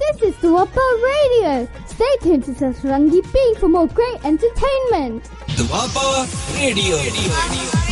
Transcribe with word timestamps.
This 0.00 0.22
is 0.22 0.36
the 0.38 0.48
Duapa 0.48 0.86
Radio. 1.02 1.68
Stay 1.86 2.16
tuned 2.22 2.44
to 2.44 2.52
Satrangi 2.52 3.20
Ping 3.32 3.54
for 3.56 3.68
more 3.68 3.86
great 3.86 4.24
entertainment. 4.24 5.24
The 5.56 5.64
Duapa 5.64 6.26
Radio. 6.56 6.96
ਗੁਰੂ 6.96 7.89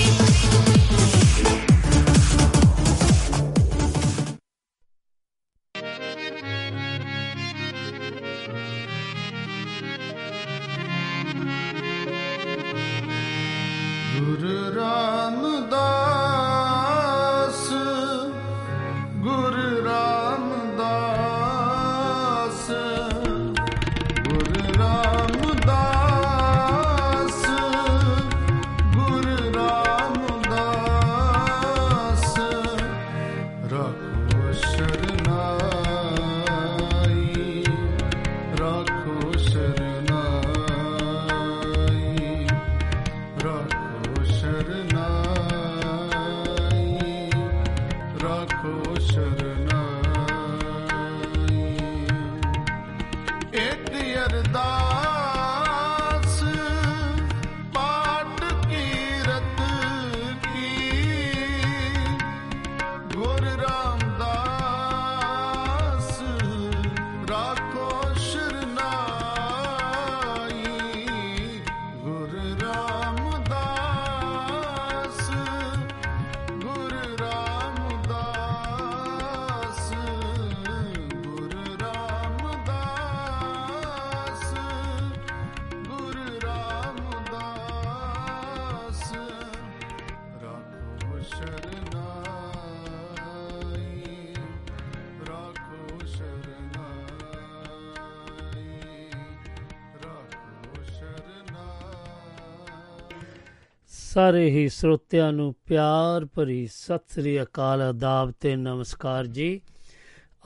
ਸਾਰੇ 104.18 104.50
ਹੀ 104.50 104.68
ਸਰੋਤਿਆਂ 104.68 105.32
ਨੂੰ 105.32 105.54
ਪਿਆਰ 105.66 106.24
ਭਰੀ 106.24 106.66
ਸਤਿ 106.66 106.98
ਸ੍ਰੀ 107.08 107.42
ਅਕਾਲ 107.42 107.82
ਆਦਾਬ 107.82 108.32
ਤੇ 108.40 108.56
ਨਮਸਕਾਰ 108.56 109.26
ਜੀ। 109.26 109.60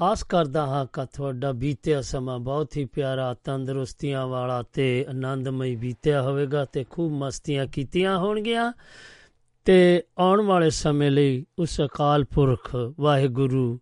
ਆਸ 0.00 0.22
ਕਰਦਾ 0.22 0.66
ਹਾਂ 0.66 0.86
ਕਿ 0.86 1.06
ਤੁਹਾਡਾ 1.06 1.52
ਬੀਤਿਆ 1.52 2.02
ਸਮਾਂ 2.02 2.38
ਬਹੁਤ 2.38 2.76
ਹੀ 2.76 2.84
ਪਿਆਰਾ, 2.84 3.34
ਤੰਦਰੁਸਤੀਆਂ 3.44 4.26
ਵਾਲਾ 4.26 4.62
ਤੇ 4.62 5.06
ਆਨੰਦਮਈ 5.08 5.76
ਬੀਤਿਆ 5.76 6.22
ਹੋਵੇਗਾ 6.22 6.64
ਤੇ 6.64 6.84
ਖੂਬ 6.90 7.12
ਮਸਤੀਆਂ 7.12 7.66
ਕੀਤੀਆਂ 7.66 8.18
ਹੋਣਗੀਆਂ। 8.18 8.72
ਤੇ 9.64 10.02
ਆਉਣ 10.18 10.40
ਵਾਲੇ 10.40 10.70
ਸਮੇਂ 10.70 11.10
ਲਈ 11.10 11.46
ਉਸ 11.58 11.80
ਅਕਾਲ 11.80 12.24
ਪੁਰਖ 12.24 12.76
ਵਾਹਿਗੁਰੂ 13.00 13.78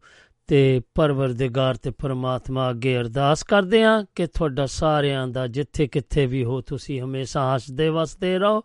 ਤੇ 0.47 0.81
ਪਰਵਰਦਿਗਾਰ 0.95 1.75
ਤੇ 1.75 1.91
ਪਰਮਾਤਮਾ 1.91 2.71
ਅੱਗੇ 2.71 2.99
ਅਰਦਾਸ 2.99 3.43
ਕਰਦੇ 3.43 3.85
ਹਾਂ 3.85 4.05
ਕਿ 4.15 4.27
ਤੁਹਾਡਾ 4.27 4.67
ਸਾਰਿਆਂ 4.67 5.29
ਦਾ 5.29 5.47
ਜਿੱਥੇ 5.47 5.87
ਕਿੱਥੇ 5.87 6.27
ਵੀ 6.27 6.45
ਹੋ, 6.45 6.61
ਤੁਸੀਂ 6.61 7.01
ਹਮੇਸ਼ਾ 7.01 7.55
ਹੱਸਦੇ 7.55 7.89
ਵਸਦੇ 7.89 8.39
ਰਹੋ। 8.39 8.63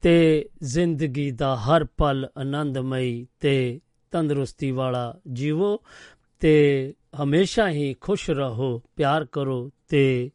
ਤੇ 0.00 0.48
ਜ਼ਿੰਦਗੀ 0.62 1.30
ਦਾ 1.30 1.56
ਹਰ 1.56 1.84
ਪਲ 1.84 2.28
ਆਨੰਦਮਈ 2.38 3.26
ਤੇ 3.40 3.80
ਤੰਦਰੁਸਤੀ 4.10 4.70
ਵਾਲਾ 4.70 5.20
ਜੀਵੋ 5.32 5.82
ਤੇ 6.40 6.94
ਹਮੇਸ਼ਾ 7.22 7.68
ਹੀ 7.70 7.94
ਖੁਸ਼ 7.94 8.30
ਰਹੋ, 8.30 8.82
ਪਿਆਰ 8.96 9.24
ਕਰੋ 9.24 9.70
ਤੇ 9.88 10.30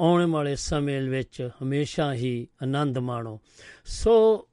ਆਉਣ 0.00 0.26
ਵਾਲੇ 0.26 0.56
ਸਮੇਂ 0.56 1.02
ਵਿੱਚ 1.02 1.48
ਹਮੇਸ਼ਾ 1.62 2.14
ਹੀ 2.14 2.48
ਆਨੰਦ 2.62 2.98
ਮਾਣੋ। 2.98 3.40
ਸੋ 3.84 4.48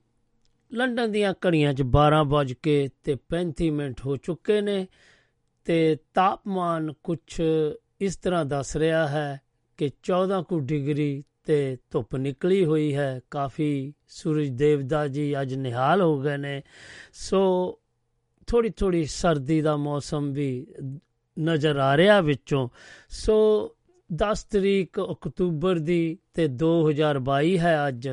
ਲੰਡਨ 0.73 1.11
ਦੀਆਂ 1.11 1.33
ਘੜੀਆਂ 1.47 1.73
'ਚ 1.73 1.81
12 1.81 2.23
ਵੱਜ 2.25 2.53
ਕੇ 2.53 2.89
ਤੇ 3.03 3.17
35 3.29 3.69
ਮਿੰਟ 3.69 4.01
ਹੋ 4.05 4.15
ਚੁੱਕੇ 4.15 4.61
ਨੇ 4.61 4.87
ਤੇ 5.65 5.97
ਤਾਪਮਾਨ 6.13 6.93
ਕੁਝ 7.03 7.41
ਇਸ 8.01 8.17
ਤਰ੍ਹਾਂ 8.17 8.45
ਦੱਸ 8.45 8.77
ਰਿਹਾ 8.77 9.07
ਹੈ 9.07 9.41
ਕਿ 9.77 9.85
14 9.85 10.43
ਕੁ 10.43 10.59
ਡਿਗਰੀ 10.59 11.23
ਤੇ 11.43 11.77
ਧੁੱਪ 11.91 12.15
ਨਿਕਲੀ 12.15 12.65
ਹੋਈ 12.65 12.95
ਹੈ। 12.95 13.21
ਕਾਫੀ 13.31 13.93
ਸੂਰਜ 14.07 14.49
ਦੇਵਤਾ 14.49 15.07
ਜੀ 15.07 15.41
ਅੱਜ 15.41 15.53
ਨਿਹਾਲ 15.53 16.01
ਹੋ 16.01 16.21
ਗਏ 16.21 16.37
ਨੇ। 16.37 16.61
ਸੋ 17.13 17.79
ਥੋੜੀ 18.47 18.69
ਥੋੜੀ 18.69 19.05
ਸਰਦੀ 19.05 19.61
ਦਾ 19.61 19.77
ਮੌਸਮ 19.77 20.33
ਵੀ 20.33 20.67
ਨਜ਼ਰ 21.39 21.77
ਆ 21.77 21.97
ਰਿਹਾ 21.97 22.21
ਵਿੱਚੋਂ। 22.21 22.69
ਸੋ 23.09 23.69
10 24.13 24.43
ਤਰੀਕ 24.43 24.99
ਅਕਤੂਬਰ 25.11 25.79
ਦੀ 25.79 26.17
ਤੇ 26.33 26.47
2022 26.47 27.57
ਹੈ 27.57 27.87
ਅੱਜ। 27.87 28.09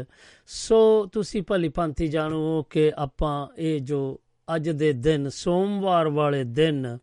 ਸੋ 0.46 1.06
ਤੁਸੀਂ 1.06 1.42
ਭਲੀ 1.42 1.68
ਭਾਂਤੀ 1.68 2.08
ਜਾਣੋ 2.08 2.62
ਕਿ 2.62 2.92
ਆਪਾਂ 2.96 3.46
ਇਹ 3.58 3.80
ਜੋ 3.80 4.20
ਅੱਜ 4.56 4.70
ਦੇ 4.70 4.92
ਦਿਨ, 4.92 5.28
ਸੋਮਵਾਰ 5.28 6.08
ਵਾਲੇ 6.08 6.44
ਦਿਨ, 6.44 6.98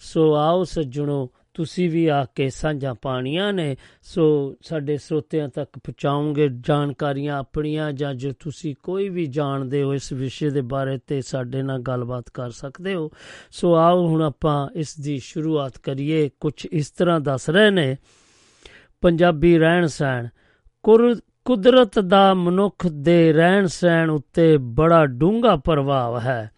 ਸੋ 0.00 0.34
ਆਓ 0.34 0.64
ਸੱਜਣੋ, 0.64 1.30
ਤੁਸੀਂ 1.54 1.90
ਵੀ 1.90 2.06
ਆ 2.06 2.26
ਕੇ 2.34 2.50
ਸਾਂਝਾਂ 2.50 2.94
ਪਾਣੀਆਂ 2.94 3.52
ਨੇ। 3.52 3.76
ਸੋ 4.02 4.54
ਸਾਡੇ 4.62 4.96
ਸਰੋਤਿਆਂ 4.96 5.48
ਤੱਕ 5.48 5.78
ਪਹੁੰਚਾਉਂਗੇ 5.78 6.48
ਜਾਣਕਾਰੀਆਂ 6.60 7.38
ਆਪਣੀਆਂ, 7.38 7.92
ਜਾਂ 7.92 8.14
ਜੋ 8.14 8.32
ਤੁਸੀਂ 8.32 8.74
ਕੋਈ 8.82 9.08
ਵੀ 9.08 9.26
ਜਾਣਦੇ 9.26 9.82
ਹੋ 9.82 9.94
ਇਸ 9.94 10.12
ਵਿਸ਼ੇ 10.12 10.50
ਦੇ 10.50 10.60
ਬਾਰੇ 10.60 10.98
ਤੇ 11.06 11.22
ਸਾਡੇ 11.22 11.62
ਨਾਲ 11.62 11.78
ਗੱਲਬਾਤ 11.78 12.24
ਕਰ 12.34 12.50
ਸਕਦੇ 12.50 12.94
ਹੋ। 12.94 13.10
ਸੋ 13.50 13.74
ਆਓ 13.74 14.06
ਹੁਣ 14.06 14.22
ਆਪਾਂ 14.22 14.68
ਇਸ 14.74 15.00
ਦੀ 15.00 15.18
ਸ਼ੁਰੂਆਤ 15.18 15.78
ਕਰੀਏ। 15.78 16.30
ਕੁਝ 16.40 16.66
ਇਸ 16.66 16.90
ਤਰ੍ਹਾਂ 16.90 17.20
ਦੱਸ 17.20 17.50
ਰਹੇ 17.50 17.70
ਨੇ, 17.70 17.96
ਪੰਜਾਬੀ 19.00 19.58
ਰਹਿਣ 19.58 19.86
ਸਹਿਣ, 19.86 20.28
ਕੁਰ- 20.82 21.20
ਕੁਦਰਤ 21.44 21.98
ਦਾ 21.98 22.34
ਮਨੁੱਖ 22.34 22.86
ਦੇ 22.86 23.32
ਰਹਿਣ 23.32 23.66
ਸਹਿਣ 23.66 24.10
ਉੱਤੇ 24.10 24.56
ਬੜਾ 24.56 25.06
ਡੂੰਘਾ 25.06 25.56
ਪ੍ਰਭਾਵ 25.56 26.18
ਹੈ। 26.18 26.50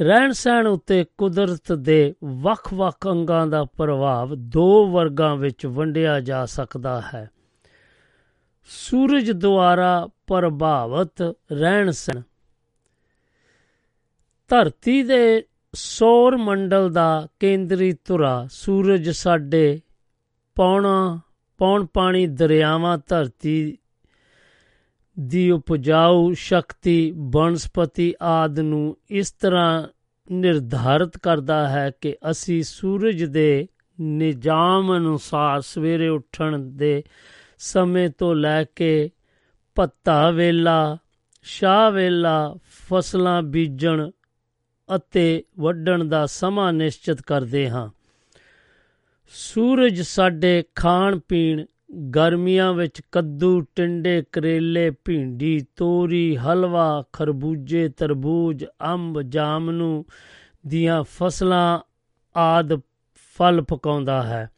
ਰਹਿਣ 0.00 0.32
ਸਹਿਣ 0.32 0.66
ਉੱਤੇ 0.66 1.04
ਕੁਦਰਤ 1.18 1.72
ਦੇ 1.72 2.14
ਵੱਖ-ਵੱਖ 2.24 3.08
ਅੰਗਾਂ 3.08 3.46
ਦਾ 3.46 3.64
ਪ੍ਰਭਾਵ 3.64 4.34
ਦੋ 4.34 4.86
ਵਰਗਾਂ 4.86 5.36
ਵਿੱਚ 5.36 5.66
ਵੰਡਿਆ 5.66 6.20
ਜਾ 6.20 6.46
ਸਕਦਾ 6.46 7.02
ਹੈ। 7.14 7.30
ਸੂਰਜ 8.68 9.30
ਦੁਆਰਾ 9.30 10.08
ਪ੍ਰਭਾਵਿਤ 10.26 11.34
ਰਹਿਣ 11.52 11.90
ਸਹਿਣ 11.90 12.22
ਧਰਤੀ 14.48 15.02
ਦੇ 15.02 15.44
ਸੌਰ 15.74 16.36
ਮੰਡਲ 16.36 16.90
ਦਾ 16.90 17.28
ਕੇਂਦਰੀ 17.40 17.96
ਧੁਰਾ 18.04 18.46
ਸੂਰਜ 18.50 19.10
ਸਾਡੇ 19.10 19.80
ਪੌਣਾ 20.54 21.20
ਪੌਣ 21.58 21.86
ਪਾਣੀ 21.86 22.26
ਦਰਿਆਵਾਂ 22.26 22.98
ਧਰਤੀ 23.06 23.78
ਦੀ 25.20 25.50
ਉਪਜਾਊ 25.50 26.32
ਸ਼ਕਤੀ, 26.32 27.12
ਬਨਸਪਤੀ 27.16 28.14
ਆਦ 28.22 28.60
ਨੂੰ 28.60 28.96
ਇਸ 29.10 29.32
ਤਰ੍ਹਾਂ 29.32 29.88
ਨਿਰਧਾਰਿਤ 30.32 31.18
ਕਰਦਾ 31.18 31.68
ਹੈ 31.68 31.90
ਕਿ 32.00 32.16
ਅਸੀਂ 32.30 32.62
ਸੂਰਜ 32.62 33.24
ਦੇ 33.24 33.66
ਨਿਜ਼ਾਮ 34.00 34.96
ਅਨੁਸਾਰ 34.96 35.60
ਸਵੇਰੇ 35.60 36.08
ਉੱਠਣ 36.08 36.58
ਦੇ 36.58 37.04
ਸਮੇਂ 37.58 38.10
ਤੋਂ 38.10 38.34
ਲੈ 38.34 38.64
ਕੇ 38.64 39.10
ਭੱਤਾ 39.74 40.30
ਵੇਲਾ, 40.30 40.98
ਸ਼ਾਹ 41.42 41.90
ਵੇਲਾ, 41.90 42.56
ਫਸਲਾਂ 42.88 43.42
ਬੀਜਣ 43.42 44.10
ਅਤੇ 44.96 45.44
ਵੱਢਣ 45.60 46.04
ਦਾ 46.04 46.26
ਸਮਾਂ 46.26 46.72
ਨਿਸ਼ਚਿਤ 46.72 47.22
ਕਰਦੇ 47.22 47.70
ਹਾਂ। 47.70 47.90
ਸੂਰਜ 49.26 50.00
ਸਾਡੇ 50.00 50.64
ਖਾਣ 50.74 51.18
ਪੀਣ 51.18 51.64
ਗਰਮੀਆਂ 51.94 52.72
ਵਿੱਚ 52.72 53.02
ਕੱਦੂ, 53.12 53.60
ਟਿੰਡੇ, 53.60 54.24
ਕਰੇਲੇ, 54.32 54.90
ਭਿੰਡੀ, 54.90 55.66
ਤੋਰੀ, 55.76 56.36
ਹਲਵਾ, 56.36 57.04
ਖਰਬੂਜੇ, 57.12 57.88
ਤਰਬੂਜ, 57.88 58.64
ਅੰਬ 58.64 59.22
ਜਾਮਨੂ 59.22 60.04
ਦੀਆਂ 60.66 61.02
ਫਸਲਾਂ 61.02 61.80
ਆਦ 62.36 62.76
ਫਲ 63.38 63.62
ਪਕਾਉਂਦਾ 63.62 64.22
ਹੈ। 64.22 64.50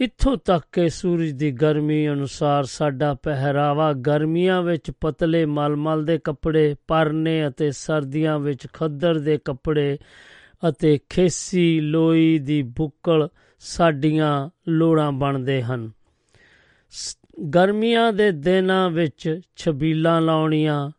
ਇੱਥੋਂ 0.00 0.36
ਤੱਕ 0.36 0.64
ਕਿ 0.72 0.88
ਸੂਰਜ 0.88 1.30
ਦੀ 1.30 1.50
ਗਰਮੀ 1.50 2.08
ਅਨੁਸਾਰ 2.08 2.64
ਸਾਡਾ 2.64 3.14
ਪਹਿਰਾਵਾ 3.14 3.92
ਗਰਮੀਆਂ 3.92 4.62
ਵਿੱਚ 4.62 4.90
ਪਤਲੇ 5.00 5.44
ਮਲਮਲ 5.44 6.04
ਦੇ 6.04 6.18
ਕੱਪੜੇ, 6.18 6.74
ਪਰਨੇ 6.88 7.48
ਅਤੇ 7.48 7.70
ਸਰਦੀਆਂ 7.70 8.38
ਵਿੱਚ 8.38 8.66
ਖੱਦਰ 8.72 9.18
ਦੇ 9.18 9.38
ਕੱਪੜੇ 9.44 9.98
ਅਤੇ 10.68 10.98
ਖੇਸੀ 11.08 11.80
ਲੋਈ 11.80 12.38
ਦੀ 12.38 12.62
ਬੁੱਕਲ 12.62 13.28
ਸਾਡੀਆਂ 13.58 14.50
ਲੋੜਾਂ 14.68 15.12
ਬਣਦੇ 15.12 15.62
ਹਨ। 15.62 15.88
ਸ- 15.88 15.99
ਗਰਮੀਆਂ 17.50 18.12
ਦੇ 18.12 18.32
ਦਿਨਾਂ 18.32 18.90
ਵਿੱਚ 18.90 19.40
ਛਬੀਲਾਂ 19.56 20.20
ਲਾਉਣੀਆਂ, 20.20 20.90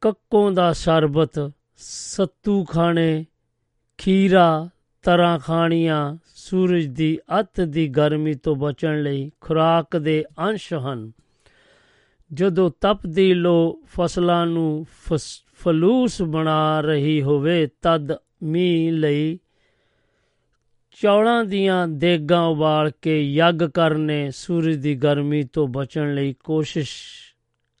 ਕੱਕੋਂ 0.00 0.52
ਦਾ 0.52 0.72
ਸ਼ਰਬਤ, 0.72 1.52
ਸੱਤੂ 1.76 2.64
ਖਾਣੇ, 2.64 3.26
ਖੀਰਾ 3.98 4.68
ਤਰਾਂ 5.02 5.38
ਖਾਣੀਆਂ, 5.38 6.16
ਸੂਰਜ 6.34 6.86
ਦੀ 6.86 7.18
ਅੱਤ 7.40 7.60
ਦੀ 7.60 7.88
ਗਰਮੀ 7.88 8.34
ਤੋਂ 8.34 8.56
ਬਚਣ 8.56 9.02
ਲਈ 9.02 9.30
ਖੁਰਾਕ 9.40 9.96
ਦੇ 9.96 10.24
ਅੰਸ਼ 10.38 10.72
ਹਨ। 10.74 11.12
ਜਦੋਂ 12.34 12.70
ਤਪਦੀ 12.80 13.34
ਲੋ 13.34 13.82
ਫਸਲਾਂ 13.86 14.46
ਨੂੰ 14.46 14.86
ਫਸ- 15.04 15.56
ਫਲੂਸ 15.58 16.22
ਬਣਾ 16.22 16.80
ਰਹੀ 16.80 17.22
ਹੋਵੇ, 17.22 17.66
ਤਦ 17.66 18.12
ਮੀਂਹ 18.42 18.92
ਲਈ 18.92 19.38
ਚੌਲਾਂ 21.02 21.44
ਦੀਆਂ 21.44 21.88
ਦੇਗਾਂ 21.88 22.42
ਉਬਾਲ 22.42 22.90
ਕੇ 23.02 23.22
ਯੱਗ 23.22 23.54
ਕਰਨੇ 23.54 24.30
ਸੂਰਜ 24.30 24.76
ਦੀ 24.76 24.94
ਗਰਮੀ 24.94 25.42
ਤੋਂ 25.42 25.68
ਬਚਣ 25.68 26.14
ਲਈ 26.14 26.34
ਕੋਸ਼ਿਸ਼ 26.44 26.92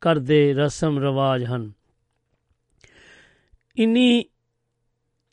ਕਰਦੇ 0.00 0.54
ਰਸਮ 0.54 0.98
ਰਿਵਾਜ 0.98 1.44
ਹਨ। 1.44 1.72
ਇਨੀ, 3.76 4.24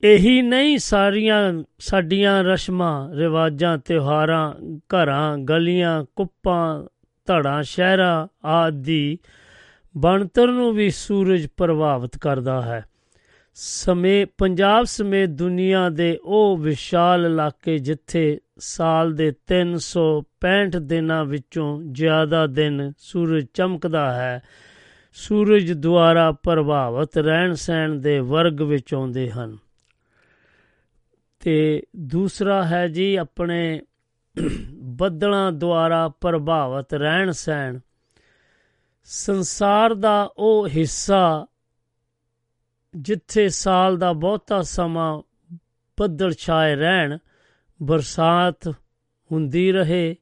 ਇਹੀ 0.04 0.42
ਨਹੀਂ 0.42 0.78
ਸਾਰੀਆਂ 0.78 1.64
ਸਾਡੀਆਂ 1.80 2.44
ਰਸਮਾਂ, 2.44 3.16
ਰਿਵਾਜਾਂ, 3.16 3.78
ਤਿਉਹਾਰਾਂ, 3.78 4.54
ਘਰਾਂ, 4.78 5.38
ਗਲੀਆਂ, 5.38 6.06
ਕੁੱਪਾਂ, 6.16 6.84
ਧੜਾਂ, 7.26 7.64
ਸ਼ਹਿਰਾਂ 7.64 8.28
ਆਦਿ 8.48 9.18
ਬਣਤਰ 9.98 10.48
ਨੂੰ 10.48 10.74
ਵੀ 10.74 10.90
ਸੂਰਜ 10.90 11.48
ਪ੍ਰਭਾਵਿਤ 11.58 12.18
ਕਰਦਾ 12.18 12.62
ਹੈ। 12.62 12.86
ਸਮੇਂ, 13.58 14.28
ਪੰਜਾਬ 14.38 14.84
ਸਮੇਤ 14.84 15.30
ਦੁਨੀਆ 15.30 15.90
ਦੇ 15.90 16.20
ਉਹ 16.24 16.58
ਵਿਸ਼ਾਲ 16.58 17.26
ਇਲਾਕੇ 17.26 17.78
ਜਿੱਥੇ 17.78 18.40
ਸਾਲ 18.58 19.14
ਦੇ 19.14 19.34
365 19.48 20.80
ਦਿਨਾਂ 20.80 21.26
ਵਿੱਚੋਂ 21.26 21.84
ਜ਼ਿਆਦਾ 21.92 22.48
ਦਿਨ 22.48 22.94
ਸੂਰਜ 22.98 23.46
ਚਮਕਦਾ 23.54 24.14
ਹੈ, 24.14 24.42
ਸੂਰਜ 25.14 25.72
ਦੁਆਰਾ 25.72 26.32
ਪ੍ਰਭਾਵਿਤ 26.32 27.18
ਰਹਿਣ 27.18 27.54
ਸਹਿਣ 27.54 27.96
ਦੇ 27.96 28.20
ਵਰਗ 28.20 28.62
ਵਿੱਚ 28.62 28.94
ਆਉਂਦੇ 28.94 29.32
ਹਨ। 29.32 29.58
ਤੇ 31.40 31.84
ਦੂਸਰਾ 31.96 32.66
ਹੈ 32.66 32.88
ਜੀ 32.88 33.16
ਆਪਣੇ 33.16 33.82
ਬੱਦਲਾਂ 34.74 35.52
ਦੁਆਰਾ 35.52 36.10
ਪ੍ਰਭਾਵਿਤ 36.10 36.94
ਰਹਿਣ 36.94 37.32
ਸਹਿਣ 37.32 37.80
ਸੰਸਾਰ 39.04 39.94
ਦਾ 39.94 40.30
ਉਹ 40.38 40.68
ਹਿੱਸਾ 40.68 41.46
ਜਿੱਥੇ 42.96 43.50
ਸਾਲ 43.50 43.98
ਦਾ 43.98 44.14
ਬਹੁਤਾ 44.14 44.62
ਸਮਾਂ 44.62 45.22
ਬੱਦਲ 46.02 46.34
ਛਾਏ 46.34 46.76
ਰਹਿਣ, 46.76 47.18
ਬਰਸਾਤ 47.82 48.68
ਹੁੰਦੀ 49.32 49.72
ਰਹੇ, 49.72 50.16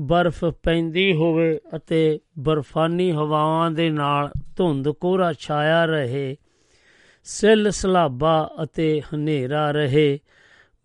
ਬਰਫ਼ 0.00 0.44
ਪੈਂਦੀ 0.44 1.14
ਹੋਵੇ 1.14 1.60
ਅਤੇ 1.76 2.20
ਬਰਫਾਨੀ 2.38 3.12
ਹਵਾਵਾਂ 3.12 3.70
ਦੇ 3.70 3.90
ਨਾਲ 3.90 4.30
ਧੁੰਦ 4.56 4.88
ਕੋਹਰਾ 4.88 5.32
ਛਾਇਆ 5.32 5.84
ਰਹੇ, 5.84 6.36
ਸਿੱਲ 7.24 7.70
ਸਲਾਬਾ 7.70 8.50
ਅਤੇ 8.62 9.02
ਹਨੇਰਾ 9.14 9.70
ਰਹੇ, 9.70 10.18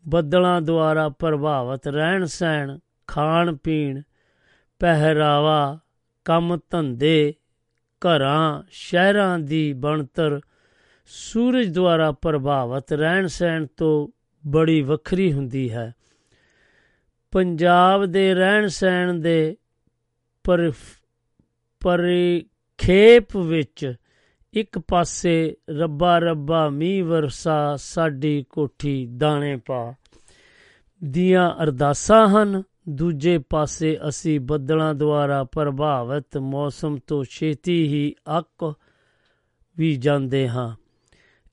ਬੱਦਲਾਂ 0.08 0.62
ਦੁਆਰਾ 0.62 1.10
ਪ੍ਰਭਾਵਿਤ 1.10 1.88
ਰਹਿਣ 1.88 2.26
ਸਹਿਣ, 2.26 2.78
ਖਾਣ 3.08 3.56
ਪੀਣ, 3.56 4.02
ਪਹਿਰਾਵਾ, 4.80 5.80
ਕੰਮ 6.26 6.60
ਧੰਦੇ, 6.70 7.34
ਘਰਾਂ, 8.02 8.64
ਸ਼ਹਿਰਾਂ 8.70 9.40
ਦੀ 9.40 9.74
ਬਣਤਰ 9.74 10.42
ਸੂਰਜ 11.14 11.68
ਦੁਆਰਾ 11.68 12.12
ਪ੍ਰਭਾਵਿਤ 12.12 12.94
ਰਹਿਣ 12.94 13.28
ਸਹਿਣ 13.28 13.66
ਤੋਂ 13.78 14.08
ਬੜੀ 14.48 14.82
ਵੱਖਰੀ 14.82 15.34
ਹੁੰਦੀ 15.34 15.72
ਹੈ। 15.72 15.96
ਪੰਜਾਬ 17.32 18.06
ਦੇ 18.06 18.34
ਰਹਿਣ 18.34 18.68
ਸਹਿਣ 18.68 19.14
ਦੇ 19.14 19.58
ਪਰ 20.44 20.72
ਪਰਿਖੇਪ 21.80 23.38
ਵਿੱਚ 23.38 23.94
ਇੱਕ 24.54 24.80
ਪਾਸੇ 24.80 25.56
ਰੱਬਾ 25.70 26.20
ਰੱਬਾ 26.20 26.70
ਮੀਂਹ 26.70 27.06
ਵਰਸਾ 27.06 27.76
ਸਾਡੀ 27.76 28.46
ਕੋਠੀ 28.50 29.06
ਦਾਣੇ 29.18 29.58
ਪਾ 29.58 29.94
ਦੀਆਂ 31.04 31.64
ਅਰਦਾਸਾਂ 31.64 32.28
ਹਨ। 32.28 32.64
ਦੂਜੇ 32.90 33.38
ਪਾਸੇ 33.38 34.00
ਅਸੀਂ 34.10 34.40
ਬੱਦਲਾਂ 34.40 34.94
ਦੁਆਰਾ 34.94 35.44
ਪ੍ਰਭਾਵਿਤ 35.44 36.38
ਮੌਸਮ 36.38 36.98
ਤੋਂ 37.08 37.24
ਛੇਤੀ 37.30 37.88
ਹੀ 37.88 38.16
ਅੱਕ 38.40 38.74
ਵੀ 39.78 39.96
ਜਾਂਦੇ 39.96 40.50
ਹਾਂ। 40.50 40.81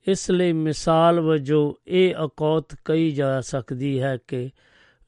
ਇਸ 0.09 0.31
ਲਈ 0.31 0.53
ਮਿਸਾਲ 0.53 1.19
ਵਜੋਂ 1.19 1.73
ਇਹ 1.87 2.15
ਅਕੌਤ 2.25 2.75
ਕਹੀ 2.85 3.11
ਜਾ 3.11 3.41
ਸਕਦੀ 3.41 4.01
ਹੈ 4.01 4.17
ਕਿ 4.27 4.49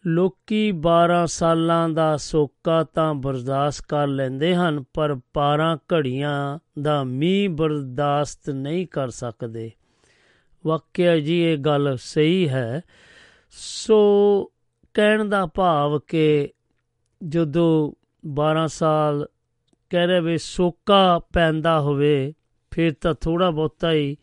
ਲੋਕੀ 0.07 0.71
12 0.71 1.25
ਸਾਲਾਂ 1.25 1.89
ਦਾ 1.89 2.17
ਸੋਕਾ 2.17 2.83
ਤਾਂ 2.83 3.13
ਬਰਦਾਸ਼ਤ 3.13 3.85
ਕਰ 3.87 4.07
ਲੈਂਦੇ 4.07 4.55
ਹਨ, 4.55 4.83
ਪਰ 4.93 5.15
12 5.15 5.75
ਘੜੀਆਂ 5.75 6.59
ਦਾ 6.81 7.03
ਮੀਂਹ 7.03 7.49
ਬਰਦਾਸ਼ਤ 7.49 8.49
ਨਹੀਂ 8.49 8.87
ਕਰ 8.87 9.09
ਸਕਦੇ। 9.09 9.71
ਵਾਕਿਆ 10.65 11.17
ਜੀ, 11.17 11.41
ਇਹ 11.41 11.57
ਗੱਲ 11.57 11.97
ਸਹੀ 12.01 12.49
ਹੈ। 12.49 12.81
ਸੋ 13.51 13.99
ਕਹਿਣ 14.93 15.25
ਦਾ 15.25 15.45
ਭਾਵ 15.45 15.99
ਕਿ 15.99 16.49
ਜਦੋਂ 17.27 17.91
12 18.27 18.67
ਸਾਲ 18.67 19.27
ਕਹਿ 19.89 20.07
ਰਹੇ 20.07 20.19
ਵੀ 20.19 20.37
ਸੋਕਾ 20.37 21.19
ਪੈਂਦਾ 21.33 21.79
ਹੋਵੇ, 21.79 22.33
ਫਿਰ 22.71 22.93
ਤਾਂ 23.01 23.13
ਥੋੜਾ 23.13 23.49
ਬਹੁਤਾ 23.49 23.91
ਹੀ 23.91 24.17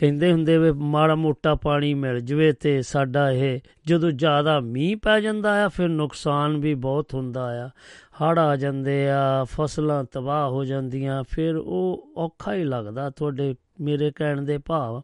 ਕਹਿੰਦੇ 0.00 0.32
ਹੁੰਦੇ 0.32 0.58
ਵੇ, 0.58 0.72
ਮਾੜਾ 0.72 1.14
ਮੋਟਾ 1.14 1.54
ਪਾਣੀ 1.54 1.94
ਮਿਲ 1.94 2.20
ਜਵੇ 2.20 2.52
ਤੇ 2.52 2.82
ਸਾਡਾ 2.82 3.30
ਇਹ 3.30 3.60
ਜਦੋਂ 3.86 4.10
ਜ਼ਿਆਦਾ 4.10 4.60
ਮੀਂਹ 4.60 4.96
ਪੈ 4.96 5.20
ਜਾਂਦਾ 5.20 5.64
ਆ, 5.64 5.68
ਫਿਰ 5.68 5.88
ਨੁਕਸਾਨ 5.88 6.56
ਵੀ 6.56 6.74
ਬਹੁਤ 6.74 7.14
ਹੁੰਦਾ 7.14 7.66
ਆ। 7.66 7.68
ਹੜ 8.22 8.38
ਆ 8.38 8.56
ਜਾਂਦੇ 8.56 9.10
ਆ, 9.10 9.44
ਫਸਲਾਂ 9.44 10.04
ਤਬਾਹ 10.04 10.50
ਹੋ 10.50 10.64
ਜਾਂਦੀਆਂ, 10.64 11.24
ਫਿਰ 11.30 11.56
ਉਹ 11.56 12.12
ਔਖਾ 12.16 12.54
ਹੀ 12.54 12.64
ਲੱਗਦਾ 12.64 13.10
ਤੁਹਾਡੇ, 13.10 13.54
ਮੇਰੇ 13.80 14.12
ਕਹਿਣ 14.16 14.42
ਦੇ 14.42 14.58
ਭਾਵ। 14.58 15.02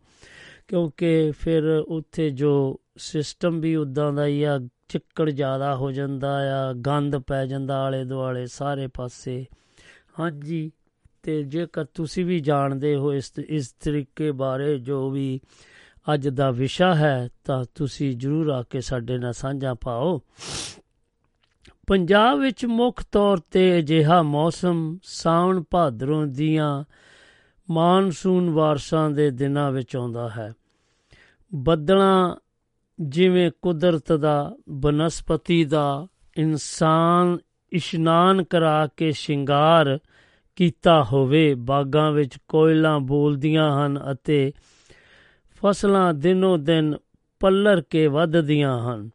ਕਿਉਂਕਿ 0.68 1.30
ਫਿਰ 1.30 1.84
ਉੱਥੇ 1.88 2.30
ਜੋ 2.30 2.80
ਸਿਸਟਮ 2.96 3.60
ਵੀ 3.60 3.76
ਉਦਾਂ 3.76 4.12
ਦਾ 4.12 4.26
ਹੀ 4.26 4.42
ਆ, 4.42 4.60
ਚਿੱਕੜ 4.88 5.30
ਜ਼ਿਆਦਾ 5.30 5.76
ਹੋ 5.76 5.92
ਜਾਂਦਾ 5.92 6.62
ਆ, 6.68 6.72
ਗੰਦ 6.72 7.16
ਪੈ 7.16 7.46
ਜਾਂਦਾ 7.46 7.82
ਆਲੇ 7.82 8.04
ਦੁਆਲੇ 8.04 8.46
ਸਾਰੇ 8.46 8.86
ਪਾਸੇ। 8.86 9.46
ਹਾਂਜੀ 10.20 10.72
ਤੇ 11.26 11.42
ਜੇਕਰ 11.42 11.84
ਤੁਸੀਂ 11.84 12.26
ਵੀ 12.26 12.40
ਜਾਣਦੇ 12.40 12.96
ਹੋ 12.96 13.12
ਇਸ 13.12 13.32
ਇਸ 13.38 13.72
ਤਰੀਕੇ 13.72 14.32
ਬਾਰੇ 14.32 14.78
ਜੋ 14.78 15.10
ਵੀ 15.10 15.40
ਅੱਜ 16.14 16.28
ਦਾ 16.28 16.50
ਵਿਸ਼ਾ 16.50 16.94
ਹੈ, 16.94 17.28
ਤਾਂ 17.44 17.64
ਤੁਸੀਂ 17.74 18.16
ਜਰੂਰ 18.16 18.48
ਆ 18.48 18.62
ਕੇ 18.62 18.80
ਸਾਡੇ 18.80 19.18
ਨਾਲ 19.18 19.32
ਸਾਂਝਾ 19.32 19.74
ਪਾਓ। 19.74 20.22
ਪੰਜਾਬ 21.86 22.38
ਵਿੱਚ 22.38 22.66
ਮੁੱਖ 22.66 23.04
ਤੌਰ 23.12 23.38
ਤੇ 23.50 23.78
ਅਜਿਹਾ 23.78 24.22
ਮੌਸਮ 24.22 24.98
ਸਾਵਣ 25.02 25.62
ਭਾਦਰੋਂ 25.70 26.26
ਦੀਆਂ 26.26 26.84
ਮਾਨਸੂਨ 27.70 28.50
ਵਾਰਸਾਂ 28.50 29.10
ਦੇ 29.10 29.30
ਦਿਨਾਂ 29.30 29.72
ਵਿੱਚ 29.72 29.96
ਆਉਂਦਾ 29.96 30.28
ਹੈ। 30.28 30.54
ਬੱਦਲਾਂ 31.54 32.36
ਜਿਵੇਂ 33.00 33.50
ਕੁਦਰਤ 33.62 34.12
ਦਾ, 34.12 34.56
ਬਨਸਪਤੀ 34.68 35.64
ਦਾ, 35.64 36.06
ਇਨਸਾਨ 36.36 37.38
ਇਸ਼ਨਾਨ 37.72 38.44
ਕਰਾ 38.44 38.86
ਕੇ 38.86 39.12
ਸ਼ਿੰਗਾਰ 39.12 39.98
ਕੀਤਾ 40.56 41.04
ਹੋਵੇ। 41.04 41.54
ਬਾਗਾਂ 41.54 42.12
ਵਿੱਚ 42.12 42.38
ਕੋਇਲਾਂ 42.48 43.00
ਬੋਲਦੀਆਂ 43.00 43.86
ਹਨ 43.86 44.00
ਅਤੇ 44.12 44.52
ਫਸਲਾਂ 45.56 46.14
ਦਿਨੋ 46.14 46.56
ਦਿਨ 46.56 46.96
ਪੱਲਰ 47.40 47.82
ਕੇ 47.90 48.06
ਵੱਧਦੀਆਂ 48.06 48.80
ਹਨ। 48.80 49.10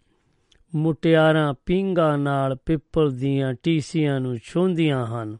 ਮੁਟਿਆਰਾਂ 0.75 1.53
ਪਿੰਗਾ 1.65 2.15
ਨਾਲ 2.15 2.57
ਪਿੱਪਲ 2.65 3.11
ਦੀਆਂ 3.11 3.53
ਟੀਸੀਆਂ 3.63 4.19
ਨੂੰ 4.19 4.37
ਛੋਂਦੀਆਂ 4.43 5.05
ਹਨ। 5.05 5.37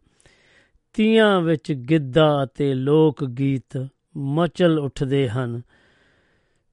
ਤੀਆਂ 0.93 1.41
ਵਿੱਚ 1.41 1.71
ਗਿੱਧਾ 1.71 2.43
ਅਤੇ 2.43 2.73
ਲੋਕ 2.73 3.25
ਗੀਤ 3.25 3.87
ਮਚਲ 4.17 4.79
ਉੱਠਦੇ 4.79 5.29
ਹਨ। 5.29 5.61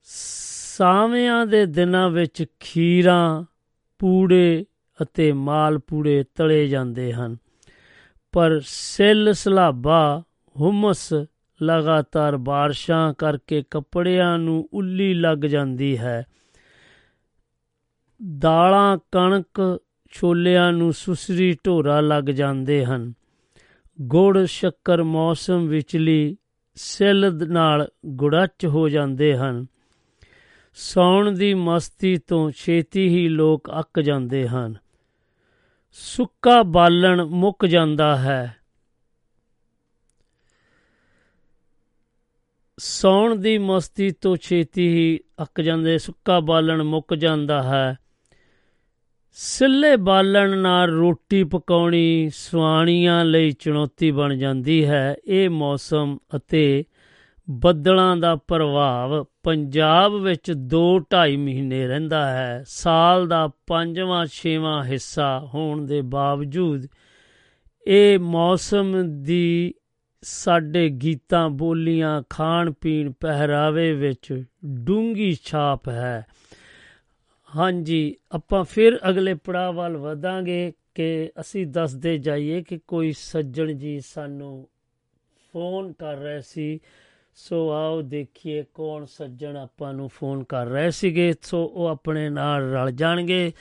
ਸਾਵਿਆਂ 0.04 1.46
ਦੇ 1.46 1.66
ਦਿਨਾਂ 1.66 2.10
ਵਿੱਚ 2.10 2.44
ਖੀਰਾਂ, 2.60 3.44
ਪੂੜੇ 3.98 4.64
ਅਤੇ 5.02 5.32
ਮਾਲ 5.32 5.78
ਪੂੜੇ 5.78 6.24
ਤਲੇ 6.34 6.68
ਜਾਂਦੇ 6.68 7.12
ਹਨ। 7.12 7.36
ਪਰ 8.32 8.60
ਸਿੱਲ 8.64 9.32
ਸਲਾਬਾ 9.32 10.22
ਹੁਮਸ 10.60 11.12
ਲਗਾਤਾਰ 11.62 12.36
ਬਾਰਿਸ਼ਾਂ 12.36 13.14
ਕਰਕੇ 13.14 13.62
ਕੱਪੜਿਆਂ 13.70 14.38
ਨੂੰ 14.38 14.68
ਉੱਲੀ 14.72 15.14
ਲੱਗ 15.14 15.38
ਜਾਂਦੀ 15.38 15.98
ਹੈ। 15.98 16.26
ਦਾਲਾਂ 18.38 18.98
ਕਣਕ 19.12 19.80
ਛੋਲਿਆਂ 20.10 20.72
ਨੂੰ 20.72 20.92
ਸੁਸਰੀ 20.92 21.56
ਢੋਰਾ 21.66 22.00
ਲੱਗ 22.00 22.24
ਜਾਂਦੇ 22.24 22.84
ਹਨ। 22.84 23.12
ਗੁੜ 24.00 24.44
ਸ਼ੱਕਰ 24.44 25.02
ਮੌਸਮ 25.02 25.66
ਵਿਚਲੀ 25.66 26.36
ਸਿੱਲ 26.74 27.48
ਨਾਲ 27.48 27.88
ਗੁੜਾਚ 28.06 28.66
ਹੋ 28.66 28.88
ਜਾਂਦੇ 28.88 29.36
ਹਨ। 29.36 29.66
ਸੌਣ 30.74 31.32
ਦੀ 31.32 31.54
ਮਸਤੀ 31.54 32.16
ਤੋਂ 32.16 32.50
ਛੇਤੀ 32.50 33.08
ਹੀ 33.08 33.28
ਲੋਕ 33.28 33.70
ਅੱਕ 33.78 34.00
ਜਾਂਦੇ 34.00 34.48
ਹਨ। 34.48 34.74
ਸੁੱਕਾ 36.00 36.62
ਬਾਲਣ 36.62 37.24
ਮੁੱਕ 37.24 37.66
ਜਾਂਦਾ 37.66 38.16
ਹੈ। 38.16 38.56
ਸੌਣ 42.78 43.36
ਦੀ 43.36 43.58
ਮਸਤੀ 43.58 44.10
ਤੋਂ 44.10 44.36
ਛੇਤੀ 44.36 44.88
ਹੀ 44.88 45.20
ਅੱਕ 45.42 45.60
ਜਾਂਦੇ, 45.60 45.98
ਸੁੱਕਾ 45.98 46.40
ਬਾਲਣ 46.40 46.82
ਮੁੱਕ 46.82 47.14
ਜਾਂਦਾ 47.14 47.62
ਹੈ। 47.62 47.98
ਸਿੱਲੇ 49.32 49.96
ਬਾਲਣ 49.96 50.58
ਨਾਲ 50.58 50.90
ਰੋਟੀ 50.90 51.44
ਪਕਾਉਣੀ 51.44 52.30
ਸੁਆਣੀਆਂ 52.34 53.24
ਲਈ 53.24 53.50
ਚੁਣੌਤੀ 53.50 54.10
ਬਣ 54.10 54.34
ਜਾਂਦੀ 54.34 54.84
ਹੈ। 54.84 55.16
ਇਹ 55.24 55.50
ਮੌਸਮ 55.50 56.18
ਅਤੇ 56.36 56.84
ਬੱਦਲਾਂ 57.50 58.16
ਦਾ 58.16 58.36
ਪ੍ਰਭਾਵ 58.36 59.24
ਪੰਜਾਬ 59.42 60.14
ਵਿੱਚ 60.14 60.52
2-2.5 60.52 61.36
ਮਹੀਨੇ 61.36 61.86
ਰਹਿੰਦਾ 61.86 62.30
ਹੈ। 62.30 62.64
ਸਾਲ 62.66 63.28
ਦਾ 63.28 63.50
ਪੰਜਵਾਂ, 63.66 64.26
ਛੇਵਾਂ 64.26 64.84
ਹਿੱਸਾ 64.84 65.40
ਹੋਣ 65.54 65.86
ਦੇ 65.86 66.00
ਬਾਵਜੂਦ 66.00 66.86
ਇਹ 67.86 68.18
ਮੌਸਮ 68.18 69.22
ਦੀ 69.22 69.74
ਸਾਡੇ 70.22 70.88
ਗੀਤਾਂ, 70.88 71.50
ਬੋਲੀਆਂ 71.50 72.22
ਖਾਣ 72.30 72.72
ਪੀਣ 72.72 73.12
ਪਹਿਰਾਵੇ 73.20 73.92
ਵਿੱਚ 73.92 74.44
ਡੂੰਗੀ 74.66 75.36
ਛਾਪ 75.44 75.88
ਹੈ। 75.88 76.26
ਹਾਂਜੀ, 77.56 78.16
ਆਪਾਂ 78.32 78.64
ਫਿਰ 78.64 78.98
ਅਗਲੇ 79.08 79.34
ਪੜਾਅ 79.34 79.72
ਵੱਲ 79.72 79.96
ਵਧਾਂਗੇ 79.96 80.72
ਕਿ 80.94 81.30
ਅਸੀਂ 81.40 81.66
ਦੱਸਦੇ 81.66 82.18
ਜਾਈਏ 82.18 82.62
ਕਿ 82.62 82.78
ਕੋਈ 82.78 83.12
ਸੱਜਣ 83.12 83.72
ਜੀ 83.72 84.00
ਸਾਨੂੰ 84.00 84.68
ਫੋਨ 85.52 85.92
ਕਰ 85.92 86.16
ਰਹੇ 86.16 86.40
ਸੀ। 86.46 86.80
ਸੋ 87.40 87.70
ਆਓ 87.70 88.02
ਦੇਖੀਏ 88.02 88.64
ਕੌਣ 88.74 89.04
ਸੱਜਣ 89.04 89.56
ਆਪਾਂ 89.56 89.94
ਨੂੰ 89.94 90.08
ਫੋਨ 90.08 90.44
ਕਰ 90.44 90.66
ਰਹੇ 90.66 90.90
ਸੀਗੇ। 90.90 91.34
ਸੋ 91.42 91.64
ਉਹ 91.64 91.86
ਆਪਣੇ 91.86 92.30
ਨਾਲ 92.30 92.62
ਰਲ 92.62 92.90
ਜਾਣਗੇ। 92.90 93.52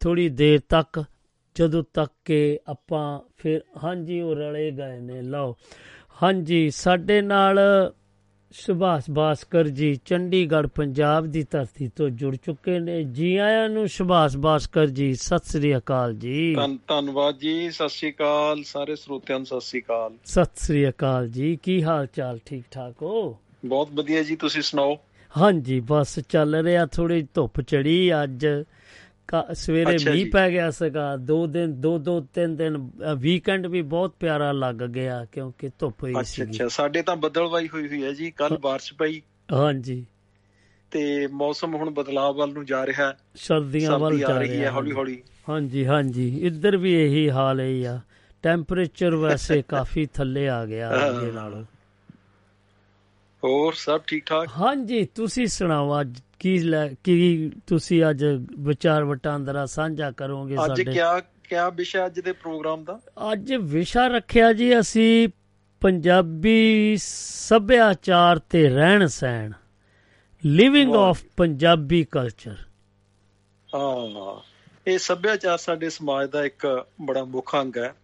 ਥੋੜੀ 0.00 0.28
ਦੇਰ 0.28 0.60
ਤੱਕ, 0.68 1.04
ਜਦੋਂ 1.54 1.84
ਤੱਕ 1.94 2.12
ਕਿ 2.24 2.58
ਆਪਾਂ 2.66 3.20
ਫਿਰ, 3.36 3.60
ਹਾਂਜੀ, 3.84 4.20
ਉਹ 4.20 4.34
ਰਲੇ 4.34 4.70
ਗਏ 4.70 5.00
ਨੇ, 5.00 5.22
ਲਓ। 5.22 5.56
ਹਾਂਜੀ, 6.22 6.70
ਸਾਡੇ 6.70 7.22
ਨਾਲ 7.22 7.60
ਸੁਭਾਸ਼ 8.52 9.10
ਬਾਸਕਰ 9.10 9.68
ਜੀ 9.68 9.94
ਚੰਡੀਗੜ੍ਹ 10.04 10.68
ਪੰਜਾਬ 10.68 11.26
ਦੀ 11.26 11.42
ਧਰਤੀ 11.50 11.88
ਤੋਂ 11.96 12.08
ਜੁੜ 12.08 12.36
ਚੁੱਕੇ 12.36 12.78
ਨੇ। 12.78 13.02
ਜੀ 13.04 13.36
ਆਇਆਂ 13.36 13.68
ਨੂੰ 13.68 13.88
ਸੁਭਾਸ਼ 13.88 14.36
ਬਾਸਕਰ 14.36 14.86
ਜੀ 14.86 15.14
ਸਤਿ 15.14 15.50
ਸ੍ਰੀ 15.50 15.76
ਅਕਾਲ 15.76 16.14
ਜੀ। 16.14 16.54
ਧੰਨ 16.54 16.78
ਧੰਨਵਾਦ 16.88 17.38
ਜੀ 17.38 17.70
ਸਤਿ 17.70 17.88
ਸ਼੍ਰੀ 17.88 18.10
ਅਕਾਲ। 18.10 18.62
ਸਾਰੇ 18.62 18.96
ਸਰੋਤਿਆਂ 18.96 19.38
ਨੂੰ 19.38 19.46
ਸਤਿ 19.46 19.60
ਸ਼੍ਰੀ 19.60 19.80
ਅਕਾਲ। 19.80 20.12
ਸਤਿ 20.24 20.64
ਸ੍ਰੀ 20.64 20.88
ਅਕਾਲ 20.88 21.28
ਜੀ 21.28 21.58
ਕੀ 21.62 21.82
ਹਾਲ 21.82 22.06
ਚਾਲ 22.06 22.38
ਠੀਕ 22.46 22.64
ਠਾਕ 22.70 23.02
ਹੋ? 23.02 23.38
ਬਹੁਤ 23.64 23.88
ਵਧੀਆ 23.94 24.22
ਜੀ 24.22 24.36
ਤੁਸੀਂ 24.36 24.62
ਸੁਣਾਓ? 24.62 24.96
ਹਾਂਜੀ 25.38 25.80
ਬਸ 25.80 26.18
ਚੱਲ 26.28 26.54
ਰਿਹਾ 26.54 26.86
ਥੋੜੀ 26.86 27.26
ਧੁੱਪ 27.34 27.60
ਚੜੀ 27.60 28.10
ਅੱਜ। 28.22 28.46
ਸਵੇਰੇ 29.54 29.94
ਅੱਛਾ 29.94 30.10
ਮੀਂਹ। 30.10 30.30
ਪੈ 30.32 30.50
ਗਿਆ 30.50 30.70
ਸੀਗਾ 30.70 31.16
ਦੋ 31.16 31.46
ਦਿਨ 31.46 31.80
ਦੋ 31.80 31.98
ਦੋ 31.98 32.20
ਤਿੰਨ 32.34 32.56
ਦਿਨ 32.56 32.76
ਵੀਕਐਂਡ 33.18 33.66
ਵੀ 33.66 33.82
ਬਹੁਤ 33.82 34.14
ਪਿਆਰਾ 34.20 34.52
ਲੱਗ 34.52 34.74
ਗਿਆ 34.74 35.24
ਕਿਉਂਕਿ 35.32 35.70
ਧੁੱਪ 35.78 36.04
ਹੀ 36.04 36.12
ਅੱਛਾ 36.12 36.22
ਸੀਗੀ। 36.22 36.50
ਅੱਛਾ। 36.50 36.68
ਸਾਡੇ 36.68 37.02
ਤਾਂ 37.02 37.16
ਬੱਦਲਵਾਈ 37.16 37.68
ਹੋਈ 37.68 37.88
ਹੋਈ 37.88 38.02
ਹੈ 38.04 38.12
ਜੀ। 38.12 38.30
ਕੱਲ 38.30 38.58
ਬਾਰਿਸ਼ 38.58 38.94
ਪਈ। 38.94 39.20
ਹਾਂਜੀ। 39.52 40.04
ਤੇ 40.90 41.26
ਮੌਸਮ 41.26 41.74
ਹੁਣ 41.74 41.90
ਬਦਲਾਅ 41.90 42.32
ਵੱਲ 42.32 42.52
ਨੂੰ 42.52 42.64
ਜਾ 42.66 42.86
ਰਿਹਾ 42.86 43.06
ਹੈ। 43.06 43.16
ਸਰਦੀਆਂ 43.34 43.98
ਵੱਲ 43.98 44.18
ਜਾ 44.18 44.38
ਰਹੀ 44.38 44.60
ਹੈ 44.60 44.70
ਹੌਲੀ 44.70 44.92
ਹੌਲੀ। 44.92 45.22
ਹਾਂਜੀ 45.48 45.86
ਹਾਂਜੀ। 45.86 46.28
ਇੱਧਰ 46.38 46.76
ਵੀ 46.76 46.94
ਇਹੀ 46.94 47.30
ਹਾਲ 47.30 47.60
ਹੈ 47.60 47.86
ਆ। 47.86 48.00
ਟੈਂਪਰੇਚਰ 48.42 49.14
ਵੈਸੇ 49.16 49.62
ਕਾਫੀ 49.68 50.06
ਥੱਲੇ 50.06 50.48
ਆ 50.48 50.64
ਗਿਆ 50.66 50.90
ਅੱਗੇ 51.08 51.30
ਨਾਲੋਂ। 51.32 51.64
ਹੋਰ 53.42 53.72
ਸਭ 53.72 54.00
ਠੀਕ 54.06 54.24
ਠਾਕ? 54.26 54.48
ਹਾਂਜੀ 54.60 55.04
ਤੁਸੀਂ 55.04 55.46
ਸੁਣਾਓ 55.46 56.00
ਅੱਜ 56.00 56.20
ਕੀ 56.40 56.58
ਕੀ 57.04 57.50
ਤੁਸੀਂ 57.66 58.04
ਅੱਜ 58.10 58.24
ਵਿਚਾਰ 58.58 59.04
ਵਟਾਂਦਰਾ 59.04 59.66
ਸਾਂਝਾ 59.66 60.10
ਕਰੋਗੇ 60.10 60.54
ਅੱਜ 60.54 60.68
ਸਾਡੇ? 60.68 60.84
ਕਿਆ 60.84 61.20
ਕਿਆ 61.20 61.68
ਵਿਸ਼ਾ 61.70 62.06
ਅੱਜ 62.06 62.20
ਦੇ 62.20 62.32
ਪ੍ਰੋਗਰਾਮ 62.32 62.84
ਦਾ? 62.84 63.00
ਅੱਜ 63.32 63.52
ਵਿਸ਼ਾ 63.54 64.06
ਰੱਖਿਆ 64.06 64.52
ਜੀ 64.52 64.80
ਅਸੀਂ 64.80 65.28
ਪੰਜਾਬੀ 65.80 66.96
ਸੱਭਿਆਚਾਰ 67.00 68.38
ਤੇ 68.38 68.68
ਰਹਿਣ 68.68 69.06
ਸਹਿਣ 69.06 69.52
ਲਿਵਿੰਗ 70.44 70.94
ਆਫ 70.94 71.22
ਪੰਜਾਬੀ 71.36 72.04
ਕਲਚਰ 72.04 72.56
ਹਾਂ 73.68 74.40
ਇਹ 74.86 74.98
ਸੱਭਿਆਚਾਰ 74.98 75.58
ਸਾਡੇ 75.58 75.90
ਸਮਾਜ 75.90 76.30
ਦਾ 76.30 76.44
ਇੱਕ 76.44 76.84
ਬੜਾ 77.00 77.24
ਮੁੱਖ 77.24 77.56
ਅੰਗ 77.56 77.76
ਹੈ। 77.76 77.94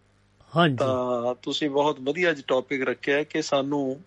ਹਾਂਜੀ। 0.55 0.75
ਤਾਂ 0.75 1.35
ਤੁਸੀਂ 1.41 1.69
ਬਹੁਤ 1.69 1.99
ਵਧੀਆ 1.99 2.31
ਅੱਜ 2.31 2.41
ਟੌਪਿਕ 2.47 2.83
ਰੱਖਿਆ 2.83 3.15
ਹੈ 3.17 3.23
ਕਿ 3.23 3.41
ਸਾਨੂੰ 3.41 4.01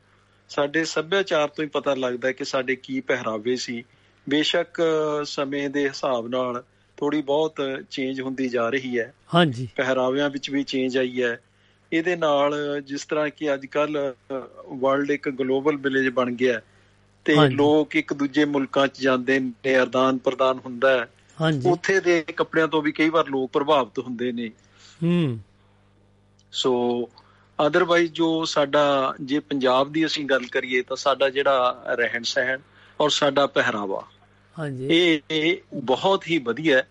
ਸਾਡੇ 0.49 0.85
ਸੱਭਿਆਚਾਰ 0.85 1.49
ਤੋਂ 1.49 1.65
ਹੀ 1.65 1.69
ਪਤਾ 1.69 1.95
ਲੱਗਦਾ 1.95 2.29
ਹੈ 2.29 2.33
ਕਿ 2.33 2.45
ਸਾਡੇ 2.45 2.77
ਕੀ 2.77 3.01
ਪਹਿਰਾਵੇ 3.01 3.57
ਸੀ 3.57 3.85
ਬੇਸ਼ੱਕ 4.29 4.83
ਸਮੇਂ 5.25 5.71
ਦੇ 5.71 5.89
ਹਿਸਾਬ 5.89 6.29
ਨਾਲ 6.29 6.65
ਥੋੜੀ 6.97 7.23
ਬਹੁਤ 7.23 7.63
ਚੇਂਜ 7.91 8.21
ਹੁੰਦੀ 8.21 8.49
ਜਾ 8.49 8.69
ਰਹੀ 8.69 8.99
ਹੈ। 8.99 9.15
ਹਾਂਜੀ। 9.35 9.69
ਪਹਿਰਾਵਿਆਂ 9.77 10.31
ਵਿੱਚ 10.31 10.51
ਵੀ 10.51 10.63
ਚੇਂਜ 10.65 10.99
ਆਈ 10.99 11.23
ਹੈ। 11.23 11.41
ਇਹਦੇ 11.93 12.17
ਨਾਲ 12.17 12.81
ਜਿਸ 12.81 13.05
ਤਰ੍ਹਾਂ 13.05 13.31
ਕਿ 13.31 13.55
ਅੱਜ 13.55 13.67
ਕੱਲ 13.67 14.15
ਵਰਲਡ 14.69 15.11
ਇੱਕ 15.11 15.29
ਗਲੋਬਲ 15.29 15.77
ਵਿਲੇਜ 15.77 16.09
ਬਣ 16.09 16.33
ਗਿਆ 16.33 16.61
ਤੇ। 17.25 17.37
ਲੋਕ 17.49 17.97
ਇੱਕ 17.97 18.13
ਦੂਜੇ 18.13 18.45
ਮੁਲਕਾਂ 18.45 18.87
'ਚ 18.87 19.01
ਜਾਂਦੇ 19.01 19.41
ਨੇ 19.41 19.77
ਅਰਦਾਨ 19.77 20.19
ਪ੍ਰਦਾਨ 20.19 20.59
ਹੁੰਦਾ 20.59 20.91
ਹੈ। 20.91 21.09
ਹਾਂਜੀ। 21.41 21.71
ਉੱਥੇ 21.71 22.01
ਦੇ 22.01 22.25
ਕੱਪੜਿਆਂ 22.37 22.69
ਤੋਂ 22.69 22.83
ਵੀ 22.83 22.93
ਕਈ 22.93 23.09
ਵਾਰ 23.09 23.29
ਲੋਕ 23.29 23.51
ਪ੍ਰਭਾਵਿਤ 23.51 23.99
ਹੁੰਦੇ 23.99 24.33
ਨੇ। 24.33 24.49
ਹੂੰ। 25.03 25.39
ਸੋ 26.53 27.05
ਅਦਰਵਾਈਜ਼ 27.67 28.13
ਜੋ 28.13 28.45
ਸਾਡਾ 28.45 29.15
ਜੇ 29.21 29.39
ਪੰਜਾਬ 29.39 29.93
ਦੀ 29.93 30.07
ਅਸੀਂ 30.07 30.25
ਗੱਲ 30.25 30.47
ਕਰੀਏ 30.47 30.83
ਤਾਂ 30.83 30.97
ਸਾਡਾ 30.97 31.31
ਜਿਹੜਾ 31.31 31.85
ਰਹਿਣ 31.89 32.23
ਸਹਿਣ 32.23 32.59
ਔਰ 33.01 33.11
ਸਾਡਾ 33.11 33.47
ਪਹਿਰਾਵਾ 33.47 34.07
ਹਾਂਜੀ। 34.59 34.93
ਇਹ 35.31 35.57
ਬਹੁਤ 35.85 36.27
ਹੀ 36.29 36.39
ਵਧੀਆ 36.39 36.83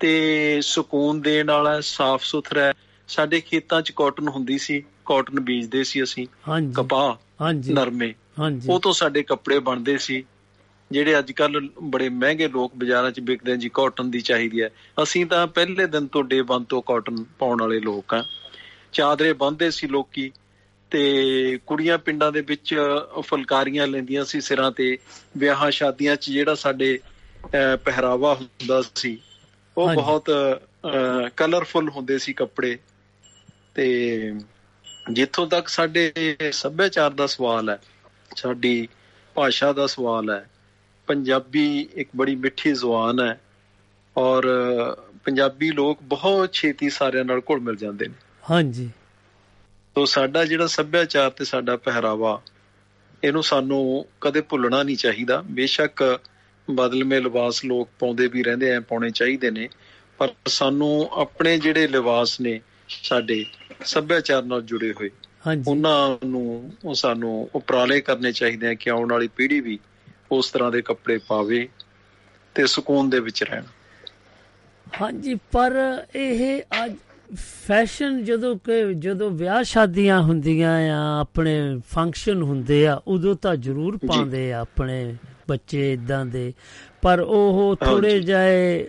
ਤੇ 0.00 0.60
ਸਕੂਨ 0.64 1.20
ਦੇਣ 1.20 1.50
ਵਾਲਾ 1.50 1.80
ਸਾਫ਼ 1.80 2.24
ਸੁਥਰਾ 2.24 2.62
ਹੈ। 2.62 2.72
ਸਾਡੇ 3.08 3.40
ਖੇਤਾਂ 3.40 3.80
'ਚ 3.82 3.90
ਕਾਟਨ 3.90 4.28
ਹੁੰਦੀ 4.28 4.58
ਸੀ 4.58 4.82
ਕਾਟਨ 5.06 5.40
ਬੀਜਦੇ 5.40 5.82
ਸੀ 5.84 6.02
ਅਸੀਂ 6.02 6.26
ਹਾਂਜੀ। 6.48 6.72
ਕਪਾਹ 6.74 7.16
ਹਾਂਜੀ। 7.40 7.72
ਨਰਮੇ 7.72 8.14
ਹਾਂਜੀ। 8.38 8.68
ਉਹ 8.68 8.80
ਤੋਂ 8.80 8.92
ਸਾਡੇ 8.92 9.22
ਕੱਪੜੇ 9.22 9.58
ਬਣਦੇ 9.60 9.96
ਸੀ। 9.98 10.24
ਜਿਹੜੇ 10.90 11.18
ਅੱਜ 11.18 11.30
ਕੱਲ 11.32 11.60
ਬੜੇ 11.82 12.08
ਮਹਿੰਗੇ 12.08 12.48
ਲੋਕ 12.48 12.72
ਬਾਜ਼ਾਰਾਂ 12.76 13.10
'ਚ 13.10 13.20
ਵਿਕਦੇ 13.20 13.52
ਆ 13.52 13.56
ਜੀ 13.56 13.68
ਕਾਟਨ 13.68 14.10
ਦੀ 14.10 14.20
ਚਾਹੀਦੀ 14.20 14.62
ਹੈ। 14.62 14.70
ਅਸੀਂ 15.02 15.24
ਤਾਂ 15.26 15.46
ਪਹਿਲੇ 15.46 15.86
ਦਿਨ 15.86 16.06
ਤੋਂ 16.06 16.24
ਡੇ 16.24 16.40
ਵਨ 16.40 16.64
ਤੋਂ 16.64 16.82
ਕਾਟਨ 16.82 17.24
ਪਾਉਣ 17.38 17.60
ਵਾਲੇ 17.62 17.80
ਲੋਕ 17.80 18.14
ਆ 18.14 18.22
ਚਾਦਰੇ 18.92 19.32
ਬੰਨਦੇ 19.32 19.70
ਸੀ 19.70 19.86
ਲੋਕੀ। 19.86 20.30
ਤੇ 20.90 21.58
ਕੁੜੀਆਂ 21.66 21.98
ਪਿੰਡਾਂ 21.98 22.32
ਦੇ 22.32 22.40
ਵਿੱਚ 22.40 22.74
ਫੁਲਕਾਰੀਆਂ 23.20 23.86
ਲੈਂਦੀਆਂ 23.86 24.24
ਸੀ 24.24 24.40
ਸਿਰਾਂ 24.40 24.70
ਤੇ 24.72 24.96
ਵਿਆਹਾਂ 25.38 25.70
ਸ਼ਾਦੀਆਂ 25.70 26.16
'ਚ 26.16 26.30
ਜਿਹੜਾ 26.30 26.54
ਸਾਡੇ 26.54 26.98
ਪਹਿਰਾਵਾ 27.84 28.34
ਹੁੰਦਾ 28.34 28.82
ਸੀ 28.94 29.18
ਉਹ। 29.76 29.88
ਬਹੁਤ 29.94 30.30
ਕਲਰਫੁਲ 31.36 31.88
ਹੁੰਦੇ 31.88 32.18
ਸੀ 32.18 32.32
ਕੱਪੜੇ। 32.32 32.78
ਤੇ 33.74 33.86
ਜਿੱਥੋਂ 35.12 35.46
ਤੱਕ 35.46 35.68
ਸਾਡੇ 35.68 36.12
ਸੱਭਿਆਚਾਰ 36.52 37.10
ਦਾ 37.10 37.26
ਸਵਾਲ 37.26 37.70
ਹੈ 37.70 37.78
ਸਾਡੀ 38.36 38.88
ਭਾਸ਼ਾ 39.36 39.72
ਦਾ 39.72 39.86
ਸਵਾਲ 39.86 40.30
ਹੈ 40.30 40.46
ਪੰਜਾਬੀ 41.08 41.88
ਇੱਕ 41.94 42.08
ਬੜੀ 42.16 42.34
ਮਿੱਠੀ 42.36 42.72
ਜ਼ੁਬਾਨ 42.72 43.20
ਹੈ 43.20 43.40
ਔਰ 44.16 44.46
ਪੰਜਾਬੀ 45.24 45.70
ਲੋਕ 45.70 46.02
ਬਹੁਤ 46.02 46.52
ਛੇਤੀ 46.52 46.90
ਸਾਰਿਆਂ 46.90 47.24
ਨਾਲ 47.24 47.40
ਘੁਲ 47.50 47.60
ਮਿਲ 47.60 47.76
ਜਾਂਦੇ 47.76 48.06
ਨੇ। 48.06 48.14
ਹਾਂਜੀ। 48.50 48.90
ਤੋ 49.96 50.04
ਸਾਡਾ 50.04 50.44
ਜਿਹੜਾ 50.44 50.66
ਸੱਭਿਆਚਾਰ 50.66 51.30
ਤੇ 51.30 51.44
ਸਾਡਾ 51.44 51.76
ਪਹਿਰਾਵਾ 51.76 52.40
ਇਹਨੂੰ 53.24 53.42
ਸਾਨੂੰ 53.42 54.06
ਕਦੇ 54.20 54.40
ਭੁੱਲਣਾ 54.40 54.82
ਨਹੀਂ 54.82 54.96
ਚਾਹੀਦਾ। 54.96 55.40
ਬੇਸ਼ੱਕ 55.46 56.20
ਬਦਲਵੇਂ 56.68 57.20
ਲਿਬਾਸ 57.20 57.64
ਲੋਕ 57.64 57.88
ਪਾਉਂਦੇ 57.98 58.26
ਵੀ 58.26 58.42
ਰਹਿੰਦੇ 58.42 58.74
ਆ 58.74 58.80
ਪਾਉਣੇ 58.80 59.10
ਚਾਹੀਦੇ 59.10 59.50
ਨੇ। 59.50 59.68
ਪਰ 60.18 60.32
ਸਾਨੂੰ 60.48 61.08
ਆਪਣੇ 61.12 61.56
ਜਿਹੜੇ 61.58 61.86
ਲਿਬਾਸ 61.86 62.40
ਨੇ 62.40 62.60
ਸਾਡੇ 63.02 63.44
ਸੱਭਿਆਚਾਰ 63.84 64.42
ਨਾਲ 64.42 64.62
ਜੁੜੇ 64.62 64.92
ਹੋਏ 64.92 65.10
ਉਹਨਾਂ 65.68 66.26
ਨੂੰ 66.26 66.72
ਉਹ 66.84 66.94
ਸਾਨੂੰ 66.94 67.50
ਉਪਰਾਲੇ 67.54 68.00
ਕਰਨੇ 68.00 68.32
ਚਾਹੀਦੇ 68.32 68.68
ਆ 68.68 68.74
ਕਿ 68.74 68.90
ਆਉਣ 68.90 69.12
ਵਾਲੀ 69.12 69.28
ਪੀੜ੍ਹੀ 69.28 69.60
ਵੀ 69.60 69.78
ਉਸ 70.32 70.50
ਤਰ੍ਹਾਂ 70.50 70.70
ਦੇ 70.70 70.82
ਕੱਪੜੇ 70.82 71.18
ਪਾਵੇ 71.28 71.68
ਤੇ 72.54 72.66
ਸਕੂਨ 72.66 73.10
ਦੇ 73.10 73.20
ਵਿੱਚ 73.20 73.42
ਰਹਿਣ। 73.42 73.64
ਹਾਂਜੀ 74.86 75.34
ਪਰ 75.52 75.72
ਇਹ 76.14 76.62
ਅੱਜ 76.84 76.94
ਫੈਸ਼ਨ 77.36 78.24
ਜਦੋਂ 78.24 78.56
ਕਿ 78.56 78.94
ਜਦੋਂ 78.94 79.30
ਵਿਆਹ 79.30 79.62
ਸ਼ਾਦੀਆਂ 79.62 80.22
ਹੁੰਦੀਆਂ 80.22 80.90
ਆ 80.96 81.20
ਆਪਣੇ 81.20 81.80
ਫੰਕਸ਼ਨ 81.90 82.42
ਹੁੰਦੇ 82.42 82.86
ਆ 82.86 83.02
ਉਦੋਂ 83.06 83.34
ਤਾਂ 83.34 83.56
ਜ਼ਰੂਰ 83.56 83.96
ਪਾਉਂਦੇ 83.96 84.52
ਆ 84.52 84.60
ਆਪਣੇ 84.60 85.14
ਬੱਚੇ 85.48 85.92
ਇਦਾਂ 85.92 86.26
ਦੇ 86.26 86.54
ਪਰ 87.02 87.20
ਉਹ 87.20 87.76
ਥੋੜੇ। 87.84 88.20
ਜਾਏ 88.20 88.86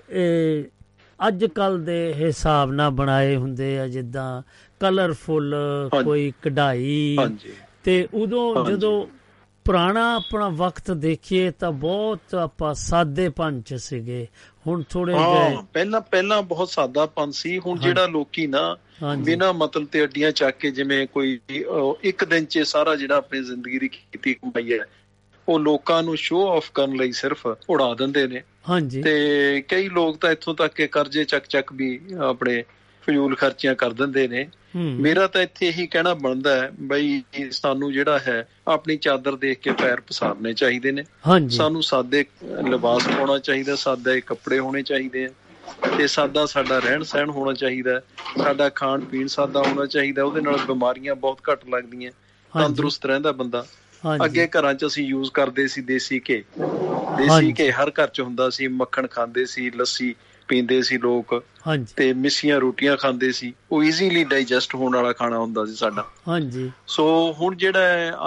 ਅੱਜ 1.27 1.45
ਕੱਲ 1.45 1.83
ਦੇ 1.83 2.13
ਹਿਸਾਬ 2.17 2.71
ਨਾਲ 2.71 2.91
ਬਣਾਏ 2.91 3.35
ਹੁੰਦੇ 3.35 3.79
ਆ 3.79 3.87
ਜਿੱਦਾਂ 3.87 4.41
ਕਲਰਫੁਲ। 4.79 5.55
ਕੋਈ 6.03 6.33
ਕਢਾਈ 6.41 7.15
ਹਾਂਜੀ 7.19 7.49
ਤੇ 7.83 8.07
ਉਦੋਂ। 8.13 8.65
ਜਦੋਂ 8.65 9.07
ਪੁਰਾਣਾ 9.65 10.15
ਆਪਣਾ 10.15 10.49
ਵਕਤ 10.49 10.91
ਦੇਖੀਏ 10.91 11.51
ਤਾਂ 11.51 11.71
ਬਹੁਤ 11.71 12.35
ਆਪਾਂ 12.35 12.73
ਸਾਦੇਪਨ 12.73 13.61
ਚ 13.61 13.73
ਸੀਗੇ 13.73 14.27
ਹੁਣ 14.67 14.83
ਥੋੜੇ 14.89 15.13
ਜਿਹੇ 15.13 15.57
ਪਹਿਲਾਂ 15.73 16.01
ਪਹਿਲਾਂ 16.01 16.41
ਬਹੁਤ 16.41 16.69
ਸਾਦਾਪਨ 16.69 17.31
ਸੀ। 17.31 17.59
ਹੁਣ। 17.59 17.79
ਜਿਹੜਾ 17.79 18.05
ਲੋਕੀ 18.07 18.47
ਨਾ 18.47 18.77
ਬਿਨਾਂ 19.17 19.53
ਮਤਲਬ 19.53 19.87
ਤੇ 19.87 20.03
ਅੱਡੀਆਂ 20.03 20.31
ਚੱਕ 20.31 20.57
ਕੇ 20.57 20.71
ਜਿਵੇਂ 20.71 21.07
ਕੋਈ 21.07 21.39
ਇੱਕ 22.03 22.25
ਦਿਨ 22.25 22.45
'ਚ 22.45 22.59
ਸਾਰਾ 22.59 22.95
ਜਿਹੜਾ 22.95 23.15
ਆਪਣੀ 23.15 23.43
ਜ਼ਿੰਦਗੀ 23.43 23.79
ਦੀ 23.79 23.87
ਕੀਤੀ 23.87 24.33
ਕਮਾਈ 24.33 24.73
ਹੈ 24.73 24.85
ਉਹ 25.47 25.59
ਲੋਕਾਂ 25.59 26.03
ਨੂੰ 26.03 26.17
ਸ਼ੋਅ 26.17 26.49
ਆਫ 26.49 26.71
ਕਰਨ 26.73 26.95
ਲਈ 26.95 27.11
ਸਿਰਫ 27.11 27.47
ਉਡਾ 27.69 27.93
ਦਿੰਦੇ 27.93 28.27
ਨੇ। 28.27 28.41
ਹਾਂਜੀ। 28.69 29.01
ਤੇ 29.01 29.63
ਕਈ 29.67 29.89
ਲੋਕ 29.89 30.17
ਤਾਂ 30.17 30.31
ਇੱਥੋਂ 30.31 30.55
ਤੱਕ 30.55 30.73
ਕਿ 30.73 30.87
ਕਰਜ਼ੇ 30.87 31.23
ਚੱਕ 31.23 31.45
ਚੱਕ 31.45 31.73
ਵੀ 31.73 31.99
ਆਪਣੇ 32.19 32.63
ਫਜ਼ੂਲ 33.07 33.35
ਖਰਚੀਆਂ 33.35 33.75
ਕਰ 33.75 33.93
ਦਿੰਦੇ 33.93 34.27
ਨੇ। 34.27 34.47
ਮੇਰਾ 34.97 35.27
ਤਾਂ 35.27 35.41
ਇੱਥੇ 35.41 35.67
ਇਹੀ 35.67 35.85
ਕਹਿਣਾ 35.87 36.13
ਬਣਦਾ 36.13 36.55
ਹੈ 36.55 36.69
ਬਈ 36.81 37.21
ਸਾਨੂੰ 37.51 37.91
ਜਿਹੜਾ 37.93 38.19
ਹੈ 38.19 38.47
ਆਪਣੀ 38.67 38.97
ਚਾਦਰ 38.97 39.35
ਦੇਖ 39.35 39.59
ਕੇ 39.59 39.71
ਪੈਰ 39.71 40.01
ਪਸਾਰਨੇ 40.01 40.53
ਚਾਹੀਦੇ 40.53 40.91
ਨੇ। 40.91 41.03
ਸਾਨੂੰ 41.49 41.83
ਸਾਦੇ 41.83 42.25
ਲਿਬਾਸ 42.69 43.07
ਪਾਉਣਾ 43.07 43.37
ਚਾਹੀਦਾ 43.39 43.75
ਸਾਦੇ 43.75 44.21
ਕੱਪੜੇ 44.21 44.59
ਹੋਣੇ 44.59 44.81
ਚਾਹੀਦੇ 44.83 45.25
ਆ। 45.25 45.29
ਤੇ 45.97 46.07
ਸਾਦਾ 46.07 46.45
ਸਾਡਾ 46.45 46.79
ਰਹਿਣ 46.79 47.03
ਸਹਿਣ 47.03 47.29
ਹੋਣਾ 47.29 47.53
ਚਾਹੀਦਾ। 47.53 47.99
ਸਾਡਾ 48.43 48.69
ਖਾਣ 48.69 49.01
ਪੀਣ 49.01 49.27
ਸਾਦਾ 49.27 49.61
ਹੋਣਾ 49.61 49.85
ਚਾਹੀਦਾ 49.85 50.23
ਉਹਦੇ 50.23 50.41
ਨਾਲ 50.41 50.57
ਬਿਮਾਰੀਆਂ 50.57 51.15
ਬਹੁਤ 51.15 51.39
ਘੱਟ 51.51 51.65
ਲੱਗਦੀਆਂ। 51.69 52.11
ਤੰਦਰੁਸਤ 52.53 53.05
ਰਹਿੰਦਾ 53.05 53.31
ਬੰਦਾ। 53.31 53.65
ਅੱਗੇ 54.25 54.47
ਘਰਾਂ 54.47 54.73
'ਚ 54.73 54.85
ਅਸੀਂ 54.85 55.05
ਯੂਜ਼ 55.05 55.31
ਕਰਦੇ 55.31 55.67
ਸੀ 55.67 55.81
ਦੇਸੀ 55.81 56.21
ਘੇ। 56.29 56.43
ਦੇਸੀ 57.17 57.53
ਘੇ 57.59 57.71
ਹਰ 57.71 57.91
ਘਰ 57.91 58.07
'ਚ 58.07 58.21
ਹੁੰਦਾ 58.21 58.49
ਸੀ 58.49 58.67
ਮੱਖਣ 58.67 59.07
ਖਾਂਦੇ 59.07 59.45
ਸੀ 59.45 59.69
ਲੱਸੀ। 59.69 60.15
ਪੀਂਦੇ 60.51 60.81
ਸੀ 60.81 60.97
ਲੋਕ 60.97 61.33
ਹਾਂਜੀ। 61.67 61.93
ਤੇ 61.95 62.11
ਮਿੱਸੀਆਂ 62.13 62.59
ਰੋਟੀਆਂ 62.59 62.95
ਖਾਂਦੇ 62.97 63.31
ਸੀ। 63.31 63.53
ਉਹ 63.71 63.83
ਈਜ਼ੀਲੀ 63.83 64.23
ਡਾਈਜੈਸਟ 64.23 64.75
ਹੋਣ 64.75 64.95
ਵਾਲਾ 64.95 65.13
ਖਾਣਾ 65.13 65.37
ਹੁੰਦਾ 65.37 65.65
ਸੀ 65.65 65.75
ਸਾਡਾ। 65.75 66.09
ਹਾਂਜੀ। 66.27 66.71
ਸੋ 66.87 67.05
ਹੁਣ 67.33 67.55
ਜਿਹੜਾ 67.55 67.79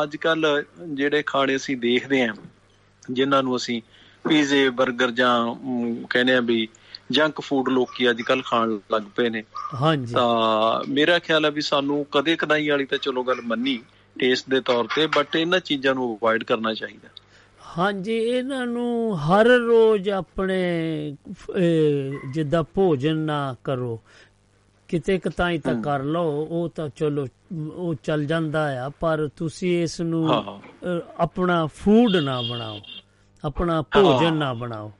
ਅੱਜ 0.02 0.16
ਕੱਲ 0.16 0.64
ਜਿਹੜੇ 0.88 1.22
ਖਾਣੇ 1.22 1.56
ਅਸੀਂ 1.56 1.76
ਦੇਖਦੇ 1.76 2.22
ਆਂ 2.22 2.34
ਜਿਨ੍ਹਾਂ 3.10 3.42
ਨੂੰ 3.42 3.56
ਅਸੀਂ 3.56 3.80
ਪੀਜ਼ੇ 4.24 4.68
버ਗਰ 4.70 5.10
ਜਾਂ 5.10 5.54
ਕਹਿੰਦੇ 6.10 6.34
ਆ 6.34 6.40
ਵੀ 6.40 6.68
ਜੰਕ 7.12 7.40
ਫੂਡ 7.40 7.68
ਲੋਕੀ 7.68 8.10
ਅੱਜ 8.10 8.22
ਕੱਲ 8.22 8.42
ਖਾਣ 8.42 8.78
ਲੱਗ 8.92 9.02
ਪਏ 9.16 9.28
ਨੇ। 9.28 9.42
ਹਾਂਜੀ। 9.74 10.14
ਤਾਂ 10.14 10.84
ਮੇਰਾ 10.88 11.18
ਖਿਆਲ 11.18 11.44
ਹੈ 11.44 11.50
ਵੀ 11.50 11.60
ਸਾਨੂੰ 11.60 12.04
ਕਦੇ 12.12 12.36
ਕਦਾਈ 12.36 12.68
ਵਾਲੀ 12.68 12.84
ਤਾਂ 12.84 12.98
ਚਲੋ 12.98 13.22
ਗੱਲ 13.22 13.40
ਮੰਨੀ 13.40 13.78
ਟੇਸਟ 14.16 14.48
ਦੇ 14.50 14.60
ਤੌਰ 14.60 14.88
ਤੇ 14.96 15.06
ਬਟ 15.06 15.36
ਇਹਨਾਂ 15.36 15.60
ਚੀਜ਼ਾਂ 15.60 15.94
ਨੂੰ 15.94 16.14
ਅਵੋਇਡ 16.16 16.44
ਕਰਨਾ 16.44 16.74
ਚਾਹੀਦਾ। 16.74 17.08
ਹਾਂਜੀ 17.78 18.16
ਇਹਨਾਂ 18.18 18.66
ਨੂੰ 18.66 19.16
ਹਰ 19.18 19.46
ਰੋਜ਼ 19.60 20.08
ਆਪਣੇ 20.10 20.58
ਜਿੱਦਾਂ 22.34 22.62
ਭੋਜਨ 22.74 23.16
ਨਾ 23.26 23.54
ਕਰੋ 23.64 23.98
ਕਿਤੇ 24.88 25.18
ਕਤਾਈ 25.18 25.58
ਤਾਂ। 25.58 25.74
ਕਰ 25.82 26.02
ਲਓ 26.04 26.44
ਉਹ 26.50 26.68
ਤਾਂ 26.74 26.88
ਚਲੋ 26.96 27.26
ਉਹ 27.52 27.94
ਚੱਲ 28.02 28.24
ਜਾਂਦਾ 28.26 28.62
ਆ 28.84 28.88
ਪਰ 29.00 29.28
ਤੁਸੀਂ 29.36 29.82
ਇਸ 29.82 30.00
ਨੂੰ 30.00 30.28
ਆਪਣਾ 31.20 31.64
ਫੂਡ 31.76 32.16
ਨਾ 32.16 32.40
ਬਣਾਓ 32.42 32.78
ਆਪਣਾ 33.44 33.80
ਭੋਜਨ 33.94 34.34
ਨਾ 34.34 34.52
ਬਣਾਓ। 34.54 34.90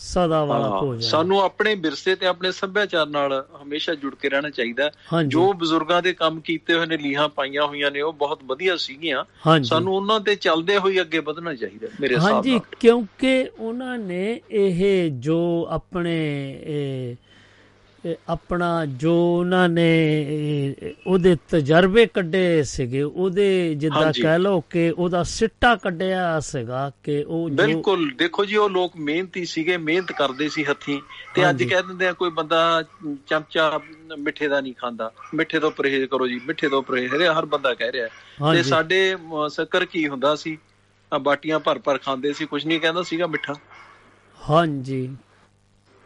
ਸਦਾ 0.00 0.44
ਵਾਲਾ 0.44 0.68
ਹਾਂ, 0.68 0.80
ਭੋਜਨ 0.80 1.00
ਸਾਨੂੰ 1.00 1.40
ਆਪਣੇ 1.40 1.74
ਵਿਰਸੇ 1.74 2.14
ਤੇ 2.14 2.26
ਆਪਣੇ 2.26 2.52
ਸੱਭਿਆਚਾਰ 2.52 3.06
ਨਾਲ 3.06 3.46
ਹਮੇਸ਼ਾ 3.62 3.94
ਜੁੜ 3.94 4.14
ਕੇ 4.14 4.28
ਰਹਿਣਾ 4.28 4.50
ਚਾਹੀਦਾ। 4.50 4.90
ਹਾਂਜੀ। 5.12 5.28
ਜੋ 5.28 5.52
ਬਜ਼ੁਰਗਾਂ 5.52 6.02
ਦੇ 6.02 6.12
ਕੰਮ 6.12 6.40
ਕੀਤੇ 6.40 6.74
ਹੋਏ 6.74 6.86
ਨੇ 6.86 6.96
ਲੀਹਾਂ 6.96 7.28
ਪਾਈਆਂ 7.28 7.66
ਹੋਈਆਂ 7.66 7.90
ਨੇ 7.90 8.00
ਉਹ 8.00 8.12
ਬਹੁਤ 8.12 8.38
ਵਧੀਆ 8.44 8.76
ਸੀਗੀਆਂ। 8.76 9.24
ਹਾਂਜੀ। 9.46 9.68
ਸਾਨੂੰ 9.68 9.96
ਉਹਨਾਂ 9.96 10.20
ਤੇ 10.20 10.34
ਚੱਲਦੇ 10.34 10.78
ਹੋਏ 10.78 11.00
ਅੱਗੇ 11.00 11.18
ਵਧਣਾ 11.18 11.54
ਚਾਹੀਦਾ 11.54 11.88
ਮੇਰੇ 12.00 12.14
ਹਿਸਾਬ 12.14 12.32
ਹਾਂਜੀ 12.32 12.50
ਨਾਲ। 12.50 12.60
ਕਿਉਂਕਿ 12.80 13.50
ਉਹਨਾਂ 13.58 13.98
ਨੇ 13.98 14.40
ਇਹ 14.50 15.10
ਜੋ 15.10 15.66
ਆਪਣੇ 15.70 16.16
ਇਹ 18.08 18.16
ਆਪਣਾ 18.28 18.84
ਜੋ 18.86 19.12
ਉਹਨਾਂ 19.38 19.68
ਨੇ 19.68 19.88
ਉਹਦੇ 21.06 21.36
ਤਜਰਬੇ 21.48 22.06
ਕੱਢੇ 22.06 22.62
ਸੀਗੇ 22.62 23.02
ਉਹਦੇ 23.02 23.74
ਜਿੱਦਾਂ। 23.74 24.12
ਕਹਿ 24.12 24.38
ਲਓ 24.38 24.60
ਕਿ 24.70 24.90
ਉਹਦਾ 24.90 25.22
ਸਿੱਟਾ 25.22 25.74
ਕੱਢਿਆ 25.76 26.40
ਸੀਗਾ 26.40 26.90
ਕਿ 27.04 27.22
ਉਹ 27.28 27.48
ਬਿਲਕੁਲ 27.50 28.10
ਦੇਖੋ 28.18 28.44
ਜੀ 28.44 28.56
ਉਹ 28.56 28.70
ਲੋਕ 28.70 28.96
ਮਿਹਨਤੀ 28.96 29.44
ਸੀਗੇ 29.44 29.76
ਮਿਹਨਤ 29.76 30.12
ਕਰਦੇ 30.12 30.48
ਸੀ 30.48 30.64
ਹੱਥੀਂ 30.64 31.00
ਤੇ 31.34 31.48
ਅੱਜ। 31.50 31.62
ਕਹਿ 31.62 31.82
ਦਿੰਦੇ 31.82 32.06
ਆ 32.06 32.12
ਕੋਈ 32.12 32.30
ਬੰਦਾ 32.30 32.82
ਚਮਚਾ 33.26 33.80
ਮਿੱਠੇ 34.18 34.48
ਦਾ 34.48 34.60
ਨਹੀਂ 34.60 34.74
ਖਾਂਦਾ 34.74 35.12
ਮਿੱਠੇ 35.34 35.58
ਤੋਂ 35.58 35.70
ਪਰਹੇਜ਼ 35.70 36.04
ਕਰੋ 36.04 36.26
ਜੀ 36.28 36.40
ਮਿੱਠੇ 36.46 36.68
ਤੋਂ 36.68 36.82
ਪਰਹੇਜ਼ 36.82 37.14
ਹਰੇ 37.14 37.46
ਬੰਦਾ 37.46 37.74
ਕਹਿ 37.74 37.92
ਰਿਹਾ। 37.92 38.52
ਤੇ 38.52 38.62
ਸਾਡੇ 38.62 39.16
ਸ਼ੱਕਰ 39.50 39.84
ਕੀ 39.84 40.08
ਹੁੰਦਾ 40.08 40.34
ਸੀ 40.36 40.58
ਬਾਟੀਆਂ 41.20 41.58
ਭਰ 41.60 41.78
ਭਰ 41.78 41.98
ਖਾਂਦੇ 41.98 42.32
ਸੀ 42.32 42.46
ਕੁਝ 42.46 42.66
ਨਹੀਂ 42.66 42.80
ਕਹਿੰਦਾ 42.80 43.02
ਸੀਗਾ 43.02 43.26
ਮਿੱਠਾ 43.26 43.54
ਹਾਂਜੀ 44.38 45.16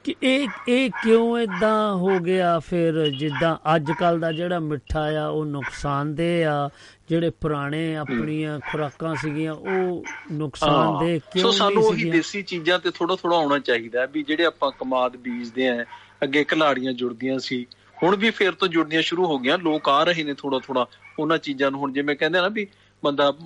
ਕਿ 0.05 0.15
ਇਹ 0.23 0.49
ਇਹ 0.69 0.91
ਕਿਉਂ 1.03 1.39
ਇਦਾਂ 1.39 1.95
ਹੋ 1.95 2.19
ਗਿਆ 2.19 2.59
ਫਿਰ? 2.59 3.07
ਜਿੱਦਾਂ 3.07 3.57
ਅੱਜ 3.77 3.91
ਕੱਲ 3.99 4.21
ਦਾ 4.21 4.33
ਜਿਹੜਾ 4.33 4.59
ਮਿੱਠਾ 4.59 5.01
ਆ 5.23 5.27
ਉਹ 5.27 5.45
ਨੁਕਸਾਨਦੇਹ 5.45 6.47
ਆ। 6.47 6.69
ਜਿਹੜੇ 7.09 7.31
ਪੁਰਾਣੇ 7.31 7.97
ਆਪਣੀਆਂ 7.97 8.61
ਖੁਰਾਕਾਂ 8.73 9.15
ਸੀਗੀਆਂ 9.15 9.53
ਉਹ 9.53 10.05
ਨੁਕਸਾਨਦੇਹ 10.33 11.19
ਸੋ 11.19 11.31
ਕਿਉਂ 11.33 11.53
ਸਾਨੂੰ 11.53 11.83
ਨਹੀਂ 11.83 11.93
ਉਹੀ 11.93 12.11
ਦੇਸੀ 12.11 12.43
ਚੀਜ਼ਾਂ 12.43 12.79
ਤੇ 12.79 12.91
ਥੋੜਾ 12.91 13.17
ਥੋੜਾ 13.17 13.37
ਆਉਣਾ 13.37 13.59
ਚਾਹੀਦਾ 13.59 14.07
ਵੀ 14.07 14.23
ਜਿਹੜੇ 14.23 14.45
ਆਪਾਂ 14.45 14.71
ਕਮਾਦ 14.81 15.17
ਬੀਜਦੇ 15.17 15.69
ਆਂ 15.69 15.85
ਅੱਗੇ 16.25 16.45
ਘਲਾੜੀਆਂ 16.53 16.93
ਜੁੜਦੀਆਂ 16.93 17.39
ਸੀ 17.39 17.67
ਹੁਣ 18.03 18.17
ਵੀ 18.17 18.31
ਫੇਰ 18.31 18.53
ਤੋਂ 18.53 18.69
ਜੁੜਨੀਆਂ 18.69 19.03
ਸ਼ੁਰੂ 19.03 19.27
ਹੋ 19.27 19.39
ਗਈਆਂ। 19.39 19.59
ਲੋਕ 19.59 19.89
ਆ 19.89 20.05
ਰਹੇ 20.05 20.25
ਨੇ 20.25 20.35
ਥੋੜਾ 20.35 20.59
ਥੋੜਾ 20.59 20.87
ਉਹਨਾਂ 21.19 21.39
ਚੀਜ਼ਾਂ 21.39 21.71
ਨੂੰ। 21.71 21.81
ਹੁਣ 21.81 21.93
ਜਿਵੇਂ 21.93 22.17
ਕਹਿੰਦੇ 22.17 22.39
ਆ 22.39 22.43
ਨਾ 22.43 22.49
ਵੀ 22.49 22.67
ਬੰਦਾ 23.05 23.37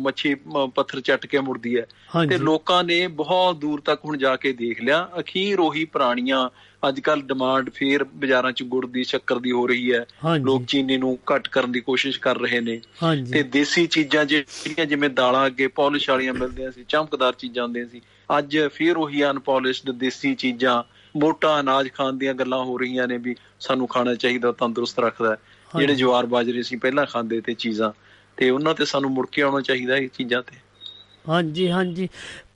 ਮੱਛੀ 0.00 0.34
ਪੱਥਰ 0.74 1.00
ਚੱਟ 1.00 1.26
ਕੇ 1.26 1.40
ਮੁੜਦੀ 1.40 1.78
ਹੈ। 1.78 1.86
ਤੇ 2.28 2.38
ਲੋਕਾਂ 2.38 2.84
ਨੇ 2.84 3.06
ਬਹੁਤ 3.06 3.56
ਦੂਰ 3.56 3.80
ਤੱਕ 3.80 4.04
ਹੁਣ 4.04 4.16
ਜਾ 4.16 4.36
ਕੇ 4.36 4.52
ਦੇਖ 4.52 4.82
ਲਿਆ। 4.82 5.08
ਅਖੀਰ 5.20 5.60
ਉਹੀ 5.60 5.84
ਪੁਰਾਣੀਆਂ 5.84 6.48
ਅੱਜ 6.88 7.00
ਕੱਲ 7.00 7.22
ਡਿਮਾਂਡ 7.22 7.70
ਫੇਰ 7.70 8.04
ਬਾਜ਼ਾਰਾਂ 8.04 8.52
'ਚ 8.52 8.62
ਗੁੜ 8.62 8.86
ਦੀ 8.86 9.04
ਸ਼ੱਕਰ 9.04 9.38
ਦੀ 9.38 9.50
ਹੋ 9.50 9.66
ਰਹੀ 9.66 9.92
ਹੈ। 9.92 10.06
ਲੋਕ 10.38 10.64
ਚੀਨੀ 10.64 10.96
ਨੂੰ 10.96 11.18
ਘੱਟ 11.34 11.48
ਕਰਨ 11.48 11.72
ਦੀ 11.72 11.80
ਕੋਸ਼ਿਸ਼ 11.80 12.20
ਕਰ 12.20 12.38
ਰਹੇ 12.38 12.60
ਨੇ। 12.60 12.80
ਤੇ 13.32 13.42
ਦੇਸੀ 13.42 13.86
ਚੀਜ਼ਾਂ 13.86 14.24
ਜਿਹੜੀਆਂ 14.24 14.86
ਜਿਵੇਂ 14.86 15.10
ਦਾਲਾਂ 15.10 15.46
ਅੱਗੇ 15.46 15.66
ਪਾਲਿਸ਼ 15.66 16.10
ਵਾਲੀਆਂ 16.10 16.34
ਮਿਲਦੀਆਂ 16.34 16.70
ਸੀ 16.70 16.84
ਚਮਕਦਾਰ 16.88 17.32
ਚੀਜ਼ਾਂ 17.32 17.64
ਹੁੰਦੀਆਂ 17.64 17.86
ਸੀ 17.86 18.00
ਅੱਜ 18.38 18.58
ਫਿਰ 18.72 18.96
ਉਹੀ 18.96 19.24
ਅਨਪੋਲਿਸ਼ਡ 19.24 19.90
ਦੇਸੀ 19.90 20.34
ਚੀਜ਼ਾਂ 20.34 20.82
ਮੋਟਾ 21.18 21.60
ਅਨਾਜ 21.60 21.88
ਖਾਣ 21.94 22.12
ਦੀਆਂ 22.12 22.34
ਗੱਲਾਂ 22.34 22.64
ਹੋ 22.64 22.78
ਰਹੀਆਂ 22.78 23.08
ਨੇ 23.08 23.18
ਵੀ 23.18 23.36
ਸਾਨੂੰ 23.60 23.86
ਖਾਣਾ 23.86 24.14
ਚਾਹੀਦਾ 24.14 24.52
ਤੰਦਰੁਸਤ 24.52 24.98
ਰੱਖਦਾ। 24.98 25.36
ਜਿਹੜੇ। 25.78 25.94
ਜਵਾਰ 25.94 26.26
ਬਾਜਰੇ 26.26 26.62
ਸੀ 26.62 26.76
ਪਹਿਲਾਂ 26.76 27.06
ਖਾਂਦੇ 27.06 27.40
ਤੇ 27.40 27.54
ਚੀਜ਼ਾਂ 27.54 27.92
ਤੇ 28.36 28.50
ਉਹਨਾਂ 28.50 28.74
ਤੇ 28.74 28.84
ਸਾਨੂੰ 28.84 29.10
ਮੁੜ 29.10 29.26
ਕੇ 29.32 29.42
ਆਉਣਾ 29.42 29.60
ਚਾਹੀਦਾ 29.60 29.96
ਇਹ 29.96 30.08
ਚੀਜ਼ਾਂ 30.08 30.42
ਤੇ 30.42 30.56
ਹਾਂਜੀ 31.28 31.70
ਹਾਂਜੀ 31.70 32.08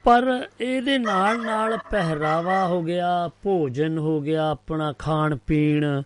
ਪਰ 0.05 0.47
ਇਹਦੇ 0.61 0.99
ਨਾਲ 0.99 1.43
ਨਾਲ 1.43 1.79
ਪਹਿਰਾਵਾ 1.91 2.67
ਹੋ 2.67 2.83
ਗਿਆ 2.83 3.31
ਭੋਜਨ 3.43 3.99
ਹੋ 3.99 4.21
ਗਿਆ 4.21 4.51
ਆਪਣਾ 4.51 4.93
ਖਾਣ 4.93 5.37
ਪੀਣ 5.37 6.03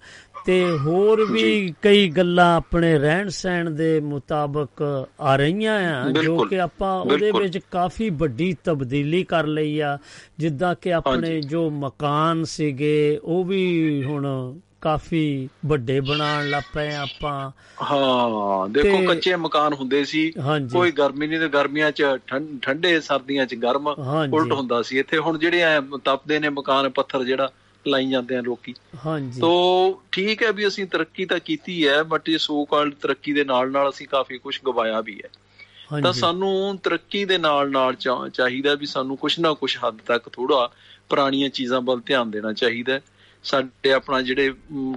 ਤੇ 0.46 0.70
ਹੋਰ 0.70 1.24
ਵੀ 1.30 1.74
ਕਈ 1.82 2.08
ਗੱਲਾਂ 2.10 2.56
ਆਪਣੇ 2.56 2.98
ਰਹਿਣ 2.98 3.28
ਸਹਿਣ 3.28 3.70
ਦੇ 3.70 4.00
ਮੁਤਾਬਕ 4.00 4.82
ਆ 5.20 5.36
ਰਹੀਆਂ 5.36 6.04
ਆ 6.04 6.10
ਜੋ 6.10 6.44
ਕਿ 6.44 6.60
ਆਪਾਂ 6.60 7.00
ਉਹਦੇ। 7.00 7.30
ਵਿੱਚ 7.32 7.58
ਕਾਫੀ 7.70 8.10
ਵੱਡੀ 8.10 8.56
ਤਬਦੀਲੀ 8.64 9.24
ਕਰ 9.24 9.46
ਲਈ 9.46 9.80
ਆ 9.80 9.98
ਜਿੱਦਾਂ 10.38 10.74
ਕਿ 10.80 10.92
ਆਪਣੇ। 10.92 11.40
ਜੋ 11.40 11.70
ਮਕਾਨ 11.70 12.44
ਸੀਗੇ 12.44 13.20
ਉਹ 13.22 13.44
ਵੀ 13.44 14.02
ਹੁਣ 14.04 14.26
ਕਾਫੀ 14.82 15.48
ਵੱਡੇ 15.66 16.00
ਬਣਾਉਣ 16.00 16.50
ਲੱਗ 16.50 16.62
ਪਏ 16.74 16.94
ਆਪਾਂ। 16.94 17.50
ਹਾਂ 17.82 18.68
ਦੇਖੋ 18.68 19.02
ਕੱਚੇ 19.06 19.36
ਮਕਾਨ 19.36 19.72
ਹੁੰਦੇ 19.72 20.04
ਸੀ। 20.04 20.32
ਕੋਈ 20.72 20.90
ਗਰਮੀ 20.90 21.26
ਨਹੀਂ 21.26 21.40
ਤੇ 21.40 21.48
ਗਰਮੀਆਂ 21.48 21.92
'ਚ 21.92 22.02
ਠੰਡੇ 22.62 23.00
ਸਰਦੀਆਂ 23.00 23.46
'ਚ 23.46 23.54
ਗਰਮ। 23.54 23.88
ਉਲਟ 24.32 24.52
ਹੁੰਦਾ 24.52 24.82
ਸੀ। 24.82 24.98
ਇੱਥੇ 24.98 25.18
ਹੁਣ 25.18 25.38
ਜਿਹੜੇ 25.38 25.60
ਐ 25.60 25.80
ਤਪਦੇ 26.04 26.38
ਨੇ 26.38 26.48
ਮਕਾਨ 26.48 26.88
ਪੱਥਰ 26.88 27.24
ਜਿਹੜਾ 27.24 27.50
ਲਾਈ 27.86 28.10
ਜਾਂਦੇ 28.10 28.36
ਆ 28.36 28.40
ਲੋਕੀ। 28.40 28.74
ਹਾਂਜੀ। 29.06 29.40
ਤੋ 29.40 30.02
ਠੀਕ 30.12 30.42
ਹੈ 30.42 30.52
ਵੀ 30.52 30.66
ਅਸੀਂ 30.66 30.86
ਤਰੱਕੀ 30.86 31.24
ਤਾਂ 31.24 31.38
ਕੀਤੀ 31.38 31.88
ਹੈ 31.88 32.02
ਬਟ 32.02 32.28
ਇਹ 32.28 32.38
ਸੋ 32.38 32.64
ਕਾਲਡ 32.64 32.94
ਤਰੱਕੀ 32.94 33.32
ਦੇ 33.32 33.44
ਨਾਲ 33.44 33.70
ਨਾਲ 33.70 33.90
ਅਸੀਂ 33.90 34.08
ਕਾਫੀ 34.08 34.38
ਕੁਝ 34.38 34.58
ਗਵਾਇਆ 34.66 35.00
ਵੀ 35.00 35.20
ਹੈ। 35.24 35.28
ਤਾਂ 36.02 36.12
ਸਾਨੂੰ 36.12 36.78
ਤਰੱਕੀ 36.78 37.24
ਦੇ 37.24 37.38
ਨਾਲ 37.38 37.70
ਨਾਲ 37.70 37.94
ਚਾਹੀਦਾ 38.34 38.74
ਵੀ 38.74 38.86
ਸਾਨੂੰ 38.86 39.16
ਕੁਝ 39.16 39.40
ਨਾ 39.40 39.52
ਕੁਝ 39.52 39.76
ਹੱਦ 39.76 39.98
ਤੱਕ 40.06 40.28
ਥੋੜਾ 40.28 40.70
ਪੁਰਾਣੀਆਂ 41.08 41.48
ਚੀਜ਼ਾਂ 41.48 41.80
ਵੱਲ 41.80 42.00
ਧਿਆਨ 42.06 42.30
ਦੇਣਾ 42.30 42.52
ਚਾਹੀਦਾ 42.52 42.92
ਹੈ। 42.92 43.02
ਸਾਡੇ 43.44 43.92
ਆਪਣਾ 43.92 44.22
ਜਿਹੜੇ 44.22 44.52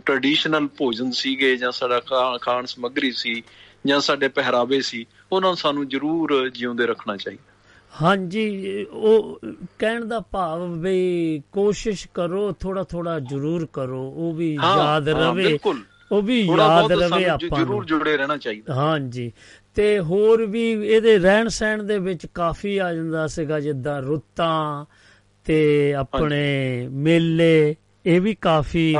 ਟ੍ਰੈਡੀਸ਼ਨਲ 0.05 0.67
ਭੋਜਨ 0.67 1.11
ਸੀਗੇ 1.11 1.55
ਜਾਂ 1.55 1.71
ਸਾਡਾ 1.71 1.99
ਖਾਣ 2.41 2.65
ਸਮੱਗਰੀ 2.65 3.11
ਸੀ 3.11 3.43
ਜਾਂ 3.85 3.99
ਸਾਡੇ 3.99 4.27
ਪਹਿਰਾਵੇ 4.27 4.81
ਸੀ 4.81 5.05
ਉਹਨਾਂ 5.31 5.49
ਨੂੰ 5.49 5.57
ਸਾਨੂੰ 5.57 5.87
ਜ਼ਰੂਰ 5.87 6.49
ਜਿਉਂਦੇ 6.49 6.85
ਰੱਖਣਾ 6.85 7.17
ਚਾਹੀਦਾ। 7.17 7.53
ਹਾਂਜੀ 8.01 8.85
ਉਹ 8.91 9.39
ਕਹਿਣ 9.79 10.05
ਦਾ 10.05 10.19
ਭਾਵ 10.19 10.79
ਵੀ 10.79 11.41
ਕੋਸ਼ਿਸ਼ 11.51 12.07
ਕਰੋ 12.13 12.51
ਥੋੜਾ 12.51 12.83
ਥੋੜਾ 12.83 13.19
ਜ਼ਰੂਰ 13.19 13.67
ਕਰੋ 13.73 14.01
ਉਹ 14.09 14.33
ਵੀ 14.33 14.53
ਯਾਦ 14.53 15.09
ਰਵੇ 15.09 15.59
ਉਹ 16.11 16.21
ਵੀ 16.21 16.41
ਯਾਦ 16.41 16.91
ਰਵੇ 16.91 17.25
ਆਪਾਂ 17.25 17.59
ਜ਼ਰੂਰ 17.59 17.85
ਜੁੜੇ 17.85 18.17
ਰਹਿਣਾ 18.17 18.37
ਚਾਹੀਦਾ। 18.37 18.73
ਹਾਂਜੀ 18.73 19.31
ਤੇ 19.75 19.99
ਹੋਰ 19.99 20.45
ਵੀ 20.45 20.71
ਇਹਦੇ 20.71 21.17
ਰਹਿਣ 21.19 21.47
ਸਹਿਣ 21.47 21.83
ਦੇ 21.83 21.97
ਵਿੱਚ 21.99 22.25
ਕਾਫੀ 22.25 22.77
ਆ 22.77 22.93
ਜਾਂਦਾ 22.93 23.27
ਸੀਗਾ 23.27 23.59
ਜਿੱਦਾਂ 23.59 24.01
ਰੁੱਤਾਂ 24.01 24.85
ਤੇ 25.45 25.93
ਆਪਣੇ 25.93 26.45
ਮੇਲੇ 26.91 27.75
ਇਹ 28.05 28.21
ਵੀ 28.21 28.35
ਕਾਫੀ 28.35 28.95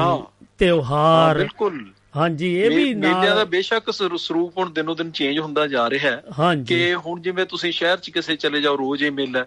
ਤਿਉਹਾਰ। 0.57 1.37
ਬਿਲਕੁਲ। 1.37 1.91
ਹਾਂਜੀ 2.15 2.59
ਇਹ 2.59 2.69
ਵੀ 2.69 2.93
ਮੇਲਿਆਂ 2.93 3.35
ਦਾ 3.35 3.43
ਬੇਸ਼ੱਕ 3.43 3.91
ਸਰ- 3.93 4.17
ਸਰੂਪ 4.17 4.57
ਹੁਣ 4.57 4.69
ਦਿਨੋ 4.73 4.95
ਦਿਨ 4.95 5.11
ਚੇਂਜ 5.11 5.39
ਹੁੰਦਾ 5.39 5.67
ਜਾ 5.67 5.89
ਰਿਹਾ 5.89 6.11
ਹੈ 6.11 6.23
ਕਿ 6.67 6.95
ਹੁਣ 6.95 7.21
ਜਿਵੇਂ 7.21 7.45
ਤੁਸੀਂ 7.45 7.71
ਸ਼ਹਿਰ 7.71 7.97
'ਚ 7.97 8.09
ਕਿਸੇ 8.09 8.35
ਚਲੇ 8.35 8.61
ਜਾਓ 8.61 8.77
ਰੋਜ਼ 8.77 9.03
ਇਹ 9.03 9.11
ਮੇਲਾ 9.11 9.45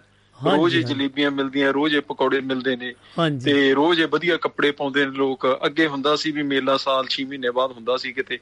ਰੋਜ਼ 0.55 0.75
ਇਹ। 0.75 0.83
ਜਲੇਬੀਆਂ 0.83 1.31
ਮਿਲਦੀਆਂ 1.31 1.73
ਰੋਜ਼ 1.73 1.95
ਇਹ 1.95 2.01
ਪਕੌੜੇ 2.01 2.41
ਮਿਲਦੇ 2.41 2.75
ਨੇ। 2.75 2.93
ਤੇ 3.45 3.73
ਰੋਜ਼ 3.73 4.01
ਇਹ 4.01 4.07
ਵਧੀਆ 4.07 4.37
ਕੱਪੜੇ 4.37 4.71
ਪਾਉਂਦੇ 4.71 5.05
ਨੇ 5.05 5.11
ਲੋਕ। 5.11 5.59
ਅੱਗੇ 5.65 5.87
ਹੁੰਦਾ 5.87 6.15
ਸੀ 6.15 6.31
ਵੀ 6.31 6.43
ਮੇਲਾ 6.43 6.77
ਸਾਲ 6.77 7.07
6 7.09 7.25
ਮਹੀਨੇ 7.29 7.49
ਬਾਅਦ 7.49 7.71
ਹੁੰਦਾ 7.71 7.97
ਸੀ 7.97 8.11
ਕਿਤੇ। 8.11 8.39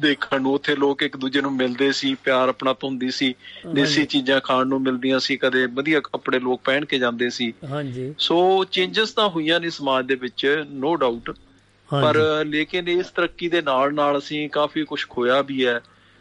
ਦੇਖਣ 0.00 0.42
ਨੂੰ 0.42 0.54
ਉੱਥੇ 0.54 0.76
ਲੋਕ 0.76 1.02
ਇੱਕ 1.02 1.16
ਦੂਜੇ 1.16 1.40
ਨੂੰ 1.40 1.52
ਮਿਲਦੇ 1.52 1.92
ਸੀ 1.92 2.14
ਪਿਆਰ 2.14 2.48
ਆਪਣਾ 2.48 2.74
ਹੁੰਦੀ 2.84 3.10
ਸੀ 3.10 3.34
ਦੇਸੀ 3.74 4.06
ਚੀਜ਼ਾਂ 4.06 4.40
ਖਾਣ 4.40 4.66
ਨੂੰ 4.66 4.82
ਮਿਲਦੀਆਂ 4.82 5.18
ਸੀ 5.18 5.36
ਕਦੇ 5.36 5.66
ਵਧੀਆ 5.66 6.00
ਕੱਪੜੇ 6.00 6.38
ਲੋਕ 6.38 6.60
ਪਹਿਨ 6.64 6.84
ਕੇ 6.84 6.98
ਜਾਂਦੇ 6.98 7.30
ਸੀ। 7.30 7.54
ਹਾਂਜੀ। 7.70 8.14
ਸੋ 8.18 8.64
ਚੇਂਜਸ 8.64 9.10
ਤਾਂ 9.10 9.28
ਹੋਈਆਂ 9.28 9.60
ਨੇ 9.60 9.70
ਸਮਾਜ 9.70 10.06
ਦੇ 10.06 10.14
ਵਿੱਚ 10.14 10.64
ਨੋ 10.70 10.96
ਡਾਊਟ 10.96 11.30
ਪਰ 11.90 12.44
ਲੇਕਿਨ 12.46 12.88
ਇਸ 12.88 13.06
ਤਰੱਕੀ 13.06 13.48
ਦੇ 13.48 13.62
ਨਾਲ 13.62 13.94
ਨਾਲ 13.94 14.18
ਅਸੀਂ 14.18 14.48
ਕਾਫੀ 14.50 14.84
ਕੁਝ 14.84 15.06
ਖੋਇਆ 15.08 15.42
ਵੀ 15.42 15.66
ਹੈ। 15.66 15.80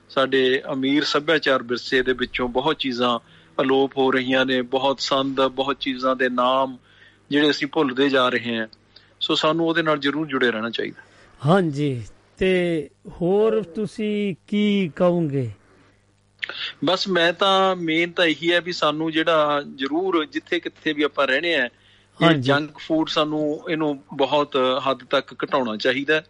ਸਾਡੇ 0.10 0.62
ਅਮੀਰ 0.74 1.04
ਸੱਭਿਆਚਾਰ 1.04 1.64
ਵਿਰਸੇ 1.64 2.02
ਦੇ 2.02 2.14
ਵਿੱਚੋਂ 2.14 2.48
ਬਹੁਤ 2.48 2.78
ਚੀਜ਼ਾਂ 2.78 3.20
ਅਲੋਪ 3.62 3.98
ਹੋ 3.98 4.12
ਰਹੀਆਂ 4.12 4.46
ਨੇ 4.46 4.62
ਬਹੁਤ 4.62 5.00
ਸੰਦ 5.00 5.42
ਬਹੁਤ 5.42 5.78
ਚੀਜ਼ਾਂ 5.80 6.16
ਦੇ 6.16 6.30
ਨਾਮ 6.30 6.78
ਜਿਹੜੇ 7.30 7.50
ਅਸੀਂ 7.50 7.68
ਭੁੱਲਦੇ 7.68 8.10
ਜਾ 8.10 8.30
ਰਹੇ 8.30 8.58
ਹਾਂ। 8.58 8.68
ਸੋ 9.22 9.36
ਸਾਨੂੰ 9.36 9.68
ਉਹਦੇ 9.68 9.82
ਨਾਲ 9.82 9.98
ਜ਼ਰੂਰ 9.98 10.28
ਜੁੜੇ 10.28 10.52
ਰਹਿਣਾ 10.52 10.70
ਚਾਹੀਦਾ। 10.70 11.02
ਹਾਂਜੀ। 11.46 12.04
ਤੇ 12.38 12.90
ਹੋਰ 13.22 13.64
ਤੁਸੀਂ 13.64 14.36
ਕੀ 14.48 14.92
ਕਹੋਗੇ 14.96 15.52
ਬਸ 16.86 17.08
ਮੈਂ 17.08 17.34
ਤਾਂ 17.34 17.76
ਮੇਨ 17.76 18.12
ਤਾਂ 18.12 18.26
ਇਹੀ 18.26 18.52
ਹੈ 18.52 18.62
ਵੀ 18.62 18.72
ਸਾਨੂੰ 18.72 19.12
ਜਿਹੜਾ 19.12 19.62
ਜ਼ਰੂਰ 19.76 20.26
ਜਿੱਥੇ 20.26 20.60
ਕਿੱਥੇ 20.60 20.94
ਵੀ 20.94 21.04
ਆਪਾਂ 21.04 21.28
ਰਹਿਣੇ 21.28 21.56
ਆ 21.56 21.70
ਇਹ। 22.20 22.32
ਜੰਕ 22.32 22.78
ਫੂਡ 22.78 23.08
ਸਾਨੂੰ 23.08 23.62
ਇਹਨੂੰ 23.70 24.04
ਬਹੁਤ 24.14 24.56
ਹੱਦ 24.90 25.04
ਤੱਕ 25.10 25.34
ਘਟਾਉਣਾ 25.44 25.76
ਚਾਹੀਦਾ 25.78 26.24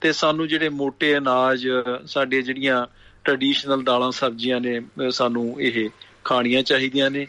ਤੇ 0.00 0.12
ਸਾਨੂੰ 0.12 0.48
ਜਿਹੜੇ 0.48 0.68
ਮੋٹے 0.68 1.18
ਅਨਾਜ 1.18 1.68
ਸਾਡੀਆਂ 2.06 2.42
ਜਿਹੜੀਆਂ 2.42 2.86
ਟ੍ਰੈਡੀਸ਼ਨਲ 3.24 3.82
ਦਾਲਾਂ 3.82 4.10
ਸਬਜ਼ੀਆਂ 4.10 4.60
ਨੇ 4.60 4.80
ਸਾਨੂੰ 5.10 5.60
ਇਹ 5.60 5.88
ਖਾਣੀਆਂ 6.24 6.62
ਚਾਹੀਦੀਆਂ 6.62 7.10
ਨੇ 7.10 7.26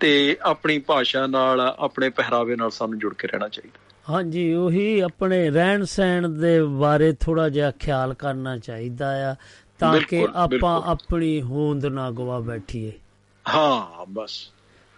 ਤੇ 0.00 0.36
ਆਪਣੀ 0.42 0.78
ਭਾਸ਼ਾ 0.78 1.26
ਨਾਲ 1.26 1.60
ਆਪਣੇ 1.60 2.08
ਪਹਿਰਾਵੇ 2.10 2.56
ਨਾਲ 2.56 2.70
ਸਾਨੂੰ 2.70 2.98
ਜੁੜ 2.98 3.14
ਕੇ 3.14 3.28
ਰਹਿਣਾ 3.28 3.48
ਚਾਹੀਦਾ 3.48 3.89
ਹਾਂਜੀ 4.06 4.52
ਉਹੀ 4.54 5.00
ਆਪਣੇ 5.00 5.50
ਰਹਿਣ 5.50 5.84
ਸਹਿਣ 5.84 6.28
ਦੇ 6.28 6.62
ਬਾਰੇ 6.62 7.12
ਥੋੜਾ 7.12 7.48
ਜਿਹਾ 7.48 7.70
ਖਿਆਲ 7.70 8.14
ਕਰਨਾ 8.14 8.56
ਚਾਹੀਦਾ 8.58 9.30
ਆ 9.30 9.34
ਤਾਂ 9.78 10.00
ਕਿ 10.00 10.26
ਆਪਾਂ। 10.34 10.80
ਆਪਣੀ 10.84 11.42
ਹੋਂਦ 11.42 11.86
ਨਾ 11.86 12.10
ਗਵਾ 12.10 12.38
ਬੈਠੀਏ 12.40 12.92
ਹਾਂ 13.46 14.06
ਬਸ 14.08 14.30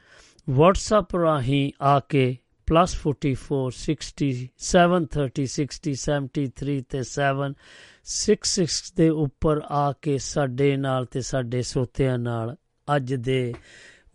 WhatsApp 0.49 1.21
ਰਾਹੀਂ 1.23 1.73
ਆ 1.83 2.01
ਕੇ 2.01 2.27
+44 2.69 3.71
60 3.77 4.31
730 4.69 5.47
60 5.55 5.97
73 6.05 6.79
ਤੇ 6.89 7.03
766 7.11 8.95
ਦੇ 8.97 9.09
ਉੱਪਰ 9.25 9.61
ਆ 9.79 9.93
ਕੇ 10.03 10.19
ਸਾਡੇ 10.19 10.77
ਨਾਲ 10.77 11.05
ਤੇ 11.05 11.21
ਸਾਡੇ 11.21 11.63
ਸਰੋਤਿਆਂ 11.63 12.19
ਨਾਲ 12.19 12.57
ਅੱਜ 12.97 13.15
ਦੇ 13.15 13.41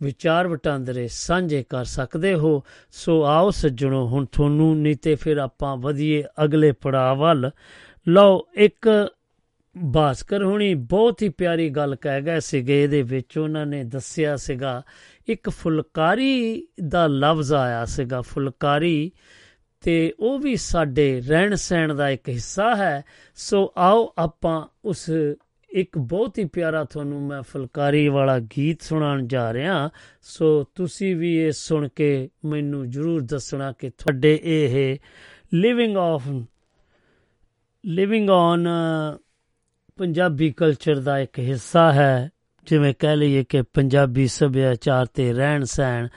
ਵਿਚਾਰ 0.02 0.48
ਵਟਾਂਦਰੇ 0.48 1.08
ਸਾਂਝੇ 1.08 1.64
ਕਰ 1.68 1.84
ਸਕਦੇ 1.84 2.34
ਹੋ। 2.34 2.62
ਸੋ 2.92 3.24
ਆਓ 3.24 3.50
ਸੱਜਣੋ, 3.50 4.06
ਹੁਣ 4.06 4.26
ਤੁਹਾਨੂੰ 4.26 4.80
ਨਹੀਂ 4.80 4.96
ਤੇ 4.96 5.14
ਫਿਰ 5.14 5.36
ਆਪਾਂ 5.36 5.76
ਵਧੀਏ 5.76 6.24
ਅਗਲੇ 6.44 6.72
ਪੜਾਅ 6.72 7.14
ਵੱਲ। 7.14 7.50
ਲਓ, 8.08 8.48
ਇੱਕ 8.54 9.08
ਭਾਸਕਰ 9.92 10.44
ਹੁਣੀ 10.44 10.74
ਬਹੁਤ 10.74 11.22
ਹੀ 11.22 11.28
ਪਿਆਰੀ 11.28 11.70
ਗੱਲ 11.70 11.96
ਕਹਿ 11.96 12.22
ਗਏ 12.22 12.40
ਸੀਗੇ, 12.40 12.84
ਇਹਦੇ 12.84 13.02
ਵਿੱਚ 13.02 13.38
ਉਹਨਾਂ 13.38 13.66
ਨੇ 13.66 13.84
ਦੱਸਿਆ 13.84 14.36
ਸੀਗਾ, 14.36 14.82
ਇੱਕ 15.28 15.50
ਫੁਲਕਾਰੀ 15.50 16.68
ਦਾ 16.88 17.06
ਲਫ਼ਜ਼ 17.06 17.52
ਆਇਆ 17.52 17.84
ਸੀਗਾ, 17.84 18.20
ਫੁਲਕਾਰੀ। 18.20 19.12
ਤੇ 19.80 20.14
ਉਹ 20.20 20.38
ਵੀ 20.38 20.56
ਸਾਡੇ 20.56 21.20
ਰਹਿਣ 21.20 21.54
ਸਹਿਣ 21.54 21.94
ਦਾ 21.94 22.08
ਇੱਕ 22.08 22.28
ਹਿੱਸਾ 22.28 22.76
ਹੈ। 22.76 23.04
ਸੋ 23.34 23.72
ਆਓ 23.76 24.14
ਆਪਾਂ 24.18 24.66
ਉਸ 24.84 25.10
ਇੱਕ 25.72 25.98
ਬਹੁਤ 25.98 26.38
ਹੀ 26.38 26.44
ਪਿਆਰਾ 26.44 26.84
ਤੁਹਾਨੂੰ 26.84 27.22
ਮੈਂ 27.22 27.42
ਫੁਲਕਾਰੀ 27.42 28.08
ਵਾਲਾ 28.08 28.38
ਗੀਤ 28.38 28.82
ਸੁਣਾਉਣ 28.82 29.26
ਜਾ 29.26 29.52
ਰਿਹਾ। 29.52 29.90
ਸੋ 30.22 30.64
ਤੁਸੀਂ 30.74 31.16
ਵੀ 31.16 31.36
ਇਹ 31.36 31.52
ਸੁਣ 31.52 31.88
ਕੇ 31.88 32.30
ਮੈਨੂੰ 32.44 32.90
ਜਰੂਰ 32.90 33.20
ਦੱਸਣਾ 33.20 33.72
ਕਿ 33.72 33.90
ਤੁਹਾਡੇ 33.90 34.40
ਇਹ 34.42 34.98
living 35.54 35.96
of 35.96 36.22
living 37.86 38.30
on 38.30 38.68
Punjabi 39.96 40.50
culture 40.50 41.00
ਦਾ 41.00 41.18
ਇੱਕ 41.18 41.38
ਹਿੱਸਾ 41.38 41.92
ਹੈ। 41.92 42.30
ਜਿਵੇਂ 42.66 42.94
ਕਹਿ 42.98 43.16
ਲਈਏ 43.16 43.44
ਕਿ 43.44 43.62
ਪੰਜਾਬੀ 43.62 44.26
ਸੱਭਿਆਚਾਰ 44.26 45.06
ਤੇ 45.06 45.32
ਰਹਿਣ 45.32 45.64
ਸਹਿਣ 45.64 46.08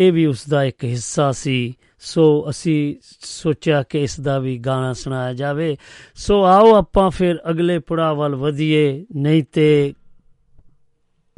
ਇਹ 0.00 0.12
ਵੀ 0.12 0.26
ਉਸ 0.26 0.48
ਦਾ 0.48 0.64
ਇੱਕ 0.64 0.84
ਹਿੱਸਾ 0.84 1.32
ਸੀ। 1.32 1.74
ਸੋ 1.98 2.50
ਅਸੀਂ 2.50 2.96
ਸੋਚਿਆ 3.20 3.82
ਕਿ 3.82 4.02
ਇਸ 4.02 4.20
ਦਾ 4.20 4.38
ਵੀ 4.38 4.58
ਗਾਣਾ 4.58 4.92
ਸੁਣਾਇਆ 4.92 5.32
ਜਾਵੇ। 5.32 5.76
ਸੋ 6.14 6.44
ਆਓ 6.44 6.74
ਆਪਾਂ 6.74 7.10
ਫਿਰ 7.10 7.36
ਅਗਲੇ 7.50 7.78
ਪੜਾਅ 7.78 8.14
ਵੱਲ 8.14 8.34
ਵਧੀਏ। 8.34 9.06
ਨਹੀਂ 9.16 9.44
ਤੇ 9.52 9.94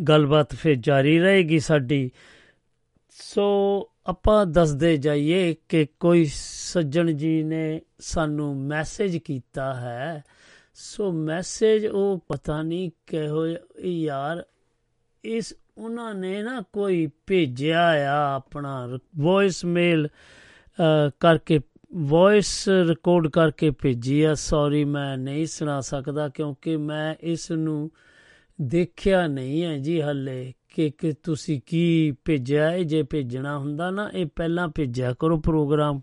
ਗੱਲਬਾਤ 0.09 0.55
ਫਿਰ 0.55 0.75
ਜਾਰੀ 0.75 1.19
ਰਹੇਗੀ 1.19 1.59
ਸਾਡੀ। 1.59 2.11
ਸੋ 3.11 3.43
ਆਪਾਂ 4.07 4.47
ਦੱਸਦੇ 4.47 4.97
ਜਾਈਏ 4.97 5.55
ਕਿ 5.69 5.87
ਕੋਈ 6.01 6.31
ਸੱਜਣ 6.35 7.13
ਜੀ 7.13 7.43
ਨੇ 7.43 7.81
ਸਾਨੂੰ 7.99 8.57
ਮੈਸੇਜ 8.57 9.17
ਕੀਤਾ 9.17 9.75
ਹੈ। 9.75 10.25
ਸੋ 10.75 11.13
ਮੈਸੇਜ 11.13 11.87
ਉਹ 11.87 12.25
ਪਤਾ 12.29 12.63
ਨਹੀਂ 12.63 12.91
ਕਿਹੋ 13.07 13.47
ਯਾਰ, 13.85 14.45
ਇਸ 15.25 15.55
ਉਹਨਾਂ 15.79 16.15
ਨੇ 16.15 16.43
ਨਾ 16.43 16.63
ਕੋਈ 16.73 17.09
ਭੇਜਿਆ 17.27 17.87
ਆ 18.13 18.35
ਆਪਣਾ 18.35 18.99
ਵੌਇਸ 19.19 19.65
ਮੇਲ 19.65 20.09
ਕਰਕੇ 21.21 21.61
ਵੌਇਸ 21.95 22.69
ਰਿਕਾਰਡ 22.69 23.29
ਕਰਕੇ 23.29 23.71
ਭੇਜੀ 23.71 24.23
ਆ। 24.23 24.35
ਸੌਰੀ 24.35 24.85
ਮੈਂ 24.85 25.17
ਨਹੀਂ 25.19 25.47
ਸੁਣਾ 25.47 25.81
ਸਕਦਾ 25.81 26.29
ਕਿਉਂਕਿ 26.29 26.77
ਮੈਂ 26.77 27.15
ਇਸ 27.21 27.51
ਨੂੰ 27.51 27.91
ਦੇਖਿਆ 28.61 29.27
ਨਹੀਂ 29.27 29.65
ਹੈ 29.65 29.79
ਜੀ 29.79 30.03
ਹੱਲੇ 30.03 30.53
ਕਿ 30.69 30.91
ਕਿ 30.91 31.13
ਤੁਸੀਂ 31.23 31.61
ਕੀ 31.67 32.13
ਭੇਜਿਆ 32.25 32.71
ਹੈ। 32.71 32.83
ਜੇ 32.83 33.03
ਭੇਜਣਾ 33.03 33.59
ਹੁੰਦਾ 33.59 33.91
ਨਾ, 33.91 34.11
ਇਹ 34.15 34.27
ਪਹਿਲਾਂ 34.37 34.69
ਭੇਜਿਆ 34.69 35.15
ਕਰੋ 35.19 35.41
ਪ੍ਰੋਗਰਾਮ 35.41 36.01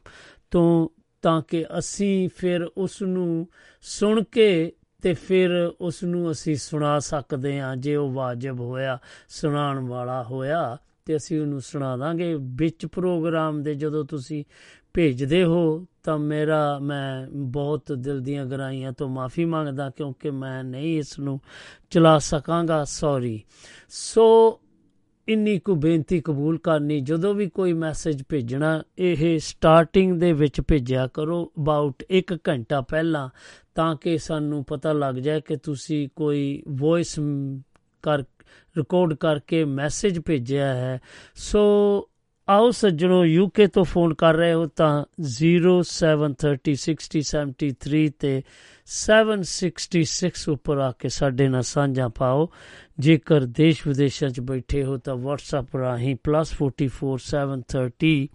ਤੋਂ 0.52 0.90
ਤਾਂ 1.22 1.42
ਕਿ 1.48 1.66
ਅਸੀਂ 1.80 2.30
ਫਿਰ 2.38 2.64
ਉਸ 2.78 3.02
ਨੂੰ 3.02 3.48
ਸੁਣ 3.82 4.24
ਕੇ 4.24 4.74
ਤੇ 5.04 5.14
ਫਿਰ 5.14 5.74
ਉਸ 5.82 6.04
ਨੂੰ 6.04 6.32
ਅਸੀਂ 6.32 6.56
ਸੁਣਾ 6.56 7.00
ਸਕਦੇ 7.00 7.60
ਹਾਂ 7.60 7.78
ਜੇ 7.78 7.96
ਉਹ 7.96 8.12
ਵਾਜਬ 8.12 8.60
ਹੋਇਆ, 8.60 8.98
ਸੁਣਾਉਣ 9.30 9.88
ਵਾਲਾ 9.88 10.24
ਹੋਇਆ, 10.24 10.78
ਤੇ 11.06 11.16
ਅਸੀਂ 11.16 11.42
ਉਹਨੂੰ 11.42 11.62
ਸੁਣਾ 11.62 11.98
ਦਾਂਗੇ। 11.98 12.38
ਵਿੱਚ 12.42 12.86
ਪ੍ਰੋਗਰਾਮ 12.86 13.64
ਦੇ 13.64 13.76
ਜਦੋਂ 13.76 14.06
ਤੁਸੀਂ 14.06 14.44
ਭੇਜਦੇ 14.94 15.44
ਹੋ, 15.44 15.86
ਤਾਂ 16.04 16.18
ਮੇਰਾ, 16.18 16.80
ਮੈਂ 16.80 17.28
ਬਹੁਤ 17.32 17.94
ਦਿਲ 17.94 18.20
ਦੀਆਂ 18.20 18.46
ਗਰਾਈਆਂ 18.46 18.92
ਤੋਂ 18.92 19.10
ਮਾਫੀ 19.10 19.46
ਮੰਗਦਾ 19.46 19.90
ਕਿਉਂਕਿ 19.90 20.32
ਮੈਂ 20.32 20.64
ਨਹੀਂ 20.64 20.98
ਇਸ 20.98 21.20
ਨੂੰ 21.20 21.40
ਚਲਾ 21.90 22.20
ਸਕਾਂਗਾ 22.20 22.84
ਸੌਰੀ 22.84 23.44
ਸੋ 23.90 24.60
ਇੰਨੀ 25.28 25.60
ਕੁ 25.60 25.76
ਬੇਨਤੀ 25.76 26.22
ਕਬੂਲ 26.22 26.58
ਕਰਨੀ, 26.58 27.00
ਜਦੋਂ 27.02 27.34
ਵੀ 27.34 27.50
ਕੋਈ 27.50 27.74
ਮੈਸੇਜ 27.74 28.24
ਭੇਜਣਾ, 28.30 28.84
ਇਹ 28.98 29.40
ਸਟਾਰਟਿੰਗ 29.40 30.20
ਦੇ 30.20 30.34
ਵਿੱਚ 30.34 30.62
ਭੇਜਿਆ 30.62 31.08
ਕਰੋ 31.08 31.52
ਅਬਾਊਟ 31.60 32.04
1 32.12 32.38
ਘੰਟਾ 32.50 32.82
ਪਹਿਲਾਂ, 32.82 33.30
ਤਾਂ 33.76 33.96
ਕਿ 33.96 34.18
ਸਾਨੂੰ 34.18 34.66
ਪਤਾ 34.66 34.94
ਲੱਗ 34.94 35.16
ਜਾਏ 35.16 35.42
ਕਿ 35.42 35.56
ਤੁਸੀਂ 35.56 36.10
ਕੋਈ 36.16 36.64
ਵੌਇਸ 36.70 37.20
ਕਰ 38.02 38.24
ਰਿਕਾਰਡ 38.78 39.14
ਕਰਕੇ 39.14 39.66
ਮੈਸੇਜ 39.66 40.20
ਭੇਜਿਆ 40.20 40.74
ਹੈ। 40.74 41.02
ਸੋ 41.36 41.64
ਆਓ 42.50 42.72
ਸੱਜਣੋ 42.72 43.26
ਯੂਕੇ 43.26 43.68
ਤੋਂ 43.68 43.84
ਫੋਨ 43.84 44.14
ਕਰ 44.14 44.36
ਰਹੇ 44.36 44.54
ਹੋ 44.54 44.66
ਤਾਂ 44.66 45.06
073060703 45.40 48.10
ਤੇ 48.20 48.44
766 48.88 50.52
ਉੱਪਰ 50.52 50.78
ਆ 50.78 50.94
ਕੇ 51.00 51.10
ਸਾਡੇ 51.10 51.48
ਨਾਲ 51.48 51.62
ਸਾਂਝਾ 51.62 52.08
ਪਾਓ। 52.08 52.50
ਜੇਕਰ 53.00 53.42
ਦੇਸ਼ 53.60 53.88
ਵਿਦੇਸ਼ਾਂ 53.88 54.30
'ਚ 54.30 54.40
ਬੈਠੇ 54.40 54.84
ਹੋ 54.84 54.98
ਤਾਂ 54.98 55.16
WhatsApp 55.16 55.80
ਰਾਹੀਂ 55.80 56.16
+44730 56.30 58.28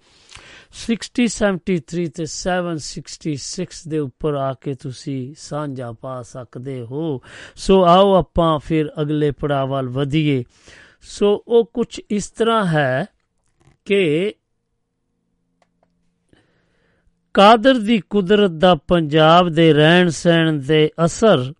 6073 0.78 2.08
ਤੇ 2.14 2.24
766 2.36 3.88
ਦੇ 3.88 3.98
ਉੱਪਰ 3.98 4.34
ਆ 4.46 4.54
ਕੇ 4.54 4.74
ਤੁਸੀਂ 4.86 5.34
ਸਾਂਝਾ 5.38 5.92
ਪਾ 5.92 6.22
ਸਕਦੇ 6.22 6.80
ਹੋ। 6.80 7.22
ਸੋ 7.66 7.84
ਆਓ 7.84 8.14
ਆਪਾਂ 8.14 8.58
ਫਿਰ 8.58 8.90
ਅਗਲੇ 9.02 9.30
ਪੜਾਅ 9.30 9.66
ਵੱਲ 9.66 9.88
ਵਧੀਏ। 10.00 10.44
ਸੋ 11.02 11.44
ਉਹ 11.48 11.70
ਕੁਝ 11.74 12.00
ਇਸ 12.10 12.30
ਤਰ੍ਹਾਂ 12.30 12.66
ਹੈ 12.66 13.06
ਕਿ 13.88 14.34
ਕਾਦਰ 17.34 17.74
ਦੀ 17.74 18.00
ਕੁਦਰਤ 18.10 18.50
ਦਾ 18.50 18.74
ਪੰਜਾਬ 18.74 19.48
ਦੇ 19.48 19.72
ਰਹਿਣ 19.72 20.08
ਸਹਿਣ 20.08 20.52
ਦੇ 20.52 20.90
ਅਸਰ 21.04 21.52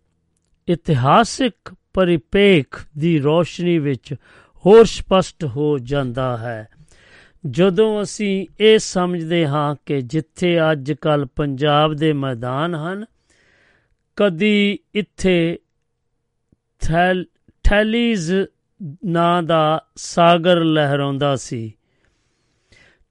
ਇਤਿਹਾਸਿਕ 0.68 1.74
ਪਰਿਪੇਖ 1.94 2.86
ਦੀ 2.98 3.18
ਰੋਸ਼ਨੀ 3.18 3.78
ਵਿੱਚ 3.78 4.14
ਹੋਰ 4.66 4.84
ਸਪਸ਼ਟ 4.84 5.44
ਹੋ 5.44 5.78
ਜਾਂਦਾ 5.78 6.36
ਹੈ। 6.36 6.68
ਜਦੋਂ 7.50 8.02
ਅਸੀਂ 8.02 8.46
ਇਹ 8.60 8.78
ਸਮਝਦੇ 8.78 9.46
ਹਾਂ 9.46 9.76
ਕਿ 9.86 10.00
ਜਿੱਥੇ 10.00 10.72
ਅੱਜ 10.72 10.92
ਕੱਲ 10.92 11.26
ਪੰਜਾਬ 11.36 11.94
ਦੇ 11.94 12.12
ਮੈਦਾਨ 12.12 12.74
ਹਨ, 12.74 13.04
ਕਦੀ 14.16 14.78
ਇੱਥੇ 14.94 15.58
ਥੈਲ, 16.80 17.24
ਥੈਲੀਜ਼ 17.62 18.32
ਨਾਂ 19.04 19.42
ਦਾ 19.42 19.84
ਸਾਗਰ 19.96 20.64
ਲਹਿਰਾਉਂਦਾ 20.64 21.36
ਸੀ। 21.36 21.74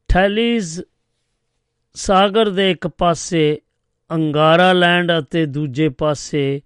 ਥੈਲੀਜ਼ 0.08 0.82
ਸਾਗਰ 1.93 2.50
ਦੇ 2.50 2.72
ਇੱਕ 2.72 2.88
ਪਾਸੇ 2.88 3.60
ਅੰਗਾਰਾ 4.12 4.74
ਲੈਂਡ 4.74 5.12
ਅਤੇ 5.20 5.46
ਦੂਜੇ 5.46 5.89
ਪਾਸੇ 5.89 6.62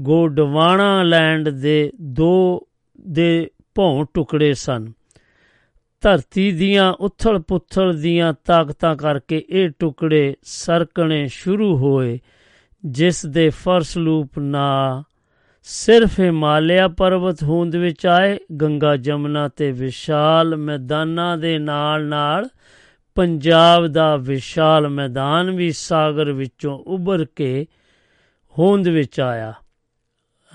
ਗੋਡਵਾਣਾ 0.00 1.02
ਲੈਂਡ 1.02 1.48
ਦੇ 1.48 1.92
ਦੋ 2.00 2.66
ਦੇ 3.00 3.50
ਭੌਂ 3.74 4.04
ਟੁਕੜੇ 4.14 4.54
ਸਨ। 4.54 4.92
ਧਰਤੀ 6.00 6.52
ਦੀਆਂ 6.52 6.92
ਉਥਲ 6.92 7.38
ਪੁਥਲ 7.38 8.00
ਦੀਆਂ 8.00 8.34
ਤਾਕਤਾਂ 8.44 8.96
ਕਰਕੇ 8.96 9.44
ਇਹ 9.50 9.70
ਟੁਕੜੇ 9.78 10.34
ਸਰਕਣੇ 10.42 11.28
ਸ਼ੁਰੂ 11.28 11.76
ਹੋਏ, 11.76 12.18
ਜਿਸ 12.84 13.26
ਦੇ 13.26 13.50
ਫਰਸਲੂਪ 13.50 14.38
ਨਾ 14.38 15.02
ਸਿਰਫ 15.62 16.20
ਹਿਮਾਲਿਆ 16.20 16.88
ਪਰਬਤ 16.88 17.42
ਹੋਂਦ 17.42 17.76
ਵਿੱਚ 17.76 18.06
ਆਏ, 18.06 18.38
ਗੰਗਾ 18.60 18.96
ਜਮਨਾ 18.96 19.48
ਤੇ 19.48 19.72
ਵਿਸ਼ਾਲ 19.72 20.56
ਮੈਦਾਨਾਂ 20.56 21.38
ਦੇ 21.38 21.58
ਨਾਲ-ਨਾਲ 21.58 22.48
ਪੰਜਾਬ 23.16 23.86
ਦਾ 23.86 24.16
ਵਿਸ਼ਾਲ 24.16 24.88
ਮੈਦਾਨ 24.88 25.50
ਵੀ 25.50 25.72
ਸਾਗਰ 25.72 26.32
ਵਿੱਚੋਂ 26.32 26.78
ਉੱਭਰ 26.78 27.24
ਕੇ 27.24 27.66
ਹੋਂਦ 28.58 28.88
ਵਿੱਚ 28.88 29.20
ਆਇਆ। 29.20 29.54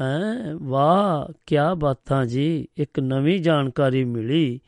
ਹੈ? 0.02 0.54
ਵਾਹ 0.54 1.34
ਕੀ 1.46 1.56
ਬਾਤਾਂ 1.78 2.26
ਜੀ। 2.26 2.68
ਇੱਕ 2.78 3.00
ਨਵੀਂ 3.00 3.40
ਜਾਣਕਾਰੀ 3.40 4.04
ਮਿਲੀ 4.04 4.60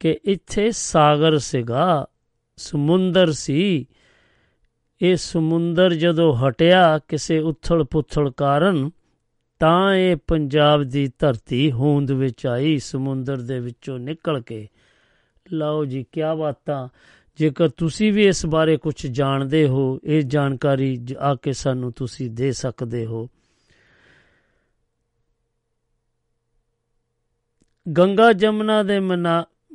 ਕਿ 0.00 0.18
ਇੱਥੇ 0.24 0.70
ਸਾਗਰ 0.70 1.38
ਸੀਗਾ, 1.38 2.06
ਸਮੁੰਦਰ 2.56 3.32
ਸੀ। 3.32 3.86
ਇਹ 5.02 5.16
ਸਮੁੰਦਰ 5.16 5.94
ਜਦੋਂ 5.94 6.36
ਹਟਿਆ 6.36 6.98
ਕਿਸੇ 7.08 7.38
ਉਥਲ 7.38 7.84
ਪੁਥਲ 7.84 8.30
ਕਾਰਨ, 8.30 8.90
ਤਾਂ 9.58 9.94
ਇਹ 9.94 10.16
ਪੰਜਾਬ 10.26 10.84
ਦੀ 10.84 11.12
ਧਰਤੀ 11.18 11.72
ਹੋਂਦ 11.72 12.10
ਵਿੱਚ 12.10 12.46
ਆਈ, 12.46 12.78
ਸਮੁੰਦਰ 12.78 13.36
ਦੇ 13.40 13.60
ਵਿੱਚੋਂ 13.60 13.98
ਨਿਕਲ 13.98 14.40
ਕੇ। 14.40 14.68
ਲਓ 15.52 15.84
ਜੀ 15.84 16.06
ਕੀ 16.12 16.20
ਬਾਤਾਂ। 16.38 16.88
ਜੇਕਰ 17.38 17.68
ਤੁਸੀਂ 17.68 18.12
ਵੀ 18.12 18.26
ਇਸ 18.26 18.46
ਬਾਰੇ 18.46 18.76
ਕੁਝ 18.76 19.06
ਜਾਣਦੇ 19.06 19.66
ਹੋ, 19.68 19.98
ਇਹ 20.04 20.22
ਜਾਣਕਾਰੀ 20.22 21.06
ਆ 21.18 21.34
ਕੇ 21.34 21.52
ਸਾਨੂੰ 21.52 21.92
ਤੁਸੀਂ 21.92 22.30
ਦੇ 22.30 22.52
ਸਕਦੇ 22.52 23.06
ਹੋ। 23.06 23.28
ਗੰਗਾ 27.86 28.32
ਜਮਨਾ 28.32 28.82
ਦੇ 28.82 29.00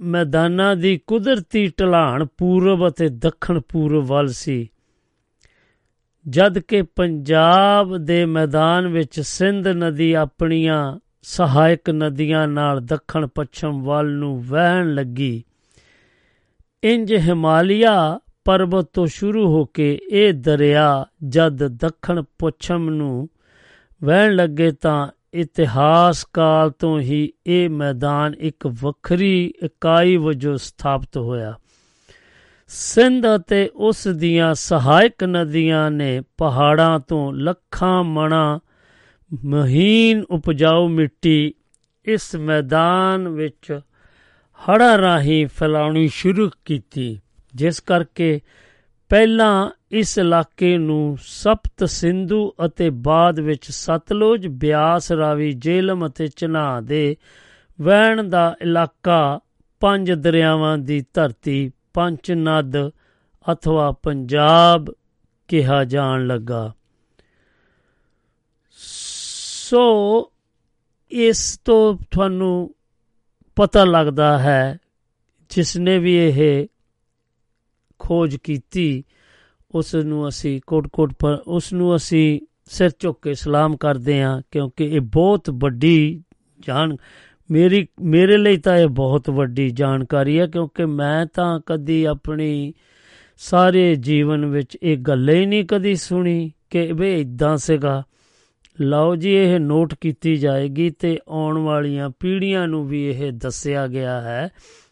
ਮੈਦਾਨਾਂ 0.03 0.75
ਦੀ 0.75 0.97
ਕੁਦਰਤੀ 1.07 1.67
ਢਲਾਣ 1.79 2.25
ਪੂਰਬ 2.37 2.87
ਅਤੇ 2.87 3.09
ਦੱਖਣ 3.09 3.59
ਪੂਰਬ 3.59 4.05
ਵੱਲ 4.05 4.27
ਸੀ। 4.27 4.69
ਜਦ 6.25 6.59
ਕਿ 6.59 6.81
ਪੰਜਾਬ 6.81 7.97
ਦੇ 7.97 8.25
ਮੈਦਾਨ 8.25 8.87
ਵਿੱਚ 8.87 9.19
ਸਿੰਧ 9.19 9.67
ਨਦੀ 9.67 10.13
ਆਪਣੀਆਂ 10.13 10.99
ਸਹਾਇਕ 11.21 11.89
ਨਦੀਆਂ 11.89 12.47
ਨਾਲ 12.47 12.81
ਦੱਖਣ 12.85 13.27
ਪੱਛਮ 13.27 13.83
ਵੱਲ 13.83 14.11
ਨੂੰ 14.11 14.43
ਵਹਿਣ 14.43 14.93
ਲੱਗੀ 14.93 15.43
ਇੰਜ 16.93 17.13
ਹਿਮਾਲਿਆ 17.13 18.19
ਪਰਬਤ 18.45 18.89
ਤੋਂ 18.93 19.07
ਸ਼ੁਰੂ 19.07 19.47
ਹੋ 19.47 19.65
ਕੇ 19.65 19.99
ਇਹ 20.11 20.33
ਦਰਿਆ 20.33 21.05
ਜਦ 21.27 21.67
ਦੱਖਣ 21.67 22.23
ਪੱਛਮ 22.39 22.89
ਨੂੰ 22.89 23.29
ਵਹਿਣ 24.03 24.35
ਲੱਗੇ 24.35 24.71
ਤਾਂ 24.71 25.07
ਇਤਿਹਾਸ 25.33 26.25
ਕਾਲ 26.33 26.69
ਤੋਂ 26.69 26.99
ਹੀ 26.99 27.33
ਇਹ 27.47 27.69
ਮੈਦਾਨ 27.69 28.33
ਇੱਕ 28.39 28.67
ਵੱਖਰੀ 28.67 29.53
ਇਕਾਈ 29.63 30.17
ਵਜੋਂ 30.17 30.57
ਸਥਾਪਿਤ 30.57 31.17
ਹੋਇਆ। 31.17 31.53
ਸਿੰਧ 32.67 33.23
ਅਤੇ 33.35 33.69
ਉਸ 33.75 34.07
ਦੀਆਂ 34.07 34.53
ਸਹਾਇਕ 34.53 35.23
ਨਦੀਆਂ 35.23 35.91
ਨੇ 35.91 36.21
ਪਹਾੜਾਂ 36.37 36.99
ਤੋਂ 36.99 37.33
ਲੱਖਾਂ 37.33 38.03
ਮਣਾ 38.03 38.59
ਮਹੀਨ 39.45 40.23
ਉਪਜਾਊ 40.23 40.87
ਮਿੱਟੀ 40.87 41.53
ਇਸ 42.05 42.35
ਮੈਦਾਨ 42.35 43.27
ਵਿੱਚ 43.27 43.79
ਹੜ੍ਹਾਂ 44.59 44.97
ਰਾਹੀਂ 44.97 45.47
ਫੈਲਾਉਣੀ 45.47 46.07
ਸ਼ੁਰੂ 46.07 46.49
ਕੀਤੀ, 46.65 47.19
ਜਿਸ 47.55 47.79
ਕਰਕੇ 47.79 48.39
ਪਹਿਲਾਂ 49.09 49.69
ਇਸ 49.91 50.17
ਇਲਾਕੇ 50.17 50.77
ਨੂੰ 50.77 51.17
ਸਪਤ 51.21 51.83
ਸਿੰਧੂ 51.83 52.53
ਅਤੇ 52.65 52.89
ਬਾਅਦ 52.89 53.39
ਵਿੱਚ 53.39 53.71
ਸਤਲੁਜ 53.71 54.47
ਬਿਆਸ 54.47 55.11
ਰਾਵੀ 55.11 55.51
ਜੇਲਮ 55.53 56.07
ਅਤੇ 56.07 56.27
ਚਨਾਹ 56.27 56.81
ਦੇ 56.81 57.17
ਵਹਿਣ 57.81 58.23
ਦਾ 58.23 58.55
ਇਲਾਕਾ 58.61 59.39
ਪੰਜ 59.79 60.11
ਦਰਿਆਵਾਂ 60.11 60.77
ਦੀ 60.77 61.03
ਧਰਤੀ 61.13 61.71
ਪੰਚ 61.93 62.31
ਨਦ 62.31 62.77
ਅਥਵਾ 63.45 63.91
ਪੰਜਾਬ 64.03 64.93
ਕਿਹਾ 65.47 65.83
ਜਾਣ 65.83 66.27
ਲੱਗਾ। 66.27 66.71
ਸੋ 68.77 70.31
ਇਸ 71.11 71.59
ਤੋਂ 71.65 71.97
ਤੁਹਾਨੂੰ 72.11 72.75
ਪਤਾ 73.57 73.85
ਲੱਗਦਾ 73.85 74.39
ਹੈ 74.39 74.77
ਜਿਸ 75.49 75.77
ਨੇ 75.77 75.99
ਵੀ 75.99 76.15
ਇਹ 76.15 76.67
ਖੋਜ 77.99 78.35
ਕੀਤੀ 78.35 79.03
ਉਸ 79.71 79.95
ਨੂੰ 79.95 80.27
ਅਸੀਂ 80.27 80.61
ਕੋਟ-ਕੋਟ 80.67 81.13
ਪਰ 81.19 81.37
ਉਸ 81.47 81.73
ਨੂੰ 81.73 81.95
ਅਸੀਂ 81.95 82.39
ਸਿਰ 82.65 82.89
ਝੁੱਕ 82.99 83.19
ਕੇ 83.21 83.33
ਸਲਾਮ 83.33 83.77
ਕਰਦੇ 83.77 84.21
ਹਾਂ, 84.21 84.41
ਕਿਉਂਕਿ 84.51 84.85
ਇਹ 84.85 85.01
ਬਹੁਤ 85.01 85.49
ਵੱਡੀ 85.49 86.23
ਜਾਣ, 86.59 86.95
ਮੇਰੀ, 87.51 87.87
ਮੇਰੇ 88.01 88.37
ਲਈ 88.37 88.57
ਤਾਂ 88.57 88.77
ਇਹ 88.77 88.87
ਬਹੁਤ 88.87 89.29
ਵੱਡੀ 89.29 89.69
ਜਾਣਕਾਰੀ 89.69 90.39
ਹੈ, 90.39 90.47
ਕਿਉਂਕਿ 90.47 90.85
ਮੈਂ 90.85 91.25
ਤਾਂ 91.25 91.59
ਕਦੀ 91.65 92.05
ਆਪਣੀ 92.05 92.73
ਸਾਰੇ 93.37 93.95
ਜੀਵਨ 93.95 94.45
ਵਿੱਚ 94.45 94.77
ਇਹ 94.83 94.97
ਗੱਲ 94.97 95.29
ਹੀ 95.29 95.45
ਨਹੀਂ 95.45 95.65
ਕਦੀ 95.65 95.95
ਸੁਣੀ 95.95 96.51
ਕਿ 96.69 96.93
ਵੇ 96.93 97.21
ਇਦਾਂ 97.21 97.57
ਸੀਗਾ। 97.57 98.03
ਲਓ 98.81 99.15
ਜੀ, 99.15 99.33
ਇਹ 99.33 99.59
ਨੋਟ 99.59 99.93
ਕੀਤੀ 100.01 100.37
ਜਾਏਗੀ 100.37 100.89
ਤੇ 100.89 101.19
ਆਉਣ 101.27 101.57
ਵਾਲੀਆਂ 101.57 102.09
ਪੀੜ੍ਹੀਆਂ 102.09 102.67
ਨੂੰ 102.67 102.87
ਵੀ 102.87 103.09
ਇਹ 103.09 103.31
ਦੱਸਿਆ 103.31 103.87
ਗਿਆ 103.87 104.21
ਹੈ। 104.21 104.49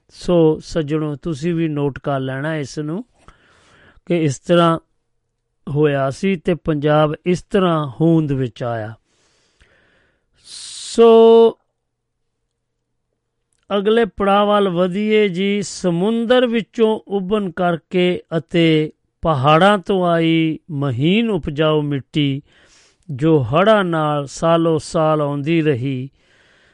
ਸੋ 0.09 0.59
ਸੱਜਣੋ, 0.59 1.15
ਤੁਸੀਂ 1.15 1.53
ਵੀ 1.53 1.67
ਨੋਟ 1.67 1.99
ਕਰ 1.99 2.19
ਲੈਣਾ 2.19 2.55
ਇਸ 2.57 2.79
ਨੂੰ 2.79 3.05
ਕਿ 4.05 4.23
ਇਸ 4.23 4.39
ਤਰ੍ਹਾਂ 4.39 4.79
ਹੋਇਆ 5.69 6.09
ਸੀ 6.09 6.35
ਤੇ 6.35 6.55
ਪੰਜਾਬ 6.55 7.13
ਇਸ 7.25 7.43
ਤਰ੍ਹਾਂ 7.43 7.87
ਹੋਂਦ 8.01 8.31
ਵਿੱਚ 8.31 8.63
ਆਇਆ। 8.63 8.93
ਸੋ 10.45 11.57
ਅਗਲੇ 13.77 14.05
ਪੜਾਅ 14.05 14.45
ਵੱਲ 14.45 14.69
ਵਧੀਏ 14.69 15.29
ਜੀ, 15.29 15.61
ਸਮੁੰਦਰ 15.61 16.47
ਵਿੱਚੋਂ 16.47 16.99
ਉਬਨ 17.07 17.51
ਕਰਕੇ 17.51 18.21
ਅਤੇ 18.37 18.91
ਪਹਾੜਾਂ 19.21 19.77
ਤੋਂ 19.77 20.05
ਆਈ 20.05 20.59
ਮਹੀਨ 20.71 21.29
ਉਪਜਾਊ 21.29 21.81
ਮਿੱਟੀ 21.81 22.41
ਜੋ 23.11 23.43
ਹੜ੍ਹਾਂ 23.43 23.83
ਨਾਲ 23.83 24.27
ਸਾਲੋ 24.27 24.77
ਸਾਲ 24.77 25.21
ਆਉਂਦੀ 25.21 25.61
ਰਹੀ, 25.61 26.09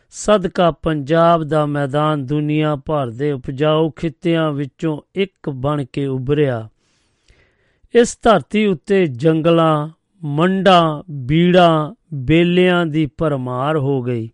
ਸਦਕਾ 0.10 0.72
ਪੰਜਾਬ 0.72 1.44
ਦਾ 1.44 1.66
ਮੈਦਾਨ 1.66 2.26
ਦੁਨੀਆ 2.26 2.76
ਭਰ 2.76 3.10
ਦੇ 3.10 3.32
ਉਪਜਾਊ 3.32 3.92
ਖਿੱਤਿਆਂ 3.92 4.52
ਵਿੱਚੋਂ 4.52 5.02
ਇੱਕ 5.16 5.50
ਬਣ 5.50 5.86
ਕੇ 5.94 6.06
ਉਭਰਿਆ। 6.06 6.70
ਇਸ 7.96 8.20
ਧਰਤੀ 8.22 8.66
ਉੱਤੇ 8.66 9.08
ਜੰਗਲਾਂ, 9.08 9.90
ਮੰਡਾਂ, 10.24 11.04
ਬੀੜਾਂ, 11.12 11.96
ਬੇਲਿਆਂ 12.14 12.86
ਦੀ 12.86 13.06
ਭਰਮਾਰ 13.06 13.78
ਹੋ 13.78 14.02
ਗਈ। 14.02 14.30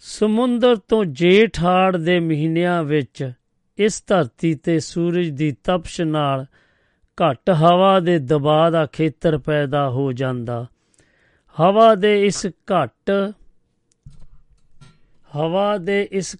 ਸਮੁੰਦਰ 0.00 0.76
ਤੋਂ 0.76 1.04
ਜੇਠ 1.04 1.62
ਹਾੜ 1.62 1.96
ਦੇ 1.96 2.20
ਮਹੀਨਿਆਂ 2.20 2.84
ਵਿੱਚ 2.84 3.32
ਇਸ 3.78 4.04
ਧਰਤੀ 4.06 4.54
ਤੇ 4.54 4.80
ਸੂਰਜ 4.80 5.28
ਦੀ 5.28 5.56
ਤਪਸ਼ 5.64 6.00
ਨਾਲ 6.00 6.46
ਘੱਟ 7.22 7.50
ਹਵਾ 7.50 8.00
ਦੇ 8.00 8.18
ਦਬਾਅ 8.18 8.70
ਦਾ 8.70 8.86
ਖੇਤਰ 8.86 9.38
ਪੈਦਾ 9.38 9.88
ਹੋ 9.90 10.12
ਜਾਂਦਾ। 10.12 10.66
ਹਵਾ 11.56 11.94
ਦੇ 11.94 12.26
ਇਸ 12.26 12.46
ਘੱਟ 12.46 13.10
ਹਵਾ 15.36 15.76
ਦੇ 15.78 16.08
ਇਸ 16.12 16.36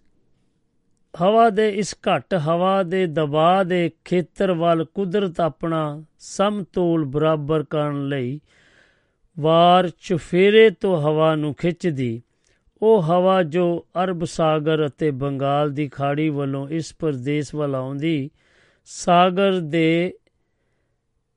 ਹਵਾ 1.14 1.50
ਦੇ 1.50 1.68
ਇਸ 1.68 1.94
ਘੱਟ 1.94 2.34
ਹਵਾ 2.34 2.82
ਦੇ 2.82 3.06
ਦਬਾਅ 3.06 3.64
ਦੇ 3.64 3.90
ਖੇਤਰ 4.04 4.52
ਵੱਲ 4.52 4.84
ਕੁਦਰਤ 4.84 5.40
ਆਪਣਾ 5.40 6.02
ਸਮਤੋਲ 6.18 7.04
ਬਰਾਬਰ 7.04 7.62
ਕਰਨ 7.62 8.08
ਲਈ 8.08 8.40
ਵਾਰ 9.40 9.88
ਚੁਫੇਰੇ 10.00 10.70
ਤੋਂ 10.70 10.96
ਹਵਾ 11.02 11.34
ਨੂੰ 11.34 11.54
ਖਿੱਚਦੀ। 11.54 12.22
ਉਹ 12.82 13.02
ਹਵਾ 13.02 13.42
ਜੋ 13.42 13.86
ਅਰਬ 14.04 14.24
ਸਾਗਰ 14.24 14.86
ਅਤੇ 14.86 15.10
ਬੰਗਾਲ 15.10 15.70
ਦੀ 15.70 15.88
ਖਾੜੀ 15.88 16.28
ਵੱਲੋਂ 16.28 16.68
ਇਸ 16.68 16.94
ਪ੍ਰਦੇਸ਼ 16.98 17.54
ਵੱਲ 17.54 17.74
ਆਉਂਦੀ, 17.74 18.30
ਸਾਗਰ 18.84 19.60
ਦੇ 19.60 20.14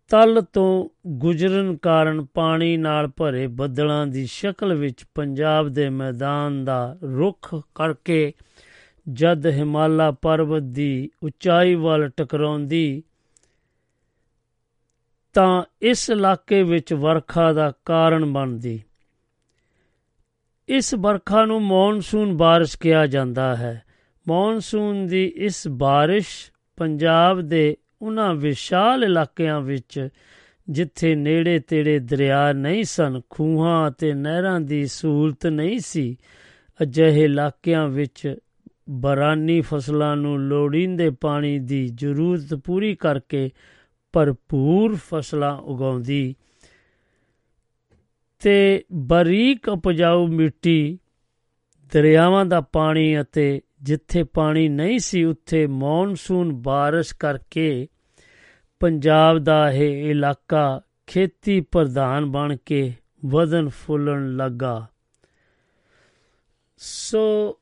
ਤਲ 0.07 0.41
ਤੋਂ 0.53 0.89
ਗੁਜ਼ਰਨ 1.07 1.77
ਕਾਰਨ 1.77 2.25
ਪਾਣੀ 2.25 2.77
ਨਾਲ 2.77 3.07
ਭਰੇ 3.07 3.47
ਬੱਦਲਾਂ 3.47 4.07
ਦੀ 4.07 4.25
ਸ਼ਕਲ 4.25 4.73
ਵਿੱਚ 4.73 5.05
ਪੰਜਾਬ 5.15 5.69
ਦੇ 5.69 5.89
ਮੈਦਾਨ 5.89 6.65
ਦਾ 6.65 6.97
ਰੁਖ 7.03 7.55
ਕਰਕੇ 7.75 8.33
ਜਦ 9.09 9.45
ਹਿਮਾਲਾ 9.45 10.11
ਪਰਬਤ 10.11 10.61
ਦੀ 10.61 11.09
ਉਚਾਈ 11.23 11.75
ਵੱਲ 11.75 12.09
ਟਕਰਾਉਂਦੀ 12.09 13.03
ਤਾਂ 15.33 15.63
ਇਸ 15.81 16.09
ਇਲਾਕੇ 16.09 16.63
ਵਿੱਚ 16.63 16.93
ਵਰਖਾ 16.93 17.53
ਦਾ 17.53 17.73
ਕਾਰਨ 17.85 18.25
ਬਣਦੀ। 18.25 18.81
ਇਸ 20.67 20.93
ਵਰਖਾ 20.93 21.45
ਨੂੰ 21.45 21.61
ਮੌਨਸੂਨ 21.61 22.37
ਬਾਰਿਸ਼ 22.37 22.77
ਕਿਹਾ 22.77 23.07
ਜਾਂਦਾ 23.07 23.55
ਹੈ। 23.55 23.83
ਮੌਨਸੂਨ 24.27 25.07
ਦੀ 25.07 25.25
ਇਸ 25.35 25.67
ਬਾਰਿਸ਼ 25.67 26.51
ਪੰਜਾਬ 26.75 27.41
ਦੇ 27.41 27.77
ਉਹਨਾਂ 28.01 28.33
ਵਿਸ਼ਾਲ 28.33 29.03
ਇਲਾਕਿਆਂ 29.03 29.61
ਵਿੱਚ, 29.61 30.09
ਜਿੱਥੇ 30.69 31.15
ਨੇੜੇ 31.15 31.59
ਤੇੜੇ 31.59 31.99
ਦਰਿਆ 31.99 32.53
ਨਹੀਂ 32.53 32.83
ਸਨ, 32.83 33.21
ਖੂਹਾਂ 33.29 33.91
ਅਤੇ 33.91 34.13
ਨਹਿਰਾਂ 34.13 34.59
ਦੀ 34.59 34.85
ਸਹੂਲਤ 34.85 35.47
ਨਹੀਂ 35.47 35.79
ਸੀ, 35.79 36.17
ਅਜਿਹੇ 36.81 37.23
ਇਲਾਕਿਆਂ 37.23 37.87
ਵਿੱਚ 37.87 38.35
ਬਰਾਨੀ 38.89 39.61
ਫਸਲਾਂ 39.61 40.15
ਨੂੰ 40.15 40.39
ਲੋੜੀਂਦੇ 40.39 41.09
ਪਾਣੀ 41.09 41.59
ਦੀ 41.59 41.87
ਜ਼ਰੂਰਤ 41.87 42.53
ਪੂਰੀ 42.53 42.95
ਕਰਕੇ 42.95 43.49
ਭਰਪੂਰ 44.13 44.95
ਫਸਲਾਂ 44.95 45.57
ਉਗਾਉਂਦੀ। 45.57 46.35
ਤੇ 48.39 48.83
ਬਰੀਕ 48.93 49.69
ਉਪਜਾਊ 49.69 50.27
ਮਿੱਟੀ, 50.27 50.99
ਦਰਿਆਵਾਂ 51.93 52.45
ਦਾ 52.45 52.61
ਪਾਣੀ 52.61 53.21
ਅਤੇ 53.21 53.61
ਜਿੱਥੇ 53.83 54.23
ਪਾਣੀ 54.23 54.69
ਨਹੀਂ 54.69 54.99
ਸੀ, 54.99 55.23
ਉੱਥੇ 55.23 55.67
ਮੌਨਸੂਨ 55.67 56.53
ਬਾਰਿਸ਼ 56.53 57.15
ਕਰਕੇ 57.15 57.87
ਪੰਜਾਬ 58.79 59.37
ਦਾ 59.37 59.71
ਇਹ 59.71 60.11
ਇਲਾਕਾ 60.11 60.81
ਖੇਤੀ 61.07 61.61
ਪ੍ਰਧਾਨ 61.61 62.25
ਬਣ 62.25 62.55
ਕੇ 62.55 62.93
ਵਧਨ 63.25 63.69
ਫੁੱਲਣ 63.69 64.35
ਲੱਗਾ। 64.35 64.87
ਸੋ 66.77 67.59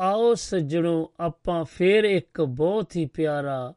ਆਓ 0.00 0.34
ਸੱਜਣੋ, 0.34 1.12
ਆਪਾਂ 1.20 1.64
ਫੇਰ 1.64 2.04
ਇੱਕ 2.04 2.40
ਬਹੁਤ 2.40 2.96
ਹੀ 2.96 3.06
ਪਿਆਰਾ 3.06 3.74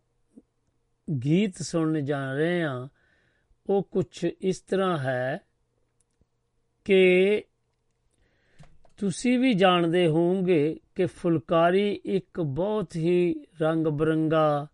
ਗੀਤ 1.24 1.62
ਸੁਣਨ 1.62 2.06
ਜਾ 2.06 2.34
ਰਹੇ 2.34 2.64
ਹਾਂ। 2.64 2.88
ਉਹ 3.70 3.84
ਕੁਝ 3.84 4.26
ਇਸ 4.42 4.60
ਤਰ੍ਹਾਂ 4.60 4.98
ਹੈ 4.98 5.42
ਕਿ 6.86 7.44
ਤੁਸੀਂ 8.98 9.40
ਵੀ 9.40 9.54
ਜਾਣਦੇ 9.54 10.08
ਹੋਵੋਗੇ 10.08 10.80
ਕਿ 10.96 11.06
ਫੁਲਕਾਰੀ 11.06 12.02
ਇੱਕ 12.06 12.42
ਬਹੁਤ 12.42 12.96
ਹੀ 12.96 13.36
ਰੰਗ 13.62 13.88
ਬਰੰਗਾ 13.88 14.68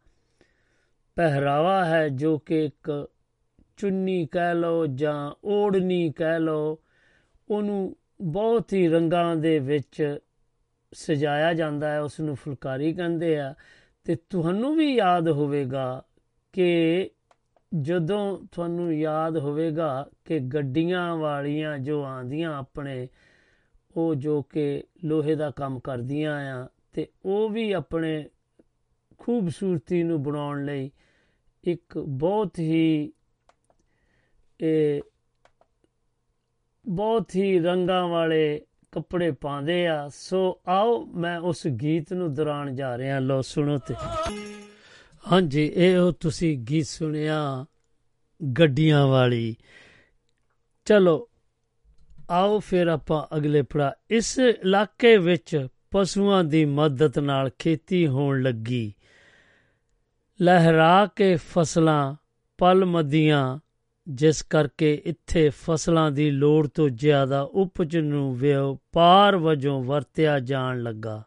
ਪਹਿਰਾਵਾ 1.15 1.85
ਹੈ 1.85 2.09
ਜੋ 2.09 2.37
ਕਿ 2.37 2.65
ਇੱਕ 2.65 3.07
ਚੁੰਨੀ 3.77 4.27
ਕਹਿ 4.27 4.55
ਲਓ 4.55 4.85
ਜਾਂ 4.85 5.31
ਓੜਨੀ 5.45 6.11
ਕਹਿ 6.11 6.39
ਲਓ, 6.39 6.79
ਉਹਨੂੰ 7.49 7.95
ਬਹੁਤ 8.21 8.73
ਹੀ 8.73 8.87
ਰੰਗਾਂ 8.87 9.35
ਦੇ 9.35 9.59
ਵਿੱਚ 9.59 10.17
ਸਜਾਇਆ 10.93 11.53
ਜਾਂਦਾ 11.53 11.91
ਹੈ 11.91 12.01
ਉਸ 12.01 12.19
ਨੂੰ 12.19 12.35
ਫੁਲਕਾਰੀ 12.35 12.93
ਕਹਿੰਦੇ 12.93 13.39
ਆ। 13.39 13.53
ਤੇ 14.03 14.15
ਤੁਹਾਨੂੰ 14.29 14.75
ਵੀ 14.75 14.95
ਯਾਦ 14.95 15.29
ਹੋਵੇਗਾ 15.29 16.03
ਕਿ 16.53 17.09
ਜਦੋਂ 17.81 18.37
ਤੁਹਾਨੂੰ 18.51 18.95
ਯਾਦ 18.95 19.37
ਹੋਵੇਗਾ 19.37 20.09
ਕਿ 20.25 20.39
ਗੱਡੀਆਂ 20.39 21.15
ਵਾਲੀਆਂ 21.17 21.77
ਜੋ 21.77 22.03
ਆਂਦੀਆਂ 22.03 22.57
ਆਪਣੇ 22.57 23.07
ਉਹ 23.97 24.15
ਜੋ 24.15 24.41
ਕਿ 24.41 24.83
ਲੋਹੇ 25.03 25.35
ਦਾ 25.35 25.51
ਕੰਮ 25.51 25.79
ਕਰਦੀਆਂ 25.79 26.63
ਆ 26.63 26.69
ਤੇ 26.93 27.07
ਉਹ 27.25 27.49
ਵੀ 27.49 27.71
ਆਪਣੇ 27.71 28.29
ਖੂਬਸੂਰਤੀ 29.17 30.03
ਨੂੰ 30.03 30.23
ਬਣਾਉਣ 30.23 30.65
ਲਈ 30.65 30.91
ਇੱਕ 31.63 31.97
ਬਹੁਤ 31.97 32.59
ਹੀ, 32.59 33.13
ਇਹ, 34.61 35.01
ਬਹੁਤ 36.87 37.35
ਹੀ 37.35 37.59
ਰੰਗਾਂ 37.59 38.07
ਵਾਲੇ 38.07 38.65
ਕੱਪੜੇ 38.91 39.31
ਪਾਉਂਦੇ 39.31 39.87
ਆ। 39.87 40.09
ਸੋ 40.09 40.61
ਆਓ 40.67 41.05
ਮੈਂ 41.05 41.39
ਉਸ 41.39 41.67
ਗੀਤ 41.67 42.13
ਨੂੰ 42.13 42.33
ਦੌਰਾਨ 42.33 42.75
ਜਾ 42.75 42.97
ਰਿਹਾ। 42.97 43.19
ਲੋ 43.19 43.41
ਸੁਣੋ 43.41 43.77
ਤੇ। 43.77 43.95
ਹਾਂਜੀ, 45.31 45.71
ਇਹ 45.75 45.97
ਉਹ 45.97 46.11
ਤੁਸੀਂ 46.11 46.57
ਗੀਤ 46.57 46.85
ਸੁਣਿਆ, 46.85 47.65
ਗੱਡੀਆਂ 48.59 49.07
ਵਾਲੀ। 49.07 49.55
ਚਲੋ 50.85 51.30
ਆਓ 52.31 52.59
ਫਿਰ 52.59 52.87
ਆਪਾਂ 52.87 53.37
ਅਗਲੇ 53.37 53.61
ਪੜਾ 53.61 53.95
ਇਸ 54.09 54.39
ਇਲਾਕੇ 54.39 55.17
ਵਿੱਚ 55.17 55.67
ਪਸ਼ੂਆਂ 55.91 56.43
ਦੀ 56.43 56.65
ਮਦਦ 56.65 57.19
ਨਾਲ 57.19 57.49
ਖੇਤੀ 57.59 58.07
ਹੋਣ 58.07 58.41
ਲੱਗੀ। 58.41 58.93
ਲਹਿਰਾ 60.41 61.05
ਕੇ 61.05 61.35
ਫਸਲਾਂ, 61.35 62.15
ਪਲ 62.57 62.85
ਮਦੀਆਂ 62.85 63.59
ਜਿਸ 64.07 64.41
ਕਰਕੇ 64.41 65.01
ਇੱਥੇ 65.05 65.49
ਫਸਲਾਂ 65.49 66.11
ਦੀ 66.11 66.31
ਲੋੜ 66.31 66.67
ਤੋਂ 66.67 66.89
ਜ਼ਿਆਦਾ 66.89 67.41
ਉਪਜ 67.41 67.97
ਨੂੰ 67.97 68.37
ਵਪਾਰ 68.37 69.37
ਵਜੋਂ 69.37 69.83
ਵਰਤਿਆ 69.83 70.39
ਜਾਣ 70.39 70.83
ਲੱਗਾ। 70.83 71.23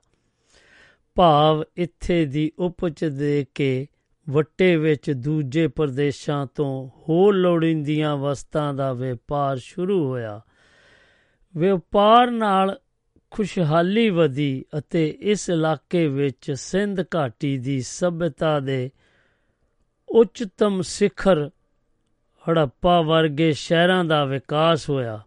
ਭਾਵ 1.14 1.64
ਇੱਥੇ 1.76 2.24
ਦੀ 2.24 2.52
ਉਪਜ 2.58 3.04
ਦੇ 3.04 3.46
ਕੇ 3.54 3.86
ਵੱਟੇ 4.30 4.76
ਵਿੱਚ 4.76 5.10
ਦੂਜੇ 5.10 5.68
ਪ੍ਰਦੇਸ਼ਾਂ 5.68 6.46
ਤੋਂ 6.54 6.88
ਹੋਰ 6.88 7.34
ਲੋੜੀਂਦੀਆਂ 7.34 8.16
ਵਸਤਾਂ 8.16 8.74
ਦਾ 8.74 8.92
ਵਪਾਰ 8.92 9.56
ਸ਼ੁਰੂ 9.56 10.06
ਹੋਇਆ। 10.08 10.40
ਵਪਾਰ 11.56 12.30
ਨਾਲ 12.30 12.80
ਖੁਸ਼ਹਾਲੀ 13.30 14.10
ਵਧੀ 14.10 14.64
ਅਤੇ 14.78 15.18
ਇਸ 15.20 15.50
ਇਲਾਕੇ 15.50 16.06
ਵਿੱਚ 16.06 16.52
ਸਿੰਧ 16.52 17.00
ਘਾਟੀ 17.00 17.58
ਦੀ 17.58 17.80
ਸਭਿਅਤਾ 17.80 18.60
ਦੇ 18.60 18.90
ਉੱਚਤਮ 20.08 20.82
ਸਿਖਰ 20.82 21.50
ਹੜੱਪਾ 22.50 23.00
ਵਰਗੇ 23.00 23.52
ਸ਼ਹਿਰਾਂ 23.52 24.04
ਦਾ 24.04 24.24
ਵਿਕਾਸ 24.24 24.90
ਹੋਇਆ। 24.90 25.22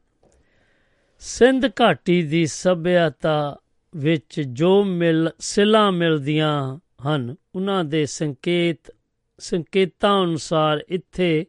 ਸਿੰਧ 1.19 1.65
ਘਾਟੀ 1.65 2.21
ਦੀ 2.21 2.45
ਸਭਿਅਤਾ 2.45 3.57
ਵਿੱਚ 3.95 4.41
ਜੋ 4.41 4.83
ਮਿਲ, 4.83 5.29
ਸਿਲਾ 5.39 5.91
ਮਿਲਦੀਆਂ 5.91 6.79
ਹਨ, 7.07 7.36
ਉਹਨਾਂ 7.55 7.84
ਦੇ 7.84 8.05
ਸੰਕੇਤ, 8.05 8.95
ਸੰਕੇਤਾਂ 9.38 10.23
ਅਨੁਸਾਰ 10.23 10.84
ਇੱਥੇ 10.88 11.45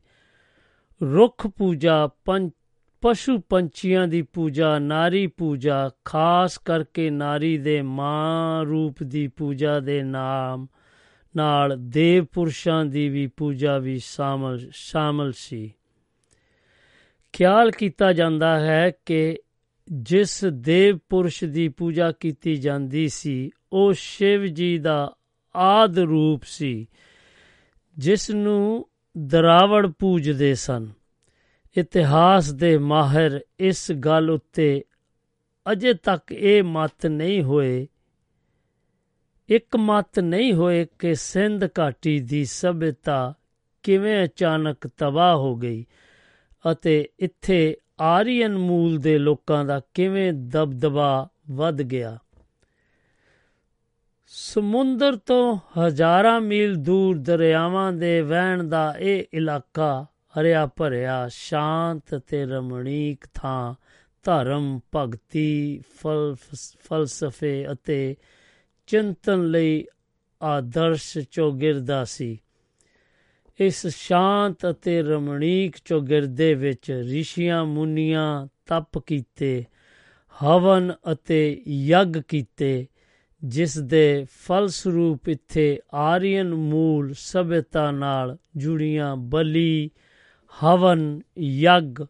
ਰੁੱਖ 1.02 1.46
ਪੂਜਾ, 1.46 2.10
ਪੰਚ 2.24 2.52
ਪਸ਼ੂ 3.00 3.38
ਪੰਛੀਆਂ 3.38 4.08
ਦੀ 4.08 4.22
ਪੂਜਾ, 4.22 4.78
ਨਾਰੀ 4.78 5.26
ਪੂਜਾ, 5.26 5.90
ਖਾਸ 6.04 6.58
ਕਰਕੇ 6.58 7.10
ਨਾਰੀ 7.10 7.58
ਦੇ 7.58 7.82
ਮਾਂ 7.82 8.64
ਰੂਪ 8.64 9.02
ਦੀ 9.02 9.28
ਪੂਜਾ 9.28 9.80
ਦੇ 9.80 10.02
ਨਾਮ 10.02 10.66
ਨਾਲ 11.36 11.76
ਦੇਵ 11.78 12.24
ਪੁਰਸ਼ਾਂ 12.24 12.84
ਦੀ 12.84 13.08
ਵੀ 13.08 13.26
ਪੂਜਾ 13.26 13.78
ਵੀ 13.78 13.98
ਸ਼ਾਮਲ 13.98 14.68
ਸ਼ਾਮਲ 14.70 15.32
ਸੀ। 15.32 15.74
ਖਿਆਲ 17.32 17.70
ਕੀਤਾ 17.70 18.12
ਜਾਂਦਾ 18.12 18.60
ਹੈ 18.60 18.92
ਕਿ 19.06 19.38
ਜਿਸ 19.92 20.44
ਦੇਵ 20.44 20.98
ਪੁਰਸ਼ 21.08 21.44
ਦੀ 21.44 21.68
ਪੂਜਾ 21.68 22.12
ਕੀਤੀ 22.12 22.56
ਜਾਂਦੀ 22.56 23.08
ਸੀ, 23.08 23.50
ਉਹ 23.72 23.92
ਸ਼ਿਵ 23.96 24.46
ਜੀ 24.46 24.78
ਦਾ 24.78 25.16
ਆਦ 25.56 25.98
ਰੂਪ 25.98 26.42
ਸੀ, 26.44 26.88
ਜਿਸ 27.98 28.30
ਨੂੰ 28.30 28.88
ਦਰਾਵੜ 29.18 29.86
ਪੂਜਦੇ 29.86 30.54
ਸਨ। 30.54 30.97
ਇਤਿਹਾਸ 31.78 32.52
ਦੇ 32.52 32.78
ਮਾਹਿਰ 32.78 33.40
ਇਸ 33.60 33.92
ਗੱਲ 33.92 34.30
ਉੱਤੇ 34.30 34.84
ਅਜੇ 35.72 35.94
ਤੱਕ 35.94 36.32
ਇਹ 36.32 36.62
ਮਤ 36.62 37.06
ਨਹੀਂ 37.06 37.42
ਹੋਏ। 37.42 37.88
ਇੱਕ 39.48 39.76
ਮਤ 39.76 40.18
ਨਹੀਂ 40.18 40.52
ਹੋਏ 40.52 40.86
ਕਿ 40.98 41.14
ਸਿੰਧ 41.14 41.64
ਘਾਟੀ 41.64 42.20
ਦੀ 42.20 42.44
ਸਭਿਅਤਾ 42.44 43.34
ਕਿਵੇਂ 43.82 44.24
ਅਚਾਨਕ 44.24 44.86
ਤਬਾਹ 44.86 45.36
ਹੋ 45.36 45.56
ਗਈ 45.56 45.86
ਅਤੇ 46.72 47.08
ਇੱਥੇ 47.18 47.76
ਆਰੀਅਨ 48.00 48.58
ਮੂਲ 48.58 48.98
ਦੇ 48.98 49.18
ਲੋਕਾਂ 49.18 49.64
ਦਾ 49.64 49.80
ਕਿਵੇਂ 49.94 50.32
ਦਬਦਬਾ 50.32 51.28
ਵੱਧ 51.50 51.82
ਗਿਆ। 51.82 52.18
ਸਮੁੰਦਰ 54.26 55.16
ਤੋਂ 55.16 55.58
ਹਜ਼ਾਰਾਂ 55.80 56.40
ਮੀਲ 56.40 56.74
ਦੂਰ 56.74 57.18
ਦਰਿਆਵਾਂ 57.18 57.92
ਦੇ 57.92 58.20
ਵਹਿਣ 58.20 58.64
ਦਾ 58.64 58.94
ਇਹ 58.98 59.24
ਇਲਾਕਾ 59.32 60.06
ਹਰਿਆ 60.36 60.66
ਭਰਿਆ 60.66 61.28
ਸ਼ਾਂਤ 61.30 62.14
ਤੇ 62.14 62.44
ਰਮਣੀਕ 62.44 63.24
ਥਾਂ, 63.34 63.74
ਧਰਮ, 64.22 64.80
ਭਗਤੀ, 64.96 65.82
ਫਲ, 65.96 66.36
ਫਲਸਫੇ 66.54 67.66
ਅਤੇ 67.72 68.16
ਚਿੰਤਨ 68.86 69.50
ਲਈ 69.50 69.84
ਆਦਰਸ਼ 70.42 71.18
ਚੌਗਿਰਦਾ 71.18 72.04
ਸੀ। 72.04 72.38
ਇਸ 73.60 73.86
ਸ਼ਾਂਤ 73.86 74.70
ਅਤੇ 74.70 75.02
ਰਮਣੀਕ 75.02 75.76
ਚੌਗਿਰਦੇ 75.84 76.54
ਵਿੱਚ 76.54 76.90
ਰਿਸ਼ੀਆਂ 76.90 77.64
ਮੁਨੀਆਂ 77.64 78.46
ਤਪ 78.66 78.98
ਕੀਤੇ, 78.98 79.64
ਹਵਨ 80.42 80.92
ਅਤੇ 81.12 81.62
ਯੱਗ 81.68 82.12
ਕੀਤੇ, 82.28 82.86
ਜਿਸ 83.44 83.78
ਦੇ 83.78 84.26
ਫਲਸਰੂਪ 84.30 85.28
ਇੱਥੇ 85.28 85.80
ਆਰੀਅਨ 85.94 86.54
ਮੂਲ 86.54 87.14
ਸਭਿਅਤਾ 87.16 87.90
ਨਾਲ 87.90 88.36
ਜੁੜੀਆਂ 88.56 89.16
ਬਲੀ 89.16 89.90
ਹਵਨ 90.52 91.20
ਯੱਗ 91.38 92.02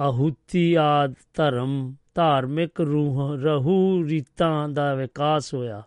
ਆਹੂਤੀ 0.00 0.74
ਆਦ 0.74 1.14
ਧਰਮ 1.34 1.94
ਧਾਰਮਿਕ 2.14 2.80
ਰੂਹ 2.80 3.36
ਰਹੂ 3.36 4.04
ਰੀਤਾਂ 4.08 4.68
ਦਾ 4.68 4.94
ਵਿਕਾਸ 4.94 5.54
ਹੋਇਆ। 5.54 5.82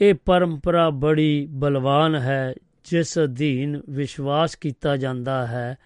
ਇਹ 0.00 0.14
ਪਰੰਪਰਾ 0.14 0.90
ਬੜੀ 0.90 1.46
ਬਲਵਾਨ 1.50 2.14
ਹੈ, 2.14 2.54
ਜਿਸ 2.84 3.18
ਅਧੀਨ 3.18 3.82
ਵਿਸ਼ਵਾਸ 3.90 4.56
ਕੀਤਾ 4.56 4.96
ਜਾਂਦਾ 4.96 5.46
ਹੈ 5.46 5.76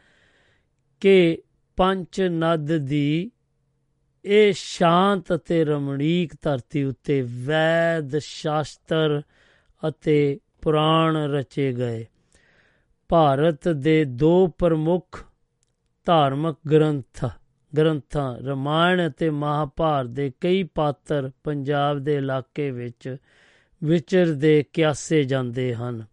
ਕਿ 1.00 1.42
ਪੰਚ 1.76 2.20
ਨਦ 2.20 2.76
ਦੀ 2.76 3.30
ਇਹ 4.24 4.52
ਸ਼ਾਂਤ 4.56 5.34
ਅਤੇ 5.34 5.64
ਰਮਣੀਕ 5.64 6.32
ਧਰਤੀ 6.42 6.84
ਉੱਤੇ 6.84 7.22
ਵੈਦ 7.22 8.18
ਸ਼ਾਸਤਰ 8.18 9.22
ਅਤੇ 9.88 10.40
ਪੁਰਾਣ 10.62 11.16
ਰਚੇ 11.16 11.72
ਗਏ। 11.72 12.06
ਭਾਰਤ 13.08 13.68
ਦੇ 13.68 14.04
ਦੋ 14.04 14.46
ਪ੍ਰਮੁੱਖ 14.46 15.24
ਧਾਰਮਿਕ 16.04 16.56
ਗ੍ਰੰਥ, 16.72 17.24
ਗ੍ਰੰਥਾਂ, 17.76 18.38
ਰਮਾਇਣ 18.38 19.08
ਅਤੇ 19.08 19.30
ਮਹਾਭਾਰਤ 19.30 20.08
ਦੇ 20.08 20.32
ਕਈ 20.40 20.62
ਪਾਤਰ 20.62 21.30
ਪੰਜਾਬ 21.44 21.98
ਦੇ 21.98 22.14
ਇਲਾਕੇ 22.14 22.70
ਵਿੱਚ 22.70 23.16
ਵਿਚਰਦੇ 23.84 24.64
ਕਿਆਸੇ 24.72 25.24
ਜਾਂਦੇ 25.24 25.74
ਹਨ। 25.74 26.04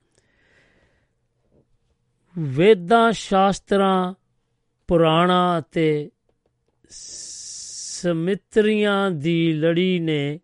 ਵੇਦਾਂ, 2.38 3.12
ਸ਼ਾਸਤਰਾਂ, 3.12 4.14
ਪੁਰਾਣਾ 4.88 5.60
ਅਤੇ 5.60 6.12
ਸਮਿਤਰੀਆਂ 6.90 9.12
ਦੀ 9.12 9.54
ਲੜੀ 9.54 10.00
ਨੇ 10.00 10.40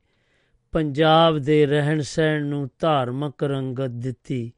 ਪੰਜਾਬ 0.72 1.38
ਦੇ 1.38 1.66
ਰਹਿਣ 1.66 2.02
ਸਹਿਣ 2.02 2.45
ਨੂੰ 2.45 2.70
ਧਾਰਮਿਕ 2.80 3.43
ਰੰਗਤ 3.43 3.88
ਦਿੱਤੀ। 3.88 4.52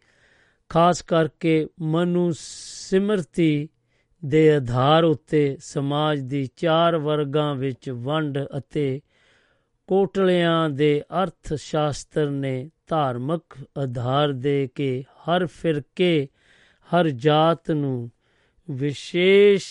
ਖਾਸ 0.73 1.01
ਕਰਕੇ 1.01 1.67
ਮਨੂ 1.81 2.31
ਸਿਮਰਤੀ 2.37 3.69
ਦੇ 4.25 4.55
ਆਧਾਰ 4.55 5.03
ਉੱਤੇ 5.03 5.57
ਸਮਾਜ 5.59 6.19
ਦੀ 6.19 6.49
ਚਾਰ 6.55 6.97
ਵਰਗਾਂ 6.97 7.55
ਵਿੱਚ 7.55 7.89
ਵੰਡ 7.89 8.39
ਅਤੇ 8.57 9.01
ਕੋਟਲਿਆਂ 9.87 10.69
ਦੇ 10.69 11.03
ਅਰਥ 11.23 11.53
ਸ਼ਾਸਤਰ 11.53 12.29
ਨੇ 12.29 12.71
ਧਾਰਮਿਕ 12.87 13.57
ਆਧਾਰ 13.77 14.31
ਦੇ 14.31 14.69
ਕੇ 14.75 15.03
ਹਰ 15.03 15.45
ਫਿਰਕੇ, 15.45 16.27
ਹਰ 16.95 17.09
ਜਾਤ 17.09 17.71
ਨੂੰ 17.71 18.11
ਵਿਸ਼ੇਸ਼ 18.71 19.65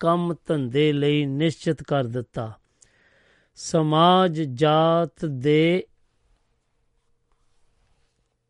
ਕੰਮ 0.00 0.34
ਧੰਦੇ 0.46 0.92
ਲਈ 0.92 1.26
ਨਿਸ਼ਚਿਤ 1.26 1.82
ਕਰ 1.82 2.04
ਦਿੱਤਾ। 2.04 2.52
ਸਮਾਜ 3.54 4.40
ਜਾਤ 4.40 5.24
ਦੇ 5.24 5.86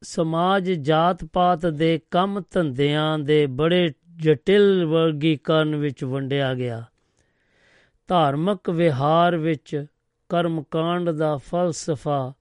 ਸਮਾਜ 0.02 0.70
ਜਾਤ 0.70 1.24
ਪਾਤ 1.24 1.66
ਦੇ 1.66 2.00
ਕੰਮ 2.10 2.42
ਧੰਦਿਆਂ 2.50 3.18
ਦੇ 3.18 3.46
ਬੜੇ 3.46 3.92
ਜਟਿਲ 4.16 4.84
ਵਰਗੀਕਰਨ 4.86 5.76
ਵਿੱਚ 5.76 6.04
ਵੰਡਿਆ 6.04 6.54
ਗਿਆ। 6.54 6.84
ਧਾਰਮਿਕ 8.08 8.70
ਵਿਹਾਰ 8.70 9.36
ਵਿੱਚ 9.36 9.86
ਕਰਮਕਾਂਡ 10.28 11.10
ਦਾ 11.10 11.36
ਫਲਸਫਾ, 11.36 12.32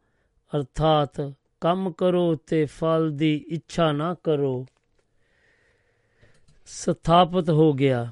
ਅਰਥਾਤ 0.51 1.34
ਕੰਮ 1.62 1.91
ਕਰੋ 1.91 2.36
ਤੇ 2.36 2.66
ਫਲ 2.66 3.12
ਦੀ 3.12 3.45
ਇੱਛਾ 3.47 3.91
ਨਾ 3.91 4.14
ਕਰੋ, 4.24 4.66
ਸਥਾਪਿਤ 6.66 7.49
ਹੋ 7.49 7.74
ਗਿਆ। 7.74 8.12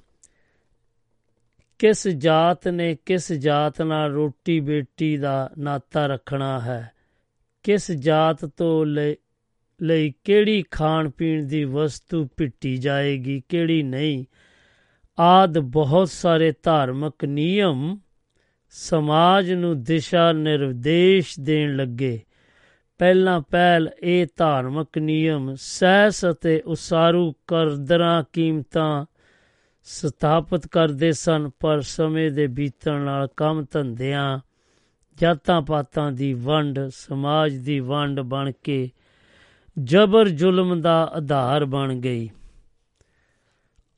ਕਿਸ 1.80 2.08
ਜਾਤ 2.08 2.68
ਨੇ 2.68 2.96
ਕਿਸ 3.06 3.32
ਜਾਤ 3.34 3.82
ਨਾਲ 3.82 4.12
ਰੋਟੀ 4.12 4.60
ਬੇਟੀ 4.60 5.18
ਦਾ 5.18 5.50
ਨਾਤਾ 5.58 6.06
ਰੱਖਣਾ 6.08 6.60
ਹੈ? 6.60 6.92
ਕਿਸ 7.64 7.92
ਜਾਤ 7.92 8.46
ਤੋਂ 8.46 8.86
ਲਈ 9.82 10.14
ਕਿਹੜੀ 10.24 10.64
ਖਾਣ 10.72 11.10
ਪੀਣ 11.10 11.44
ਦੀ 11.46 11.64
ਵਸਤੂ 11.64 12.28
ਪਿੱਟੀ 12.38 12.78
ਜਾਏਗੀ, 12.78 13.44
ਕਿਹੜੀ 13.50 13.84
ਨਹੀਂ। 13.84 14.26
ਆਦ 15.20 15.60
ਬਹੁਤ 15.60 16.10
ਸਾਰੇ 16.10 16.54
ਧਾਰਮਿਕ 16.64 17.26
ਨਿਯਮ 17.26 18.00
ਸਮਾਜ 18.70 19.52
ਨੂੰ 19.52 19.84
ਦਿਸ਼ਾ 19.84 20.32
ਨਿਰਦੇਸ਼ 20.32 21.40
ਦੇਣ 21.40 21.76
ਲੱਗੇ। 21.76 22.20
ਪਹਿਲਾਂ 22.98 23.42
ਪਹਿਲ 23.42 23.90
ਇਹ 24.04 24.28
ਧਾਰਮਿਕ 24.38 24.98
ਨਿਯਮ 24.98 25.56
ਸਹਿਸ 25.56 26.26
ਅਤੇ 26.26 26.62
ਉਸਾਰੂ 26.66 27.34
ਕਰਦਰਾਂ 27.48 28.24
ਕੀਮਤਾਂ 28.34 29.06
ਸਥਾਪਿਤ 29.84 30.68
ਕਰਦੇ 30.68 31.12
ਸਨ, 31.12 31.50
ਪਰ 31.60 31.82
ਸਮੇਂ 31.82 32.32
ਦੇ 32.32 32.48
ਬੀਤਣ 32.48 33.02
ਨਾਲ 33.02 33.28
ਕੰਮ 33.38 33.66
ਧੰਦਿਆਂ 33.72 34.40
ਜਾਤਾਂ 35.16 35.62
ਪਾਤਾਂ 35.62 36.12
ਦੀ 36.12 36.34
ਵੰਡ, 36.34 36.80
ਸਮਾਜ 36.90 37.56
ਦੀ 37.56 37.80
ਵੰਡ 37.80 38.20
ਬਣ 38.20 38.52
ਕੇ 38.64 38.92
ਜਬਰ 39.84 40.30
ਜ਼ੁਲਮ 40.30 40.82
ਦਾ 40.82 41.12
ਆਧਾਰ 41.14 41.66
ਬਣ 41.66 41.96
ਗਈ। 41.96 42.30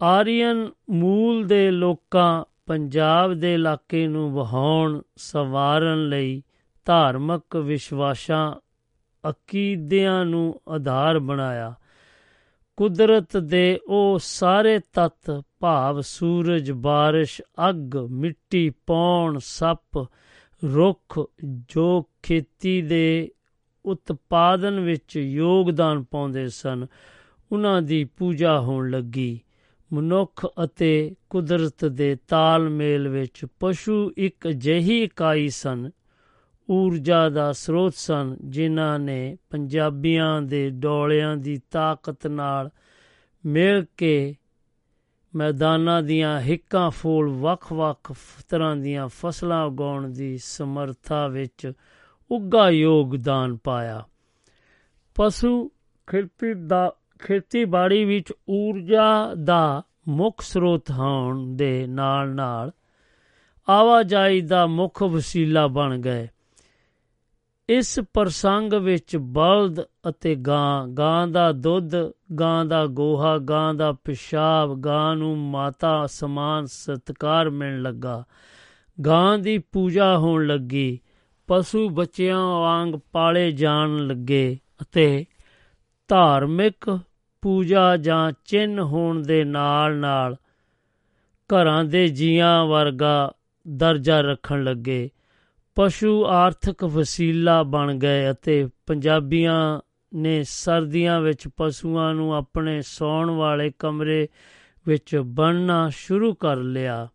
ਆਰੀਅਨ 0.02 0.70
ਮੂਲ 0.90 1.48
ਦੇ 1.48 1.72
ਲੋਕਾਂ 1.72 2.46
ਪੰਜਾਬ 2.66 3.34
ਦੇ 3.34 3.54
ਇਲਾਕੇ 3.54 4.08
ਨੂੰ 4.08 4.32
ਵਹਾਉਣ, 4.32 5.02
ਸਵਾਰਨ 5.16 6.10
ਲਈ 6.10 6.44
ਧਾਰਮਿਕ 6.86 7.56
ਵਿਸ਼ਵਾਸਾਂ 7.56 8.56
ਅਕੀਦਿਆਂ 9.30 10.26
ਨੂੰ 10.26 10.62
ਆਧਾਰ 10.70 11.20
ਬਣਾਇਆ। 11.20 11.74
ਕੁਦਰਤ 12.78 13.38
ਦੇ 13.38 13.80
ਉਹ 13.88 14.20
ਸਾਰੇ 14.22 14.80
ਤੱਤ, 14.94 15.44
ਭਾਵ 15.60 16.02
ਸੂਰਜ, 16.02 16.72
ਬਾਰਿਸ਼, 16.72 17.42
ਅੱਗ, 17.70 17.98
ਮਿੱਟੀ, 17.98 18.70
ਪੌਣ, 18.70 19.38
ਸੱਪ, 19.42 20.08
ਰੁੱਖ, 20.74 21.20
ਜੋ 21.46 22.10
ਖੇਤੀ 22.24 22.82
ਦੇ 22.82 23.32
ਉਤਪਾਦਨ 23.86 24.80
ਵਿੱਚ 24.80 25.18
ਯੋਗਦਾਨ 25.18 26.04
ਪਾਉਂਦੇ 26.04 26.50
ਸਨ। 26.50 26.88
ਉਹਨਾਂ 27.52 27.82
ਦੀ 27.82 28.04
ਪੂਜਾ 28.04 28.60
ਹੋਣ 28.60 28.90
ਲੱਗੀ। 28.90 29.40
ਮਨੁੱਖ 29.94 30.46
ਅਤੇ 30.64 31.16
ਕੁਦਰਤ 31.30 31.86
ਦੇ 31.86 32.18
ਤਾਲਮੇਲ 32.28 33.08
ਵਿੱਚ 33.08 33.46
ਪਸ਼ੂ 33.60 34.12
ਇੱਕ 34.18 34.48
ਜਹੀ 34.48 35.04
ਇਕਾਈ 35.04 35.50
ਸਨ। 35.50 35.92
ਊਰਜਾ 36.72 37.30
ਦਾ 37.30 37.52
ਸਰੋਤ 37.52 37.94
ਸਨ, 37.96 38.38
ਜਿਨ੍ਹਾਂ 38.46 39.00
ਨੇ 39.00 39.38
ਪੰਜਾਬੀਆਂ 39.50 40.42
ਦੇ 40.42 40.70
ਡੋਲਿਆਂ 40.70 41.38
ਦੀ 41.38 41.62
ਤਾਕਤ 41.72 42.28
ਨਾਲ 42.28 42.70
ਮਿਲ 43.46 43.86
ਕੇ 43.98 44.36
ਮੈਦਾਨਾਂ 45.36 46.02
ਦੀਆਂ 46.02 46.42
ਹਿੱਕਾਂ 46.42 46.92
ਫੂਲ 46.92 47.30
ਵੱਖ-ਵੱਖ 47.30 48.14
ਤਰ੍ਹਾਂ 48.50 48.76
ਦੀਆਂ 48.76 49.08
ਫਸਲਾਂ 49.08 49.66
ਉਗਾਉਣ 49.66 50.10
ਦੀ 50.10 50.38
ਸਮਰੱਥਾ 50.38 51.28
ਵਿੱਚ 51.28 51.72
ਉੱਗਾ 52.32 52.70
ਯੋਗਦਾਨ 52.70 53.58
ਪਾਇਆ। 53.64 54.04
ਪਸ਼ੂ 55.16 55.72
ਖੇਤੀ 56.08 56.54
ਦਾ, 56.68 56.94
ਖੇਤੀਬਾੜੀ 57.20 58.06
ਵਿੱਚ 58.06 58.34
ਊਰਜਾ 58.50 59.34
ਦਾ 59.44 59.84
ਮੁੱਖ 60.08 60.42
ਸਰੋਤ 60.42 60.92
ਹੋਣ 60.92 61.56
ਦੇ 61.56 61.88
ਨਾਲ-ਨਾਲ 61.88 62.72
ਆਵਾਜਾਈ 63.70 64.42
ਦਾ 64.42 64.66
ਮੁੱਖ 64.66 65.04
ਵਸੀਲਾ 65.04 65.68
ਬਣ 65.68 66.02
ਗਏ। 66.02 66.28
ਇਸ 67.70 68.00
ਪ੍ਰਸੰਗ 68.14 68.74
ਵਿੱਚ 68.74 69.18
ਬਲਦ 69.18 69.82
ਅਤੇ 69.82 70.36
ਗਾਂ 70.36 70.88
ਗਾਂ 70.88 71.28
ਦਾ 71.28 71.52
ਦੁੱਧ, 71.52 72.12
ਗਾਂ 72.40 72.66
ਦਾ 72.66 72.86
ਗੋਹਾ, 72.86 73.38
ਗਾਂ 73.38 73.74
ਦਾ 73.74 73.92
ਪਿਸ਼ਾਬ, 73.92 74.82
ਗਾਂ 74.82 75.16
ਨੂੰ 75.16 75.38
ਮਾਤਾ 75.38 76.08
ਸਮਾਨ 76.08 76.66
ਸਤਕਾਰ 76.66 77.50
ਮਿਲਣ 77.50 77.82
ਲੱਗਾ। 77.82 78.24
ਗਾਂ 79.06 79.38
ਦੀ 79.38 79.58
ਪੂਜਾ 79.58 80.18
ਹੋਣ 80.18 80.48
ਲੱਗੀ। 80.48 81.00
ਪਸ਼ੂ 81.52 81.90
ਬੱਚਿਆਂ 81.90 82.46
ਵਾਂਗ 82.46 82.94
ਪਾਲੇ 83.12 83.52
ਜਾਣ 83.52 83.98
ਲੱਗੇ 83.98 84.58
ਅਤੇ 84.82 85.26
ਧਾਰਮਿਕ 86.08 87.00
ਪੂਜਾ 87.42 87.98
ਜਾਂ 87.98 88.32
ਚਿੰਨ 88.46 88.80
ਹੋਣ 88.80 89.22
ਦੇ 89.22 89.44
ਨਾਲ-ਨਾਲ 89.44 90.36
ਘਰਾਂ 91.26 91.84
ਦੇ 91.84 92.08
ਜੀਆਂ 92.08 92.66
ਵਰਗਾ 92.66 93.34
ਦਰਜਾ 93.68 94.22
ਰੱਖਣ 94.22 94.64
ਲੱਗੇ। 94.64 95.10
ਪਸ਼ੂ 95.76 96.26
ਆਰਥਿਕ 96.26 96.84
ਵਸੀਲਾ 96.84 97.64
ਬਣ 97.64 97.96
ਗਏ 97.96 98.32
ਅਤੇ 98.32 98.68
ਪੰਜਾਬੀਆਂ 98.86 99.80
ਨੇ 100.14 100.44
ਸਰਦੀਆਂ 100.44 101.22
ਵਿੱਚ 101.22 101.48
ਪਸ਼ੂਆਂ 101.58 102.14
ਨੂੰ 102.14 102.36
ਆਪਣੇ 102.36 102.82
ਸੌਣ 102.82 103.30
ਵਾਲੇ 103.30 103.72
ਕਮਰੇ 103.80 104.28
ਵਿੱਚ 104.88 105.16
ਬੰਨਣਾ 105.16 105.90
ਸ਼ੁਰੂ 105.90 106.34
ਕਰ 106.34 106.58
ਲਿਆ। 106.58 107.08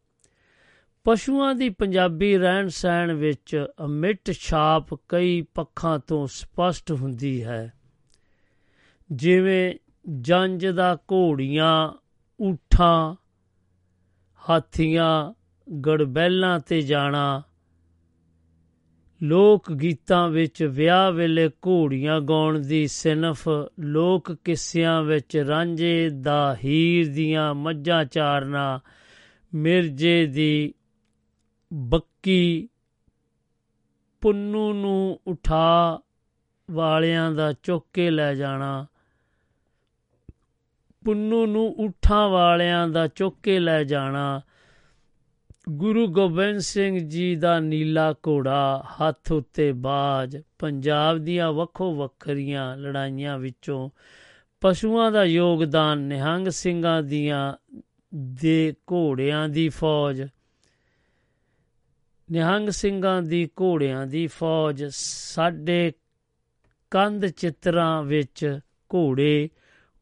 ਪਸ਼ੂਆਂ 1.07 1.55
ਦੀ 1.55 1.69
ਪੰਜਾਬੀ 1.69 2.39
ਰਹਿਣ 2.39 2.69
ਸਹਿਣ 2.69 3.13
ਵਿੱਚ 3.13 3.67
ਅਮਿੱਟ 3.85 4.31
ਛਾਪ 4.31 4.95
ਕਈ 5.09 5.43
ਪੱਖਾਂ 5.43 5.99
ਤੋਂ 5.99 6.27
ਸਪਸ਼ਟ 6.27 6.93
ਹੁੰਦੀ 6.93 7.45
ਹੈ। 7.45 7.73
ਜਿਵੇਂ 9.13 9.75
ਜੰਜ 10.21 10.67
ਦਾ 10.67 10.99
ਘੋੜੀਆਂ, 11.13 11.93
ਊਠਾਂ, 12.43 13.15
ਹਾਥੀਆਂ, 14.51 15.35
ਗੜਬੈਲਾਂ 15.73 16.61
ਤੇ 16.61 16.83
ਜਾਣਾ। 16.83 17.43
ਲੋਕ 19.23 19.73
ਗੀਤਾਂ 19.73 20.29
ਵਿੱਚ 20.29 20.63
ਵਿਆਹ 20.63 21.13
ਵੇਲੇ 21.13 21.49
ਘੋੜੀਆਂ 21.49 22.21
ਗਾਉਣ 22.21 22.59
ਦੀ 22.59 22.87
ਸਿਨਫ 22.87 23.49
ਲੋਕ 23.81 24.33
ਕਿੱਸਿਆਂ 24.33 25.03
ਵਿੱਚ 25.03 25.37
ਰਾਂਝੇ 25.37 26.11
ਦਾ 26.11 26.57
ਹੀਰ 26.65 27.15
ਦੀਆਂ 27.15 27.55
ਮੱਝਾਂ 27.55 28.05
ਚਾਰਨਾ, 28.05 28.81
ਮਿਰਜੇ 29.55 30.27
ਦੀ 30.27 30.75
ਬੱਕੀ 31.73 32.69
ਪੁੰਨੂ 34.21 34.73
ਨੂੰ 34.73 35.21
ਉਠਾ 35.27 36.01
ਵਾਲਿਆਂ 36.71 37.33
ਦਾ 37.33 37.53
ਚੁੱਕ 37.53 37.87
ਕੇ 37.93 38.11
ਲੈ 38.11 38.35
ਜਾਣਾ। 38.35 38.87
ਪੁੰਨੂ 41.05 41.47
ਨੂੰ 41.47 41.75
ਉਠਾਂ 41.79 42.29
ਵਾਲਿਆਂ 42.29 42.89
ਦਾ 42.89 43.07
ਚੁੱਕ 43.07 43.37
ਕੇ 43.43 43.59
ਲੈ 43.59 43.85
ਜਾਣਾ। 43.85 44.41
ਗੁਰੂ 45.69 46.07
ਗੋਬਿੰਦ 46.07 46.59
ਸਿੰਘ 46.59 46.99
ਜੀ 46.99 47.37
ਦਾ 47.37 47.61
ਨੀਲਾ 47.61 48.13
ਘੋੜਾ 48.13 48.85
ਹੱਥ 48.95 49.33
ਉੱਤੇ 49.33 49.73
ਬਾਜ, 49.73 50.43
ਪੰਜਾਬ 50.59 51.19
ਦੀਆਂ 51.19 51.53
ਵੱਖੋ 51.53 51.95
ਵੱਖਰੀਆਂ 51.95 52.77
ਲੜਾਈਆਂ 52.77 53.39
ਵਿੱਚੋਂ 53.39 53.91
ਪਸ਼ੂਆਂ 54.61 55.13
ਦਾ 55.13 55.25
ਯੋਗਦਾਨ 55.25 55.99
ਨਿਹੰਗ 55.99 56.49
ਸਿੰਘਾਂ 56.49 57.03
ਦੀਆਂ 57.03 57.55
ਦੇ 58.15 58.75
ਘੋੜਿਆਂ 58.93 59.49
ਦੀ 59.49 59.69
ਫੌਜ। 59.69 60.29
ਨਿਹੰਗ 62.33 62.69
ਸਿੰਘਾਂ 62.69 63.23
ਦੀ 63.23 63.49
ਘੋੜਿਆਂ 63.61 64.07
ਦੀ 64.07 64.27
ਫੌਜ, 64.27 64.85
ਸਾਡੇ 64.91 65.93
ਕੰਧ 66.91 67.27
ਚਿੱਤਰਾਂ 67.27 68.03
ਵਿੱਚ 68.03 68.61
ਘੋੜੇ 68.95 69.49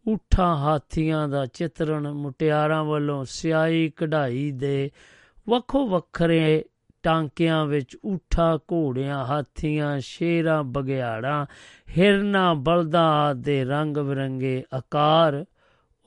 ਉਠਾਂ 0.09 0.57
ਹਾਥੀਆਂ 0.57 1.29
ਦਾ 1.29 1.47
ਚਿੱਤਰਣ, 1.47 2.13
ਮੁਟਿਆਰਾਂ 2.13 2.85
ਵੱਲੋਂ 2.85 3.25
ਸਿਆਹੀ 3.25 3.93
ਕਢਾਈ 3.97 4.51
ਦੇ 4.51 4.91
ਵੱਖੋ 5.49 5.87
ਵੱਖਰੇ 5.87 6.65
ਟਾਂਕਿਆਂ 7.03 7.67
ਵਿੱਚ 7.67 7.97
ਉਠਾ 8.05 8.59
ਘੋੜਿਆਂ, 8.73 9.25
ਹਾਥੀਆਂ, 9.25 10.01
ਸ਼ੇਰਾਂ 10.01 10.65
ਬਗਿਆੜਾਂ 10.65 11.47
ਹਿਰਨਾ, 11.99 12.55
ਬਲਦਾਂ 12.55 13.35
ਦੇ 13.35 13.65
ਰੰਗ 13.65 13.97
ਬਿਰੰਗੇ 13.97 14.65
ਆਕਾਰ 14.75 15.45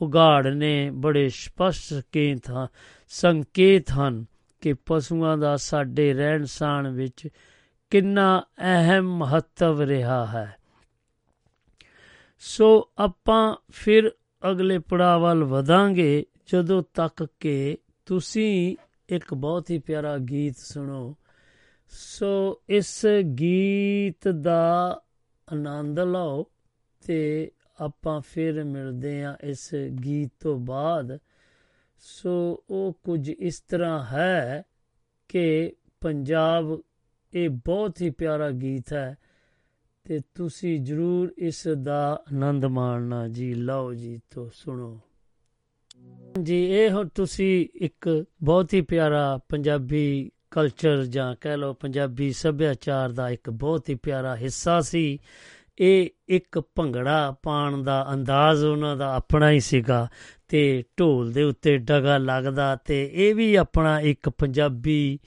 ਉਗਾੜਨੇ 0.02 0.90
ਬੜੇ 0.94 1.30
ਸਪਸ਼ਟ 1.30 1.94
ਸੰਕੇਤ 1.94 2.52
ਹਨ 2.52 2.68
ਸੰਕੇਤ 3.08 3.92
ਹਨ। 3.92 4.26
ਕਿ 4.68 4.74
ਪਸ਼ੂਆਂ 4.74 5.38
ਦਾ 5.38 5.58
ਸਾਡੇ 5.58 6.14
ਰਹਿਣ 6.14 6.46
ਸਹਿਣ 6.46 6.88
ਵਿੱਚ 6.88 7.28
ਕਿੰਨਾ 7.90 8.44
ਅਹਿਮ 8.60 9.18
ਮਹੱਤਵ 9.18 9.82
ਰਿਹਾ 9.82 10.26
ਹੈ। 10.26 10.56
ਸੋ 12.40 12.90
ਆਪਾਂ 12.98 13.56
ਫਿਰ 13.70 14.12
ਅਗਲੇ 14.52 14.80
ਪੜਾਅ 14.80 15.20
ਵੱਲ 15.20 15.44
ਵਧਾਂਗੇ, 15.44 16.26
ਜਦੋਂ 16.48 16.84
ਤੱਕ 16.94 17.28
ਕਿ 17.40 17.78
ਤੁਸੀਂ 18.06 18.76
ਇੱਕ 19.10 19.34
ਬਹੁਤ 19.34 19.72
ਹੀ 19.72 19.80
ਪਿਆਰਾ 19.80 20.18
ਗੀਤ 20.18 20.58
ਸੁਣੋ। 20.58 21.16
ਸੋ 21.90 22.62
ਇਸ 22.70 23.06
ਗੀਤ 23.40 24.28
ਦਾ 24.28 25.02
ਆਨੰਦ 25.54 26.00
ਲਓ 26.00 26.46
ਤੇ 27.08 27.52
ਆਪਾਂ 27.82 28.22
ਫਿਰ 28.22 28.64
ਮਿਲਦੇ 28.64 29.24
ਹਾਂ 29.24 29.36
ਇਸ 29.44 29.76
ਗੀਤ 29.76 30.32
ਤੋਂ 30.40 30.60
ਬਾਅਦ। 30.60 31.20
ਸੋ 32.00 32.64
ਉਹ 32.70 33.00
ਕੁਝ 33.04 33.30
ਇਸ 33.30 33.60
ਤਰ੍ਹਾਂ 33.60 34.06
ਹੈ 34.06 34.64
ਕਿ 35.28 35.74
ਪੰਜਾਬ 36.02 36.82
ਇਹ 37.34 37.50
ਬਹੁਤ 37.50 38.02
ਹੀ 38.02 38.10
ਪਿਆਰਾ 38.10 38.52
ਗੀਤ 38.52 38.94
ਹੈ 38.94 39.18
ਤੇ 40.04 40.20
ਤੁਸੀਂ 40.36 40.80
ਜਰੂਰ 40.80 41.34
ਇਸ 41.38 41.68
ਦਾ 41.68 42.24
ਆਨੰਦ 42.34 42.66
ਮਾਣਨਾ 42.66 43.28
ਜੀ। 43.28 43.54
ਲਓ 43.54 43.94
ਜੀ, 43.94 44.22
ਤੋਂ 44.30 44.50
ਸੁਣੋ। 44.54 45.00
ਜੀ, 46.44 46.66
ਇਹ 46.66 46.90
ਹੁਣ 46.92 47.08
ਤੁਸੀਂ 47.08 47.68
ਇੱਕ 47.76 48.26
ਬਹੁਤ 48.44 48.74
ਹੀ 48.74 48.82
ਪਿਆਰਾ 48.82 49.40
ਪੰਜਾਬੀ 49.50 50.32
ਕਲਚਰ 50.52 51.06
ਜਾਂ 51.06 51.36
ਕਹਿ 51.42 51.58
ਲਓ 51.58 51.74
ਪੰਜਾਬੀ 51.74 52.32
ਸੱਭਿਆਚਾਰ 52.32 53.12
ਦਾ 53.12 53.30
ਇੱਕ 53.30 53.50
ਬਹੁਤ 53.50 53.90
ਹੀ 53.90 53.96
ਪਿਆਰਾ 53.96 54.36
ਹਿੱਸਾ 54.36 54.82
ਸੀ। 54.82 55.20
ਇਹ 55.80 56.10
ਇੱਕ 56.28 56.60
ਭੰਗੜਾ 56.76 57.36
ਪਾਣ 57.44 57.84
ਦਾ 57.84 58.08
ਅੰਦਾਜ਼ 58.14 58.66
ਉਹਨਾਂ 58.66 58.98
ਦਾ 58.98 59.16
ਆਪਣਾ 59.16 59.52
ਹੀ 59.52 59.60
ਸੀਗਾ। 59.60 60.08
ਤੇ 60.48 60.84
ਢੋਲ 61.00 61.32
ਦੇ 61.32 61.44
ਉੱਤੇ 61.44 61.78
ਡਗਾ 61.78 62.18
ਲੱਗਦਾ 62.18 62.76
ਤੇ 62.76 63.10
ਇਹ 63.14 63.36
ਵੀ 63.36 63.56
ਆਪਣਾ 63.56 64.00
ਇੱਕ 64.00 64.30
ਪੰਜਾਬੀ 64.30 65.20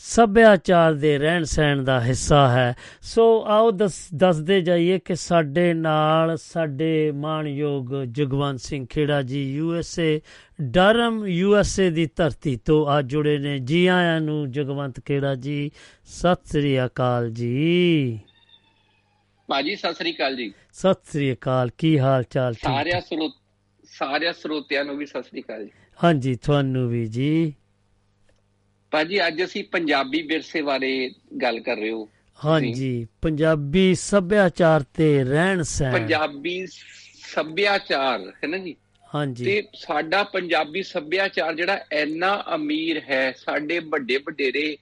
ਸੱਭਿਆਚਾਰ 0.00 0.92
ਦੇ 0.94 1.18
ਰਹਿਣ 1.18 1.44
ਸਹਿਣ 1.44 1.82
ਦਾ 1.84 2.00
ਹਿੱਸਾ 2.00 2.48
ਹੈ। 2.48 2.74
ਸੋ 3.02 3.44
ਆਓ 3.46 3.70
ਦੱਸਦੇ 3.70 4.60
ਜਾਈਏ 4.60 4.98
ਕਿ 4.98 5.14
ਸਾਡੇ 5.14 5.72
ਨਾਲ 5.74 6.36
ਸਾਡੇ 6.36 7.10
ਮਾਣਯੋਗ 7.12 7.94
Jagwant 8.10 8.60
Singh 8.60 8.86
Khera 8.90 9.22
ji 9.22 9.42
U 9.54 9.74
S 9.74 9.98
A 9.98 10.20
drum 10.60 11.26
U 11.26 11.56
S 11.56 11.78
A 11.80 11.90
ਦੀ 11.90 12.06
ਧਰਤੀ 12.16 12.56
ਤੋਂ 12.56 12.86
ਆ 12.86 13.02
ਜੁੜੇ 13.02 13.38
ਨੇ। 13.38 13.58
ਜੀ 13.58 13.86
ਆਇਆਂ 13.86 14.20
ਨੂੰ 14.20 14.50
ਜਗਵੰਤ 14.50 15.00
ਖੇੜਾ 15.00 15.34
ਜੀ 15.34 15.70
ਸਤਿ 16.04 16.48
ਸ੍ਰੀ 16.48 16.84
ਅਕਾਲ 16.84 17.30
ਜੀ। 17.30 18.18
ਭਾਜੀ 19.48 19.76
ਸਤਿ 19.76 19.94
ਸ੍ਰੀ 19.94 20.12
ਅਕਾਲ 20.12 20.36
ਜੀ। 20.36 20.52
ਸਤਿ 20.72 21.10
ਸ੍ਰੀ 21.12 21.32
ਅਕਾਲ 21.32 21.70
ਕੀ 21.78 21.98
ਹਾਲ 21.98 22.22
ਚਾਲ? 22.22 22.52
ਠੀਕ 22.52 22.64
ਸਾਰਿਆਂ 22.64 23.00
ਸਰੋਤ 23.00 23.32
ਸਾਰਿਆਂ 23.92 24.32
ਸਰੋਤਿਆਂ 24.32 24.84
ਨੂੰ 24.84 24.96
ਵੀ 24.96 25.06
ਸਤਿ 25.06 25.22
ਸ੍ਰੀ 25.22 25.42
ਅਕਾਲ 25.42 25.64
ਜੀ। 25.64 25.70
ਹਾਂਜੀ 26.04 26.34
ਤੁਹਾਨੂੰ 26.34 26.88
ਵੀ 26.90 27.06
ਜੀ। 27.06 27.54
ਭਾਜੀ 28.90 29.26
ਅੱਜ 29.26 29.44
ਅਸੀਂ 29.44 29.64
ਪੰਜਾਬੀ 29.64 30.22
ਵਿਰਸੇ 30.22 30.62
ਬਾਰੇ 30.62 31.10
ਗੱਲ 31.42 31.60
ਕਰ 31.60 31.76
ਰਹੇ 31.76 31.90
ਹੋ। 31.90 32.08
ਹਾਂਜੀ 32.44 33.06
ਪੰਜਾਬੀ 33.22 33.94
ਸੱਭਿਆਚਾਰ 33.94 34.84
ਤੇ 34.94 35.24
ਰਹਿਣ 35.24 35.62
ਸਹਿਣ। 35.62 35.92
ਪੰਜਾਬੀ 35.92 36.66
ਸੱਭਿਆਚਾਰ 37.14 38.32
ਹੈ 38.44 38.48
ਨਾ 38.48 38.58
ਜੀ? 38.58 38.76
ਹਾਂਜੀ। 39.14 39.44
ਤੇ 39.44 39.62
ਸਾਡਾ 39.74 40.22
ਪੰਜਾਬੀ 40.22 40.82
ਸੱਭਿਆਚਾਰ 40.82 41.54
ਜਿਹੜਾ 41.54 41.84
ਇੰਨਾ 41.92 42.44
ਅਮੀਰ 42.54 43.00
ਹੈ 43.00 43.32
ਸਾਡੇ 43.36 43.78
ਵੱਡੇ 43.78 44.16
ਵਡੇਰੇ 44.16 44.76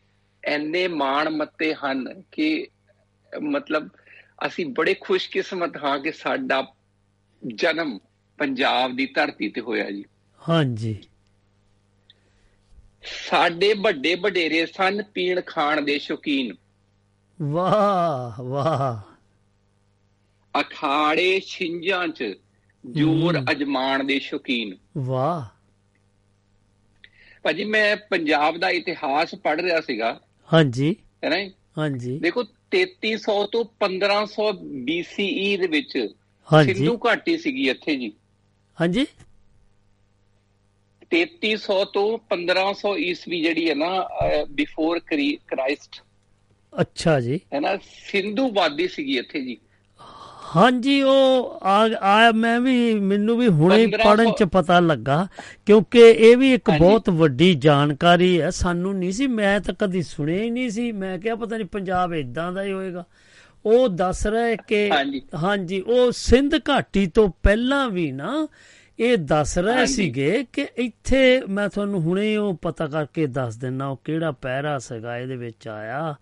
ਐਨੇ 0.44 0.88
ਮਾਣ 0.88 1.30
ਮੱਤੇ 1.30 1.74
ਹਨ 1.74 2.22
ਕਿ 2.32 2.66
ਮਤਲਬ 3.42 3.88
ਅਸੀਂ 4.46 4.66
ਬੜੇ 4.66 4.94
ਖੁਸ਼ਕਿਸਮਤ 5.00 5.76
ਹਾਂ 5.76 5.98
ਕਿ 5.98 6.12
ਸਾਡਾ 6.12 6.74
ਜਨਮ 7.54 7.98
ਪੰਜਾਬ 8.38 8.96
ਦੀ 8.96 9.06
ਧਰਤੀ 9.06 9.48
ਤੇ 9.48 9.60
ਹੋਇਆ 9.60 9.90
ਜੀ। 9.90 10.04
ਹਾਂਜੀ। 10.48 11.02
ਸਾਡੇ 13.28 13.74
ਵੱਡੇ 13.74 14.14
ਵਡੇਰੇ 14.14 14.66
ਸਨ 14.66 15.02
ਪੀਣ 15.02 15.40
ਖਾਣ 15.40 15.82
ਦੇ 15.82 15.98
ਸ਼ੌਕੀਨ। 15.98 16.56
ਵਾਹ 17.42 18.42
ਵਾਹ। 18.42 19.16
ਅਖਾੜੇ 20.60 21.40
ਛਿੰਝਾਂ 21.40 22.08
'ਚ 22.08 22.24
ਜੋਰ 22.86 23.38
ਅਜਮਾਨ 23.50 24.06
ਦੇ 24.06 24.18
ਸ਼ੌਕੀਨ। 24.18 24.76
ਵਾਹ। 24.98 25.56
ਭਾਜੀ 27.42 27.64
ਮੈਂ 27.64 27.96
ਪੰਜਾਬ 27.96 28.58
ਦਾ 28.58 28.68
ਇਤਿਹਾਸ 28.70 29.34
ਪੜ੍ਹ 29.34 29.62
ਰਿਹਾ 29.62 29.80
ਸੀਗਾ। 29.80 30.20
ਹਾਂਜੀ। 30.52 30.96
ਹੈ 31.24 31.28
ਨਾ 31.28 31.50
ਹਾਂਜੀ। 31.78 32.18
ਦੇਖੋ 32.18 32.44
3300 32.70 33.46
ਤੋਂ 33.46 33.64
1500 33.64 34.50
BCE 34.76 35.56
ਦੇ 35.56 35.66
ਵਿੱਚ 35.70 36.08
ਸਿੰਧੂ 36.64 36.98
ਘਾਟੀ 37.06 37.38
ਸੀਗੀ 37.38 37.68
ਇੱਥੇ 37.70 37.96
ਜੀ। 37.96 38.12
ਹਾਂਜੀ? 38.78 39.06
3300 41.10 41.84
ਤੋਂ 41.92 42.06
1500 42.30 42.96
ਈਸਵੀ 43.10 43.40
ਜਿਹੜੀ 43.42 43.68
ਹੈ 43.68 43.74
ਨਾ 43.74 43.90
ਬਿਫੋਰ 44.52 44.98
ਕ੍ਰਾਈਸਟ 45.10 46.00
ਅੱਛਾ 46.72 47.20
ਜੀ। 47.20 47.40
ਹੈ 47.54 47.60
ਨਾ 47.60 47.76
ਸਿੰਧੂ 48.08 48.48
ਵਾਦੀ 48.52 48.88
ਸੀਗੀ 48.88 49.16
ਇੱਥੇ 49.18 49.40
ਜੀ। 49.40 49.56
ਹਾਂਜੀ 50.56 51.00
ਉਹ 51.02 51.60
ਆ 51.64 52.30
ਮੈਂ 52.34 52.58
ਵੀ 52.60 52.74
ਮੈਨੂੰ 53.00 53.36
ਵੀ 53.38 53.46
ਹੁਣੇ 53.48 53.76
1500 53.86 54.02
ਪੜਨ 54.04 54.32
ਚ 54.38 54.44
ਪਤਾ 54.52 54.78
ਲੱਗਾ 54.80 55.16
ਕਿਉਂਕਿ 55.66 56.00
ਇਹ 56.10 56.36
ਵੀ 56.36 56.52
ਇੱਕ। 56.54 56.70
ਬਹੁਤ 56.70 57.08
ਵੱਡੀ 57.20 57.52
ਜਾਣਕਾਰੀ 57.66 58.40
ਹੈ। 58.40 58.50
ਸਾਨੂੰ 58.58 58.94
ਨਹੀਂ 58.98 59.12
ਸੀ 59.12 59.26
ਮੈਂ 59.40 59.58
ਤਾਂ 59.60 59.74
ਕਦੀ 59.80 60.02
ਸੁਣਿਆ 60.02 60.42
ਹੀ 60.42 60.50
ਨਹੀਂ 60.50 60.70
ਸੀ। 60.70 60.90
ਮੈਂ 61.02 61.18
ਕਿਹਾ 61.18 61.34
ਪਤਾ 61.36 61.56
ਨਹੀਂ 61.56 61.66
ਪੰਜਾਬ 61.72 62.14
ਇਦਾਂ 62.14 62.50
ਦਾ 62.52 62.62
ਹੀ 62.62 62.72
ਹੋਏਗਾ। 62.72 63.04
ਉਹ 63.64 63.88
ਦੱਸ 63.88 64.26
ਰਿਹਾ 64.26 64.54
ਕਿ 64.54 64.90
ਹਾਂਜੀ। 65.42 65.80
ਉਹ 65.80 66.12
ਸਿੰਧ 66.12 66.54
ਘਾਟੀ 66.70 67.06
ਤੋਂ 67.06 67.28
ਪਹਿਲਾਂ 67.42 67.88
ਵੀ 67.90 68.12
ਨਾ 68.12 68.48
ਇਹ 68.98 69.18
ਦੱਸ 69.18 69.58
ਰਹੇ। 69.58 69.86
ਸੀਗੇ 69.86 70.44
ਕਿ 70.52 70.66
ਇੱਥੇ 70.76 71.40
ਮੈਂ 71.48 71.68
ਤੁਹਾਨੂੰ 71.68 72.00
ਹੁਣੇ 72.00 72.36
ਉਹ 72.36 72.54
ਪਤਾ 72.54 72.86
ਕਰਕੇ 72.86 73.26
ਦੱਸ 73.26 73.56
ਦਿੰਨਾ 73.56 73.88
ਉਹ 73.88 74.00
ਕਿਹੜਾ 74.04 74.30
ਪਹਿਰਾ 74.30 74.78
ਸੀਗਾ 74.78 75.18
ਇਹਦੇ 75.18 75.36
ਵਿੱਚ 75.36 75.68
ਆਇਆ 75.68 76.14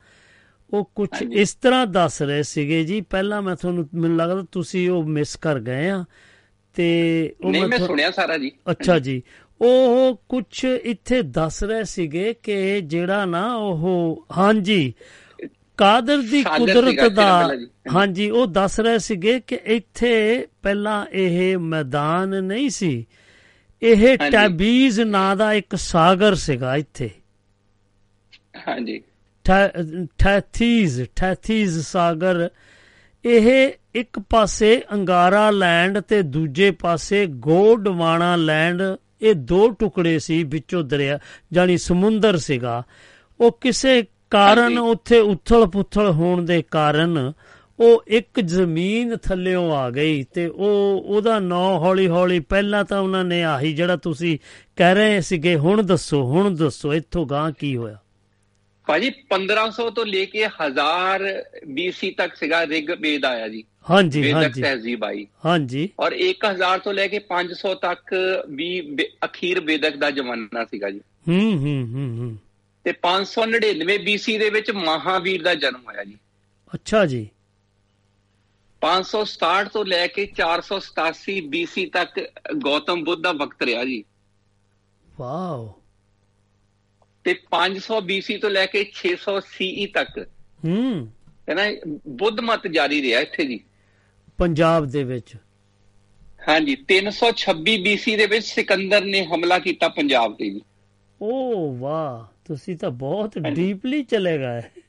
ਉਹ 0.73 0.91
ਕੁਝ। 0.95 1.09
ਇਸ 1.23 1.55
ਤਰ੍ਹਾਂ 1.55 1.87
ਦੱਸ 1.87 2.23
ਰਹੇ 2.23 2.43
ਸੀਗੇ 2.43 2.85
ਜੀ 2.85 3.01
ਪਹਿਲਾਂ 3.01 3.43
ਮੈਂ 3.43 3.57
ਤੁਹਾਨੂੰ 3.57 3.89
ਮੈਨੂੰ 3.95 4.17
ਲੱਗਦਾ 4.17 4.45
ਤੁਸੀਂ 4.53 4.91
ਉਹ 4.91 5.05
ਮਿਸ 5.05 5.37
ਕਰ 5.37 5.61
ਗਏ 5.61 5.89
ਆ 5.89 6.05
ਤੇ 6.75 7.35
ਉਹ 7.45 7.53
ਮੈਂ 7.53 7.79
ਸੁਣਿਆ 7.79 8.11
ਸਾਰਾ 8.11 8.39
ਜੀ 8.39 8.53
ਅੱਛਾ 8.71 8.99
ਜੀ 8.99 9.23
ਉਹ 9.61 10.23
ਕੁਝ 10.29 10.65
ਇੱਥੇ 10.65 11.23
ਦੱਸ 11.23 11.63
ਰਹੇ 11.65 11.85
ਸੀਗੇ 11.85 12.35
ਕਿ 12.43 12.81
ਜਿਹੜਾ 12.81 13.25
ਨਾ 13.25 13.55
ਉਹ 13.57 14.27
ਹਾਂਜੀ 14.39 14.95
ਕਾਦਰ 15.77 16.19
ਦੀ 16.19 16.43
ਕੁਦਰਤ 16.43 17.13
ਦਾ? 17.13 17.51
ਹਾਂਜੀ 17.95 18.31
ਉਹ 18.31 18.47
ਦੱਸ 18.47 18.81
ਰਹੇ 18.81 18.99
ਸੀਗੇ 18.99 19.41
ਕਿ 19.41 19.59
ਇੱਥੇ 19.65 20.47
ਪਹਿਲਾਂ 20.63 21.07
ਇਹ 21.13 21.59
ਮੈਦਾਨ 21.59 22.45
ਨਹੀਂ 22.45 22.71
ਸੀ। 22.71 23.07
ਇਹ। 23.83 24.19
ਟੈਬੀਜ਼ 24.19 25.01
ਨਾਂ 25.01 25.37
ਦਾ 25.37 25.53
ਇੱਕ 25.53 25.77
ਸਾਗਰ 25.77 26.35
ਸੀਗਾ 26.35 26.77
ਇੱਥੇ। 26.77 27.11
ਹਾਂਜੀ। 28.69 29.03
ਠੈਥੀਜ਼ 30.19 31.03
ਠੈਥੀਜ਼ 31.17 31.81
ਸਾਗਰ। 31.81 32.49
ਇਹ 33.25 33.73
ਇੱਕ 33.95 34.19
ਪਾਸੇ 34.19 34.83
ਅੰਗਾਰਾ 34.93 35.51
ਲੈਂਡ 35.51 35.99
ਤੇ 35.99 36.23
ਦੂਜੇ 36.23 36.71
ਪਾਸੇ 36.71 37.27
ਗੋਡਵਾਣਾ 37.27 38.37
ਲੈਂਡ। 38.37 38.83
ਇਹ 39.23 39.35
ਦੋ 39.35 39.71
ਟੁਕੜੇ 39.71 40.19
ਸੀ 40.19 40.45
ਵਿੱਚੋਂ 40.45 40.85
ਦਰਿਆ 40.85 41.19
ਜਾਨੀ 41.53 41.79
ਸਮੁੰਦਰ 41.79 42.37
ਸੀਗਾ। 42.37 42.83
ਉਹ 43.41 43.59
ਕਿਸੇ 43.61 44.05
ਕਾਰਨ। 44.35 44.79
ਉੱਥੇ 44.79 45.19
ਉਥਲ 45.19 45.67
ਪੁਥਲ 45.67 46.11
ਹੋਣ 46.11 46.45
ਦੇ 46.45 46.65
ਕਾਰਨ 46.71 47.33
ਉਹ 47.81 48.05
ਇੱਕ 48.07 48.41
ਜ਼ਮੀਨ 48.41 49.17
ਥੱਲਿਓਂ 49.17 49.77
ਆ 49.77 49.91
ਗਈ 49.91 50.23
ਤੇ 50.23 50.47
ਉਹ 50.47 51.03
ਉਹਦਾ 51.07 51.39
ਨਾਂ 51.39 51.79
ਹੌਲੀ 51.79 52.09
ਹੌਲੀ 52.09 52.41
ਪਹਿਲਾਂ 52.41 52.85
ਤਾਂ 52.85 53.01
ਉਹਨਾਂ 53.01 53.25
ਨੇ 53.25 53.45
ਆਹੀ 53.45 53.73
ਜਿਹੜਾ 53.73 53.97
ਤੁਸੀਂ 53.97 54.39
ਕਹਿ 54.77 54.95
ਰਹੇ 54.95 55.21
ਸੀਗੇ 55.21 55.57
ਹੁਣ 55.57 55.83
ਦੱਸੋ 55.83 56.23
ਹੁਣ 56.25 56.55
ਦੱਸੋ 56.55 56.95
ਇੱਥੋਂ 56.95 57.27
ਗਾਂ 57.27 57.53
ਕੀ 57.53 57.77
ਹੋਇਆ? 57.77 57.99
ਭਾਜੀ 58.87 59.11
1500 59.11 59.91
ਤੋਂ 59.91 60.07
ਲੈ 60.07 60.25
ਕੇ 60.25 60.47
1000 60.47 61.23
BC 61.75 62.11
ਤੱਕ 62.19 62.37
ਸੀਗਾ 62.37 62.67
ਰਿਗ 62.67 62.91
ਵੇਦ 63.01 63.25
ਆਇਆ 63.25 63.49
ਜੀ। 63.49 63.65
ਹਾਂਜੀ 63.91 64.23
ਵੇਦਕ 64.23 64.37
ਹਾਂਜੀ। 64.37 64.63
ਤਹਿਜ਼ੀਬ 64.63 65.05
ਆਈ 65.05 65.27
ਹਾਂਜੀ। 65.47 65.89
ਔਰ 66.01 66.13
1000 66.13 66.79
ਤੋਂ 66.79 66.93
ਲੈ 66.93 67.07
ਕੇ 67.07 67.19
500 67.29 67.75
ਤੱਕ 67.75 68.15
ਵੀ 68.49 68.81
ਵੇ- 68.81 69.09
ਅਖੀਰ 69.25 69.61
ਵੇਦਕ 69.61 69.97
ਦਾ 69.97 70.11
ਜ਼ਮਾਨਾ 70.11 70.65
ਸੀਗਾ 70.65 70.91
ਜੀ। 70.91 71.01
ਹੂੰ 71.29 71.41
ਹੂੰ 71.41 71.87
ਹੂੰ 71.93 72.19
ਹੂੰ। 72.19 72.39
ਤੇ 72.85 72.93
599 72.93 73.97
BC 73.97 74.39
ਦੇ 74.39 74.51
ਵਿੱਚ 74.51 74.71
ਮਹਾਵੀਰ 74.71 75.43
ਦਾ 75.43 75.55
ਜਨਮ 75.55 75.87
ਹੋਇਆ 75.87 76.05
ਜੀ। 76.05 76.19
ਅੱਛਾ 76.75 77.07
ਜੀ। 77.07 77.29
567 78.83 79.69
ਤੋਂ 79.69 79.85
ਲੈ 79.85 80.07
ਕੇ 80.07 80.27
487 80.27 81.41
BC 81.41 81.89
ਤੱਕ 81.93 82.33
ਗੌਤਮ 82.57 83.05
ਬੁੱਧ 83.05 83.23
ਦਾ 83.23 83.33
ਵਕਤ 83.33 83.63
ਰਿਹਾ 83.63 83.85
ਜੀ। 83.85 84.05
ਵਾਓ। 85.21 85.83
ਤੇ 87.25 87.41
500 87.51 87.99
BC 87.99 88.39
ਤੋਂ 88.41 88.51
ਲੈ 88.51 88.67
ਕੇ 88.67 88.91
600 88.93 89.39
CE 89.39 89.87
ਤੱਕ। 89.95 90.29
ਹੂੰ। 90.65 91.13
ਨਾ 91.55 91.95
ਬੁੱਧ 92.09 92.41
ਮਤ 92.41 92.67
ਜਾਰੀ 92.67 93.03
ਰਿਹਾ 93.03 93.21
ਇੱਥੇ 93.21 93.47
ਜੀ। 93.47 93.61
ਪੰਜਾਬ 94.39 94.87
ਦੇ 94.87 95.05
ਵਿੱਚ। 95.05 95.37
ਹਾਂਜੀ 96.49 96.77
326 96.77 97.77
BC 97.77 98.17
ਦੇ 98.17 98.27
ਵਿੱਚ 98.27 98.47
ਸਿਕੰਦਰ 98.47 99.05
ਨੇ 99.05 99.25
ਹਮਲਾ 99.25 99.59
ਕੀਤਾ 99.59 99.89
ਪੰਜਾਬ 99.89 100.37
ਤੇ 100.37 100.51
ਜੀ। 100.51 100.61
ਓ 101.23 101.73
ਵਾਹ। 101.73 102.34
ਤੁਸੀਂ 102.45 102.77
ਤਾਂ 102.77 102.91
ਬਹੁਤ। 102.91 103.39
ਡੀਪਲੀ 103.39 104.05
ਚਲੇ 104.05 104.39
ਗਏ। 104.39 104.81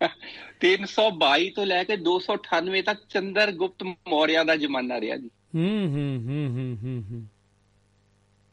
322 0.60 1.50
ਤੋਂ 1.50 1.66
ਲੈ 1.66 1.84
ਕੇ 1.84 1.96
298 1.96 2.82
ਤੱਕ 2.82 3.00
ਚੰਦਰ 3.08 3.52
ਗੁਪਤ 3.52 3.82
ਮੌਰਿਆ 3.82 4.44
ਦਾ 4.44 4.56
ਜ਼ਮਾਨਾ 4.56 5.00
ਰਿਹਾ 5.00 5.16
ਜੀ। 5.16 5.30
ਹੂੰ 5.54 5.86
ਹੂੰ 5.86 6.24
ਹੂੰ 6.28 6.48
ਹੂੰ 6.48 6.78
ਹੂੰ 6.82 7.04
ਹੂੰ। 7.10 7.26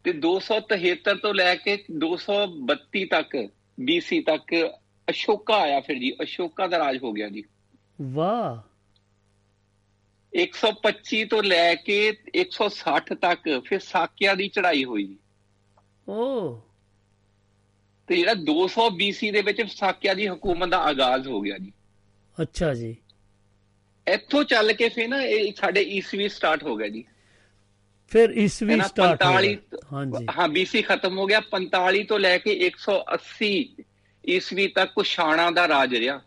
ਤੇ 0.03 0.13
273 0.13 1.15
ਤੋਂ 1.15 1.33
ਲੈ 1.33 1.55
ਕੇ 1.55 1.83
232 1.91 3.05
ਤੱਕ 3.05 3.49
BC 3.81 4.21
ਤੱਕ 4.25 4.71
ਅਸ਼ੋਕਾ 5.09 5.57
ਆਇਆ 5.57 5.79
ਫਿਰ 5.79 5.99
ਜੀ। 5.99 6.13
ਅਸ਼ੋਕਾ 6.21 6.67
ਦਾ 6.67 6.79
ਰਾਜ 6.79 6.97
ਹੋ 7.03 7.11
ਗਿਆ 7.11 7.29
ਜੀ। 7.29 7.43
ਵਾਹ। 8.01 8.61
125 10.33 11.25
ਤੋਂ 11.25 11.43
ਲੈ 11.43 11.75
ਕੇ 11.75 12.17
160 12.35 13.15
ਤੱਕ 13.15 13.61
ਫਿਰ 13.65 13.79
ਸਾਕਿਆ 13.79 14.35
ਦੀ 14.35 14.47
ਚੜ੍ਹਾਈ 14.47 14.85
ਹੋਈ 14.85 15.03
ਜੀ। 15.03 15.17
ਓ। 16.09 16.57
ਤੇ 18.11 18.17
ਜਿਹੜਾ 18.17 18.33
200 18.33 18.85
BC 18.87 19.31
ਦੇ 19.31 19.41
ਵਿੱਚ 19.41 19.61
ਸਾਕਿਆ 19.71 20.13
ਦੀ 20.13 20.27
ਹਕੂਮਤ 20.27 20.69
ਦਾ 20.69 20.77
ਆਗਾਜ਼ 20.77 21.27
ਹੋ 21.27 21.41
ਗਿਆ 21.41 21.57
ਜੀ। 21.57 21.73
ਅੱਛਾ 22.41 22.73
ਜੀ। 22.73 22.95
ਇੱਥੋਂ 24.07 24.43
ਚੱਲ 24.43 24.73
ਕੇ 24.73 24.89
ਫਿਰ 24.89 25.07
ਨਾ 25.07 25.21
ਇਹ 25.21 25.53
ਸਾਡੇ 25.57 25.81
ਈਸਵੀ 25.81 26.29
ਸਟਾਰਟ 26.29 26.63
ਹੋ 26.63 26.75
ਗਿਆ 26.75 26.87
ਜੀ। 26.87 27.03
ਫਿਰ 28.09 28.29
ਈਸਵੀ 28.29 28.81
ਸਟਾਰਟ 28.81 29.23
ਹੋ 29.23 29.31
45 29.31 29.47
ਗਿਆ। 29.47 29.79
ਹਾਂਜੀ। 29.93 30.25
ਹਾਂ 30.37 30.47
BC 30.47 30.83
ਖਤਮ 30.83 31.17
ਹੋ 31.17 31.25
ਗਿਆ। 31.25 31.41
45 31.51 32.03
ਤੋਂ 32.03 32.19
ਲੈ 32.19 32.37
ਕੇ 32.37 32.51
180 32.51 33.67
ਈਸਵੀ 34.29 34.67
ਤੱਕ 34.67 34.93
ਕੁਸ਼ਾਣਾ 34.93 35.51
ਦਾ 35.51 35.67
ਰਾਜ 35.67 35.95
ਰਿਹਾ। 35.95 36.21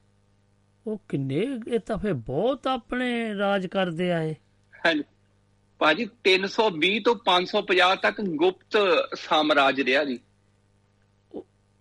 ਉਹ 0.86 1.00
ਕਿੰਨੇ 1.08 1.46
ਇਹ 1.68 1.78
ਤਾਂ 1.78 1.98
ਫਿਰ 1.98 2.14
ਬਹੁਤ 2.14 2.66
ਆਪਣੇ 2.66 3.38
ਰਾਜ 3.38 3.66
ਕਰਦੇ 3.66 4.12
ਆਏ। 4.12 4.34
ਹਾਂਜੀ। 4.86 5.02
ਭਾਜੀ 5.78 6.06
320 6.24 7.00
ਤੋਂ 7.00 7.14
550 7.24 7.96
ਤੱਕ 7.96 8.20
ਗੁਪਤ 8.20 8.78
ਸਾਮਰਾਜ 9.16 9.80
ਰਿਹਾ 9.80 10.04
ਜੀ। 10.04 10.18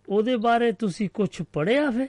ਉਹਦੇ 0.09 0.35
ਬਾਰੇ 0.35 0.71
ਤੁਸੀਂ 0.71 1.09
ਕੁਝ 1.13 1.41
ਪੜਿਆ 1.53 1.91
ਫਿਰ? 1.91 2.07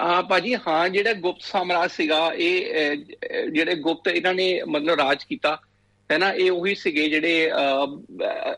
ਆ 0.00 0.22
ਭਾਜੀ 0.22 0.54
ਹਾਂ 0.54 0.88
ਜਿਹੜਾ 0.88 1.12
ਗੁਪਤ 1.12 1.42
ਸਾਮਰਾਜ 1.42 1.90
ਸੀਗਾ 1.90 2.30
ਇਹ 2.34 2.96
ਜਿਹੜੇ 3.50 3.74
ਗੁਪਤ 3.74 4.08
ਇਹਨਾਂ 4.08 4.34
ਨੇ 4.34 4.62
ਮਤਲਬ 4.62 4.94
ਰਾਜ 5.00 5.24
ਕੀਤਾ 5.24 5.60
ਹੈ 6.12 6.18
ਨਾ 6.18 6.32
ਇਹ 6.32 6.50
ਉਹੀ 6.50 6.74
ਸੀਗੇ 6.74 7.08
ਜਿਹੜੇ 7.08 7.50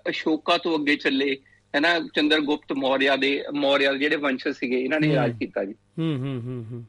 ਅਸ਼ੋਕਾ 0.09 0.59
ਤੋਂ 0.59 0.79
ਅੱਗੇ 0.79 0.97
ਚੱਲੇ 0.97 1.37
ਹੈ 1.75 1.81
ਨਾ 1.81 2.01
ਚੰਦਰਗੁਪਤ 2.15 2.73
ਮੌਰਿਆ 2.73 3.17
ਦੇ 3.17 3.45
ਮੌਰਿਆ 3.55 3.93
ਦੇ 3.93 3.99
ਜਿਹੜੇ 3.99 4.17
ਵੰਸ਼ 4.17 4.49
ਸੀਗੇ 4.49 4.81
ਇਹਨਾਂ 4.81 5.01
ਨੇ। 5.01 5.15
ਰਾਜ 5.15 5.39
ਕੀਤਾ 5.39 5.65
ਜੀ। 5.65 5.73
ਹੂੰ 5.73 6.17
ਹੂੰ 6.17 6.43
ਹੂੰ 6.43 6.67
ਹੂੰ। 6.73 6.85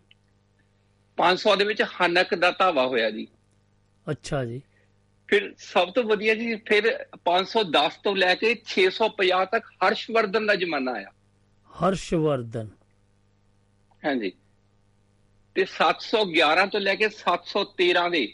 500 1.18 1.56
ਦੇ 1.58 1.66
ਵਿੱਚ 1.66 1.82
ਹਨਕ 1.82 2.36
ਦਾ 2.36 2.52
ਧਾਵਾ 2.52 2.88
ਹੋਇਆ 2.88 3.12
ਜੀ। 3.12 3.28
ਅੱਛਾ 4.12 4.46
ਜੀ। 4.46 4.62
ਫਿਰ 5.28 5.56
ਸਭ 5.58 5.92
ਤੋਂ 5.92 6.04
ਵਧੀਆ 6.04 6.36
ਜੀ 6.36 6.56
ਫਿਰ 6.56 7.06
510 7.26 7.98
ਤੋਂ 8.04 8.16
ਲੈ 8.16 8.36
ਕੇ 8.36 8.56
650 8.66 9.46
ਤੱਕ 9.52 9.66
ਹਰਸ਼ਵਰਧਨ 9.88 10.46
ਦਾ 10.46 10.56
ਜ਼ਮਾਨਾ 10.56 10.92
ਆਇਆ। 10.92 11.12
ਹਰਸ਼ਵਰਧਨ। 11.84 12.68
ਹਾਂਜੀ। 14.06 14.32
ਤੇ 15.56 15.66
711 15.66 16.66
ਤੋਂ 16.68 16.80
ਲੈ 16.80 16.96
ਕੇ 16.96 17.10
713 17.10 18.10
ਦੇ 18.10 18.34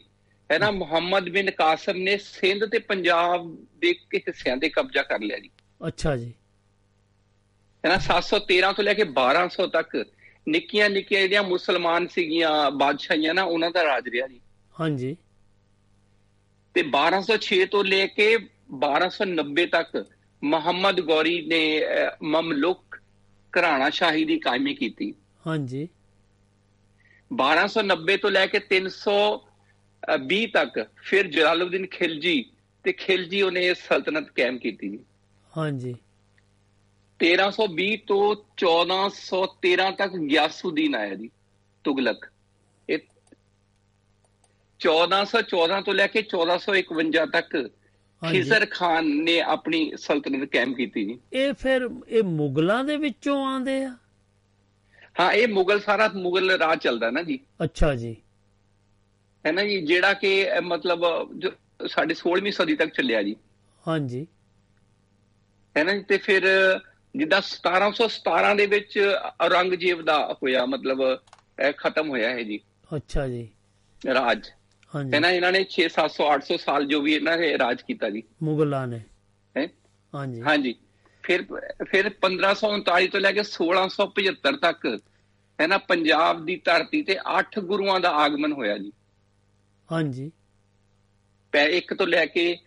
ਹੈ। 0.51 0.59
ਨਾ 0.59 0.71
ਮੁਹੰਮਦ 0.71 1.29
ਬਿਨ 1.29 1.51
ਕਾਸਮ 1.51 1.97
ਨੇ 1.97 2.17
ਸਿੰਧ 2.17 2.65
ਤੇ 2.65 2.79
ਪੰਜਾਬ 2.79 3.57
ਦੇ 3.79 3.95
ਹਿੱਸਿਆਂ 4.15 4.57
ਤੇ 4.57 4.69
ਕਬਜ਼ਾ 4.69 5.03
ਕਰ 5.03 5.19
ਲਿਆ 5.19 5.39
ਜੀ। 5.39 5.49
ਅੱਛਾ 5.87 6.17
ਜੀ। 6.17 6.33
ਹੈ 7.85 7.89
ਨਾ 7.89 7.97
713 7.97 8.73
ਤੋਂ 8.73 8.83
ਲੈ 8.83 8.93
ਕੇ 8.93 9.03
1200 9.03 9.67
ਤੱਕ 9.67 10.05
ਨਿੱਕੀਆਂ 10.47 10.89
ਨਿੱਕੀਆਂ 10.89 11.21
ਜਿਹੜੀਆਂ 11.21 11.43
ਮੁਸਲਮਾਨ 11.43 12.07
ਸੀਗੀਆਂ 12.07 12.71
ਬਾਦਸ਼ਾਹੀਆਂ 12.71 13.33
ਨਾ 13.33 13.43
ਉਹਨਾਂ 13.43 13.71
ਦਾ 13.71 13.83
ਰਾਜ 13.83 14.09
ਰਿਹਾ 14.09 14.27
ਜੀ। 14.27 14.41
ਹਾਂਜੀ। 14.79 15.17
ਤੇ 16.73 16.83
1206 16.83 17.65
ਤੋਂ 17.65 17.83
ਲੈ 17.83 18.07
ਕੇ 18.07 18.37
1290 18.75 19.65
ਤੱਕ 19.65 20.05
ਮੁਹੰਮਦ 20.43 21.01
ਗੌਰੀ 21.01 21.45
ਨੇ 21.47 21.81
ਮਮਲੂਕ 22.23 23.01
ਘਰਾਣਾ 23.53 23.89
ਸ਼ਾਹੀ 23.89 24.25
ਦੀ 24.25 24.39
ਕਾਇਮੀ 24.39 24.73
ਕੀਤੀ। 24.75 25.13
ਹਾਂਜੀ। 25.47 25.87
1290 27.31 28.17
ਤੋਂ 28.17 28.31
ਲੈ 28.31 28.47
ਕੇ 28.47 28.59
320 28.59 30.45
ਤੱਕ 30.45 30.87
ਫਿਰ 31.03 31.27
ਜਲਾਲਉਦੀਨ 31.27 31.87
ਖਿਲਜੀ 31.87 32.45
ਤੇ 32.83 32.93
ਖਿਲਜੀ 32.93 33.41
ਉਹਨੇ 33.41 33.65
ਇਹ 33.65 33.73
ਸਲਤਨਤ 33.73 34.29
ਕਾਇਮ 34.29 34.57
ਕੀਤੀ। 34.57 34.99
ਹਾਂਜੀ। 35.57 35.95
1320 37.19 37.95
ਤੋਂ 38.07 38.35
1413 38.57 39.91
ਤੱਕ 39.91 40.11
ਗਿਆਸੂਦੀਨ 40.11 40.95
ਆਇਆ 40.95 41.15
ਜੀ 41.15 41.29
ਤੁਗਲਕ। 41.83 42.32
1414 44.83 45.81
ਤੋਂ 45.81 45.93
ਲੈ 45.93 46.07
ਕੇ 46.07 46.21
1451 46.21 47.25
ਤੱਕ। 47.25 47.71
ਖਿਜ਼ਰ 48.31 48.67
ਖਾਨ 48.71 49.05
ਨੇ 49.05 49.41
ਆਪਣੀ 49.41 49.91
ਸਲਤਨਤ 49.97 50.49
ਕਾਇਮ 50.53 50.73
ਕੀਤੀ 50.73 51.05
ਜੀ। 51.05 51.19
ਇਹ 51.33 51.53
ਫਿਰ 51.53 51.89
ਇਹ 52.07 52.23
ਮੁਗਲਾਂ 52.23 52.83
ਦੇ 52.83 52.97
ਵਿੱਚੋਂ 52.97 53.45
ਆਂਦੇ 53.45 53.83
ਆ? 53.83 53.97
ਹਾਂ 55.19 55.31
ਇਹ 55.31 55.47
ਮੁਗਲ 55.47 55.79
ਸਾਰਾ 55.79 56.11
ਮੁਗਲ 56.15 56.51
ਰਾਜ 56.51 56.79
ਚੱਲਦਾ 56.79 57.11
ਨਾ 57.11 57.21
ਜੀ। 57.21 57.39
ਅੱਛਾ 57.63 57.95
ਜੀ। 57.95 58.15
ਹੈ 59.45 59.51
ਨਾ 59.51 59.63
ਜੀ 59.63 59.81
ਜਿਹੜਾ 59.81 60.13
ਕਿ 60.13 60.47
ਮਤਲਬ 60.61 61.01
ਜੋ 61.39 61.49
ਸਾਡੇ 61.87 62.15
16ਵੀਂ 62.15 62.51
ਸਦੀ 62.51 62.75
ਤੱਕ 62.75 62.89
ਚੱਲਿਆ 62.89 63.23
ਜੀ। 63.23 63.35
ਹਾਂਜੀ। 63.87 64.27
ਹੈ 65.77 65.83
ਨਾ 65.83 66.01
ਤੇ 66.01 66.17
ਫਿਰ 66.17 66.43
ਜਿੱਦਾਂ 67.15 67.41
1717 67.41 68.55
ਦੇ 68.55 68.65
ਵਿੱਚ 68.65 69.15
ਔਰੰਗਜ਼ੇਬ 69.41 70.01
ਦਾ 70.01 70.37
ਹੋਇਆ 70.43 70.65
ਮਤਲਬ 70.65 71.01
ਇਹ 71.67 71.73
ਖਤਮ 71.73 72.09
ਹੋਇਆ 72.09 72.29
ਹੈ 72.29 72.43
ਜੀ। 72.43 72.59
ਅੱਛਾ 72.95 73.27
ਜੀ। 73.27 73.49
ਰਾਜ। 74.13 74.51
ਨਾ 74.95 75.29
ਇਹਨਾਂ 75.29 75.51
ਨੇ 75.51 75.65
6 75.69 75.87
700 75.87 76.25
800 76.33 76.57
ਸਾਲ 76.57 76.85
ਜੋ 76.85 77.01
ਵੀ 77.01 77.13
ਇਹਨਾਂ 77.13 77.37
ਨੇ 77.37 77.57
ਰਾਜ 77.57 77.81
ਕੀਤਾ 77.81 78.09
ਜੀ। 78.09 78.23
ਮੁਗਲਾਂ 78.43 78.87
ਨੇ। 78.87 79.01
ਹੈ? 79.57 79.67
ਹਾਂਜੀ। 80.15 80.41
ਹਾਂਜੀ। 80.41 80.75
ਫਿਰ 81.23 81.43
ਫਿਰ 81.89 82.09
1539 82.09 83.07
ਤੋਂ 83.07 83.19
ਲੈ 83.19 83.31
ਕੇ 83.31 83.43
1675 83.43 84.57
ਤੱਕ 84.61 84.99
ਹੈ 85.61 85.67
ਨਾ 85.67 85.77
ਪੰਜਾਬ 85.77 86.45
ਦੀ 86.45 86.61
ਧਰਤੀ 86.65 87.01
ਤੇ 87.03 87.17
8 87.39 87.59
ਗੁਰੂਆਂ 87.61 87.99
ਦਾ 87.99 88.09
ਆਗਮਨ 88.09 88.51
ਹੋਇਆ 88.51 88.77
ਜੀ। 88.77 88.91
ਹਾਂਜੀ। 89.91 90.31
ਪੈ 91.51 91.65
ਇੱਕ 91.65 91.93
ਤੋਂ 91.93 92.07
ਲੈ 92.07 92.25
ਕੇ 92.25 92.57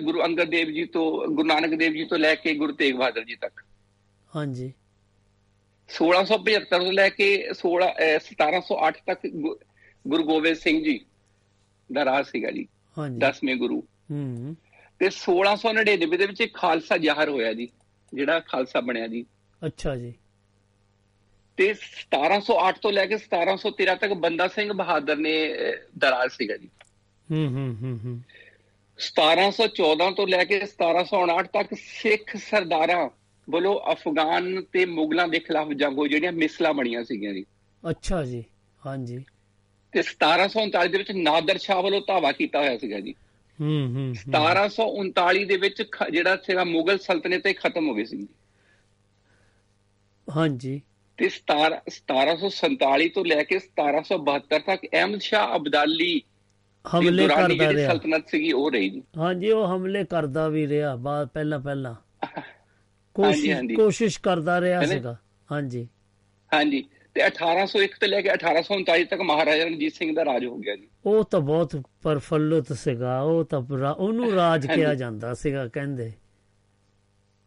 ਗੁਰੂ 0.00 0.24
ਅੰਗਦ 0.24 0.44
ਦੇਵ 0.44 0.68
ਜੀ 0.68 0.84
ਤੋਂ 0.84 1.26
ਗੁਰੂ 1.26 1.48
ਨਾਨਕ 1.48 1.74
ਦੇਵ 1.74 1.92
ਜੀ 1.92 2.04
ਤੋਂ 2.04 2.18
ਲੈ 2.18 2.34
ਕੇ 2.34 2.54
ਗੁਰੂ 2.54 2.72
ਤੇਗ 2.72 2.94
ਬਹਾਦਰ 2.96 3.24
ਜੀ 3.24 3.36
ਤੱਕ। 3.36 3.64
ਹਾਂਜੀ। 4.36 4.72
1675 5.88 6.78
ਤੋਂ 6.78 6.92
ਲੈ 6.92 7.08
ਕੇ 7.08 7.48
16 7.54 7.88
ਅਹ, 7.88 8.18
1708 8.18 8.94
ਤੱਕ 9.06 9.26
ਗੁਰੂ 10.06 10.24
ਗੋਬਿੰਦ 10.24 10.56
ਸਿੰਘ 10.56 10.84
ਜੀ 10.84 11.00
ਦਾ 11.92 12.04
ਰਾਜ 12.04 12.26
ਸੀਗਾ 12.26 12.50
ਜੀ 12.50 12.68
ਹਾਂਜੀ। 12.98 13.18
10ਵੇਂ 13.18 13.56
ਗੁਰੂ। 13.56 13.84
ਹੂੰ। 14.10 14.56
ਤੇ 14.98 15.10
1699 15.10 16.16
ਦੇ 16.16 16.26
ਵਿੱਚ 16.26 16.40
ਇੱਕ 16.40 16.54
ਖਾਲਸਾ 16.54 16.96
ਜ਼ਾਹਰ 16.96 17.28
ਹੋਇਆ 17.28 17.52
ਜੀ 17.52 17.68
ਜਿਹੜਾ 18.14 18.40
ਖਾਲਸਾ 18.40 18.80
ਬਣਿਆ 18.80 19.06
ਜੀ। 19.06 19.26
ਅੱਛਾ 19.66 19.96
ਜੀ। 19.96 20.14
ਤੇ 21.56 21.74
1708 21.74 22.78
ਤੋਂ 22.82 22.92
ਲੈ 22.92 23.06
ਕੇ 23.06 23.18
1713 23.18 23.94
ਤੱਕ 23.94 24.12
ਬੰਦਾ 24.12 24.48
ਸਿੰਘ 24.48 24.72
ਬਹਾਦਰ 24.72 25.16
ਨੇ 25.16 25.54
ਅਹ, 25.54 25.56
ਦਾ 25.98 26.10
ਰਾਜ 26.10 26.30
ਸੀਗਾ 26.30 26.56
ਜੀ। 26.56 26.68
ਹੂੰ 27.30 27.48
ਹੂੰ 27.48 27.76
ਹੂੰ 27.82 28.00
ਹੂੰ। 28.04 28.20
1714 28.98 30.10
ਤੋਂ 30.10 30.26
ਲੈ 30.26 30.44
ਕੇ 30.44 30.60
1759 30.66 31.46
ਤੱਕ 31.46 31.68
ਸਿੱਖ 31.74 32.36
ਸਰਦਾਰਾਂ 32.36 33.08
ਵੱਲੋਂ 33.50 33.92
ਅਫਗਾਨ 33.92 34.62
ਤੇ 34.62 34.84
ਮੁਗਲਾਂ 34.86 35.28
ਦੇ 35.28 35.38
ਖਿਲਾਫ 35.38 35.68
ਜੰਗ 35.68 35.98
ਹੋਈ 35.98 36.08
ਜਿਹੜੀਆਂ 36.08 36.32
ਮਿਸਲਾਂ 36.32 36.74
ਬਣੀਆਂ 36.74 37.04
ਸੀਗੀਆਂ 37.04 37.34
ਜੀ। 37.34 37.44
ਅੱਛਾ 37.90 38.24
ਜੀ 38.24 38.44
ਹਾਂਜੀ। 38.86 39.24
ਤੇ 39.94 40.02
1739 40.02 40.88
ਦੇ 40.88 40.98
ਵਿੱਚ 40.98 41.12
ਨਾਦਰ 41.12 41.58
ਸ਼ਾਹ 41.58 41.82
ਵੱਲੋਂ 41.82 42.00
ਧਾਵਾ 42.06 42.32
ਕੀਤਾ 42.32 42.58
ਹੋਇਆ 42.58 42.78
ਸੀਗਾ 42.78 43.00
ਜੀ। 43.00 43.14
ਹੂੰ 43.60 43.86
ਹੂੰ 43.86 43.94
ਹੂੰ। 43.94 44.14
1739 44.14 45.44
ਦੇ 45.44 45.56
ਵਿੱਚ 45.56 45.82
ਜਿਹੜਾ 46.10 46.36
ਸੀਗਾ 46.36 46.64
ਮੁਗਲ 46.64 46.98
ਸਲਤਨਤ 46.98 47.46
ਇਹ 47.46 47.54
ਖਤਮ 47.54 47.88
ਹੋ 47.88 47.94
ਗਈ 47.94 48.04
ਸੀ 48.04 48.28
ਹਾਂਜੀ। 50.36 50.82
ਤੇ 51.16 51.28
17 51.28 51.80
1747 51.88 53.08
ਤੋਂ 53.08 53.24
ਲੈ 53.24 53.42
ਕੇ 53.42 53.58
1772 53.58 54.58
ਤੱਕ 54.58 54.86
ਅਹਿਮਦ 54.92 55.20
ਸ਼ਾਹ 55.20 55.56
ਅਬਦਾਲੀ 55.56 56.22
ਹਮਲੇ 56.94 57.28
ਕਰਦਾ 57.28 57.72
ਰਿਹਾ। 57.72 57.92
ਸਲਤਨਤ 57.92 58.28
ਸੀਗੀ 58.28 58.52
ਉਹ 58.52 58.70
ਰਹੀ 58.70 58.90
ਜੀ। 58.90 59.02
ਹਾਂਜੀ 59.18 59.50
ਉਹ 59.50 59.66
ਹਮਲੇ 59.66 60.04
ਕਰਦਾ 60.04 60.48
ਵੀ 60.48 60.68
ਰਿਹਾ 60.68 60.96
ਬਾਅਦ 60.96 61.28
ਪਹਿਲਾਂ 61.28 61.60
ਪਹਿਲਾਂ। 61.60 61.94
ਕੋਸ਼ਿਸ਼। 63.14 63.76
ਕੋਸ਼ਿਸ਼ 63.76 64.20
ਕਰਦਾ 64.20 64.60
ਰਿਹਾ? 64.60 64.86
ਸੀਗਾ। 64.86 65.16
ਹਾਂਜੀ। 65.52 65.88
ਹਾਂਜੀ। 66.54 66.84
ਤੇ 67.14 67.26
1801 67.26 67.86
ਤੋਂ 68.00 68.08
ਲੈ 68.08 68.20
ਕੇ 68.20 68.28
1839 68.32 69.04
ਤੱਕ 69.04 69.20
ਮਹਾਰਾਜਾ 69.20 69.64
ਰਣਜੀਤ 69.64 69.94
ਸਿੰਘ 69.94 70.14
ਦਾ 70.14 70.24
ਰਾਜ 70.24 70.44
ਹੋ 70.44 70.56
ਗਿਆ 70.56 70.76
ਜੀ। 70.76 70.88
ਉਹ 71.06 71.24
ਤਾਂ 71.24 71.40
ਬਹੁਤ 71.40 71.82
ਪਰਫੁੱਲਤ 72.02 72.72
ਸੀਗਾ 72.72 73.20
ਉਹ 73.20 73.44
ਤਾਂ 73.44 73.62
ਉਹਨੂੰ 73.92 74.32
ਰਾਜ 74.32 74.66
ਹਾਂਜੀ। 74.66 74.80
ਕਿਹਾ 74.80 74.94
ਜਾਂਦਾ 74.94 75.34
ਸੀਗਾ 75.34 75.68
ਕਹਿੰਦੇ। 75.68 76.12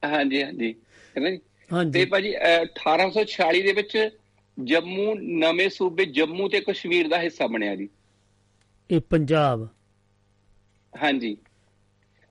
ਹਾਂਜੀ 0.06 0.44
ਹਾਂਜੀ। 0.44 0.76
ਹੈ 1.18 1.22
ਨਾ 1.22 1.30
ਜੀ? 1.30 1.38
ਤੇ 1.38 1.76
ਹਾਂਜੀ 1.76 2.06
ਭਾਜੀ 2.06 2.38
ਅਹ, 2.38 2.66
1846 2.66 3.62
ਦੇ 3.62 3.74
ਵਿੱਚ 3.74 4.10
ਜੰਮੂ 4.64 5.16
ਨਵੇਂ 5.16 5.70
ਸੂਬੇ 5.70 6.06
ਜੰਮੂ 6.06 6.50
ਤੇ 6.50 6.62
ਕਸ਼ਮੀਰ 6.62 7.08
ਦਾ 7.08 7.20
ਹਿੱਸਾ 7.20 7.48
ਬਣਿਆ 7.48 7.76
ਜੀ। 7.76 7.90
ਇਹ 8.92 9.02
ਪੰਜਾਬ। 9.02 9.68
ਹਾਂਜੀ। 11.02 11.38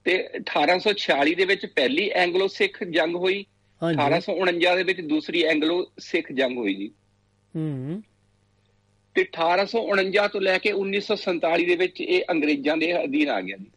ਤੇ 0.05 0.29
1846 0.41 1.35
ਦੇ 1.35 1.45
ਵਿੱਚ 1.45 1.67
ਪਹਿਲੀ 1.67 2.09
ਐਂਗਲੋ 2.09 2.47
ਸਿੱਖ 2.49 2.85
ਜੰਗ 2.85 3.15
ਹੋਈ। 3.17 3.47
ਹਾਂਜੀ। 3.83 3.97
1849 3.97 4.77
ਦੇ 4.77 4.83
ਵਿੱਚ 4.83 5.01
ਦੂਸਰੀ 5.01 5.43
ਐਂਗਲੋ 5.43 5.91
ਸਿੱਖ 5.99 6.33
ਜੰਗ 6.33 6.59
ਹੋਈ 6.59 6.75
ਜੀ। 6.75 6.91
ਹੂੰ। 7.57 8.03
ਤੇ 9.15 9.25
1849 9.25 10.29
ਤੋਂ 10.29 10.41
ਲੈ 10.41 10.59
ਕੇ 10.59 10.73
1947 10.73 11.67
ਦੇ 11.67 11.77
ਵਿੱਚ 11.77 12.01
ਇਹ 12.01 12.23
ਅੰਗਰੇਜ਼ਾਂ 12.31 12.77
ਦੇ 12.77 13.05
ਅਧੀਨ 13.05 13.29
ਆ 13.29 13.41
ਗਿਆ 13.41 13.57
ਜੀ। 13.57 13.71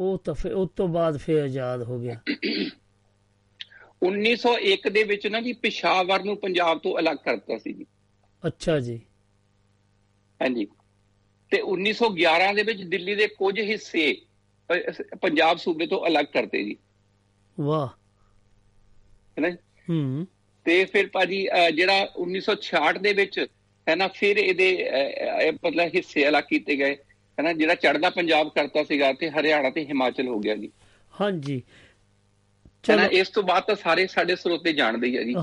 ਉਹ 0.00 0.18
ਤਾਂ 0.18 0.34
ਫਿਰ 0.34 0.52
ਉਸ 0.52 0.68
ਤੋਂ 0.76 0.88
ਬਾਅਦ 0.88 1.16
ਫਿਰ 1.16 1.42
ਆਜ਼ਾਦ 1.42 1.82
ਹੋ 1.82 2.00
ਗਿਆ। 2.00 2.20
1901 4.02 4.90
ਦੇ 4.90 5.02
ਵਿੱਚ 5.02 5.26
ਨਾ 5.26 5.40
ਜੀ 5.40 5.52
ਪਿਸ਼ਾਵਰ 5.52 6.24
ਨੂੰ 6.24 6.36
ਪੰਜਾਬ 6.36 6.78
ਤੋਂ 6.78 6.98
ਅਲੱਗ 6.98 7.16
ਕਰਤਾ 7.16 7.58
ਸੀ 7.58 7.72
ਜੀ। 7.72 7.86
ਅੱਛਾ 8.46 8.80
ਜੀ। 8.80 9.00
ਹਾਂਜੀ। 10.42 10.66
ਤੇ 11.50 11.60
1911 11.60 12.54
ਦੇ 12.54 12.62
ਵਿੱਚ 12.62 12.82
ਦਿੱਲੀ 12.82 13.14
ਦੇ 13.14 13.26
ਕੁਝ 13.26 13.60
ਹਿੱਸੇ 13.60 14.22
ਪੰਜਾਬ 15.22 15.56
ਸੂਬੇ 15.56 15.86
ਤੋਂ 15.86 16.06
ਅਲੱਗ 16.06 16.24
ਕਰਤੇ 16.24 16.64
ਜੀ। 16.64 16.76
ਵਾਹ। 17.60 17.88
ਹੈ 19.38 19.40
ਨਾ? 19.40 19.50
ਹੂੰ। 19.90 20.26
ਤੇ 20.66 20.84
ਫਿਰ 20.84 21.06
ਭਾਜੀ 21.12 21.40
ਜਿਹੜਾ 21.74 21.98
1966 22.16 23.00
ਦੇ 23.02 23.12
ਵਿੱਚ 23.12 23.38
ਹੈ 23.86 23.94
ਨਾ 23.96 24.08
ਫਿਰ 24.14 24.36
ਇਹਦੇ 24.38 24.66
ਮਤਲਬ 25.64 25.94
ਹਿੱਸੇ 25.94 26.28
ਅਲੱਗ 26.28 26.44
ਕੀਤੇ 26.48 26.76
ਗਏ। 26.76 26.96
ਹੈ 27.38 27.42
ਨਾ 27.42 27.52
ਜਿਹੜਾ 27.52 27.74
ਚੜਦਾ 27.74 28.10
ਪੰਜਾਬ 28.10 28.48
ਕਰਤਾ 28.54 28.82
ਸੀਗਾ 28.84 29.12
ਤੇ 29.12 29.30
ਹਰਿਆਣਾ 29.30 29.70
ਤੇ 29.70 29.84
ਹਿਮਾਚਲ 29.84 30.28
ਹੋ 30.28 30.38
ਗਿਆ 30.38 30.54
ਜੀ। 30.56 30.70
ਹਾਂਜੀ। 31.14 31.62
ਚਲੋ। 32.84 33.04
ਇਸ 33.12 33.28
ਤੋਂ 33.28 33.42
ਬਾਅਦ 33.42 33.62
ਤਾਂ 33.62 33.74
ਸਾਰੇ 33.76 34.06
ਸਾਡੇ 34.06 34.36
ਸਰੋਤੇ 34.36 34.72
ਜਾਣਦੇ 34.72 35.06
ਹੀ 35.06 35.16
ਆ 35.16 35.22
ਜੀ। 35.22 35.34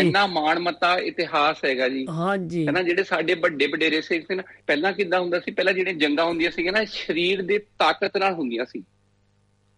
ਇੰਨਾ 0.00 0.26
ਮਾਣ 0.26 0.58
ਮੱਤਾ 0.58 0.96
ਇਤਿਹਾਸ 0.98 1.64
ਹੈਗਾ 1.64 1.88
ਜੀ। 1.88 2.06
ਹਾਂਜੀ। 2.10 2.66
ਹੈ 2.66 2.72
ਨਾ 2.72 2.82
ਜਿਹੜੇ 2.82 3.02
ਸਾਡੇ 3.04 3.34
ਵੱਡੇ 3.34 3.66
ਵਡੇਰੇ 3.66 4.00
ਸੀ 4.00 4.18
ਨਾ 4.34 4.42
ਪਹਿਲਾਂ 4.66 4.92
ਕਿੱਦਾਂ 4.92 5.20
ਹੁੰਦਾ 5.20 5.40
ਸੀ 5.40 5.50
ਪਹਿਲਾਂ 5.50 5.72
ਜਿਹੜੇ 5.72 5.92
ਜੰਗਾਂ 5.94 6.24
ਹੁੰਦੀਆਂ 6.24 6.50
ਸੀਗੀਆਂ 6.50 6.72
ਨਾ 6.72 6.84
ਸਰੀਰ 6.84 7.42
ਦੇ 7.42 7.58
ਤਾਕਤ 7.78 8.16
ਨਾਲ 8.16 8.34
ਹੁੰਦੀਆਂ 8.34 8.64
ਸੀ। 8.64 8.82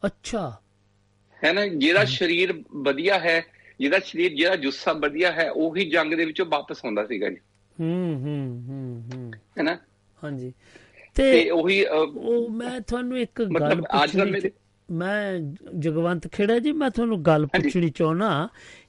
ਅੱਛਾ। 0.02 0.44
ਹੈ 1.38 1.52
ਨਾ 1.52 1.66
ਜਿਹੜਾ 1.66 2.04
ਸਰੀਰ 2.04 2.52
ਵਧੀਆ 2.76 3.18
ਹੈ 3.18 3.40
ਜਿਹਦਾ 3.80 3.98
ਸਰੀਰ 3.98 4.34
ਜਿਹੜਾ 4.34 4.56
ਜੁੱਸਾ 4.56 4.92
ਵਧੀਆ 4.92 5.32
ਹੈ 5.32 5.50
ਉਹੀ 5.50 5.90
ਜੰਗ 5.90 6.14
ਦੇ 6.14 6.24
ਵਿੱਚੋਂ 6.24 6.46
ਵਾਪਸ 6.46 6.84
ਆਉਂਦਾ 6.84 7.06
ਸੀਗਾ 7.06 7.28
ਜੀ। 7.28 7.36
ਹੂੰ 7.80 8.14
ਹੂੰ 8.22 8.64
ਹੂੰ 8.68 9.04
ਹੂੰ। 9.14 9.32
ਹੈ 9.58 9.62
ਨਾ? 9.62 9.78
ਹਾਂਜੀ। 10.24 10.52
ਤੇ 11.14 11.50
ਉਹੀ 11.50 11.84
ਉਹ 11.84 12.50
ਮੈਂ 12.50 12.80
ਤੁਹਾਨੂੰ 12.80 13.18
ਇੱਕ 13.18 13.42
ਗੱਲ 13.42 13.48
ਮਤਲਬ 13.52 13.84
ਅੱਜ 14.02 14.10
ਪੁੱਛਣੀ 14.12 14.30
ਮੇਰੇ- 14.30 14.50
ਮੈਂ 14.92 15.38
ਜਗਵੰਤ 15.78 16.28
ਖੇੜਾ 16.32 16.58
ਜੀ 16.58 16.72
ਮੈਂ 16.72 16.90
ਤੁਹਾਨੂੰ 16.90 17.22
ਗੱਲ। 17.22 17.46
ਪੁੱਛਣੀ 17.46 17.90
ਚਾਹੁੰਨਾ 17.90 18.48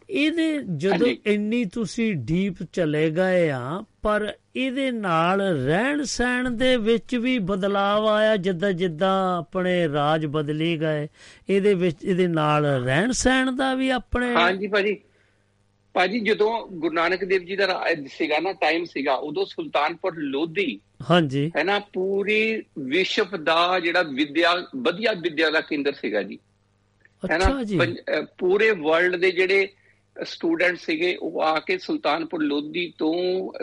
ਇਹਦੇ 0.09 0.57
ਜਦੋਂ। 0.77 1.07
ਇੰਨੀ 1.25 1.65
ਤੁਸੀਂ 1.65 2.13
ਡੀਪ 2.15 2.63
ਚਲੇ 2.73 3.09
ਗਏ 3.11 3.49
ਆ 3.49 3.83
ਪਰ 4.01 4.33
ਇਹਦੇ 4.55 4.91
ਨਾਲ 4.91 5.41
ਰਹਿਣ 5.41 6.03
ਸਹਿਣ 6.03 6.49
ਦੇ 6.49 6.75
ਵਿੱਚ 6.77 7.15
ਵੀ 7.15 7.37
ਬਦਲਾਅ 7.39 8.07
ਆਇਆ 8.07 8.35
ਜਿੱਦਾਂ 8.37 8.71
ਜਿੱਦਾਂ 8.71 9.11
ਆਪਣੇ 9.37 9.87
ਰਾਜ 9.89 10.25
ਬਦਲੀ 10.25 10.75
ਗਏ 10.81 11.07
ਇਹਦੇ 11.49 11.73
ਵਿੱਚ 11.73 12.03
ਇਹਦੇ 12.03 12.27
ਨਾਲ 12.27 12.65
ਰਹਿਣ 12.65 13.11
ਸਹਿਣ 13.11 13.51
ਦਾ 13.51 13.73
ਵੀ 13.75 13.89
ਆਪਣੇ 13.89 14.33
ਹਾਂਜੀ 14.35 14.67
ਭਾਜੀ। 14.67 14.97
ਭਾਜੀ 15.95 16.19
ਜਦੋਂ 16.19 16.67
ਗੁਰੂ 16.71 16.93
ਨਾਨਕ 16.93 17.23
ਦੇਵ 17.23 17.43
ਜੀ 17.43 17.55
ਦਾ 17.55 17.67
ਰਾਜ 17.67 18.07
ਸੀਗਾ 18.07 18.39
ਨਾ 18.39 18.51
ਟਾਈਮ 18.53 18.83
ਸੀਗਾ 18.85 19.13
ਉਦੋਂ 19.13 19.45
ਸੁਲਤਾਨਪੁਰ 19.45 20.15
ਲੋਧੀ 20.17 20.79
ਹਾਂਜੀ। 21.09 21.51
ਹੈ 21.57 21.63
ਨਾ 21.63 21.79
ਪੂਰੀ 21.93 22.63
ਵਿਸ਼ਵ 22.79 23.37
ਦਾ 23.43 23.79
ਜਿਹੜਾ 23.79 24.01
ਵਿਦਿਆ 24.03 24.53
ਵਧੀਆ 24.75 25.13
ਵਿਦਿਆ 25.13 25.49
ਦਾ 25.49 25.61
ਕੇਂਦਰ 25.61 25.93
ਸੀਗਾ 25.93 26.21
ਜੀ। 26.23 26.39
ਹੈ 27.31 27.37
ਨਾ 27.37 27.45
ਅੱਛਾ 27.45 27.63
ਜੀ। 27.63 27.79
ਪੂਰੇ 28.37 28.71
ਵਰਲਡ 28.71 29.15
ਦੇ 29.15 29.31
ਜਿਹੜੇ 29.31 29.67
ਸਟੂਡੈਂਟ 30.23 30.77
ਸੀਗੇ 30.77 31.15
ਉਹ 31.15 31.41
ਆ 31.41 31.59
ਕੇ 31.59 31.77
ਸੁਲਤਾਨਪੁਰ 31.77 32.43
ਲੋਧੀ 32.43 32.93
ਤੋਂ 32.97 33.13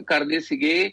ਕਰਦੇ 0.03 0.41
ਸੀਗੇ 0.41 0.91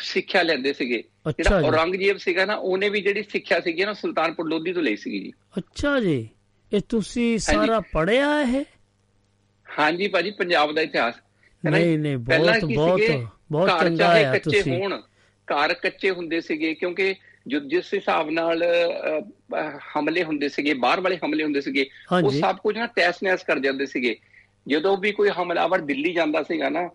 ਸਿੱਖਿਆ 0.00 0.42
ਲੈਂਦੇ 0.42 0.72
ਸੀਗੇ। 0.72 1.02
ਜਿਹੜਾ 1.30 1.60
ਔਰੰਗਜ਼ੇਬ 1.60 2.16
ਸੀਗਾ 2.16 2.44
ਨਾ 2.44 2.54
ਉਹਨੇ 2.54 2.88
ਵੀ 2.88 3.00
ਜਿਹੜੀ 3.00 3.22
ਸਿੱਖਿਆ 3.22 3.60
ਸੀਗੀ 3.60 3.84
ਨਾ 3.84 3.92
ਸੁਲਤਾਨਪੁਰ 3.92 4.48
ਲੋਧੀ 4.48 4.72
ਤੋਂ 4.72 4.82
ਲਈ 4.82 4.96
ਸੀਗੀ 4.96 5.20
ਜੀ। 5.20 5.32
ਅੱਛਾ 5.58 6.00
ਜੀ। 6.00 6.28
ਇਹ 6.72 6.80
ਤੁਸੀਂ 6.88 7.38
ਸਾਰਾ 7.38 7.80
ਪੜਿਆ 7.80 8.40
ਇਹ? 8.40 8.64
ਹਾਂਜੀ 9.78 10.08
ਭਾਜੀ 10.08 10.30
ਪੰਜਾਬ 10.30 10.74
ਦਾ 10.74 10.82
ਇਤਿਹਾਸ। 10.82 11.14
ਹੈ? 11.14 11.70
ਨਹੀਂ 11.70 11.98
ਨਹੀਂ 11.98 12.16
ਬਹੁਤ 12.16 12.64
ਬਹੁਤ 12.74 13.00
ਬਹੁਤ 13.52 13.70
ਚੰਗਾ 13.80 14.32
ਕੱਚੇ 14.32 14.38
ਤੁਸੀਂ। 14.38 14.72
ਹੋਣ 14.72 15.00
ਘਰ 15.48 15.74
ਕੱਚੇ 15.74 16.10
ਹੁੰਦੇ 16.10 16.40
ਸੀਗੇ 16.40 16.74
ਕਿਉਂਕਿ 16.74 17.14
ਜੋ 17.46 17.60
ਜਿਸ 17.60 17.94
ਹਿਸਾਬ 17.94 18.30
ਨਾਲ 18.30 18.62
ਹਮਲੇ 19.98 20.24
ਹੁੰਦੇ 20.24 20.48
ਸੀਗੇ 20.48 20.74
ਬਾਹਰ 20.74 21.00
ਵਾਲੇ 21.00 21.18
ਹਮਲੇ 21.26 21.44
ਹੁੰਦੇ 21.44 21.60
ਸੀਗੇ 21.60 21.88
ਉਹ 22.24 22.30
ਸਭ 22.30 22.56
ਕੁਝ 22.56 22.76
ਨਾ 22.76 22.86
ਟੈਸ 22.86 23.22
ਨੈਸ 23.22 23.42
ਕਰ 23.42 23.58
ਜਾਂਦੇ 23.58 23.86
ਸੀਗੇ। 23.86 24.16
ਜਦੋਂ 24.68 24.96
ਵੀ 24.96 25.12
ਕੋਈ 25.12 25.28
ਹਮਲਾਵਰ 25.28 25.78
ਦਿੱਲੀ 25.78 26.12
ਜਾਂਦਾ 26.12 26.42
ਸੀਗਾ 26.42 26.68
ਨਾ 26.68 26.90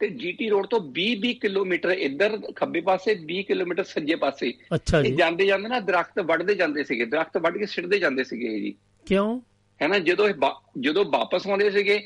ਤੇ 0.00 0.08
ਜੀਟੀ 0.08 0.48
ਰੋਡ 0.48 0.66
ਤੋਂ 0.66 0.80
20-20 1.00 1.32
ਕਿਲੋਮੀਟਰ 1.32 1.90
ਇੱਧਰ 1.90 2.38
ਖੱਬੇ 2.56 2.80
ਪਾਸੇ 2.80 3.14
20 3.32 3.42
ਕਿਲੋਮੀਟਰ 3.42 3.84
ਸੱਜੇ 3.84 4.14
ਪਾਸੇ। 4.14 4.48
ਇਹ 5.04 5.16
ਜਾਂਦੇ 5.16 5.46
ਜਾਂਦੇ 5.46 5.68
ਨਾ 5.68 5.80
ਦਰਖਤ 5.80 6.20
ਵੱਢਦੇ 6.20 6.54
ਜਾਂਦੇ 6.54 6.84
ਸੀਗੇ 6.84 7.04
ਦਰਖਤ 7.04 7.36
ਵੱਢ 7.36 7.58
ਕੇ 7.58 7.66
ਸਿੱਟਦੇ 7.66 7.98
ਜਾਂਦੇ 7.98 8.24
ਸੀਗੇ 8.24 8.60
ਜੀ। 8.60 8.74
ਕਿਉਂ? 9.06 9.40
ਹੈ 9.82 9.88
ਨਾ 9.88 9.98
ਜਦੋਂ 9.98 10.28
ਜਦੋਂ 10.80 11.04
ਵਾਪਸ 11.04 11.46
ਆਉਂਦੇ 11.46 11.70
ਸੀਗੇ 11.70 11.98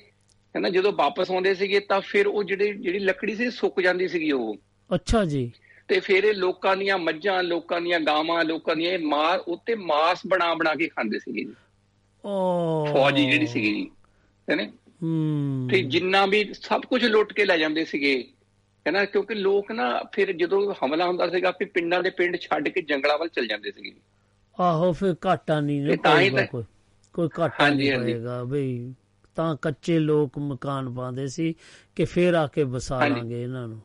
ਹੈ 0.57 0.61
ਨਾ 0.61 0.69
ਜਦੋਂ 0.69 0.93
ਵਾਪਸ 0.93 1.31
ਆਉਂਦੇ 1.31 1.55
ਸੀਗੇ 1.55 1.81
ਤਾਂ 1.81 2.01
ਫਿਰ 2.01 2.27
ਉਹ 2.27 2.45
ਜਿਹੜੇ 2.45 2.73
ਜਿਹੜੀ 2.73 2.99
ਲੱਕੜੀ 2.99 3.35
ਸੀ 3.35 3.51
ਸੁੱਕ 3.51 3.81
ਜਾਂਦੀ 3.81 4.09
ਸੀਗੀ 4.09 4.33
ਉਹ। 4.33 4.57
ਅੱਛਾ 4.95 5.25
ਜੀ। 5.25 5.53
ਤੇ 5.89 6.01
ਫਿਰ 6.01 6.25
ਇਹ 6.25 6.35
ਲੋਕਾਂ 6.35 6.77
ਦੀਆਂ 6.77 6.99
ਮੱਝਾਂ 6.99 7.43
ਲੋਕਾਂ 7.43 7.81
ਦੀਆਂ 7.81 8.01
ਗਾਵਾਂ 8.01 8.45
ਲੋਕਾਂ 8.45 8.77
ਦੀਆਂ 8.77 8.93
ਇਹ 8.93 8.99
ਮਾਰ 8.99 9.39
ਉੱਤੇ 9.39 9.75
ਮਾਸ 9.75 10.21
ਬਣਾ 10.27 10.55
ਬਣਾ 10.55 10.75
ਕੇ 10.75 10.89
ਖਾਂਦੇ 10.89 11.19
ਸੀਗੇ 11.19 11.45
ਫੌਜੀ 12.93 13.31
ਜਿਹੜੀ 13.31 13.47
ਸੀਗੀ 13.47 13.75
ਜੀ 13.75 13.91
ਹੈ 14.51 14.57
ਨਾ 14.57 14.65
ਹੂੰ। 15.03 15.69
ਤੇ 15.71 15.83
ਜਿੰਨਾ 15.83 16.27
ਵੀ 16.27 16.53
ਸਭ 16.55 16.81
ਕੁਝ 16.81 17.05
ਲੁੱਟ 17.05 17.33
ਕੇ 17.33 17.45
ਲੈ 17.45 17.59
ਜਾਂਦੇ 17.59 17.85
ਸੀਗੇ 17.85 18.29
ਹੈ 18.87 18.93
ਨਾ 18.93 19.05
ਕਿਉਂਕਿ 19.05 19.35
ਲੋਕ 19.35 19.73
ਨਾ 19.73 20.03
ਫਿਰ 20.13 20.33
ਜਦੋਂ 20.33 20.75
ਹਮਲਾ 20.85 21.07
ਹੁੰਦਾ 21.07 21.29
ਸੀਗਾ 21.29 21.51
ਫਿਰ 21.51 21.69
ਪਿੰਡਾਂ 21.69 22.03
ਦੇ 22.03 22.11
ਪਿੰਡ 22.11 22.37
ਛੱਡ 22.37 22.69
ਕੇ 22.69 22.83
ਜੰਗਲਾਂ 22.83 23.19
ਵੱਲ 23.19 23.29
ਚਲ 23.29 23.47
ਜਾਂਦੇ 23.47 23.71
ਸੀਗੇ। 23.71 23.93
ਆਹੋ 24.61 24.93
ਫਿਰ 24.93 25.15
ਘਾਟਾ 25.27 25.61
ਨਹੀਂ 25.61 25.83
ਨਾ 25.83 26.43
ਕੋਈ। 26.43 26.65
ਕੋਈ 27.13 27.29
ਘਾਟਾ 27.41 27.69
ਨਹੀਂ 27.69 27.93
ਹਾਂਜੀ। 27.93 28.13
ਪਏਗਾ 28.13 28.45
ਬਈ 28.45 28.95
ਤਾਂ 29.35 29.57
ਕੱਚੇ 29.57 29.99
ਲੋਕ 29.99 30.39
ਮਕਾਨ 30.39 30.95
ਪਾਉਂਦੇ 30.95 31.29
ਸੀ 31.29 31.55
ਕਿ 31.97 32.05
ਫੇਰ 32.05 32.35
ਆ 32.35 32.47
ਕੇ 32.47 32.63
ਵਸਾ। 32.63 33.07
ਲਾਂਗੇ 33.09 33.43
ਇਹਨਾਂ 33.43 33.69
ਨੂੰ। 33.69 33.81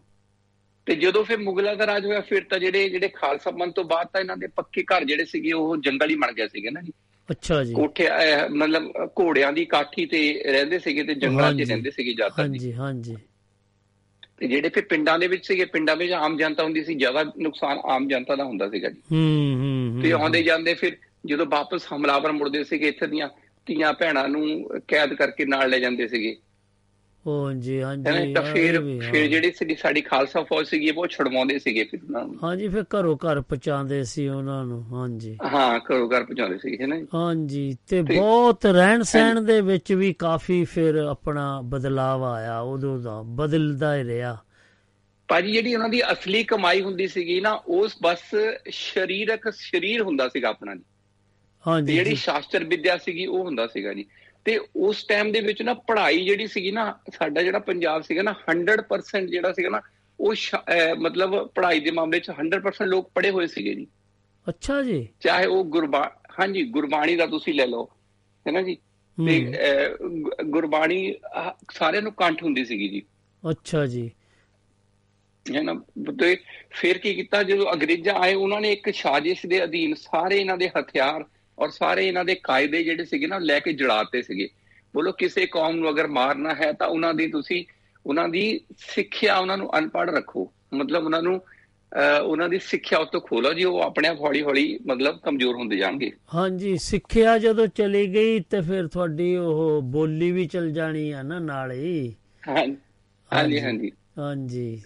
ਤੇ 0.86 0.96
ਜਦੋਂ 0.96 1.24
ਫਿਰ 1.24 1.38
ਮੁਗਲਾਂ 1.38 1.76
ਦਾ 1.76 1.88
ਰਾਜ 1.88 2.06
ਹੋਇਆ 2.06 2.22
ਫਿਰ 2.22 2.44
ਤਾਂ 2.44 2.60
ਜਿਹੜੇ 2.60 2.90
ਜਿਹੜੇ 2.90 3.08
ਖਾਲਸਾ 3.08 3.52
ਪੰਥ 3.52 3.76
ਤੋਂ 3.76 3.84
ਬਾਅਦ 3.84 4.08
ਤਾਂ 4.08 4.22
ਇਹਨਾਂ 4.22 4.38
ਦੇ 4.38 4.48
ਪੱਕੇ 4.48 4.84
ਘਰ 4.84 5.04
ਜਿਹੜੇ 5.04 5.26
ਸੀਗੇ 5.26 5.52
ਉਹ 5.52 5.78
ਜੰਗਲ 5.78 6.10
ਹੀ 6.10 6.16
ਬਣ 6.16 6.32
ਗਏ 6.32 6.48
ਸੀਗੇ 6.48 6.70
ਨਾ 6.72 6.82
ਜੀ। 6.82 6.94
ਅੱਛਾ 7.32 7.64
ਜੀ। 7.64 7.74
ਕੋਠੇ 7.74 8.10
ਮਤਲਬ 8.50 8.92
ਘੋੜਿਆਂ 9.20 9.54
ਦੀ 9.54 9.66
ਕਾਠੀ 9.66 10.06
ਤੇ 10.06 10.44
ਰਹਿੰਦੇ 10.46 10.80
ਸੀਗੇ 10.80 11.04
ਤੇ 11.04 11.14
ਜੰਗਲਾਂ 11.16 11.54
'ਚ। 11.54 11.62
ਰਹਿੰਦੇ 11.62 11.92
ਸੀਗੇ 11.92 12.14
ਜ਼ਿਆਦਾਤਰ 12.14 12.48
ਜੀ। 12.48 12.58
ਹਾਂਜੀ 12.58 12.74
ਹਾਂਜੀ। 12.74 13.16
ਤੇ 14.38 14.48
ਜਿਹੜੇ 14.48 14.70
ਫਿਰ 14.70 14.86
ਪਿੰਡਾਂ 14.86 15.20
ਦੇ 15.20 15.28
ਵਿੱਚ 15.28 15.48
ਸੀਗੇ 15.48 15.66
ਪਿੰਡਾਂ 15.66 15.96
ਵਿੱਚ 15.96 16.12
ਆਮ 16.12 16.38
ਜਨਤਾ 16.38 16.64
ਹੁੰਦੀ 16.64 16.84
ਸੀ 16.84 16.96
ਜ਼ਿਆਦਾ 16.96 17.24
ਨੁਕਸਾਨ 17.38 17.78
ਆਮ 17.78 18.08
ਜਨਤਾ 18.08 18.36
ਦਾ 18.36 18.44
ਹੁੰਦਾ 18.44 18.70
ਸੀਗਾ 18.70 18.90
ਜੀ। 18.90 19.02
ਹੂੰ 19.12 19.92
ਹੂੰ। 19.94 20.02
ਤੇ 20.02 20.12
ਆਉਂਦੇ 20.12 20.44
ਜਾਂਦੇ 20.44 20.74
ਫਿਰ 20.74 20.98
ਜਦੋਂ 21.26 21.46
ਵਾਪਸ 21.46 21.88
ਹਮਲਾਵਰ 21.94 22.32
ਮੁੜਦੇ 22.32 22.64
ਸੀਗੇ 22.64 22.88
ਇੱਥੇ 22.88 23.08
ਦੀਆਂ 23.08 23.30
ਧੀਆਂ 23.66 23.94
ਭੈਣਾਂ 23.94 24.28
ਨੂੰ 24.28 24.70
ਕੈਦ 24.88 25.14
ਕਰਕੇ 25.14 25.46
ਨਾਲ 25.46 25.70
ਲੈ 25.70 25.80
ਜਾਂਦੇ 25.80 26.08
ਸੀਗੇ। 26.08 26.36
ਉਹ 27.28 27.54
ਜੀ 27.54 27.80
ਹੈ 27.80 27.86
ਹਾਂਜੀ 27.86 28.34
ਨਾ 28.34 28.42
ਤਾਂ 28.42 28.54
ਫਿਰ। 28.54 28.80
ਫਿਰ 29.12 29.28
ਜਿਹੜੀ 29.28 29.52
ਸਾਡੀ 29.52 29.76
ਸਾਡੀ 29.76 30.02
ਖਾਲਸਾ 30.02 30.44
ਫੌਜ 30.44 30.68
ਸੀਗੀ 30.68 30.90
ਉਹ 30.90 31.08
ਛਡਵਾਉਂਦੇ 31.08 31.60
ਸੀਗੇ 31.60 31.84
ਫਿਰ 31.84 32.00
ਉਹਨਾਂ 32.04 32.26
ਨੂੰ। 32.26 32.38
ਹਾਂਜੀ 32.44 32.68
ਫਿਰ 32.68 32.84
ਘਰੋਂ 32.84 33.18
ਘਰ 33.18 33.42
ਪਹੁੰਚਾਉਂਦੇ 33.42 34.04
ਸੀ 34.04 34.28
ਉਹਨਾਂ 34.28 34.66
ਨੂੰ 34.66 34.84
ਹਾਂਜੀ। 34.94 35.38
ਹਾਂ 35.54 35.80
ਘਰੋਂ 35.80 36.10
ਘਰ 36.10 36.24
ਪਹੁੰਚਾਉਂਦੇ 36.24 36.58
ਸੀਗੇ 36.58 36.78
ਹੈ 36.82 36.88
ਨਾ। 36.88 36.96
ਹਾਂਜੀ 37.14 37.78
ਤੇ 37.88 38.02
ਬਹੁਤ 38.02 38.66
ਰਹਿਣ 38.66 39.04
ਸਹਿਣ 39.04 39.42
ਦੇ 39.42 39.62
ਵਿੱਚ 39.62 39.94
ਵੀ 39.94 40.14
ਕਾਫੀ 40.14 40.64
ਫਿਰ 40.64 40.96
ਆਪਣਾ 40.96 41.62
ਬਦਲਾਵ 41.62 42.24
ਆਇਆ 42.24 42.60
ਉਦੋਂ 42.60 43.00
ਦਾ 43.00 43.22
ਬਦਲਦਾ 43.22 43.96
ਹੀ 43.96 44.04
ਰਿਹਾ। 44.04 44.38
ਭਾਜੀ 45.28 45.52
ਜਿਹੜੀ 45.52 45.76
ਉਹਨਾਂ 45.76 45.90
ਦੀ 45.90 46.02
ਅਸਲੀ 46.12 46.44
ਕਮਾਈ 46.44 46.82
ਹੁੰਦੀ 46.82 47.08
ਸੀਗੀ 47.08 47.42
ਨਾ 47.42 47.52
ਉਸ 47.52 47.96
ਬਸ 48.02 48.36
ਸਰੀਰਕ 48.72 49.50
ਸਰੀਰ 49.54 50.02
ਹੁੰਦਾ 50.02 50.28
ਸੀਗਾ 50.30 50.50
ਆਪਣਾ 50.50 50.76
ਜੀ। 50.76 50.82
ਹਾਂਜੀ 51.68 51.94
ਜਿਹੜੀ 51.94 52.16
ਸ਼ਾਸਤਰ 52.16 52.64
ਵਿੱਦਿਆ 52.64 52.98
ਸੀਗੀ 52.98 53.26
ਉਹ 53.26 53.44
ਹੁੰਦਾ 53.44 53.68
ਸੀਗਾ 53.68 53.94
ਜੀ। 53.94 54.06
ਤੇ 54.46 54.60
ਉਸ 54.76 55.04
ਟਾਈਮ 55.04 55.32
ਦੇ 55.32 55.42
ਵਿੱਚ 55.42 55.62
ਨਾ 55.62 55.74
ਪੜ੍ਹਾਈ 55.74 56.26
ਜਿਹੜੀ 56.26 56.48
ਸੀਗੀ 56.48 56.72
ਨਾ 56.72 57.00
ਸਾਡਾ 57.14 57.42
ਜਿਹੜਾ 57.42 57.60
ਪੰਜਾਬ 57.60 58.02
ਸੀਗਾ 58.02 58.22
ਨਾ 58.22 58.34
100% 58.50 59.28
ਜਿਹੜਾ 59.28 59.52
ਸੀਗਾ 59.54 59.70
ਨਾ 59.70 59.82
ਉਹ 60.20 60.36
ਮਤਲਬ 61.00 61.48
ਪੜ੍ਹਾਈ 61.48 61.80
ਦੇ 61.80 61.92
ਮਾਮਲੇ 61.92 62.20
'ਚ 62.20 62.30
100% 62.32 62.86
ਲੋਕ 62.86 63.12
ਪੜ੍ਹੇ 63.16 63.32
ਹੋਏ 63.32 63.48
ਸੀਗੇ 63.48 63.74
ਜੀ। 63.76 63.88
ਅੱਛਾ 64.50 64.82
ਜੀ। 64.82 65.08
ਚਾਹੇ 65.20 65.46
ਉਹ 65.46 65.64
ਗੁਰਬਾ 65.66 66.04
ਹਾਂਜੀ 66.40 66.64
ਗੁਰਬਾਣੀ 66.64 67.16
ਦਾ 67.16 67.26
ਤੁਸੀਂ 67.26 67.54
ਲੈ 67.54 67.66
ਲਓ 67.66 67.90
ਹੈ 68.46 68.52
ਨਾ 68.52 68.62
ਜੀ? 68.62 68.78
ਤੇ 69.18 69.56
ਗੁਰਬਾਣੀ 70.46 71.16
ਸਾਰਿਆਂ 71.72 72.02
ਨੂੰ 72.02 72.12
ਕੰਠ 72.14 72.44
ਹੁੰਦੀ 72.44 72.66
ਸੀਗੀ 72.66 72.90
ਜੀ। 72.90 73.02
ਅੱਛਾ 73.44 73.86
ਜੀ। 73.86 74.12
ਹੈ 75.46 75.62
ਨਾ? 75.62 75.74
ਤੇ 76.20 76.38
ਫਿਰ 76.70 76.98
ਕੀ 76.98 77.14
ਕੀਤਾ 77.14 77.44
ਜਦੋਂ 77.44 77.74
ਅੰਗਰੇਜ਼ਾਂ 77.74 78.16
ਆਏ 78.16 78.34
ਉਹਨਾਂ 78.34 78.62
ਨੇ 78.62 78.72
ਇੱਕ 78.72 78.94
ਸਾਜ਼ਿਸ਼ 78.94 79.46
ਦੇ 79.46 79.64
ਅਧੀਨ 79.64 79.94
ਸਾਰੇ 79.94 80.38
ਇਹਨਾਂ 80.38 80.58
ਦੇ 80.58 80.70
ਹਥਿਆਰ 80.80 81.26
ਔਰ 81.60 81.70
ਸਾਰੇ 81.70 82.08
ਇਹਨਾਂ 82.08 82.26
ਦੇ 82.26 82.36
ਕਾਇਦੇ 82.44 82.84
ਜਿਹੜੇ 82.84 83.06
ਸੀਗੇ 83.06 83.28
ਨਾ 83.28 83.38
ਲੈ 83.40 83.60
ਕੇ 83.60 83.74
ਜੜਾਤੇ 83.74 84.22
ਸੀਗੇ। 84.22 84.48
ਬੋਲੋ 84.94 85.12
ਕਿਸੇ 85.12 85.46
ਕੌਮ 85.46 85.76
ਨੂੰ 85.76 85.90
ਅਗਰ 85.90 86.08
ਮਾਰਨਾ 86.08 86.54
ਹੈ 86.56 86.72
ਤਾਂ 86.72 86.88
ਉਹਨਾਂ 86.88 87.14
ਦੀ 87.14 87.28
ਤੁਸੀਂ 87.28 87.64
ਉਹਨਾਂ 88.06 88.28
ਦੀ 88.30 88.60
ਸਿੱਖਿਆ 88.78 89.38
ਉਹਨਾਂ 89.38 89.58
ਨੂੰ 89.58 89.70
ਅਨਪੜ੍ਹ 89.78 90.12
ਰੱਖੋ। 90.12 90.52
ਮਤਲਬ 90.74 91.06
ਉਹਨਾਂ 91.06 91.22
ਨੂੰ 91.22 91.42
ਉਹਨਾਂ 92.24 92.48
ਦੀ 92.50 92.60
ਸਿੱਖਿਆ 92.60 93.00
ਉਸ 93.00 93.10
ਤੋਂ 93.10 93.22
ਖੋਲੋ 93.22 93.54
ਜੀ 93.54 93.64
ਉਹ 93.64 93.80
ਆਪਣੇ 93.82 94.08
ਆਪ 94.08 94.20
ਹੌਲੀ 94.20 94.42
ਹੌਲੀ 94.42 94.78
ਮਤਲਬ 94.88 95.20
ਕਮਜ਼ੋਰ 95.20 95.56
ਹੁੰਦੇ 95.56 95.78
ਜਾਣਗੇ। 95.78 96.12
ਹਾਂਜੀ 96.36 96.78
ਸਿੱਖਿਆ 96.78 97.38
ਜਦੋਂ 97.38 97.68
ਚਲੀ 97.68 98.06
ਗਈ 98.08 98.40
ਤੇ 98.40 98.62
ਫਿਰ 98.62 98.88
ਤੁਹਾਡੀ 98.88 99.36
ਉਹ 99.36 99.82
ਬੋਲੀ 99.82 100.32
ਵੀ 100.32 100.46
ਚਲ 100.46 100.72
ਜਾਣੀ 100.72 101.10
ਆ 101.12 101.22
ਨਾ 101.24 101.40
ਨਾਲ 101.40 101.72
ਹੀ। 101.72 102.16
ਹਾਂਜੀ। 102.48 103.60
ਹਾਂਜੀ। 103.60 103.92
ਹਾਂਜੀ। 104.20 104.82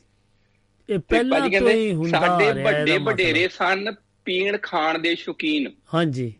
ਇਹ 0.90 1.00
ਪਹਿਲਾਂ 1.00 1.50
ਤੋਂ 1.50 1.70
ਹੀ 1.70 1.94
ਹੁੰਦਾ 1.94 2.20
ਸਾਡੇ 2.20 2.64
ਵੱਡੇ 2.64 2.98
ਵਡੇਰੇ। 2.98 3.48
ਸਨ 3.48 3.94
ਪੀਣ 4.26 4.58
ਖਾਣ 4.58 5.00
ਦੇ 5.00 5.16
ਸ਼ੌਕੀਨ। 5.16 5.72
ਹਾਂਜੀ। 5.94 6.34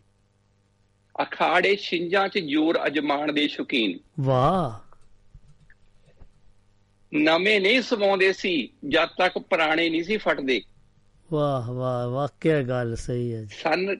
ਅਖਾੜੇ 1.22 1.76
ਛਿੰਜਾਂ 1.76 2.28
'ਚ 2.28 2.38
ਜ਼ੋਰ 2.38 2.86
ਅਜਮਾਣ 2.86 3.32
ਦੇ 3.32 3.48
ਸ਼ੌਕੀਨ। 3.48 3.98
ਵਾਹ। 4.20 4.90
ਨਵੇਂ 7.14 7.60
ਨਹੀਂ 7.60 7.82
ਸਵਾਉਂਦੇ 7.82 8.32
ਸੀ 8.32 8.70
ਜਦ 8.88 9.08
ਤੱਕ 9.08 9.38
ਪੁਰਾਣੇ 9.38 9.90
ਨਹੀਂ 9.90 10.04
ਸੀ 10.04 10.16
ਫਟਦੇ। 10.16 10.62
ਵਾਹ 11.32 11.72
ਵਾਹ 11.72 12.08
ਵਾਕਿਆ 12.08 12.62
ਗੱਲ 12.62 12.96
ਸਹੀ 12.96 13.34
ਹੈ 13.34 13.44
ਸਨ 13.44 13.96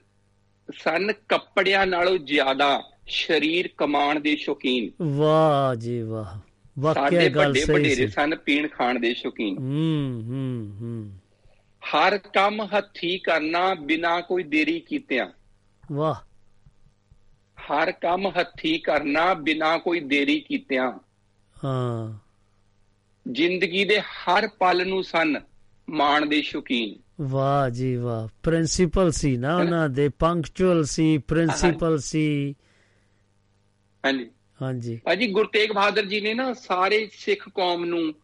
ਸਨ 0.74 1.12
ਕੱਪੜਿਆਂ 1.28 1.86
ਨਾਲੋਂ 1.86 2.18
ਜ਼ਿਆਦਾ 2.18 2.82
ਸਰੀਰ 3.08 3.70
ਕਮਾਣ 3.78 4.20
ਦੇ 4.20 4.36
ਸ਼ੌਕੀਨ। 4.36 4.90
ਵਾਹ 5.02 5.74
ਜੀ 5.74 6.02
ਵਾਹ 6.02 6.38
ਵਾਕਿਆ 6.78 7.28
ਗੱਲ 7.28 7.46
ਵੱਡੇ 7.46 7.60
ਸਹੀ 7.60 7.74
ਵਡੇਰੇ 7.74 7.94
ਸੀ। 7.94 8.08
ਸਨ 8.08 8.36
ਪੀਣ 8.36 8.68
ਖਾਣ 8.68 8.98
ਦੇ 8.98 9.14
ਸ਼ੌਕੀਨ। 9.14 9.58
ਹੂੰ 9.58 10.22
ਹੂੰ 10.26 10.76
ਹੂੰ। 10.80 11.12
ਹਰ 11.86 12.18
ਕੰਮ 12.18 12.68
ਹੱਥੀ 12.76 13.18
ਕਰਨਾ 13.18 13.74
ਬਿਨਾ 13.74 14.20
ਕੋਈ 14.20 14.42
ਦੇਰੀ 14.42 14.80
ਕੀਤਿਆਂ। 14.80 15.26
ਵਾਹ 15.92 16.29
ਹਰ 17.70 17.92
ਕੰਮ 17.92 18.28
ਹੱਥੀ 18.28 18.78
ਕਰਨਾ 18.78 19.34
ਬਿਨਾ 19.34 19.78
ਕੋਈ 19.78 20.00
ਦੇਰੀ 20.00 20.40
ਕੀਤਿਆਂ। 20.40 20.92
ਹਾਂ। 21.64 22.18
ਜ਼ਿੰਦਗੀ 23.32 23.84
ਦੇ 23.84 24.00
ਹਰ 24.00 24.48
ਪਲ 24.48 24.86
ਨੂੰ 24.88 25.02
ਸਨ 25.04 25.40
ਮਾਣ 25.90 26.26
ਦੇ 26.26 26.42
ਸ਼ੌਕੀਨ। 26.42 26.98
ਵਾਹ 27.20 27.70
ਜੀ 27.70 27.96
ਵਾਹ 27.96 28.28
ਪ੍ਰਿੰਸੀਪਲ 28.42 29.10
ਸੀ 29.10 29.36
ਨਾ 29.36 29.56
ਉਹਨਾਂ 29.56 29.88
ਦੇ 29.88 30.08
ਪੰਕਚੁਅਲ 30.08 30.84
ਸੀ 30.84 31.18
ਪ੍ਰਿੰਸੀਪਲ 31.18 31.98
ਸੀ। 31.98 32.54
ਹਾਂਜੀ। 34.04 34.30
ਹਾਂਜੀ। 34.62 35.00
ਭਾਜੀ 35.04 35.26
ਗੁਰੂ 35.26 35.48
ਤੇਗ 35.48 35.72
ਬਹਾਦਰ 35.72 36.04
ਜੀ 36.04 36.20
ਨੇ 36.20 36.34
ਨਾ 36.34 36.52
ਸਾਰੇ 36.52 37.08
ਸਿੱਖ 37.12 37.48
ਕੌਮ 37.48 37.84
ਨੂੰ 37.84 38.14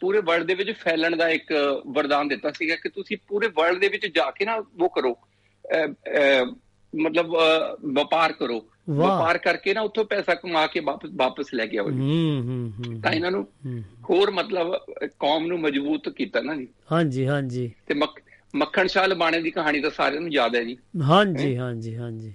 ਪੂਰੇ 0.00 0.20
ਵਰਲਡ 0.20 0.46
ਦੇ 0.46 0.54
ਵਿੱਚ 0.54 0.72
ਫੈਲਣ 0.72 1.16
ਦਾ 1.16 1.28
ਇੱਕ 1.28 1.52
ਵਰਦਾਨ 1.86 2.28
ਦਿੱਤਾ 2.28 2.50
ਸੀਗਾ 2.50 2.76
ਕਿ 2.76 2.88
ਤੁਸੀਂ 2.88 3.16
ਪੂਰੇ 3.28 3.48
ਵਰਲਡ 3.48 3.80
ਦੇ 3.80 3.88
ਵਿੱਚ 3.88 4.06
ਜਾ 4.06 4.30
ਕੇ 4.30 4.44
ਨਾ 4.44 4.54
ਉਹ 4.54 4.88
ਕਰੋ। 4.88 5.18
ਮਤਲਬ 7.00 7.26
ਵਪਾਰ 7.98 8.32
ਕਰੋ। 8.32 8.66
ਵਪਾਰ 8.90 9.38
ਕਰਕੇ 9.38 9.74
ਨਾ 9.74 9.80
ਉੱਥੋਂ 9.80 10.04
ਪੈਸਾ 10.04 10.34
ਕਮਾ 10.34 10.66
ਕੇ 10.66 10.80
ਵਾਪਸ 10.80 11.10
ਵਾਪਸ 11.16 11.54
ਲੈ 11.54 11.66
ਕੇ 11.66 11.78
ਆਓ 11.78 11.90
ਜੀ। 11.90 12.00
ਹੂੰ 12.00 12.42
ਹੂੰ 12.42 12.72
ਹੂੰ 12.78 13.00
ਤਾਂ 13.00 13.12
ਇਹਨਾਂ 13.12 13.30
ਨੂੰ। 13.30 13.48
ਹੋਰ 14.10 14.30
ਮਤਲਬ 14.30 14.74
ਕੌਮ 15.18 15.46
ਨੂੰ 15.46 15.60
ਮਜ਼ਬੂਤ 15.60 16.08
ਕੀਤਾ 16.08 16.40
ਨਾ 16.40 16.54
ਜੀ। 16.54 16.68
ਹਾਂਜੀ 16.92 17.26
ਹਾਂਜੀ। 17.26 17.72
ਤੇ 17.86 17.94
ਮੱਖ- 17.94 18.22
ਮੱਖਣ 18.54 18.86
ਸ਼ਾਹ 18.86 19.06
ਲਬਾਣੇ 19.06 19.42
ਦੀ 19.42 19.50
ਕਹਾਣੀ 19.50 19.80
ਤਾਂ 19.80 19.90
ਸਾਰਿਆਂ 19.90 20.20
ਨੂੰ 20.20 20.32
ਯਾਦ 20.32 20.56
ਹੈ 20.56 20.64
ਜੀ। 20.64 20.76
ਹਾਂਜੀ 21.02 21.56
ਹਾਂਜੀ 21.56 21.96
ਹਾਂਜੀ। 21.96 22.34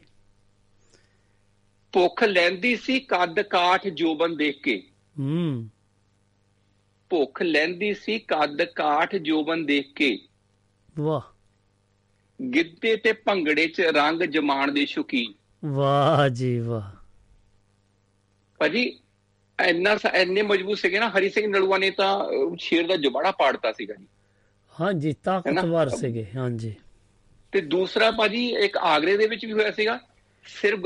ਭੁੱਖ 1.93 2.23
ਲੈਂਦੀ 2.23 2.75
ਸੀ 2.75 2.99
ਕੱਦ 2.99 3.41
ਕਾਠ 3.41 3.87
ਜੋਬਨ 3.87 4.37
ਦੇਖ 4.37 4.61
ਕੇ। 4.61 4.83
ਹੂੰ। 5.19 5.69
ਭੁੱਖ 7.09 7.41
ਲੈਂਦੀ 7.41 7.93
ਸੀ 7.93 8.19
ਕੱਦ 8.19 8.63
ਕਾਠ 8.63 9.15
ਜੋਬਨ 9.15 9.65
ਦੇਖ 9.65 9.93
ਕੇ। 9.93 10.19
ਵਾਹ। 10.99 11.38
ਗਿੱਧੇ 12.47 12.95
ਤੇ 12.95 13.13
ਭੰਗੜੇ 13.13 13.67
'ਚ 13.67 13.81
ਰੰਗ 13.81 14.21
ਜਮਾਣ 14.21 14.71
ਦੇ 14.71 14.85
ਸ਼ੌਕੀਨ। 14.85 15.33
ਵਾਹ 15.65 16.29
ਜੀ 16.29 16.59
ਵਾਹ। 16.59 16.95
ਭਾਜੀ 18.59 18.99
ਇੰਨਾ 19.65 19.97
ਇੰਨੇ 20.15 20.41
ਮਜ਼ਬੂਤ 20.41 20.77
ਸੀਗੇ 20.77 20.99
ਨਾ 20.99 21.09
ਹਰੀ 21.09 21.29
ਸਿੰਘ 21.29 21.47
ਨਲੂਆ 21.47 21.77
ਨੇ 21.77 21.89
ਤਾਂ 21.91 22.25
ਸ਼ੇਰ 22.57 22.87
ਦਾ 22.87 22.95
ਜਬਾੜਾ 22.95 23.31
ਪਾੜਤਾ 23.31 23.71
ਸੀਗਾ 23.71 23.93
ਜੀ। 23.93 24.07
ਹਾਂਜੀ 24.81 25.15
ਤਾਕਤਵਰ 25.23 25.89
ਸੀਗੇ 25.89 26.27
ਹਾਂਜੀ। 26.35 26.75
ਤੇ 27.51 27.61
ਦੂਸਰਾ 27.61 28.11
ਭਾਜੀ 28.11 28.49
ਇੱਕ 28.49 28.77
ਆਗਰੇ 28.77 29.17
ਦੇ 29.17 29.27
ਵਿੱਚ 29.27 29.45
ਵੀ 29.45 29.53
ਹੋਇਆ 29.53 29.71
ਸੀਗਾ। 29.71 29.99
ਸਿਰਫ 30.45 30.79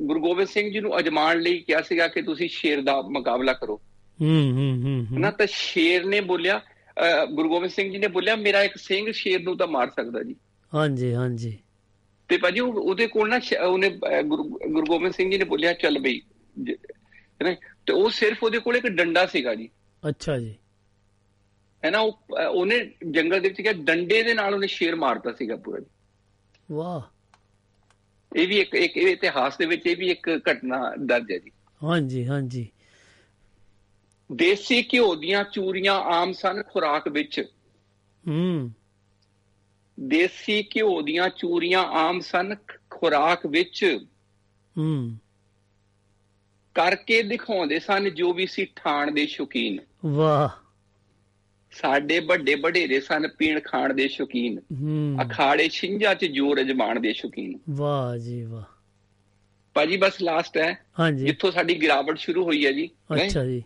ਗੁਰੂ 0.00 0.20
ਗੋਬਿੰਦ 0.20 0.48
ਸਿੰਘ 0.48 0.72
ਜੀ 0.72 0.80
ਨੂੰ 0.80 0.98
ਅਜਮਾਣ 0.98 1.40
ਲਈ 1.40 1.58
ਕਿਹਾ 1.58 1.82
ਸੀਗਾ 1.82 2.08
ਕਿ 2.08 2.22
ਤੁਸੀਂ 2.22 2.48
ਸ਼ੇਰ 2.52 2.82
ਦਾ 2.82 3.02
ਮੁਕਾਬਲਾ 3.02 3.52
ਕਰੋ। 3.52 3.80
ਹੂੰ 4.20 4.52
ਹੂੰ 4.52 5.06
ਹੂੰ। 5.10 5.20
ਨਾ 5.20 5.30
ਤਾਂ 5.30 5.46
ਸ਼ੇਰ 5.50 6.04
ਨੇ 6.04 6.20
ਬੋਲਿਆ 6.20 6.60
ਗੁਰੂ 7.32 7.48
ਗੋਬਿੰਦ 7.48 7.72
ਸਿੰਘ 7.72 7.92
ਜੀ 7.92 7.98
ਨੇ 7.98 8.08
ਬੋਲਿਆ 8.08 8.36
ਮੇਰਾ 8.36 8.62
ਇੱਕ 8.62 8.76
ਸਿੰਘ 8.76 9.12
ਸ਼ੇਰ 9.12 9.42
ਨੂੰ 9.42 9.56
ਤਾਂ 9.56 9.66
ਮਾਰ 9.66 9.90
ਸਕਦਾ 9.90 10.22
ਜੀ। 10.22 10.34
ਹਾਂਜੀ 10.76 11.14
ਹਾਂਜੀ। 11.14 11.58
ਤੇ 12.28 12.36
ਭਾਜੀ 12.36 12.60
ਉਹ- 12.60 12.74
ਉਹਦੇ 12.74 13.06
ਕੋਲ 13.06 13.28
ਨਾ 13.28 13.40
ਉਹਨੇ 13.66 13.90
ਗੁਰੂ 14.22 14.44
ਗੋਬਿੰਦ 14.88 15.12
ਸਿੰਘ 15.12 15.30
ਜੀ 15.30 15.38
ਨੇ 15.38 15.44
ਬੋਲਿਆ 15.44 15.72
ਚੱਲ 15.72 15.98
ਬਈ 15.98 16.20
ਜ- 16.62 16.92
ਹੈ 17.10 17.42
ਨਾ 17.42 17.54
ਤੇ 17.86 17.92
ਉਹ 17.92 18.10
ਸਿਰਫ 18.10 18.44
ਉਹਦੇ 18.44 18.58
ਕੋਲ 18.58 18.76
ਇੱਕ 18.76 18.86
ਡੰਡਾ 18.86 19.26
ਸੀਗਾ 19.26 19.54
ਜੀ। 19.54 19.68
ਅੱਛਾ 20.08 20.38
ਜੀ। 20.38 20.56
ਹੈ 21.84 21.90
ਨਾ 21.90 21.98
ਉਹ 21.98 22.20
ਉਹਨੇ 22.50 22.94
ਜੰਗਲ 23.10 23.40
ਦੇ 23.40 23.48
ਵਿੱਚ 23.48 23.60
ਗਿਆ 23.60 23.72
ਡੰਡੇ 23.72 24.22
ਦੇ 24.22 24.34
ਨਾਲ 24.34 24.54
ਉਹਨੇ 24.54 24.66
ਸ਼ੇਰ 24.66 24.96
ਮਾਰਤਾ 24.96 25.32
ਸੀਗਾ 25.32 25.56
ਪੂਰਾ 25.56 25.78
ਜੀ। 25.78 25.86
ਵਾਹ। 26.70 27.00
ਇਹ 28.36 28.48
ਵੀ 28.48 28.60
ਇੱਕ 28.60 28.74
ਇੱਕ 28.74 28.96
ਇਤਿਹਾਸ 28.96 29.58
ਦੇ 29.58 29.66
ਵਿੱਚ 29.66 29.86
ਇਹ 29.86 29.96
ਵੀ 29.96 30.10
ਇੱਕ 30.10 30.40
ਘਟਨਾ 30.52 30.94
ਦਰਜ 31.04 31.32
ਹੈ 31.32 31.38
ਜੀ। 31.38 31.50
ਹਾਂਜੀ 31.84 32.26
ਹਾਂਜੀ। 32.26 32.68
ਦੇਸੀ 34.32 34.88
ਘਿਓ 34.92 35.14
ਦੀਆਂ 35.14 35.44
ਚੂਰੀਆਂ 35.44 35.94
ਆਮ 35.94 36.32
ਸਨ 36.32 36.62
ਖੁਰਾਕ 36.62 37.08
ਵਿੱਚ। 37.08 37.40
ਹੂੰ। 38.28 38.70
ਦੇਸੀ 40.00 40.62
ਘਿਓ 40.62 41.02
ਦੀਆਂ 41.02 41.28
ਚੂਰੀਆਂ 41.28 41.84
ਆਮ 41.84 42.20
ਸਨ 42.20 42.54
ਖੁਰਾਕ 42.90 43.46
ਵਿੱਚ 43.46 43.98
ਹੂੰ। 44.78 45.18
ਕਰਕੇ 46.74 47.22
ਦਿਖਾਉਂਦੇ 47.22 47.78
ਸਨ 47.78 48.10
ਜੋ 48.10 48.32
ਵੀ 48.32 48.46
ਸੀ 48.46 48.64
ਠਾਣ 48.76 49.10
ਦੇ 49.10 49.26
ਸ਼ੌਕੀਨ। 49.26 49.78
ਵਾਹ। 50.06 50.48
ਸਾਡੇ 51.72 52.20
ਵੱਡੇ 52.20 52.54
ਵਡੇਰੇ 52.54 53.00
ਸਨ 53.00 53.28
ਪੀਣ 53.28 53.60
ਖਾਣ 53.60 53.94
ਦੇ 53.94 54.08
ਸ਼ੌਕੀਨ। 54.08 54.58
ਹੂੰ। 54.58 55.16
ਅਖਾੜੇ 55.22 55.68
ਛਿੰਝਾਂ 55.68 56.14
'ਚ 56.14 56.24
ਜੋਰ 56.24 56.60
ਅਜਮਾਣ 56.60 57.00
ਦੇ 57.00 57.12
ਸ਼ੌਕੀਨ। 57.12 57.58
ਵਾਹ 57.70 58.16
ਜੀ 58.16 58.42
ਵਾਹ। 58.42 58.64
ਭਾਜੀ 59.74 59.96
ਬਸ 59.96 60.22
ਲਾਸਟ 60.22 60.58
ਹੈ। 60.58 60.78
ਹਾਂਜੀ। 61.00 61.26
ਜਿੱਥੋਂ 61.26 61.52
ਸਾਡੀ 61.52 61.82
ਗਿਰਾਵਟ 61.82 62.18
ਸ਼ੁਰੂ 62.18 62.44
ਹੋਈ 62.44 62.66
ਹੈ 62.66 62.72
ਜੀ? 62.72 62.90
ਅੱਛਾ 63.14 63.44
ਜੀ। 63.44 63.62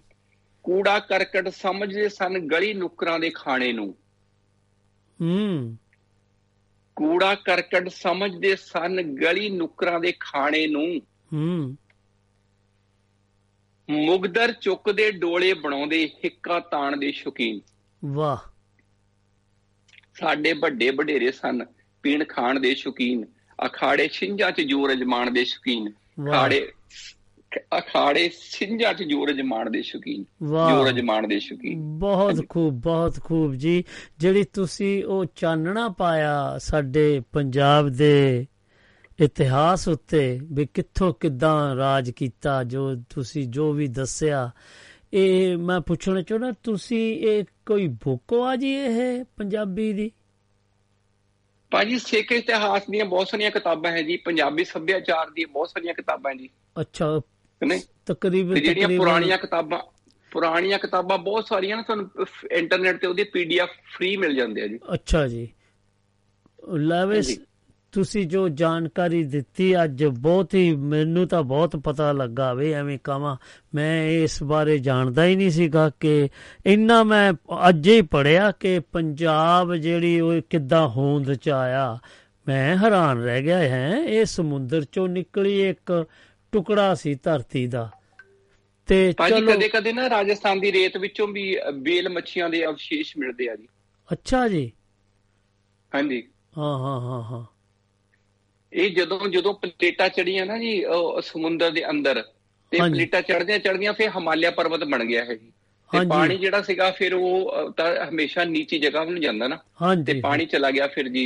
ਕੂੜਾ 0.62 0.98
ਕਰਕਟ 0.98 1.48
ਸਮਝਦੇ 1.48 2.08
ਸਨ 2.08 2.38
ਗਲੀ 2.38 2.74
ਨੁਕਰਾਂ 2.74 3.18
ਦੇ 3.18 3.30
ਖਾਣੇ 3.30 3.72
ਨੂੰ। 3.72 3.94
ਹੂੰ। 5.20 5.76
ਕੂੜਾ 7.00 7.34
ਕਰਕਟ 7.34 7.88
ਸਮਝਦੇ 7.88 8.56
ਸਨ 8.56 9.02
ਗਲੀ 9.02 9.50
ਨੁਕਰਾਂ 9.50 10.00
ਦੇ 10.00 10.12
ਖਾਣੇ 10.20 10.66
ਨੂੰ। 10.66 11.00
ਹੂੰ। 11.32 11.76
ਮੁਗਦਰ 13.90 14.52
ਚੁੱਕਦੇ 14.52 15.10
ਡੋਲੇ 15.10 15.54
ਬਣਾਉਂਦੇ 15.54 16.10
ਹਿੱਕਾ 16.24 16.60
ਤਾਣ 16.60 16.96
ਦੇ 16.96 17.12
ਸ਼ੌਕੀਨ। 17.12 17.60
ਵਾਹ। 18.04 18.36
ਸਾਡੇ 20.14 20.52
ਵੱਡੇ 20.52 20.90
ਵਡੇਰੇ 20.90 21.32
ਸਨ 21.32 21.64
ਪੀਣ 22.02 22.24
ਖਾਣ 22.24 22.60
ਦੇ 22.60 22.74
ਸ਼ੌਕੀਨ। 22.74 23.26
ਅਖਾੜੇ 23.66 24.08
ਛਿੰਝਾਂ 24.08 24.52
'ਚ 24.52 24.60
ਜੋਰ 24.60 24.92
ਅਜਮਾਣ 24.92 25.30
ਦੇ 25.30 25.44
ਸ਼ੌਕੀਨ। 25.44 25.92
ਵਾਹ। 26.20 26.79
ਅਖਾੜੇ 27.58 28.30
ਛਿੰਝਾਂ 28.42 28.94
'ਚ 28.94 29.02
ਜੋਰ 29.02 29.30
ਅਜਮਾਣ 29.30 29.70
ਦੇ 29.70 29.82
ਸ਼ੌਕੀਨ। 29.82 30.22
ਜੋਰ 30.46 30.88
ਅਜਮਾਣ 30.88 31.26
ਦੇ 31.26 31.40
ਸ਼ੌਕੀਨ। 31.40 31.98
ਬਹੁਤ 31.98 32.48
ਖੂਬ 32.48 32.74
ਬਹੁਤ 32.74 33.20
ਖੂਬ 33.20 33.54
ਜੀ। 33.54 33.84
ਜਿਹੜੀ 34.18 34.44
ਤੁਸੀਂ 34.44 35.04
ਉਹ 35.04 35.24
ਚਾਨਣਾ 35.36 35.88
ਪਾਇਆ 35.88 36.58
ਸਾਡੇ 36.58 37.22
ਪੰਜਾਬ 37.32 37.88
ਦੇ 37.88 38.46
ਇਤਿਹਾਸ 39.20 39.88
ਉੱਤੇ 39.88 40.40
ਵੀ 40.42 40.68
ਕਿੱਥੋਂ 40.74 41.14
ਕਿੱਦਾਂ 41.20 41.76
ਰਾਜ 41.76 42.10
ਕੀਤਾ 42.10 42.64
ਜੋ 42.64 42.94
ਤੁਸੀਂ 42.94 43.48
ਜੋ 43.48 43.72
ਵੀ 43.72 43.88
ਦੱਸਿਆ 43.88 44.50
ਇਹ 45.12 45.56
ਮੈਂ 45.56 45.80
ਪੁੱਛਣਾ 45.80 46.22
ਚਾਹੁੰਦਾ 46.22 46.52
ਤੁਸੀਂ 46.62 47.16
ਇਹ 47.16 47.44
ਕੋਈ 47.66 47.86
ਬੁੱਕ 47.88 48.34
ਆ 48.34 48.56
ਜੀ 48.56 48.74
ਇਹ 48.74 49.24
ਪੰਜਾਬੀ 49.36 49.92
ਦੀ? 49.92 50.10
ਭਾਜੀ 51.70 51.98
ਸਿੱਖ 51.98 52.32
ਇਤਿਹਾਸ 52.32 52.82
ਦੀਆਂ 52.90 53.04
ਬਹੁਤ 53.04 53.28
ਸਾਰੀਆਂ 53.28 53.50
ਕਿਤਾਬਾਂ 53.50 53.92
ਹੈ 53.92 54.02
ਜੀ 54.02 54.16
ਪੰਜਾਬੀ 54.16 54.64
ਸੱਭਿਆਚਾਰ 54.64 55.30
ਦੀਆਂ 55.30 55.52
ਬਹੁਤ 55.52 55.68
ਸਾਰੀਆਂ 55.68 55.94
ਕਿਤਾਬਾਂ 55.94 56.34
ਜੀ। 56.34 56.48
ਅੱਛਾ 56.80 57.20
ਨਹੀਂ? 57.66 57.80
ਤਕਰੀਬਨ 58.06 58.54
ਜਿਹੜੀਆਂ 58.54 58.88
ਪੁਰਾਣੀਆਂ 58.88 59.38
ਕਿਤਾਬਾਂ 59.38 59.78
ਪੁਰਾਣੀਆਂ 60.30 60.78
ਕਿਤਾਬਾਂ 60.78 61.18
ਬਹੁਤ 61.18 61.46
ਸਾਰੀਆਂ 61.46 61.76
ਨਾ 61.76 61.82
ਤੁਹਾਨੂੰ 61.82 62.10
ਇੰਟਰਨੈਟ 62.50 63.00
ਤੇ 63.00 63.06
ਉਹਦੀ 63.06 63.24
ਪੀਡੀਐਫ 63.24 63.68
ਫ੍ਰੀ 63.96 64.16
ਮਿਲ 64.16 64.36
ਜਾਂਦੇ 64.36 64.62
ਆ 64.62 64.66
ਜੀ। 64.66 64.78
ਅੱਛਾ 64.94 65.28
ਜੀ। 65.28 65.48
ਲੈਵਿਸ। 66.74 67.40
ਤੁਸੀਂ 67.92 68.26
ਜੋ 68.26 68.48
ਜਾਣਕਾਰੀ 68.48 69.24
ਦਿੱਤੀ 69.24 69.84
ਅੱਜ 69.84 70.04
ਬਹੁਤ 70.04 70.54
ਹੀ 70.54 70.76
ਮੈਨੂੰ 70.76 71.28
ਤਾਂ 71.28 71.42
ਬਹੁਤ 71.42 71.76
ਪਤਾ 71.76 72.12
ਲੱਗਾ 72.12 72.54
ਵੇ 72.54 72.72
ਐਵੇਂ 72.72 72.98
ਕਹਾਂ 73.04 73.36
ਮੈਂ 73.74 74.06
ਇਸ 74.06 74.42
ਬਾਰੇ 74.42 74.78
ਜਾਣਦਾ 74.78 75.24
ਹੀ 75.24 75.36
ਨਹੀਂ 75.36 75.50
ਸੀਗਾ 75.50 75.90
ਕਿ 76.00 76.28
ਇੰਨਾ 76.66 77.02
ਮੈਂ 77.02 77.32
ਅੱਜ 77.68 77.88
ਹੀ 77.88 78.02
ਪੜਿਆ 78.02 78.50
ਕਿ 78.50 78.80
ਪੰਜਾਬ 78.80 79.74
ਜਿਹੜੀ 79.74 80.20
ਉਹ 80.20 80.40
ਕਿੱਦਾਂ 80.50 80.88
ਹੋਂਦ 80.88 81.34
ਚ 81.34 81.48
ਆਇਆ। 81.48 81.98
ਮੈਂ 82.48 82.76
ਹੈਰਾਨ 82.76 83.18
ਰਹਿ 83.18 83.42
ਗਿਆ 83.42 83.58
ਹੈ 83.58 83.94
ਇਹ 84.08 84.24
ਸਮੁੰਦਰ 84.24 84.84
ਚੋਂ 84.92 85.08
ਨਿਕਲੀ 85.08 85.68
ਇੱਕ 85.68 86.06
ਟੁਕੜਾ 86.52 86.94
ਸੀ 86.94 87.14
ਧਰਤੀ 87.14 87.66
ਦਾ। 87.66 87.90
ਤੇ 88.88 89.12
ਚਲੋ 89.20 89.40
ਕਦੇ 89.46 89.68
ਕਦੇ 89.68 89.92
ਨਾ 89.92 90.08
ਰਾਜਸਥਾਨ 90.10 90.60
ਦੀ 90.60 90.72
ਰੇਤ 90.72 90.96
ਵਿੱਚੋਂ 90.96 91.26
ਵੀ 91.28 91.44
ਬੇਲ 91.80 92.08
ਮੱਛੀਆਂ 92.08 92.48
ਦੇ 92.50 92.64
ਅਵਸ਼ੇਸ਼ 92.66 93.16
ਮਿਲਦੇ 93.16 93.48
ਆ 93.48 93.56
ਜੀ। 93.56 93.66
ਅੱਛਾ 94.08 94.46
ਜੀ। 94.48 94.70
ਹਾਂਜੀ। 95.92 96.22
ਹਾਂ 96.56 96.72
ਹਾਂ 96.78 97.00
ਹਾਂ 97.00 97.22
ਹਾਂ। 97.22 97.44
ਇਹ 98.72 98.90
ਜਦੋਂ 98.90 99.28
ਜਦੋਂ 99.28 99.52
ਪਲੇਟਾਂ 99.54 100.08
ਚੜੀਆਂ 100.08 100.44
ਨਾ 100.46 100.56
ਜੀ 100.58 100.72
ਉਹ 100.86 101.20
ਸਮੁੰਦਰ 101.22 101.70
ਦੇ 101.70 101.88
ਅੰਦਰ 101.90 102.22
ਤੇ। 102.72 102.82
ਪਲੇਟਾਂ 102.82 103.22
ਚੜਦੀਆਂ 103.22 103.58
ਚੜਦੀਆਂ 103.58 103.92
ਫਿਰ 103.92 104.10
ਹਿਮਾਲਿਆ 104.16 104.50
ਪਰਬਤ 104.50 104.84
ਬਣ 104.84 105.04
ਗਿਆ 105.04 105.24
ਹੈ 105.24 105.34
ਜੀ। 105.34 105.52
ਤੇ। 105.90 106.00
ਪਾਣੀ 106.00 106.36
ਜਿਹੜਾ 106.38 106.60
ਸੀਗਾ 106.62 106.90
ਫਿਰ 106.90 107.14
ਉਹ 107.14 107.70
ਤਾਂ 107.72 107.86
ਹਮੇਸ਼ਾ 108.08 108.44
ਨੀਚੀ 108.46 108.78
ਜਗ੍ਹਾ 108.78 109.04
ਨੂੰ 109.04 109.20
ਜਾਂਦਾ 109.20 109.48
ਨਾ। 109.48 109.58
ਤੇ 110.06 110.12
ਪਾਣੀ 110.22 110.46
ਚਲਾ 110.46 110.70
ਗਿਆ 110.70 110.86
ਫਿਰ 110.88 111.08
ਜੀ 111.08 111.24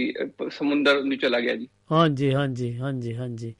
ਸਮੁੰਦਰ 0.51 1.03
ਨੂੰ 1.05 1.19
ਚਲਾ 1.19 1.41
ਗਿਆ 1.41 1.57
ਜੀ। 1.57 1.69
ਹਾਂਜੀ 1.91 2.33
ਹਾਂਜੀ 2.35 2.77
ਹਾਂਜੀ 2.79 3.15
ਹਾਂਜੀ। 3.17 3.55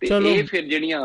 ਤੇ 0.00 0.34
ਇਹ 0.34 0.44
ਫਿਰ 0.44 0.64
ਜਿਹੜੀਆਂ 0.64 1.00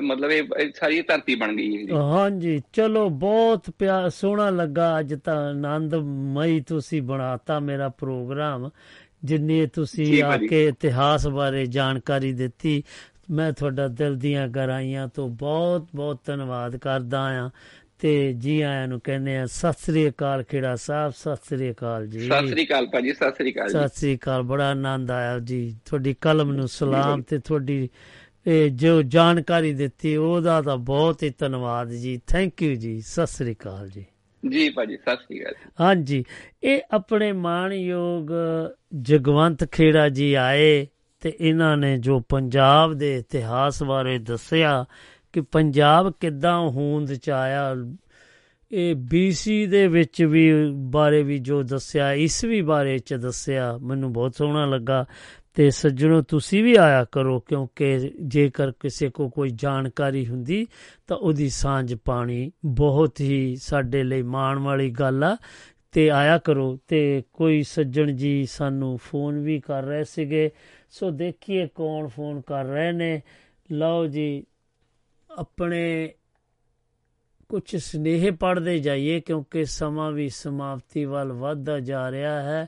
ਮਤਲਬ 0.00 0.30
ਇਹ 0.30 0.72
ਸਾਰੀ 0.74 1.02
ਧਰਤੀ 1.02 1.34
ਬਣ 1.34 1.56
ਗਈ 1.56 1.76
ਹੈ 1.76 1.82
ਜੀ 1.82 1.92
ਹਾਂਜੀ 1.92 2.62
ਚਲੋ 2.72 3.08
ਬਹੁਤ 3.08 3.70
ਪਿਆ 3.78 4.08
ਸੋਹਣਾ 4.08 4.50
ਲੱਗਾ 4.50 5.00
ਅੱਜ 5.00 5.14
ਤਾਂ 5.24 5.50
ਆਨੰਦਮਈ 5.50 6.60
ਤੁਸੀਂ 6.60 7.02
ਬਣਾਤਾ 7.02 7.60
ਮੇਰਾ 7.60 7.88
ਪ੍ਰੋਗਰਾਮ। 7.88 8.70
ਜਿੰਨੇ 9.24 9.66
ਤੁਸੀਂ 9.66 10.22
ਆ। 10.22 10.36
ਕੇ 10.36 10.66
ਇਤਿਹਾਸ 10.66 11.26
ਬਾਰੇ 11.26 11.66
ਜਾਣਕਾਰੀ 11.66 12.32
ਦਿੱਤੀ 12.32 12.82
ਮੈਂ 13.30 13.52
ਤੁਹਾਡਾ 13.52 13.88
ਦਿਲ 13.88 14.16
ਦੀਆਂ 14.16 14.48
ਗਹਿਰਾਈਆਂ 14.48 15.08
ਤੋਂ 15.08 15.28
ਬਹੁਤ 15.28 15.86
ਬਹੁਤ 15.94 16.20
ਧੰਨਵਾਦ 16.24 16.76
ਕਰਦਾ 16.76 17.46
ਆ। 17.46 17.50
ਤੇ 17.98 18.32
ਜੀ 18.32 18.60
ਆਇਆਂ 18.60 18.88
ਨੂੰ 18.88 19.00
ਕਹਿੰਦੇ 19.00 19.36
ਆ 19.36 19.46
ਸਤਿ 19.46 19.72
ਸ੍ਰੀ 19.72 20.08
ਅਕਾਲ 20.08 20.42
ਖੇੜਾ 20.42 20.76
ਸਾਹਿਬ 20.76 21.12
ਸਤਿ 21.12 21.36
ਸ੍ਰੀ 21.36 21.70
ਅਕਾਲ 21.70 22.06
ਜੀ। 22.06 22.20
ਸਤਿ 22.20 22.48
ਸ੍ਰੀ 22.48 22.66
ਅਕਾਲ 22.66 22.86
ਭਾਜੀ 22.86 23.12
ਸਤਿ 23.12 23.30
ਸ੍ਰੀ 23.30 23.52
ਅਕਾਲ 23.52 23.68
ਜੀ। 23.68 23.72
ਸਤਿ 23.72 23.88
ਸ੍ਰੀ 23.88 24.16
ਅਕਾਲ 24.16 24.42
ਬੜਾ 24.42 24.70
ਆਨੰਦ 24.70 25.10
ਆਇਆ 25.10 25.38
ਜੀ। 25.38 25.76
ਤੁਹਾਡੀ 25.84 26.14
ਕਲਮ 26.20 26.52
ਨੂੰ 26.52 26.68
ਸਲਾਮ 26.68 27.22
ਤੇ 27.22 27.38
ਤੁਹਾਡੀ 27.38 27.88
ਇਹ 28.46 28.70
ਜੋ 28.70 29.02
ਜਾਣਕਾਰੀ 29.02 29.72
ਦਿੱਤੀ 29.72 30.16
ਉਹਦਾ 30.16 30.62
ਤਾਂ 30.62 30.76
ਬਹੁਤ 30.76 31.22
ਹੀ 31.22 31.30
ਧੰਨਵਾਦ 31.38 31.90
ਜੀ। 31.90 32.20
ਥੈਂਕ 32.26 32.62
ਯੂ 32.62 32.74
ਜੀ 32.74 33.00
ਸਤਿ 33.00 33.26
ਸ੍ਰੀ 33.26 33.54
ਅਕਾਲ 33.54 33.88
ਜੀ। 33.88 34.04
ਜੀ 34.48 34.68
ਭਾਜੀ 34.68 34.96
ਸਤਿ 34.96 35.16
ਸ੍ਰੀ 35.16 35.42
ਅਕਾਲ 35.42 35.54
ਹਾਂਜੀ 35.80 36.24
ਇਹ 36.62 36.80
ਆਪਣੇ 36.90 37.32
ਮਾਣਯੋਗ 37.32 38.30
ਜਗਵੰਤ 39.00 39.64
ਖੇੜਾ 39.64 40.08
ਜੀ 40.08 40.34
ਆਏ 40.34 40.86
ਤੇ 41.20 41.32
ਇਹਨਾਂ 41.40 41.76
ਨੇ 41.76 41.98
ਜੋ 41.98 42.20
ਪੰਜਾਬ 42.28 42.94
ਦੇ 42.94 43.16
ਇਤਿਹਾਸ 43.18 43.82
ਬਾਰੇ 43.82 44.18
ਦੱਸਿਆ 44.18 44.84
ਕਿ 45.32 45.40
ਪੰਜਾਬ 45.40 46.12
ਕਿੱਦਾਂ 46.20 46.60
ਹੋਂਦ 46.60 47.14
ਚ 47.14 47.30
ਆਇਆ। 47.30 47.74
ਇਹ 48.72 48.94
BC 48.94 49.70
ਦੇ 49.70 49.88
ਵਿੱਚ 49.88 50.22
ਵੀ 50.22 50.70
ਬਾਰੇ 50.74 51.22
ਵੀ 51.22 51.38
ਜੋ 51.38 51.62
ਦੱਸਿਆ 51.62 52.12
ਈਸਵੀ 52.12 52.62
ਬਾਰੇ 52.62 52.98
ਚ 52.98 53.14
ਦੱਸਿਆ, 53.14 53.78
ਮੈਨੂੰ 53.78 54.12
ਬਹੁਤ 54.12 54.34
ਸੋਹਣਾ 54.34 54.66
ਲੱਗਾ। 54.66 55.04
ਤੇ 55.54 55.70
ਸੱਜਣੋ, 55.70 56.22
ਤੁਸੀਂ 56.22 56.64
ਵੀ 56.64 56.76
ਆਇਆ 56.76 57.04
ਕਰੋ, 57.04 57.40
ਕਿਉਂਕਿ 57.40 58.10
ਜੇਕਰ 58.22 58.70
ਕਿਸੇ 58.70 59.10
ਕੋ 59.10 59.28
ਕੋਈ 59.28 59.50
ਜਾਣਕਾਰੀ 59.54 60.26
ਹੁੰਦੀ, 60.26 60.66
ਤਾਂ 61.06 61.16
ਉਹਦੀ 61.16 61.48
ਸਾਂਝ 61.48 61.94
ਪਾਣੀ 61.94 62.52
ਬਹੁਤ 62.64 63.20
ਹੀ 63.20 63.56
ਸਾਡੇ 63.56 64.02
ਲਈ 64.02 64.22
ਮਾਣ 64.22 64.58
ਵਾਲੀ 64.58 64.90
ਗੱਲ 64.90 65.24
ਆ। 65.24 65.36
ਤੇ 65.92 66.10
ਆਇਆ 66.10 66.38
ਕਰੋ। 66.38 66.78
ਤੇ 66.88 67.22
ਕੋਈ 67.32 67.62
ਸੱਜਣ 67.62 68.12
ਜੀ 68.12 68.46
ਸਾਨੂੰ 68.46 68.98
ਫੋਨ 68.98 69.38
ਵੀ 69.38 69.60
ਕਰ 69.60 69.82
ਰਹੇ 69.82 70.04
ਸੀਗੇ। 70.04 70.50
ਸੋ 70.90 71.10
ਦੇਖੀਏ 71.10 71.68
ਕੌਣ 71.74 72.08
ਫੋਨ 72.08 72.40
ਕਰ 72.40 72.64
ਰਹੇ 72.64 72.92
ਨੇ। 72.92 73.22
ਲਓ 73.72 74.06
ਜੀ 74.06 74.44
ਆਪਣੇ 75.38 76.14
ਕੁਝ 77.48 77.76
ਸਨੇਹ 77.76 78.32
ਪੜਦੇ 78.32 78.78
ਜਾਈਏ 78.78 79.20
ਕਿਉਂਕਿ 79.20 79.64
ਸਮਾਂ 79.64 80.12
ਵੀ 80.12 80.28
ਸਮਾਪਤੀ 80.28 81.04
ਵੱਲ 81.04 81.32
ਵੱਧਦਾ 81.32 81.80
ਜਾ 81.80 82.10
ਰਿਹਾ 82.10 82.42
ਹੈ। 82.42 82.66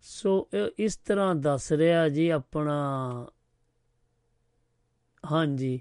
ਸੋ 0.00 0.48
ਇਹ 0.54 0.68
ਇਸ 0.78 0.96
ਤਰ੍ਹਾਂ 0.96 1.34
ਦੱਸ 1.34 1.72
ਰਿਹਾ 1.72 2.08
ਜੀ 2.08 2.28
ਆਪਣਾ 2.28 2.76
ਹਾਂਜੀ 5.24 5.80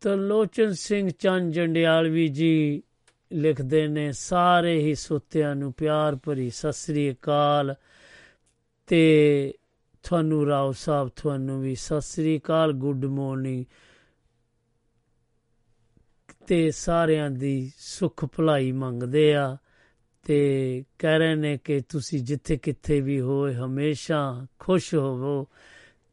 ਤਰਲੋਚਨ 0.00 0.72
ਸਿੰਘ 0.72 1.10
ਚੰਦ 1.18 1.52
ਜੰਡਿਆਲਵੀ 1.52 2.28
ਜੀ 2.28 2.82
ਲਿਖਦੇ 3.32 3.86
ਨੇ, 3.88 4.12
ਸਾਰੇ 4.12 4.78
ਹੀ 4.80 4.94
ਸੁੱਤਿਆਂ 4.94 5.54
ਨੂੰ 5.56 5.72
ਪਿਆਰ 5.72 6.16
ਭਰੀ 6.16 6.50
ਸਤਿ 6.50 6.72
ਸ੍ਰੀ 6.72 7.10
ਅਕਾਲ 7.12 7.74
ਤੇ 8.86 9.54
ਤੁਹਾਨੂੰ 10.04 10.46
ਰਾਓ 10.46 10.72
ਸਾਹਿਬ, 10.72 11.08
ਤੁਹਾਨੂੰ 11.16 11.60
ਵੀ 11.60 11.74
ਸਤਿ 11.74 12.00
ਸ੍ਰੀ 12.00 12.38
ਅਕਾਲ 12.38 12.72
ਗੁੱਡ 12.72 13.04
ਮਾਰਨਿੰਗ 13.04 13.64
ਤੇ 16.46 16.70
ਸਾਰਿਆਂ 16.70 17.30
ਦੀ 17.30 17.72
ਸੁਖ 17.78 18.24
ਭਲਾਈ 18.24 18.72
ਮੰਗਦੇ 18.72 19.34
ਆ 19.34 19.56
ਤੇ 20.24 20.84
ਕਹਿ 20.98 21.18
ਰਹੇ 21.18 21.34
ਨੇ 21.34 21.58
ਕਿ 21.64 21.80
ਤੁਸੀਂ 21.88 22.22
ਜਿੱਥੇ 22.22 22.56
ਕਿੱਥੇ 22.56 23.00
ਵੀ 23.00 23.20
ਹੋਏ 23.20 23.54
ਹਮੇਸ਼ਾ 23.54 24.46
ਖੁਸ਼ 24.58 24.94
ਹੋਵੋ 24.94 25.48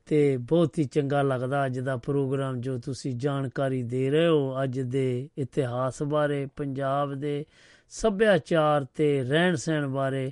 ਤੇ 0.06 0.38
ਬਹੁਤ 0.38 0.80
ਹੀ 0.80 0.84
ਚੰਗਾ 0.84 1.22
ਲੱਗਦਾ 1.22 1.66
ਅੱਜ 1.66 1.80
ਦਾ 1.80 1.98
ਪ੍ਰੋਗਰਾਮ 1.98 2.62
ਜੋ 2.62 2.78
ਤੁਸੀਂ 2.78 3.14
ਜਾਣਕਾਰੀ 3.16 3.84
ਦੇ 3.84 4.10
ਰਹੇ 4.10 4.28
ਹੋ 4.28 4.64
ਅੱਜ 4.64 4.80
ਦੇ 4.80 5.30
ਇਤਿਹਾਸ 5.38 6.04
ਬਾਰੇ, 6.04 6.48
ਪੰਜਾਬ 6.56 7.14
ਦੇ 7.14 7.46
ਸੱਭਿਆਚਾਰ 7.90 8.86
ਤੇ 8.96 9.24
ਰਹਿਣ 9.24 9.56
ਸਹਿਣ 9.56 9.88
ਬਾਰੇ। 9.88 10.32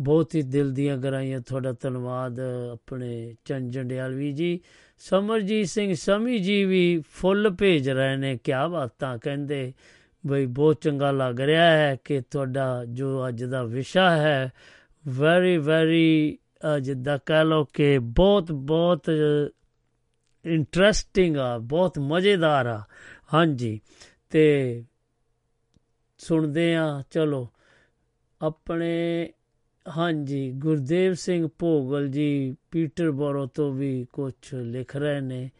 ਬਹੁਤ 0.00 0.34
ਹੀ 0.34 0.42
ਦਿਲ 0.42 0.72
ਦੀਆਂ 0.72 0.98
ਗਰਾਈਆਂ 0.98 1.40
ਤੁਹਾਡਾ 1.40 1.72
ਧੰਨਵਾਦ, 1.72 2.40
ਆਪਣੇ 2.72 3.34
ਚੰਦ 3.44 3.72
ਜੰਡਿਆਲਵੀ 3.72 4.32
ਜੀ। 4.32 4.60
ਸਮਰਜੀਤ 5.00 5.68
ਸਿੰਘ 5.68 5.94
ਸਮੀ 5.94 6.38
ਜੀ 6.38 6.64
ਵੀ 6.64 7.02
ਫੁੱਲ 7.10 7.50
ਭੇਜ 7.50 7.88
ਰਹੇ 7.90 8.16
ਨੇ, 8.16 8.38
ਕਿਆ 8.44 8.66
ਬਾਤਾਂ 8.68 9.16
ਕਹਿੰਦੇ, 9.18 9.72
ਬਈ 10.24 10.46
ਬਹੁਤ 10.46 10.80
ਚੰਗਾ 10.80 11.10
ਲੱਗ 11.10 11.40
ਰਿਹਾ 11.40 11.70
ਹੈ 11.70 11.96
ਕਿ 12.04 12.20
ਤੁਹਾਡਾ 12.20 12.84
ਜੋ 12.88 13.28
ਅੱਜ 13.28 13.44
ਦਾ 13.44 13.62
ਵਿਸ਼ਾ 13.64 14.10
ਹੈ 14.10 14.52
ਵੈਰੀ 15.04 15.56
ਵੈਰੀ 15.58 16.38
ਜਿੱਦਾਂ 16.82 17.18
ਕਹਿ 17.26 17.44
ਲਓ 17.44 17.64
ਕਿ 17.64 17.98
ਬਹੁਤ 17.98 18.52
ਬਹੁਤ 18.52 19.10
ਇੰਟਰਸਟਿੰਗ 20.44 21.36
ਆ, 21.36 21.58
ਬਹੁਤ 21.58 21.98
ਮਜ਼ੇਦਾਰ 21.98 22.66
ਆ। 22.66 22.82
ਹਾਂਜੀ, 23.34 23.80
ਤੇ 24.30 24.84
ਸੁਣਦੇ 26.20 26.74
ਆ 26.76 27.02
ਚਲੋ, 27.10 27.48
ਆਪਣੇ 28.40 29.28
ਹਾਂਜੀ, 29.86 30.52
ਗੁਰਦੇਵ 30.52 31.14
ਸਿੰਘ 31.14 31.48
ਭੋਗਲ 31.58 32.08
ਜੀ 32.08 32.56
ਪੀਟਰਬੋਰੋ 32.70 33.46
ਤੋਂ 33.46 33.72
ਵੀ 33.72 34.06
ਕੁਝ 34.12 34.32
ਲਿਖ 34.54 34.96
ਰਹੇ 34.96 35.20
ਨੇ। 35.20 35.50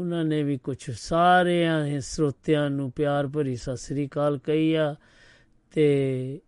ਉਹਨਾਂ 0.00 0.24
ਨੇ 0.24 0.42
ਵੀ 0.42 0.58
ਕੁਝ 0.58 0.90
ਸਾਰਿਆਂ 0.90 1.86
ਹੀ 1.86 2.00
ਸਰੋਤਿਆਂ 2.00 2.70
ਨੂੰ 2.70 2.92
ਪਿਆਰ 2.92 3.26
ਭਰੀ 3.26 3.56
ਸਤਿ 3.56 3.76
ਸ੍ਰੀ 3.76 4.06
ਅਕਾਲ 4.06 4.38
ਕਹੀ 4.38 4.74
ਆ 4.74 4.94
ਤੇ 5.72 6.40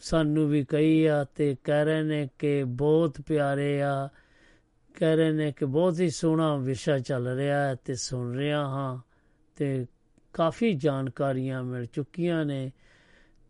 ਸਾਨੂੰ 0.00 0.48
ਵੀ 0.48 0.64
ਕਹੀ 0.64 1.04
ਆ 1.04 1.24
ਤੇ 1.24 1.56
ਕਹਿ 1.64 1.84
ਰਹੇ 1.84 2.02
ਨੇ 2.02 2.28
ਕਿ 2.38 2.64
ਬਹੁਤ 2.64 3.20
ਪਿਆਰੇ 3.20 3.82
ਆ। 3.82 4.08
ਕਹਿ 4.94 5.16
ਰਹੇ 5.16 5.32
ਨੇ 5.32 5.52
ਕਿ 5.52 5.64
ਬਹੁਤ 5.64 6.00
ਹੀ 6.00 6.10
ਸੋਹਣਾ 6.10 6.56
ਵਿਸ਼ਾ 6.56 6.98
ਚੱਲ 6.98 7.26
ਰਿਹਾ 7.28 7.68
ਹੈ 7.68 7.74
ਤੇ 7.74 7.94
ਸੁਣ 7.94 8.34
ਰਿਹਾ 8.36 8.66
ਹਾਂ 8.66 8.98
ਤੇ 9.56 9.86
ਕਾਫੀ 10.32 10.72
ਜਾਣਕਾਰੀਆਂ 10.74 11.62
ਮਿਲ 11.62 11.84
ਚੁੱਕੀਆਂ 11.84 12.44
ਨੇ। 12.44 12.72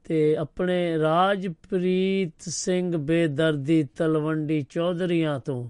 ਤੇ 0.04 0.36
ਆਪਣੇ 0.36 0.98
ਰਾਜਪ੍ਰੀਤ 0.98 2.32
ਸਿੰਘ 2.38 2.96
ਬੇਦਰਦੀ 2.96 3.82
ਤਲਵੰਡੀ 3.84 4.66
ਚੌਧਰੀਆਂ 4.70 5.40
ਤੋਂ 5.40 5.68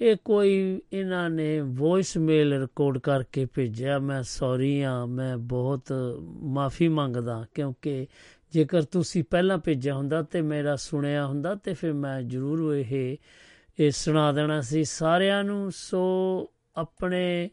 ਇਹ 0.00 0.16
ਕੋਈ 0.24 0.80
ਇਹਨਾਂ 0.92 1.30
ਨੇ 1.30 1.60
ਵੌਇਸ 1.60 2.16
ਮੇਲ 2.16 2.60
ਰਿਕਾਰਡ 2.60 2.98
ਕਰਕੇ 2.98 3.46
ਭੇਜਿਆ। 3.54 3.98
ਮੈਂ 3.98 4.22
ਸੌਰੀ 4.22 4.82
ਆ 4.82 5.06
ਮੈਂ 5.06 5.38
ਬਹੁਤ 5.38 5.92
ਮਾਫੀ 6.42 6.88
ਮੰਗਦਾ 6.88 7.46
ਕਿਉਂਕਿ 7.54 8.06
ਜੇਕਰ 8.52 8.82
ਤੁਸੀਂ 8.82 9.24
ਪਹਿਲਾਂ 9.30 9.58
ਭੇਜਿਆ 9.58 9.94
ਹੁੰਦਾ 9.94 10.22
ਤੇ 10.22 10.42
ਮੇਰਾ 10.42 10.76
ਸੁਣਿਆ 10.76 11.26
ਹੁੰਦਾ 11.26 11.54
ਤੇ 11.54 11.74
ਫਿਰ 11.74 11.92
ਮੈਂ 11.92 12.22
ਜ਼ਰੂਰ 12.22 12.74
ਇਹ 12.76 13.16
ਇਹ 13.80 13.90
ਸੁਣਾ 13.90 14.32
ਦੇਣਾ 14.32 14.60
ਸੀ। 14.60 14.84
ਸਾਰਿਆਂ 14.84 15.44
ਨੂੰ, 15.44 15.72
ਸੋ 15.72 16.02
ਆਪਣੇ 16.76 17.50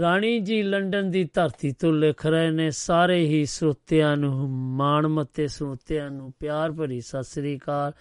ਰਾਣੀ 0.00 0.38
ਜੀ 0.40 0.62
ਲੰਡਨ 0.62 1.10
ਦੀ 1.10 1.28
ਧਰਤੀ 1.34 1.70
ਤੋਂ 1.72 1.92
ਲਿਖ 1.92 2.26
ਰਹੇ 2.26 2.50
ਨੇ, 2.50 2.70
ਸਾਰੇ 2.70 3.24
ਹੀ 3.26 3.44
ਸਰੋਤਿਆਂ 3.44 4.16
ਨੂੰ 4.16 4.48
ਮਾਣਮੱਤੇ 4.50 5.48
ਸਰੋਤਿਆਂ 5.48 6.10
ਨੂੰ 6.10 6.32
ਪਿਆਰ 6.40 6.72
ਭਰੀ 6.72 7.00
ਸਤਿ 7.00 7.22
ਸ੍ਰੀ 7.22 7.58
ਅਕਾਲ। 7.58 7.92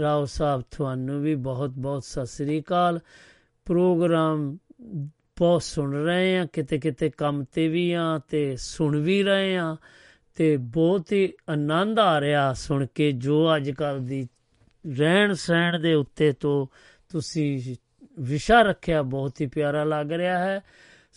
ਰਾਓ 0.00 0.24
ਸਾਹਿਬ, 0.24 0.62
ਤੁਹਾਨੂੰ 0.70 1.20
ਵੀ 1.22 1.34
ਬਹੁਤ 1.34 1.70
ਬਹੁਤ 1.70 2.04
ਸਤਿ 2.04 2.26
ਸ੍ਰੀ 2.26 2.60
ਅਕਾਲ। 2.60 3.00
ਪ੍ਰੋਗਰਾਮ 3.64 4.56
ਬਹੁਤ 5.38 5.62
ਸੁਣ 5.62 5.94
ਰਹੇ 5.94 6.38
ਆ 6.38 6.44
ਕਿਤੇ 6.44 6.78
ਕਿਤੇ 6.78 7.10
ਕੰਮ 7.10 7.44
ਤੇ 7.52 7.68
ਵੀ 7.68 7.92
ਆ 7.92 8.20
ਤੇ 8.28 8.56
ਸੁਣ 8.56 8.96
ਵੀ 8.96 9.22
ਰਹੇ 9.22 9.56
ਆ 9.56 9.76
ਤੇ 10.34 10.56
ਬਹੁਤ 10.56 11.12
ਹੀ 11.12 11.32
ਆਨੰਦ 11.48 11.98
ਆ 11.98 12.20
ਰਿਹਾ 12.20 12.52
ਸੁਣ 12.52 12.86
ਕੇ, 12.94 13.12
ਜੋ 13.12 13.56
ਅੱਜ 13.56 13.70
ਕੱਲ 13.70 14.00
ਦੀ 14.00 14.28
ਰਹਿਣ 14.96 15.34
ਸਹਿਣ 15.34 15.78
ਦੇ 15.80 15.94
ਉੱਤੇ 15.94 16.32
ਤੋਂ 16.32 16.66
ਤੁਸੀਂ 17.08 17.76
ਵਿਸ਼ਾ 18.18 18.62
ਰੱਖਿਆ, 18.62 19.02
ਬਹੁਤ 19.02 19.40
ਹੀ 19.40 19.46
ਪਿਆਰਾ 19.46 19.84
ਲੱਗ 19.84 20.12
ਰਿਹਾ 20.12 20.38
ਹੈ। 20.38 20.60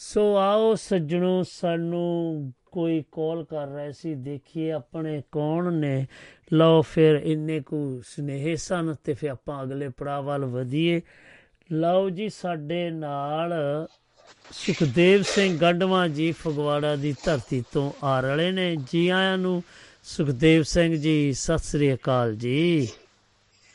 ਸੋ 0.03 0.35
ਆਓ 0.35 0.75
ਸੱਜਣੋ, 0.75 1.43
ਸਾਨੂੰ 1.43 2.53
ਕੋਈ 2.71 3.03
ਕਾਲ 3.11 3.43
ਕਰ 3.43 3.67
ਰਿਹਾ 3.67 3.91
ਸੀ, 3.91 4.15
ਦੇਖੀਏ 4.15 4.71
ਆਪਣੇ 4.71 5.23
ਕੌਣ 5.31 5.73
ਨੇ। 5.73 6.07
ਲਓ 6.53 6.81
ਫਿਰ 6.81 7.15
ਇੰਨੇ 7.15 7.59
ਕੁ 7.59 8.01
ਸੁਨੇਹੇ 8.05 8.55
ਸਨ 8.55 8.95
ਤੇ 9.03 9.13
ਫਿਰ 9.13 9.29
ਆਪਾਂ 9.29 9.63
ਅਗਲੇ 9.63 9.89
ਪੜਾਅ 9.89 10.21
ਵੱਲ 10.21 10.45
ਵਧੀਏ। 10.45 11.01
ਲਓ 11.71 12.09
ਜੀ, 12.09 12.29
ਸਾਡੇ 12.29 12.89
ਨਾਲ 12.89 13.53
ਸੁਖਦੇਵ 14.51 15.21
ਸਿੰਘ 15.21 15.57
ਗੰਡਵਾ 15.57 16.07
ਜੀ 16.07 16.31
ਫਗਵਾੜਾ 16.31 16.95
ਦੀ 16.95 17.15
ਧਰਤੀ 17.25 17.63
ਤੋਂ 17.71 17.91
ਆ 18.03 18.19
ਰਹੇ 18.19 18.51
ਨੇ। 18.51 18.75
ਜੀ 18.91 19.09
ਆਇਆਂ 19.09 19.37
ਨੂੰ 19.37 19.63
ਸੁਖਦੇਵ 20.03 20.63
ਸਿੰਘ 20.63 20.95
ਜੀ, 20.95 21.33
ਸਤਿ 21.33 21.57
ਸ੍ਰੀ 21.57 21.93
ਅਕਾਲ 21.93 22.35
ਜੀ। 22.35 22.89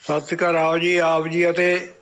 ਸਤਿ 0.03 0.21
ਸ਼੍ਰੀ 0.21 0.37
ਅਕਾਲ, 0.37 0.57
ਆਓ 0.57 0.79
ਜੀ, 0.79 0.97
ਆਪ 0.97 1.27
ਜੀ 1.27 1.51
ਅਤੇ 1.51 1.93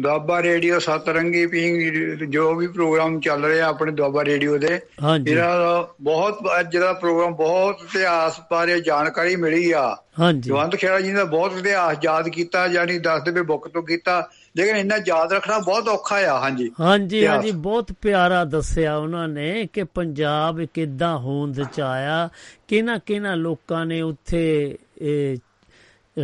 ਦੁਆਬਾ 0.00 0.42
ਰੇਡੀਓ 0.42 0.78
ਸਤਰੰਗੀ 0.78 1.46
ਪਿੰਗ 1.46 2.22
ਜੋ 2.30 2.54
ਵੀ 2.54 2.66
ਪ੍ਰੋਗਰਾਮ 2.66 3.20
ਚੱਲ 3.20 3.44
ਰਿਹਾ 3.44 3.68
ਆਪਣੇ 3.68 3.92
ਦੁਆਬਾ 3.92 4.24
ਰੇਡੀਓ 4.24 4.58
ਦੇ 4.58 4.80
ਹਾਂਜੀ। 5.02 5.30
ਇਹਨਾਂ 5.30 5.58
ਦਾ 5.58 5.88
ਬਹੁਤ 6.00 6.38
ਅੱਜ 6.60 6.76
ਦਾ 6.76 6.92
ਪ੍ਰੋਗਰਾਮ 6.92 7.34
ਬਹੁਤ 7.34 7.82
ਇਤਿਹਾਸ 7.82 8.40
ਬਾਰੇ 8.50 8.80
ਜਾਣਕਾਰੀ 8.80 9.36
ਮਿਲੀ 9.36 9.70
ਆ। 9.72 9.96
ਹਾਂਜੀ। 10.20 10.40
ਜਵੰਤ 10.40 10.76
ਖੇੜਾ 10.76 11.00
ਜੀ 11.00 11.12
ਦਾ 11.12 11.24
ਬਹੁਤ 11.24 11.58
ਇਤਿਹਾਸ 11.58 11.96
ਯਾਦ 12.04 12.28
ਕੀਤਾ 12.28 12.66
ਯਾਨੀ 12.66 12.98
ਦੱਸਦੇ 12.98 13.30
ਵੀ 13.30 13.42
ਬੁੱਕ 13.42 13.68
ਤੋਂ 13.68 13.82
ਕੀਤਾ 13.82 14.28
ਲੇਕਿਨ 14.56 14.76
ਇੰਨਾ 14.76 14.96
ਯਾਦ 15.06 15.32
ਰੱਖਣਾ 15.32 15.58
ਬਹੁਤ 15.58 15.88
ਔਖਾ 15.88 16.16
ਆ 16.16 16.38
ਹਾਂਜੀ। 16.38 16.70
ਹਾਂਜੀ। 16.80 17.26
ਹਾਂਜੀ 17.26 17.50
ਬਹੁਤ 17.50 17.92
ਪਿਆਰਾ 17.92 18.44
ਦੱਸਿਆ 18.44 18.96
ਉਹਨਾਂ 18.96 19.28
ਨੇ 19.28 19.68
ਕਿ 19.72 19.84
ਪੰਜਾਬ 19.84 20.64
ਕਿੱਦਾਂ 20.74 21.18
ਹੋਂਦ 21.18 21.62
ਚ 21.62 21.80
ਆਇਆ 21.80 22.28
ਕਿਹਨਾਂ 22.68 22.98
ਕਿਹਨਾਂ 23.06 23.36
ਲੋਕਾਂ 23.36 23.86
ਨੇ 23.86 24.00
ਉੱਥੇ 24.02 24.78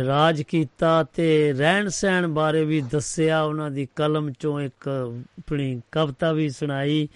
ਰਾਜ 0.05 0.41
ਕੀਤਾ 0.41 1.03
ਤੇ 1.03 1.53
ਰਹਿਣ 1.53 1.87
ਸਹਿਣ 1.87 2.27
ਬਾਰੇ 2.27 2.65
ਵੀ 2.65 2.81
ਦੱਸਿਆ। 2.81 3.41
ਉਹਨਾਂ 3.41 3.71
ਦੀ 3.71 3.87
ਕਲਮ 3.95 4.31
ਚੋਂ 4.39 4.61
ਇੱਕ 4.61 5.11
ਆਪਣੀ 5.39 5.81
ਕਵਿਤਾ 5.91 6.31
ਵੀ 6.31 6.49
ਸੁਣਾਈ। 6.49 7.09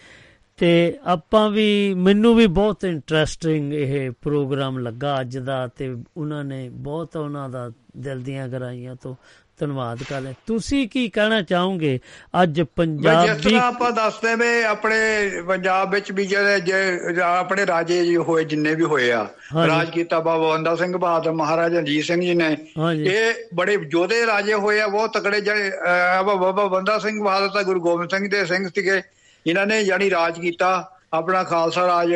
ਤੇ 0.58 0.98
ਆਪਾਂ 1.06 1.50
ਵੀ, 1.50 1.94
ਮੈਨੂੰ 1.94 2.36
ਵੀ 2.36 2.48
ਬਹੁਤ 2.48 2.86
ਇੰਟਰਸਟਿੰਗ 2.86 3.74
ਇਹ 3.74 4.12
ਪ੍ਰੋਗਰਾਮ 4.22 4.80
ਲੱਗਾ 4.80 5.22
ਅੱਜ 5.22 5.38
ਦਾ 5.38 5.68
ਤੇ 5.68 5.96
ਉਹਨਾਂ 6.18 6.44
ਨੇ 6.44 6.70
ਬਹੁਤ 6.70 7.16
ਉਹਨਾਂ 7.16 7.50
ਦਾ 7.50 7.72
ਦਿਲ 7.98 8.22
ਦੀਆਂ 8.22 8.48
ਗਹਿਰਾਈਆਂ 8.48 8.96
ਤੋਂ 8.96 9.16
ਧੰਨਵਾਦ 9.60 10.04
ਕਰਦੇ 10.04 10.34
ਤੁਸੀਂ 10.48 10.88
ਕੀ 10.90 11.10
ਕਹਿਣਾ 11.10 11.42
ਚਾਹੋਗੇ? 11.42 12.00
ਅੱਜ 12.44 12.52
ਜਿਸ 12.52 12.68
ਪੰਜਾਬੀ 12.76 13.42
ਤਰ੍ਹਾਂ 13.44 13.62
ਆਪਾਂ 13.62 13.92
ਦੱਸਦੇ 13.92 14.36
ਵੇ 14.36 14.64
ਆਪਣੇ 14.64 14.98
ਪੰਜਾਬ 15.48 15.92
ਵਿੱਚ 15.92 16.12
ਵੀ 16.12 16.26
ਜਿਹੜੇ 16.26 16.60
ਜੇ 16.60 17.22
ਆਪਣੇ 17.22 17.66
ਰਾਜੇ 17.68 18.06
ਜੀ 18.06 18.16
ਹੋਏ 18.18 18.44
ਜਿੰਨੇ 18.44 18.76
ਵੀ 18.76 18.84
ਹੋਏ 18.84 19.12
ਆ। 19.12 19.28
ਰਾਜ 19.68 19.90
ਕੀਤਾ 19.90 20.20
ਬਾਬਾ 20.20 20.50
ਬੰਦਾ 20.50 20.76
ਸਿੰਘ 20.76 20.98
ਬਹਾਦਰ 20.98 21.32
ਮਹਾਰਾਜਾ 21.32 21.78
ਰਣਜੀਤ 21.80 22.06
ਸਿੰਘ 22.06 22.22
ਜੀ 22.22 22.34
ਨੇ 22.34 22.58
ਇਹ 23.06 23.34
ਬੜੇ 23.56 23.78
ਯੋਧੇ 23.92 24.26
ਰਾਜੇ 24.26 24.54
ਹੋਏ 24.54 24.80
ਆ 24.80 24.88
ਬਹੁਤ 24.88 25.14
ਤਕੜੇ 25.14 25.42
ਜਿਹੜੇ 25.42 25.72
ਬਾਬਾ 26.26 26.66
ਬੰਦਾ 26.68 27.00
ਸਿੰਘ 27.00 27.24
ਬਹਾਦਰ 27.24 27.50
ਤਾਂ 27.50 27.64
ਗੁਰੂ 27.64 27.82
ਗੋਬਿੰਦ 27.82 28.10
ਸਿੰਘ 28.10 28.30
ਦੇ 28.30 28.46
ਸਿੰਘ 28.46 28.68
ਸੀਗੇ 28.68 29.02
ਇਹਨਾਂ 29.48 29.66
ਨੇ 29.68 29.80
ਯਾਨੀ 29.82 30.10
ਰਾਜ 30.10 30.40
ਕੀਤਾ 30.40 30.92
ਆਪਣਾ 31.14 31.44
ਖਾਲਸਾ 31.44 31.88
ਰਾਜ 31.88 32.16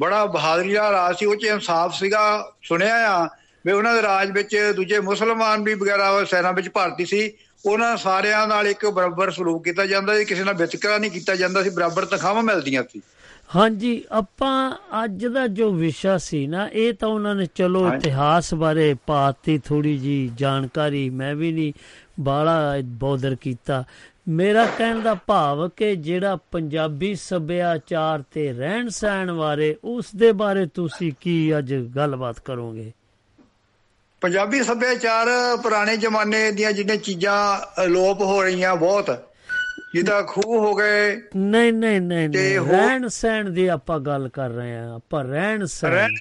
ਬੜਾ 0.00 0.26
ਬਹਾਦਰੀ 0.26 0.72
ਦਾ 0.72 0.90
ਰਾਜ 0.92 1.16
ਸੀ 1.18 1.26
ਉਹ 1.26 1.36
ਚ 1.36 1.44
ਇਨਸਾਫ 1.44 1.94
ਸੀਗਾ 1.94 2.52
ਸੁਣਿਆ 2.62 2.94
ਆ 3.10 3.28
ਵੀ 3.68 3.74
ਉਹਨਾਂ 3.74 3.94
ਦੇ 3.94 4.02
ਰਾਜ 4.02 4.30
ਵਿੱਚ 4.30 4.72
ਦੂਜੇ 4.76 5.00
ਮੁਸਲਮਾਨ 5.00 5.62
ਵੀ 5.62 5.74
ਵਗੈਰਾ 5.74 6.24
ਸੈਨਾ 6.24 6.52
ਵਿੱਚ 6.52 6.68
ਭਰਤੀ 6.68 7.04
ਸੀ 7.04 7.32
ਉਹਨਾਂ 7.66 7.96
ਸਾਰਿਆਂ 7.96 8.48
ਨਾਲ 8.48 8.66
ਇੱਕ 8.66 8.86
ਬਰਾਬਰ 8.86 9.30
ਸਲੂਕ 9.30 9.64
ਕੀਤਾ 9.64 9.86
ਜਾਂਦਾ 9.86 10.16
ਸੀ 10.16 10.24
ਕਿਸੇ 10.24 10.44
ਨਾਲ 10.44 10.54
ਵਿਤਕਰਾ 10.54 10.98
ਨਹੀਂ 10.98 11.10
ਕੀਤਾ 11.10 11.36
ਜਾਂਦਾ 11.36 11.62
ਸੀ 11.62 11.70
ਬਰਾਬਰ 11.70 12.04
ਤਨਖਾਹਾਂ 12.04 12.42
ਮਿਲਦੀਆਂ 12.42 12.82
ਸੀ। 12.92 13.00
ਹਾਂਜੀ 13.56 14.04
ਆਪਾਂ 14.12 14.76
ਅੱਜ 15.04 15.26
ਦਾ 15.26 15.46
ਜੋ 15.46 15.72
ਵਿਸ਼ਾ 15.72 16.18
ਸੀ 16.18 16.46
ਨਾ 16.46 16.68
ਇਹ 16.72 16.94
ਤਾਂ 16.94 17.08
ਉਹਨਾਂ 17.08 17.34
ਨੇ 17.34 17.46
ਚਲੋ। 17.54 17.94
ਇਤਿਹਾਸ 17.94 18.54
ਬਾਰੇ 18.54 18.96
ਪਾਤੀ 19.06 19.58
ਥੋੜੀ 19.58 19.98
ਜੀ 19.98 20.30
ਜਾਣਕਾਰੀ 20.34 21.10
ਮੈਂ 21.10 21.34
ਵੀ 21.34 21.52
ਨਹੀਂ 21.52 21.72
ਬਾਲਾ 22.20 22.76
ਬੌਦਰ 22.84 23.36
ਕੀਤਾ। 23.40 23.84
ਮੇਰਾ 24.28 24.64
ਕਹਿਣ 24.64 25.00
ਦਾ 25.00 25.14
ਭਾਵ 25.14 25.68
ਕਿ 25.68 25.96
ਜਿਹੜਾ 25.96 26.36
ਪੰਜਾਬੀ 26.36 27.14
ਸੱਭਿਆਚਾਰ 27.14 28.24
ਤੇ 28.30 28.52
ਰਹਿਣ 28.52 28.88
ਸਹਿਣ 28.88 29.32
ਬਾਰੇ 29.32 29.76
ਉਸ 29.84 30.14
ਦੇ 30.16 30.32
ਬਾਰੇ 30.32 30.66
ਤੁਸੀਂ 30.74 31.12
ਕੀ 31.20 31.58
ਅੱਜ 31.58 31.74
ਗੱਲਬਾਤ 31.74 32.40
ਕਰੋਗੇ? 32.40 32.92
ਪੰਜਾਬੀ 34.20 34.62
ਸੱਭਿਆਚਾਰ 34.62 35.28
ਪੁਰਾਣੇ 35.62 35.96
ਜ਼ਮਾਨੇ 35.96 36.50
ਦੀਆਂ 36.50 36.72
ਜਿਹੜੀਆਂ 36.72 36.96
ਚੀਜ਼ਾਂ 36.96 37.36
ਅਲੋਪ 37.84 38.20
ਹੋ 38.20 38.42
ਰਹੀਆਂ 38.42 38.76
ਬਹੁਤ 38.76 39.10
ਜਿੱਦਾਂ 39.94 40.22
ਖੂਹ 40.22 40.58
ਹੋ 40.58 40.74
ਗਏ 40.74 41.22
ਨਹੀਂ 41.36 41.72
ਨਹੀਂ 41.72 42.00
ਨਹੀਂ 42.00 42.28
ਰਹਿਣ 42.58 43.08
ਸਹਿਣ 43.08 43.50
ਦੀ 43.50 43.66
ਆਪਾਂ 43.66 44.00
ਗੱਲ 44.00 44.28
ਕਰ 44.28 44.50
ਰਹੇ 44.50 44.74
ਹਾਂ 44.76 44.94
ਆਪਾਂ 44.94 45.24
ਰਹਿਣ 45.24 45.64
ਸਹਿਣ। 45.66 46.16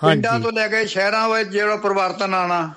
ਪਿੰਡਾਂ 0.00 0.38
ਤੋਂ 0.40 0.52
ਲੈ 0.52 0.68
ਕੇ 0.68 0.86
ਸ਼ਹਿਰਾਂ 0.86 1.28
ਵਿੱਚ 1.28 1.48
ਜਿਹੜਾ 1.48 1.76
ਪਰਿਵਰਤਨ 1.76 2.34
ਆਣਾ 2.34 2.72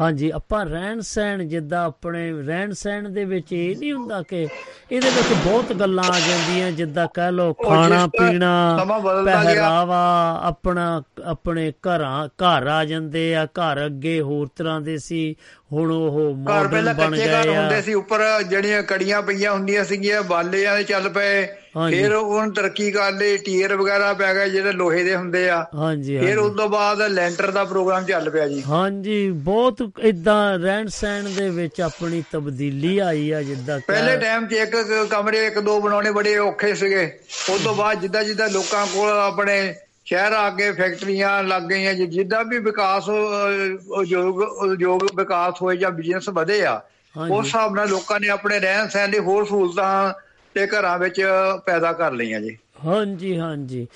ਹਾਂਜੀ 0.00 0.30
ਆਪਾਂ 0.30 0.64
ਰਹਿਣ 0.66 1.00
ਸਹਿਣ 1.00 1.42
ਜਿੱਦਾਂ 1.44 1.84
ਆਪਣੇ 1.84 2.32
ਰਹਿਣ 2.46 2.72
ਸਹਿਣ 2.72 3.08
ਦੇ 3.08 3.24
ਵਿੱਚ 3.24 3.52
ਇਹ 3.52 3.76
ਨਹੀਂ 3.76 3.92
ਹੁੰਦਾ 3.92 4.22
ਕਿ 4.22 4.48
ਇਹਦੇ 4.92 5.10
ਵਿੱਚ 5.10 5.28
ਬਹੁਤ 5.44 5.72
ਗੱਲਾਂ 5.72 6.04
ਆ 6.04 6.18
ਜਾਂਦੀਆਂ 6.18 6.72
ਜਿੱਦਾਂ 6.72 7.06
ਕਹਿ 7.14 7.30
ਉਹ 7.40 7.54
ਖਾਣਾ 7.64 8.06
ਪੀਣਾ। 8.06 8.84
ਪਹਿਰਾਵਾ 9.24 10.00
ਆਪਣਾ 10.42 11.02
ਆਪਣੇ 11.24 11.72
ਘਰਾਂ 11.88 12.28
ਘਰ 12.28 12.66
ਆ 12.66 12.84
ਜਾਂਦੇ 12.84 13.34
ਆ 13.36 13.46
ਘਰ 13.46 13.86
ਅੱਗੇ 13.86 14.20
ਹੋਰ 14.20 14.48
ਤਰ੍ਹਾਂ 14.56 14.80
ਦੇ 14.80 14.98
ਸੀ 14.98 15.36
ਹੁਣ 15.72 15.92
ਉਹ 15.92 16.18
ਘਰ 16.20 16.34
ਮਾਡਰਨ 16.34 16.68
ਪਹਿਲਾਂ 16.68 16.94
ਬਣ 16.94 17.10
ਕੱਚੇ 17.10 17.26
ਘਰ 17.26 17.42
ਗਏ 17.44 17.54
ਆ 17.56 17.60
ਹੁੰਦੇ 17.60 17.82
ਸੀ 17.82 17.94
ਉੱਪਰ 17.94 18.42
ਜਿਹੜੀਆਂ 18.42 18.82
ਕੜੀਆਂ 18.82 19.22
ਪਈਆਂ 19.22 19.52
ਹੁੰਦੀਆਂ 19.52 19.84
ਸੀਗੀਆਂ 19.84 20.22
ਬਾਲਿਆਂ 20.22 20.76
ਦੇ 20.76 20.82
ਚੱਲ 20.82 21.08
ਪਏ। 21.08 21.46
ਫਿਰ 21.76 22.14
ਹੁਣ 22.14 22.50
ਤਰੱਕੀ 22.52 22.90
ਕਰ 22.90 23.12
ਲਈ 23.12 23.36
ਟੀਅਰ 23.36 23.74
ਵਗੈਰਾ 23.76 24.12
ਪੈ 24.12 24.32
ਗਏ 24.34 24.48
ਜਿਹੜੇ 24.50 24.72
ਲੋਹੇ 24.72 25.02
ਦੇ 25.04 25.14
ਹੁੰਦੇ 25.16 25.48
ਆ। 25.50 25.64
ਹਾਂਜੀ 25.74 26.18
ਫਿਰ 26.18 26.38
ਉਸ 26.38 26.56
ਤੋਂ 26.56 26.68
ਬਾਅਦ 26.68 27.02
ਲੈਂਟਰ 27.02 27.50
ਦਾ 27.50 27.64
ਪ੍ਰੋਗਰਾਮ 27.64 28.04
ਚੱਲ 28.04 28.30
ਪਿਆ 28.30 28.46
ਜੀ। 28.48 28.62
ਹਾਂਜੀ 28.68 29.30
ਬਹੁਤ 29.44 29.82
ਇਦਾਂ 30.00 30.58
ਰਹਿਣ 30.58 30.88
ਸਹਿਣ 30.88 31.28
ਦੇ 31.30 31.48
ਵਿੱਚ 31.50 31.80
ਆਪਣੀ 31.80 32.22
ਤਬਦੀਲੀ 32.32 32.96
ਆਈ 32.98 33.30
ਆ 33.30 33.42
ਜਿੱਦਾਂ 33.42 33.78
ਪਹਿਲੇ 33.88 34.16
ਟਾਈਮ 34.16 34.46
'ਚ 34.46 34.52
ਇੱਕ 34.52 34.76
ਕਮਰੇ 35.10 35.46
ਇੱਕ 35.46 35.58
ਦੋ 35.60 35.80
ਬਣਾਉਣੇ 35.80 36.10
ਬੜੇ 36.10 36.36
ਔਖੇ 36.38 36.74
ਸੀਗੇ। 36.74 37.04
ਉਸ 37.50 37.64
ਤੋਂ 37.64 37.74
ਬਾਅਦ 37.74 38.00
ਜਿੱਦਾਂ 38.00 38.24
ਜਿੱਦਾਂ 38.24 38.48
ਲੋਕਾਂ 38.48 38.86
ਕੋਲ 38.86 39.10
ਆਪਣੇ 39.10 39.74
ਸ਼ਹਿਰ 40.04 40.32
ਆ 40.32 40.48
ਕੇ 40.50 40.72
ਫੈਕਟਰੀਆਂ 40.72 41.42
ਲੱਗ 41.44 41.62
ਗਈਆਂ 41.62 41.94
ਜਿੱਦਾਂ 41.94 42.44
ਵੀ 42.44 42.58
ਵਿਕਾਸ 42.58 43.08
ਉਦਯੋਗ 43.08 44.40
ਉਦਯੋਗ 44.40 45.02
ਵਿਕਾਸ 45.16 45.62
ਹੋਏ 45.62 45.76
ਜਾਂ 45.76 45.90
ਬਿਜ਼ਨਸ 45.90 46.28
ਵਧੇ 46.28 46.64
ਆ। 46.66 46.80
ਉਸ 47.14 47.44
ਹਿਸਾਬ 47.46 47.74
ਨਾਲ 47.74 47.88
ਲੋਕਾਂ 47.88 48.20
ਨੇ 48.20 48.28
ਆਪਣੇ 48.28 48.58
ਰਹਿਣ 48.60 48.88
ਸਹਿਣ 48.88 49.10
ਲਈ 49.10 49.18
ਹੋਰ 49.18 49.44
ਸਹੂਲਤਾਂ 49.44 50.12
ਤੇ 50.56 50.66
ਘਰਾਂ 50.66 50.98
ਵਿੱਚ 50.98 51.20
ਪੈਦਾ 51.66 51.92
ਕਰ 51.92 52.12
ਲਈਆਂ 52.12 52.40
ਜੀ। 52.40 52.56
ਹਾਂਜੀ 52.86 53.38
ਹਾਂਜੀ। 53.38 53.86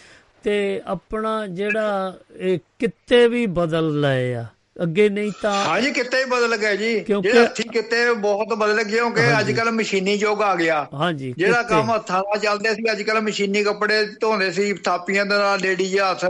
ਤੇ 0.44 0.80
ਆਪਣਾ 0.86 1.46
ਜਿਹੜਾ 1.46 2.18
ਇਹ 2.36 2.58
ਕਿੱਤੇ 2.78 3.26
ਵੀ 3.28 3.46
ਬਦਲ 3.46 4.00
ਲਏ 4.00 4.34
ਆ। 4.34 4.46
ਅੱਗੇ 4.82 5.08
ਨਹੀਂ 5.08 5.32
ਤਾਂ 5.42 5.52
ਹਾਂਜੀ 5.64 5.90
ਕਿਤੇ 5.90 6.18
ਹੀ 6.18 6.24
ਬਦਲ 6.24 6.56
ਗਏ 6.56 6.76
ਜੀ। 6.76 6.92
ਜਿਹੜੇ 7.00 7.42
ਹੱਥੀ 7.42 7.62
ਕਿਤੇ 7.62 8.12
ਬਹੁਤ 8.12 8.52
ਬਦਲ 8.54 8.82
ਗਏ 8.82 8.94
ਕਿਉਂਕਿ 8.94 9.20
ਅੱਜ 9.40 9.50
ਕੱਲ 9.52 9.70
ਮਸ਼ੀਨੀ 9.70 10.14
ਯੁੱਗ 10.14 10.42
ਆ 10.42 10.54
ਗਿਆ। 10.54 10.86
ਹਾਂਜੀ 10.94 11.34
ਜਿਹੜਾ। 11.38 11.62
ਕੰਮ 11.62 11.90
ਹੱਥਾਂ 11.90 12.18
ਨਾਲ 12.18 12.38
ਚੱਲਦੇ 12.38 12.74
ਸੀ 12.74 12.92
ਅੱਜ 12.92 13.02
ਕੱਲ 13.02 13.20
ਮਸ਼ੀਨੀ 13.20 13.64
ਕੱਪੜੇ 13.64 14.04
ਧੋਂਦੇ 14.20 14.50
ਸੀ 14.50 14.72
ਥਾਪੀਆਂ 14.72 15.26
ਦੇ 15.26 15.38
ਨਾਲ 15.38 15.60
ਲੇਡੀ 15.60 15.98
ਹੱਥ 15.98 16.24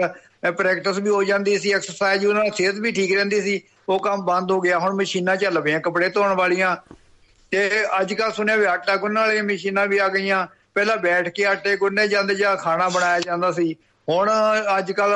ਪ੍ਰੈਕਟਿਸ 0.57 0.99
ਵੀ 0.99 1.09
ਹੋ 1.11 1.23
ਜਾਂਦੀ 1.25 1.59
ਸੀ 1.59 1.73
ਐਕਸਰਸਾਈਜ਼ 1.73 2.27
ਉਹਨਾਂ 2.27 2.45
ਦੀ 2.45 2.51
ਸਿਹਤ 2.57 2.75
ਵੀ 2.75 2.93
ਠੀਕ 2.93 3.13
ਰਹਿੰਦੀ 3.15 3.41
ਸੀ 3.41 3.61
ਉਹ 3.89 3.99
ਕੰਮ 4.01 4.25
ਬੰਦ 4.25 4.51
ਹੋ 4.51 4.61
ਗਿਆ 4.61 4.79
ਹੁਣ 4.79 4.95
ਮਸ਼ੀਨਾਂ 4.95 5.37
ਚੱਲ 5.37 5.61
ਪਈਆਂ 5.61 5.81
ਕੱਪੜੇ 5.81 6.09
ਧੋਣ 6.09 6.35
ਵਾਲੀਆਂ। 6.35 6.77
ਤੇ 7.53 7.69
ਅੱਜ 8.01 8.13
ਕੱਲ 8.15 8.33
ਸੁਣਿਆ 8.33 8.57
ਵੀ 8.57 8.65
ਆਟਾ 8.65 8.97
ਗੁੰਨਣ 8.97 9.21
ਵਾਲੀਆਂ 9.21 9.45
ਮਸ਼ੀਨਾਂ 9.45 9.87
ਵੀ 9.87 9.99
ਆ 9.99 10.09
ਗਈਆਂ। 10.09 10.47
ਪਹਿਲਾਂ 10.75 10.97
ਬੈਠ 10.97 11.29
ਕੇ 11.29 11.45
ਆਟੇ 11.45 11.77
ਗੁੰਨੇ 11.77 12.07
ਜਾਂਦੇ 12.09 12.35
ਜਾਂ 12.35 12.57
ਖਾਣਾ 12.57 12.89
ਬਣਾਇਆ 12.89 13.21
ਜਾਂਦਾ 13.21 13.51
ਸੀ। 13.53 13.75
ਹੁਣ 14.09 14.31
ਅੱਜ 14.79 14.93
ਕੱਲ 14.93 15.15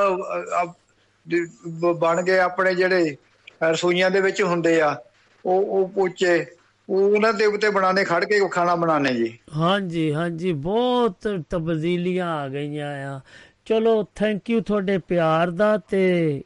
ਬਣ 1.94 2.22
ਗਏ 2.22 2.38
ਆਪਣੇ 2.38 2.74
ਜਿਹੜੇ 2.74 3.16
ਰਸੋਈਆਂ 3.62 4.10
ਦੇ 4.10 4.20
ਵਿੱਚ 4.20 4.42
ਹੁੰਦੇ 4.42 4.80
ਆ। 4.80 4.96
ਉਹ 5.44 5.62
ਉਹ 5.62 5.88
ਪੋਚੇ 5.88 6.44
ਉਹ 6.88 7.02
ਉਹਨਾਂ 7.04 7.32
ਦੇ 7.32 7.46
ਉੱਤੇ 7.46 7.70
ਬਣਾਣੇ 7.70 8.04
ਖੜ 8.04 8.24
ਕੇ 8.24 8.40
ਖਾਣਾ 8.48 8.74
ਬਣਾਣੇ 8.74 9.12
ਜੀ। 9.14 9.38
ਹਾਂਜੀ 9.56 10.12
ਹਾਂਜੀ 10.14 10.52
ਬਹੁਤ 10.52 11.28
ਤਬਦੀਲੀਆਂ 11.50 12.28
ਆ 12.30 12.48
ਗਈਆਂ 12.48 12.90
ਆ। 13.08 13.20
ਚਲੋ 13.66 14.02
ਥੈਂਕ 14.14 14.50
ਯੂ 14.50 14.60
ਤੁਹਾਡੇ 14.60 14.98
ਪਿਆਰ 14.98 15.50
ਦਾ 15.50 15.76
ਤੇ 15.90 16.42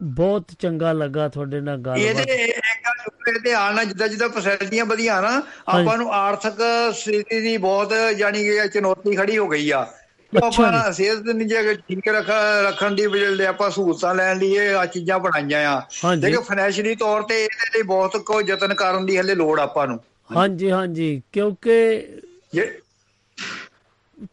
ਬਹੁਤ 0.00 0.52
ਚੰਗਾ 0.58 0.92
ਲੱਗਾ 0.92 1.28
ਤੁਹਾਡੇ 1.28 1.60
ਨਾਲ 1.60 1.78
ਇਹਦੇ 1.98 2.24
ਗੱਲਬਾਤ। 2.24 2.28
ਇੱਕ 2.28 3.09
ਤੇ 3.44 3.52
ਆਣਾ 3.52 3.84
ਜਿੱਦਾਂ 3.84 4.08
ਜਿੱਦਾਂ 4.08 4.28
ਫੈਸਿਲਿਟੀਆਂ 4.28 4.84
ਵਧੀਆਂ 4.84 5.22
ਨਾ 5.22 5.42
ਆਪਾਂ 5.68 5.98
ਨੂੰ 5.98 6.12
ਆਰਥਿਕ 6.12 6.54
ਸਥਿਤੀ 6.94 7.40
ਦੀ 7.40 7.56
ਬਹੁਤ 7.56 7.94
ਜਾਨੀ 8.18 8.44
ਕਿ 8.44 8.68
ਚੁਣੌਤੀ 8.68 9.16
ਖੜੀ 9.16 9.38
ਹੋ 9.38 9.48
ਗਈ 9.48 9.70
ਆ। 9.70 9.86
ਆਪਾਂ 10.32 10.92
ਸਿਹਤ 10.92 11.18
ਦੀ 11.18 11.44
ਜੇ 11.44 11.74
ਠੀਕ 11.74 12.08
ਰੱਖ 12.08 12.30
ਰੱਖਣ 12.66 12.94
ਦੀ 12.94 13.06
ਬਜਾਏ 13.06 13.46
ਆਪਾਂ 13.46 13.70
ਸਹੂਲਤਾਂ 13.70 14.14
ਲੈਣ 14.14 14.38
ਲਈ 14.38 14.52
ਇਹ 14.52 14.74
ਆ 14.74 14.86
ਚੀਜ਼ਾਂ 14.86 15.18
ਬਣਾਈਆਂ 15.18 15.76
ਆ। 15.76 15.82
ਲੇਕਿਨ 16.14 16.40
ਫਾਈਨੈਂਸ਼ੀਅਲੀ 16.40 16.94
ਤੌਰ 16.94 17.22
ਤੇ 17.22 17.44
ਇਹਦੇ 17.44 17.78
ਲਈ 17.78 17.82
ਬਹੁਤ 17.82 18.16
ਕੋ 18.16 18.40
ਯਤਨ 18.40 18.74
ਕਰਨ 18.74 19.06
ਦੀ 19.06 19.18
ਹਲੇ 19.18 19.34
ਲੋੜ 19.34 19.60
ਆਪਾਂ 19.60 19.86
ਨੂੰ। 19.86 20.00
ਹਾਂਜੀ 20.36 20.70
ਹਾਂਜੀ। 20.70 21.22
ਕਿਉਂਕਿ 21.32 22.06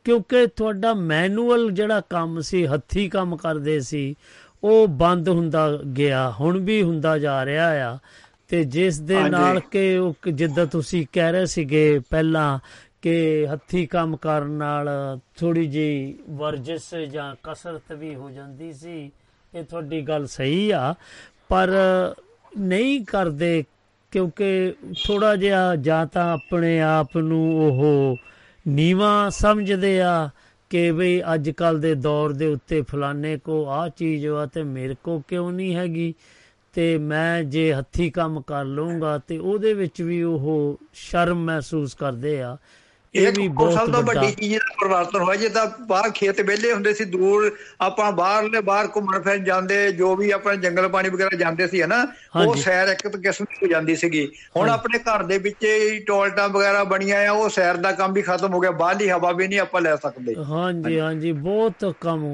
ਕਿਉਂਕਿ 0.04 0.48
ਤੁਹਾਡਾ 0.48 0.94
ਮੈਨੂਅਲ 0.94 1.72
ਜਿਹੜਾ 1.72 2.02
ਕੰਮ 2.02 2.42
ਸੀ 2.42 2.68
ਹੱਥੀ 2.68 3.10
ਕੰਮ 3.10 3.38
ਕਰਦੇ 3.38 3.80
ਸੀ 3.80 4.16
ਉਹ 4.64 4.88
ਬੰਦ 4.88 5.30
ਹੁੰਦਾ 5.30 5.80
ਗਿਆ 5.98 6.32
ਹੁਣ 6.32 6.58
ਵੀ 6.58 6.84
ਹੁੰਦਾ 6.84 7.18
ਜਾ 7.18 7.46
ਰਿਹਾ 7.46 7.94
ਆ। 7.94 7.98
ਤੇ 8.50 8.64
ਜਿਸ 8.64 9.00
ਦੇ। 9.00 9.30
ਨਾਲ 9.30 9.60
ਕਿ 9.60 9.98
ਉਹ 9.98 10.30
ਜਿੱਦਾਂ 10.32 10.66
ਤੁਸੀਂ 10.66 11.06
ਕਹਿ 11.14 11.32
ਰਹੇ 11.32 11.46
ਸੀਗੇ 11.46 12.00
ਪਹਿਲਾਂ 12.10 12.60
ਕਿ 13.02 13.48
ਹੱਥੀ 13.54 13.86
ਕੰਮ 13.86 14.16
ਕਰਨ 14.18 14.50
ਨਾਲ 14.52 14.90
ਥੋੜੀ 15.40 15.66
ਜੀ 15.68 16.16
ਵਰਜਿਸ਼ 16.30 16.96
ਜਾਂ 16.96 17.36
ਕਸਰਤ 17.44 17.92
ਵੀ 17.92 18.16
ਹੋ 18.16 18.30
ਜਾਂਦੀ 18.30 18.74
ਸੀ 18.74 19.12
ਇਹ 19.54 19.64
ਤੁਹਾਡੀ 19.64 20.02
ਗੱਲ 20.02 20.26
ਸਹੀ 20.28 20.70
ਆ 20.72 20.94
ਪਰ 21.50 21.70
ਨਹੀਂ 22.58 23.06
ਕਰਦੇ 23.06 23.64
ਕਿਉਂਕਿ 24.12 24.74
ਥੋੜਾ 25.08 25.36
ਜਿਹਾ 25.36 25.76
ਜਾਂ 25.76 26.06
ਤਾਂ 26.06 26.34
ਆਪਣੇ 26.34 26.80
ਆਪ 26.82 27.18
ਨੂੰ 27.18 27.68
ਉਹ 27.68 28.18
ਨੀਵਾ 28.68 29.30
ਸਮਝਦੇ 29.30 30.02
ਆ 30.02 30.30
ਕਿ 30.70 30.92
ਵੀ 30.92 31.22
ਅੱਜ 31.34 31.50
ਕੱਲ 31.50 31.80
ਦੇ 31.80 31.96
ਦੌਰ 31.96 32.34
ਦੇ 32.34 32.46
ਉੱਤੇ 32.46 32.82
ਫਲਾਣੇ 32.82 33.38
ਕੋ 33.38 33.66
ਆ 33.66 33.90
ਚੀਜ਼ 33.90 34.28
ਵਾ 34.28 34.46
ਤੇ 34.46 34.64
ਮੇਰੇ 34.64 34.96
ਕੋ 35.04 35.24
ਕਿਉਂ 35.28 35.52
ਨਹੀਂ 35.52 35.76
ਹੈਗੀ 35.76 36.14
ਤੇ 36.78 36.98
ਮੈਂ 36.98 37.44
ਜੇ 37.44 37.72
ਹੱਥੀ 37.74 38.10
ਕੰਮ 38.10 38.42
ਕਰ 38.42 38.66
ਲਵਾਂਗਾ 38.66 39.18
ਤੇ 39.18 39.38
ਉਹਦੇ 39.38 39.74
ਵਿੱਚ 39.74 40.02
ਵੀ 40.02 40.22
ਉਹ 40.24 40.78
ਸ਼ਰਮ 40.94 41.44
ਮਹਿਸੂਸ 41.46 41.94
ਕਰਦੇ 41.96 42.42
ਆ। 42.42 42.58
ਇਹ 43.14 43.32
ਵੀ 43.34 43.48
ਬਹੁਤ 43.50 43.74
ਸਭ 43.74 43.92
ਤੋਂ 43.92 44.02
ਵੱਡਾ 44.04 44.30
ਚੀਜ਼ 44.32 44.54
ਦਾ 44.56 44.74
ਪਰਿਵਰਤਨ 44.80 45.22
ਹੋਇਆ 45.22 45.36
ਜੇ 45.36 45.48
ਤਾਂ 45.50 45.66
ਬਾਹਰ 45.88 46.10
ਖੇਤ 46.12 46.42
ਵਿਹਲੇ 46.42 46.72
ਹੁੰਦੇ 46.74 46.94
ਸੀ 46.94 47.06
ਦੂਰ 47.06 47.50
ਆਪਾਂ 47.82 48.12
ਬਾਹਰਲੇ 48.12 48.62
ਬਾਹਰ 48.62 48.88
ਘੁੰਮਣ 48.96 49.22
ਫਿਰਨ 49.22 49.44
ਜਾਂਦੇ 49.44 49.92
ਜੋ 49.92 50.16
ਵੀ 50.16 50.30
ਆਪਣੇ 50.32 50.56
ਜੰਗਲ 50.58 50.88
ਪਾਣੀ 50.88 51.10
ਵਗੈਰਾ 51.10 51.38
ਜਾਂਦੇ 51.38 51.68
ਸੀ 51.68 51.82
ਹਨਾ 51.82 52.02
ਉਹ। 52.38 52.56
ਸੈਰ 52.56 52.88
ਇੱਕ 52.88 53.08
ਤਾਂ 53.08 53.20
ਕਿਸਮ 53.22 53.46
ਦੀ 53.46 53.58
ਹੋ 53.64 53.68
ਜਾਂਦੀ 53.68 53.96
ਸੀਗੀ। 53.96 54.26
ਹੁਣ 54.58 54.70
ਆਪਣੇ 54.70 55.00
ਘਰ 55.00 55.24
ਦੇ 55.24 55.38
ਵਿੱਚ 55.38 55.64
ਹੀ 55.64 56.00
ਟੋਇਲਟਾਂ 56.00 56.48
ਵਗੈਰਾ 56.50 56.84
ਬਣੀਆਂ 56.84 57.26
ਆ 57.28 57.32
ਉਹ 57.32 57.50
ਸੈਰ 57.50 57.78
ਦਾ 57.78 57.92
ਕੰਮ 57.94 58.14
ਵੀ 58.14 58.22
ਖਤਮ 58.22 58.54
ਹੋ 58.54 58.60
ਗਿਆ 58.60 58.72
ਬਾਹਰਲੀ 58.74 59.10
ਹਵਾ 59.10 59.32
ਵੀ 59.32 59.48
ਨਹੀਂ 59.48 59.60
ਆਪਾਂ 59.60 59.82
ਲੈ 59.82 59.96
ਸਕਦੇ। 59.96 60.36
ਹਾਂਜੀ। 60.50 61.00
ਹਾਂਜੀ 61.00 61.32
ਬਹੁਤ 61.32 61.86
ਕੰਮ 62.02 62.26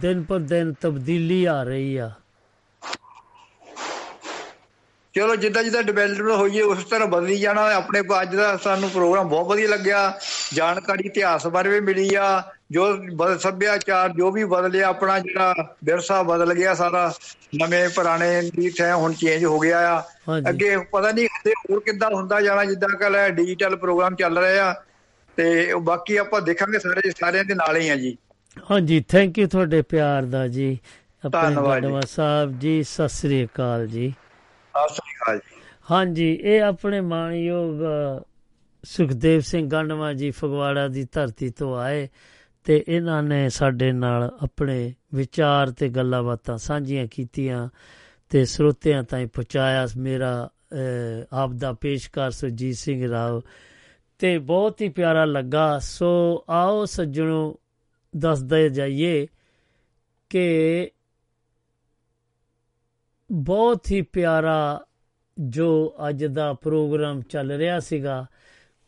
ਦਿਨ 0.00 0.22
ਪਰ 0.22 0.38
ਦਿਨ 0.38 0.72
ਤਬਦੀਲੀ 0.80 1.44
ਆ 1.44 1.62
ਰਹੀ 1.62 1.96
ਆ। 1.96 2.10
ਚਲੋ 5.14 5.36
ਜਿੱਦਾਂ 5.36 5.62
ਜਿੱਦਾਂ 5.62 5.82
ਡਿਵੈਲਪਮੈਂਟ 5.82 6.36
ਹੋਈਏ 6.36 6.62
ਉਸ 6.62 6.84
ਤਰ੍ਹਾਂ 6.84 7.08
ਬਦਲੀ 7.08 7.38
ਜਾਣਾ। 7.40 7.62
ਆਪਣੇ 7.74 8.00
ਅੱਜ 8.22 8.36
ਦਾ 8.36 8.56
ਸਾਨੂੰ 8.56 8.90
ਪ੍ਰੋਗਰਾਮ 8.90 9.28
ਬਹੁਤ 9.28 9.48
ਵਧੀਆ 9.48 9.68
ਲੱਗਿਆ। 9.68 10.18
ਜਾਣਕਾਰੀ 10.54 11.06
ਇਤਿਹਾਸ 11.06 11.46
ਬਾਰੇ 11.46 11.68
ਵੀ 11.68 11.80
ਮਿਲੀ 11.80 12.14
ਆ। 12.14 12.42
ਜੋ 12.70 12.84
ਸੱਭਿਆਚਾਰ 13.38 14.08
ਜੋ 14.08 14.30
ਵੀ 14.30 14.44
ਬਦਲਿਆ 14.44 14.88
ਆਪਣਾ 14.88 15.18
ਜਿਹੜਾ 15.18 15.54
ਵਿਰਸਾ 15.84 16.22
ਬਦਲ 16.22 16.54
ਗਿਆ 16.54 16.74
ਸਾਰਾ। 16.74 17.12
ਨਵੇਂ 17.54 17.88
ਪੁਰਾਣੇ 17.88 18.50
ਦੀ 18.54 18.70
ਥਾਂ 18.70 18.96
ਹੁਣ 18.96 19.12
ਚੇਂਜ 19.12 19.44
ਹੋ 19.44 19.58
ਗਿਆ 19.58 19.78
ਆ। 19.94 20.02
ਅੱਗੇ 20.48 20.76
ਪਤਾ 20.76 21.10
ਨਹੀਂ 21.12 21.26
ਅੱਗੇ 21.26 21.52
ਹੋਰ 21.70 21.80
ਕਿੱਦਾਂ 21.80 22.10
ਹੁੰਦਾ 22.14 22.40
ਜਾਣਾ 22.40 22.64
ਜਿੱਦਾਂ 22.64 22.88
ਕੱਲ 22.88 23.28
ਡਿਜੀਟਲ 23.30 23.76
ਪ੍ਰੋਗਰਾਮ 23.76 24.14
ਚੱਲ 24.14 24.38
ਰਹੇ 24.38 24.58
ਆ। 24.58 24.74
ਤੇ 25.36 25.72
ਉਹ 25.72 25.80
ਬਾਕੀ 25.80 26.16
ਆਪਾਂ 26.16 26.40
ਦੇਖਾਂਗੇ 26.40 26.78
ਸਾਰੇ 26.78 27.10
ਸਾਰਿਆਂ 27.10 27.44
ਦੇ 27.44 27.54
ਨਾਲ 27.54 27.76
ਹੀ 27.76 27.88
ਆ 27.88 27.96
ਜੀ। 27.96 28.16
ਹਾਂਜੀ 28.70 29.04
ਥੈਂਕ 29.08 29.38
ਯੂ 29.38 29.48
ਤੁਹਾਡੇ 29.48 29.82
ਪਿਆਰ 29.82 30.22
ਦਾ 30.22 30.48
ਜੀ। 30.48 30.78
ਆਪਣੇ 31.26 31.54
ਧੰਨਵਾਦ 31.54 32.04
ਸਾਹਿਬ 32.04 32.58
ਜੀ 32.58 32.82
ਸਤਿ 32.82 33.08
ਸ੍ਰੀ 33.08 33.44
ਅਕਾਲ 33.44 33.86
ਜੀ। 33.86 34.14
ਸਤਿ 34.70 34.94
ਸ੍ਰੀ 34.94 35.12
ਅਕਾਲ 35.12 35.38
ਜੀ। 35.38 35.60
ਹਾਂਜੀ 35.90 36.38
ਇਹ 36.42 36.62
ਆਪਣੇ 36.62 37.00
ਮਾਣਯੋਗ 37.00 37.80
ਅ, 37.80 38.22
ਸੁਖਦੇਵ 38.84 39.40
ਸਿੰਘ 39.40 39.68
ਗੰਡਵਾ 39.70 40.12
ਜੀ 40.12 40.30
ਫਗਵਾੜਾ 40.30 40.88
ਦੀ 40.88 41.08
ਧਰਤੀ 41.12 41.50
ਤੋਂ 41.50 41.78
ਆਏ 41.78 42.08
ਤੇ 42.64 42.84
ਇਹਨਾਂ 42.88 43.22
ਨੇ 43.22 43.48
ਸਾਡੇ 43.48 43.92
ਨਾਲ 43.92 44.36
ਆਪਣੇ 44.42 44.94
ਵਿਚਾਰ 45.14 45.70
ਤੇ 45.70 45.88
ਗੱਲਾਂ 45.88 46.22
ਬਾਤਾਂ 46.22 46.58
ਸਾਂਝੀਆਂ 46.58 47.06
ਕੀਤੀਆਂ 47.10 47.68
ਤੇ 48.30 48.44
ਸਰੋਤਿਆਂ 48.44 49.02
ਤਾਈਂ 49.02 49.26
ਪਹੁੰਚਾਇਆ 49.26 49.86
ਮੇਰਾ 49.96 50.50
ਅ, 50.72 51.24
ਆਪ 51.32 51.50
ਦਾ 51.50 51.72
ਪੇਸ਼ਕਾਰ 51.72 52.30
ਸੁਰਜੀਤ 52.30 52.76
ਸਿੰਘ 52.76 53.10
ਰਾਓ। 53.10 53.42
ਤੇ 54.18 54.38
ਬਹੁਤ 54.38 54.80
ਹੀ 54.80 54.88
ਪਿਆਰਾ 54.88 55.24
ਲੱਗਾ। 55.24 55.78
ਸੋ 55.78 56.44
ਆਓ 56.48 56.84
ਸੱਜਣੋ 56.84 57.60
ਦੱਸਦੇ 58.16 58.68
ਜਾਈਏ 58.68 59.26
ਕਿ 60.30 60.90
ਬਹੁਤ 63.32 63.90
ਹੀ 63.90 64.02
ਪਿਆਰਾ 64.02 64.86
ਜੋ 65.40 65.94
ਅੱਜ 66.08 66.24
ਦਾ 66.24 66.52
ਪ੍ਰੋਗਰਾਮ 66.52 67.22
ਚੱਲ 67.22 67.52
ਰਿਹਾ 67.52 67.80
ਸੀਗਾ। 67.80 68.26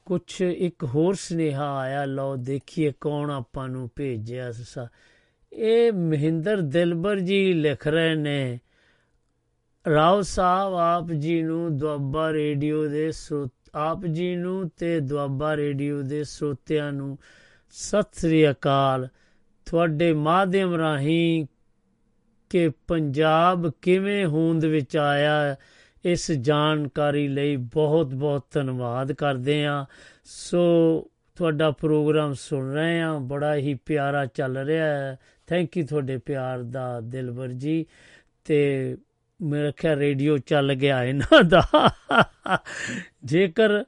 ਕੁਛ 0.04 0.40
ਇੱਕ 0.40 0.84
ਹੋਰ 0.84 1.14
ਸੁਨੇਹਾ 1.14 1.76
ਆਇਆ, 1.76 2.04
ਲਓ 2.04 2.36
ਦੇਖੀਏ 2.36 2.92
ਕੌਣ 3.00 3.30
ਆਪਾਂ 3.30 3.68
ਨੂੰ 3.68 3.90
ਭੇਜਿਆ 3.96 4.52
ਸਾ। 4.52 4.88
ਇਹ 5.52 5.92
ਮਹਿੰਦਰ 5.92 6.60
ਦਿਲਬਰ 6.60 7.20
ਜੀ 7.20 7.52
ਲਿਖ 7.52 7.86
ਰਹੇ 7.86 8.14
ਨੇ। 8.14 8.60
ਰਾਓ 9.90 10.22
ਸਾਹਿਬ, 10.22 10.74
ਆਪ 10.74 11.12
ਜੀ 11.12 11.42
ਨੂੰ 11.42 11.76
ਦੁਆਬਾ 11.76 12.32
ਰੇਡੀਓ 12.32 12.88
ਦੇ 12.88 13.12
ਸਰੋਤ 13.12 13.52
ਆਪ 13.74 14.06
ਜੀ 14.06 14.36
ਨੂੰ 14.36 14.70
ਤੇ 14.76 15.00
ਦੁਆਬਾ 15.00 15.56
ਰੇਡੀਓ 15.56 16.02
ਦੇ 16.02 16.24
ਸਰੋਤਿਆਂ 16.24 16.92
ਨੂੰ 16.92 17.18
ਸਤਿ 17.70 18.20
ਸ੍ਰੀ 18.20 18.50
ਅਕਾਲ। 18.50 19.08
ਤੁਹਾਡੇ 19.66 20.12
ਮਾਧਿਅਮ 20.12 20.74
ਰਾਹੀਂ 20.74 21.46
ਕਿ 22.52 22.70
ਪੰਜਾਬ 22.88 23.72
ਕਿਵੇਂ 23.82 24.26
ਹੋਂਦ 24.26 24.64
ਵਿੱਚ 24.64 24.96
ਆਇਆ, 24.96 25.56
ਇਸ 26.04 26.32
ਜਾਣਕਾਰੀ 26.32 27.28
ਲਈ 27.28 27.56
ਬਹੁਤ 27.56 28.14
ਬਹੁਤ 28.14 28.44
ਧੰਨਵਾਦ 28.50 29.12
ਕਰਦੇ 29.12 29.66
ਹਾਂ। 29.66 29.86
ਸੋ, 30.24 30.60
ਤੁਹਾਡਾ 31.36 31.70
ਪ੍ਰੋਗਰਾਮ 31.70 32.34
ਸੁਣ 32.34 32.72
ਰਹੇ 32.72 33.00
ਹਾਂ, 33.00 33.20
ਬੜਾ 33.20 33.54
ਹੀ 33.54 33.74
ਪਿਆਰਾ 33.74 34.26
ਚੱਲ 34.26 34.58
ਰਿਹਾ 34.58 34.86
ਹੈ। 34.86 35.18
ਥੈਂਕ 35.46 35.76
ਯੂ 35.76 35.86
ਤੁਹਾਡੇ 35.86 36.18
ਪਿਆਰ 36.18 36.62
ਦਾ 36.62 37.00
ਦਿਲਬਰ 37.00 37.48
ਜੀ। 37.48 37.86
ਤੇ 38.44 38.96
ਮੇਰਾ 39.42 39.70
ਖਿਆਲ 39.70 39.98
ਰੇਡੀਓ 39.98 40.38
ਚੱਲ 40.38 40.74
ਗਿਆ 40.74 41.04
ਇਹਨਾਂ 41.04 41.44
ਦਾ। 41.44 41.66
ਜੇਕਰ 43.24 43.84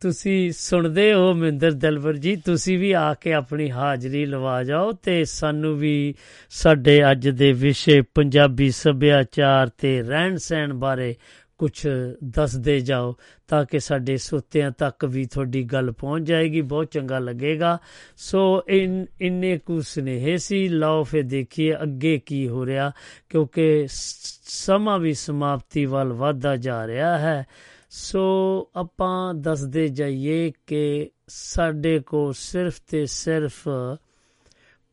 ਤੁਸੀਂ 0.00 0.52
ਸੁਣਦੇ 0.52 1.14
ਹੋ 1.14 1.34
ਮਹਿੰਦਰ 1.34 1.72
ਦਿਲਬਰ 1.72 2.16
ਜੀ, 2.16 2.36
ਤੁਸੀਂ 2.36 2.78
ਵੀ 2.78 2.92
ਆ 2.92 3.14
ਕੇ 3.14 3.32
ਆਪਣੀ 3.32 3.70
ਹਾਜ਼ਰੀ 3.70 4.26
ਲਵਾ 4.26 4.64
ਜਾਓ 4.64 4.92
ਤੇ 4.92 5.24
ਸਾਨੂੰ 5.24 5.78
ਵੀ 5.78 6.14
ਸਾਡੇ 6.50 7.10
ਅੱਜ 7.10 7.28
ਦੇ 7.28 7.52
ਵਿਸ਼ੇ 7.52 8.00
ਪੰਜਾਬੀ 8.00 8.70
ਸੱਭਿਆਚਾਰ 8.70 9.68
ਤੇ 9.68 10.02
ਰਹਿਣ 10.02 10.36
ਸਹਿਣ 10.36 10.72
ਬਾਰੇ 10.72 11.14
ਕੁਝ 11.58 11.86
ਦੱਸਦੇ 12.24 12.80
ਜਾਓ, 12.80 13.14
ਤਾਂ 13.48 13.64
ਕਿ 13.64 13.80
ਸਾਡੇ 13.80 14.16
ਸੋਤਿਆਂ 14.16 14.70
ਤੱਕ 14.70 15.04
ਵੀ 15.04 15.24
ਤੁਹਾਡੀ 15.24 15.64
ਗੱਲ 15.64 15.92
ਪਹੁੰਚ 15.92 16.26
ਜਾਏਗੀ, 16.26 16.60
ਬਹੁਤ 16.60 16.86
ਚੰਗਾ 16.86 17.18
ਲੱਗੇਗਾ। 17.18 17.78
ਸੋ 18.16 18.62
ਇਨ, 18.68 19.06
ਇੰਨੇ 19.20 19.58
ਕੁ 19.58 19.80
ਸੁਨੇਹੇ 19.80 20.36
ਸੀ, 20.36 20.68
ਲਓ 20.68 21.04
ਫੇ 21.04 21.22
ਦੇਖੀਏ 21.22 21.74
ਅੱਗੇ 21.74 22.18
ਕੀ 22.26 22.48
ਹੋ 22.48 22.66
ਰਿਹਾ, 22.66 22.92
ਕਿਉਂਕਿ 23.28 23.86
ਸ- 23.88 24.40
ਸਮਾਂ 24.44 24.98
ਵੀ 24.98 25.14
ਸਮਾਪਤੀ 25.14 25.84
ਵੱਲ 25.84 26.12
ਵਧਦਾ 26.12 26.56
ਜਾ 26.56 26.86
ਰਿਹਾ 26.86 27.18
ਹੈ। 27.18 27.46
ਸੋ 27.90 28.68
ਆਪਾਂ 28.76 29.34
ਦੱਸਦੇ 29.34 29.88
ਜਾਈਏ 29.88 30.52
ਕਿ 30.66 31.10
ਸਾਡੇ 31.28 31.98
ਕੋਲ 31.98 32.34
ਸਿਰਫ 32.36 32.80
ਤੇ 32.90 33.06
ਸਿਰਫ 33.06 33.68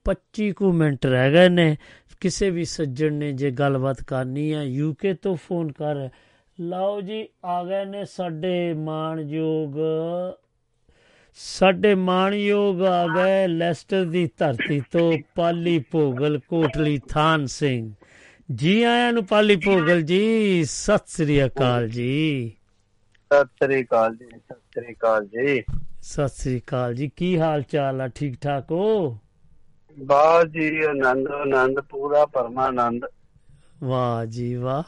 25 0.05 0.51
ਕੁ 0.51 0.71
ਮਿੰਟ 0.71 1.05
ਰਹਿ 1.05 1.31
ਗਏ 1.31 1.49
ਨੇ। 1.49 1.77
ਕਿਸੇ 2.19 2.49
ਵੀ 2.49 2.65
ਸੱਜਣ 2.65 3.13
ਨੇ 3.13 3.31
ਜੇ 3.31 3.51
ਗੱਲਬਾਤ 3.51 4.03
ਕਰਨੀ 4.03 4.53
ਹੈ 4.53 4.63
ਯੂਕੇ 4.63 5.13
ਤੋਂ 5.13 5.35
ਫੋਨ 5.35 5.71
ਕਰ। 5.71 6.09
ਲਓ 6.59 7.01
ਜੀ, 7.01 7.27
ਆ 7.45 7.63
ਗਏ 7.63 7.85
ਨੇ 7.85 8.05
ਸਾਡੇ 8.05 8.73
ਮਾਣਯੋਗ 8.73 9.75
ਸਾਡੇ 11.35 11.95
ਮਾਣਯੋਗ 11.95 12.81
ਆ 12.81 13.07
ਗਏ 13.07 13.47
ਲੈਸਟਰ 13.47 14.05
ਦੀ 14.05 14.29
ਧਰਤੀ 14.37 14.81
ਤੋਂ 14.91 15.17
ਪਾਲੀ 15.35 15.79
ਭੋਗਲ 15.91 16.39
ਕੋਟਲੀ 16.39 16.99
ਥਾਨ 17.09 17.45
ਸਿੰਘ। 17.45 17.91
ਜੀ 18.55 18.83
ਆਇਆਂ 18.83 19.13
ਨੂੰ 19.13 19.25
ਪਾਲੀ 19.25 19.55
ਭੋਗਲ 19.55 20.01
ਜੀ, 20.01 20.63
ਸਤਿ 20.63 21.03
ਸ੍ਰੀ 21.07 21.45
ਅਕਾਲ 21.45 21.89
ਜੀ। 21.89 22.51
ਸਤਿ 23.33 23.65
ਸ੍ਰੀ 23.65 23.83
ਅਕਾਲ 23.83 24.15
ਜੀ 24.15 24.25
ਸਤਿ 24.25 24.55
ਸ੍ਰੀ 24.55 24.93
ਅਕਾਲ 24.93 25.25
ਜੀ। 25.25 25.63
ਸਤਿ 26.01 26.27
ਸ੍ਰੀ 26.27 26.59
ਅਕਾਲ 26.59 26.93
ਜੀ 26.93 27.11
ਕੀ 27.15 27.39
ਹਾਲ 27.39 27.61
ਚਾਲ 27.61 28.01
ਆ? 28.01 28.07
ਠੀਕ 28.07 28.35
ਠਾਕ 28.41 28.71
ਹੋ? 28.71 29.17
ਬਾਤ 29.97 30.47
ਜੀ 30.47 30.83
ਆਨੰਦ 30.85 31.27
ਆਨੰਦ 31.27 31.79
ਪੂਰਾ 31.79 32.25
ਪਰਮਾਨੰਦ। 32.25 33.05
ਵਾਹ 33.83 34.25
ਜੀ 34.25 34.55
ਵਾਹ। 34.55 34.83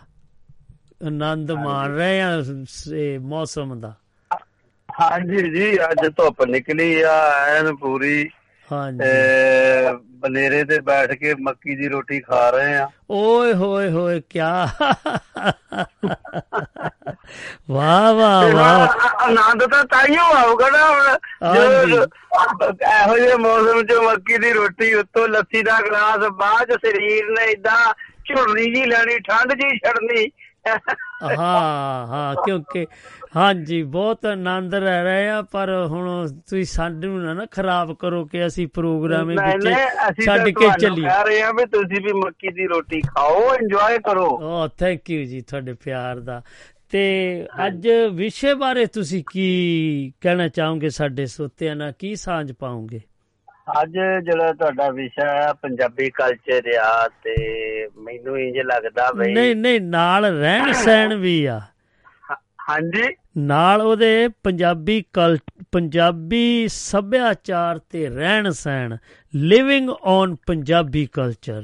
ਆਨੰਦ 1.07 1.51
ਮਾਣ 1.51 1.95
ਰਹੇ 1.95 2.22
ਆ 2.22 2.43
ਇਹ 2.93 3.19
ਮੌਸਮ 3.19 3.80
ਦਾ? 3.80 3.93
ਹਾਂਜੀ 4.89 5.49
ਜੀ 5.49 5.76
ਅੱਜ 5.84 6.07
ਧੁੱਪ 6.07 6.43
ਨਿਕਲੀ 6.43 7.01
ਆ 7.01 7.15
ਐਨ 7.47 7.76
ਪੂਰੀ। 7.76 8.30
ਹਾਂਜੀ। 8.72 9.03
ਬਨੇਰੇ 10.18 10.64
ਤੇ 10.64 10.80
ਬੈਠ 10.80 11.11
ਕੇ 11.11 11.34
ਮੱਕੀ 11.34 11.76
ਦੀ 11.76 11.88
ਰੋਟੀ 11.88 12.19
ਖਾ 12.19 12.49
ਰਹੇ 12.49 12.76
ਆ। 12.77 12.89
ਓਏ 13.10 13.53
ਹੋਏ 13.53 13.89
ਹੋਏ 13.89 14.22
ਕਿਆ? 14.30 14.68
ਵਾਹ 17.69 18.14
ਵਾਹ 18.14 18.52
ਵਾਹ। 18.53 18.88
ਆਨੰਦ 19.23 19.65
ਤਾਂ 19.65 19.84
ਤਾਈਓ 19.85 20.23
ਆਊਗਾ 20.35 20.69
ਨਾ 20.69 20.88
ਹੁਣ। 20.88 21.18
ਜੋ 21.88 22.03
ਇਹੋ 22.84 23.18
ਜਿਹੇ 23.18 23.35
ਮੌਸਮ 23.35 23.81
'ਚ 23.84 23.94
ਮੱਕੀ 23.94 24.38
ਦੀ 24.38 24.53
ਰੋਟੀ 24.53 24.94
ਉੱਤੋਂ 24.94 25.27
ਲੱਸੀ 25.27 25.61
ਦਾ 25.61 25.80
ਗਲਾਸ 25.81 26.30
ਬਾਅਦ 26.31 26.72
ਸਰੀਰ 26.72 27.30
ਨੇ 27.30 27.45
ਇਦਾਂ 27.45 27.94
ਝੁਰਨੀ 28.26 28.64
ਜੀ 28.76 28.85
ਲੈਣੀ 28.85 29.19
ਠੰਡ 29.19 29.53
ਜੀ 29.53 29.77
ਛੜਨੀ 29.77 30.31
ਹਾਂ 31.39 32.07
ਹਾਂ 32.07 32.35
ਕਿਉਂਕਿ 32.45 32.85
ਹਾਂਜੀ 33.36 33.82
ਬਹੁਤ 33.84 34.26
ਆਨੰਦ 34.26 34.76
ਲੈ 34.76 35.02
ਰਹੇ 35.04 35.28
ਆ 35.30 35.41
ਪਰ 35.41 35.70
ਹੁਣ 35.90 36.28
ਤੁਸੀਂ 36.49 36.64
ਸਾਨੂੰ 36.66 37.22
ਨਾ 37.24 37.34
ਨਾ 37.34 37.45
ਖਰਾਬ 37.52 37.94
ਕਰੋ 37.95 38.24
ਕਿ 38.26 38.45
ਅਸੀਂ 38.48 38.68
ਪ੍ਰੋਗਰਾਮ 38.68 39.28
ਵਿੱਚ 39.28 39.68
ਛੱਡ 40.26 40.49
ਕੇ 40.49 40.70
ਚੱਲੀਏ। 40.80 41.04
ਕਹਿ 41.04 41.24
ਰਹੇ 41.28 41.41
ਆ 41.41 41.52
ਵੀ 41.52 41.66
ਤੁਸੀਂ 41.66 42.02
ਵੀ 42.04 42.14
ਮੱਕੀ 42.14 42.52
ਦੀ 42.52 42.68
ਰੋਟੀ 42.68 43.02
ਖਾਓ 43.02 43.54
ਇੰਜੋਏ 43.54 43.98
ਕਰੋ। 43.99 44.28
ਓ 44.44 44.68
ਥੈਂਕ 44.68 45.10
ਯੂ 45.10 45.24
ਜੀ 45.26 45.41
ਤੁਹਾਡੇ 45.41 45.74
ਪਿਆਰ 45.74 46.20
ਦਾ। 46.20 46.41
ਤੇ 46.91 47.04
ਅੱਜ 47.68 47.88
ਵਿਸ਼ੇ 48.14 48.54
ਬਾਰੇ 48.54 48.86
ਤੁਸੀਂ 48.86 49.24
ਕੀ 49.32 49.48
ਕਹਿਣਾ 50.22 50.48
ਚਾਹੋਗੇ 50.48 50.90
ਸਾਡੇ 50.90 51.26
ਸੋਤਿਆਂ 51.26 51.76
ਨਾਲ? 51.76 51.91
ਕੀ 51.99 52.16
ਸਾਂਝ 52.16 52.52
ਪਾਉਂਗੇ 52.52 52.99
ਅੱਜ 53.82 53.91
ਜਿਹੜਾ 54.26 54.52
ਤੁਹਾਡਾ 54.54 54.90
ਵਿਸ਼ਾ 54.90 55.26
ਹੈ 55.32 55.54
ਪੰਜਾਬੀ 55.54 56.10
ਕਲਚਰ 56.10 56.70
ਆ 56.82 57.08
ਤੇ 57.24 57.34
ਮੈਨੂੰ 57.98 58.40
ਇੰਜ 58.40 58.58
ਲੱਗਦਾ 58.58 59.12
ਬਈ 59.12 59.34
ਨਹੀਂ 59.34 59.56
ਨਹੀਂ 59.56 59.82
ਨਾਲ 59.82 60.26
ਰਹਿਣ 60.40 60.72
ਸਹਿਣ 60.74 61.16
ਵੀ 61.16 61.44
ਆ। 61.45 61.60
ਹਾਂਜੀ। 62.69 63.03
ਨਾਲ 63.38 63.81
ਉਹਦੇ 63.81 64.27
ਪੰਜਾਬੀ 64.44 65.03
ਕਲ 65.14 65.38
ਪੰਜਾਬੀ 65.72 66.68
ਸੱਭਿਆਚਾਰ 66.68 67.80
ਤੇ 67.89 68.10
ਰਹਿਣ 68.10 68.49
ਸਹਿਣ 68.52 68.98
ਲਿਵਿੰਗ 69.35 69.89
ਔਨ 69.89 70.35
ਪੰਜਾਬੀ 70.48 71.06
ਕਲਚਰ 71.06 71.64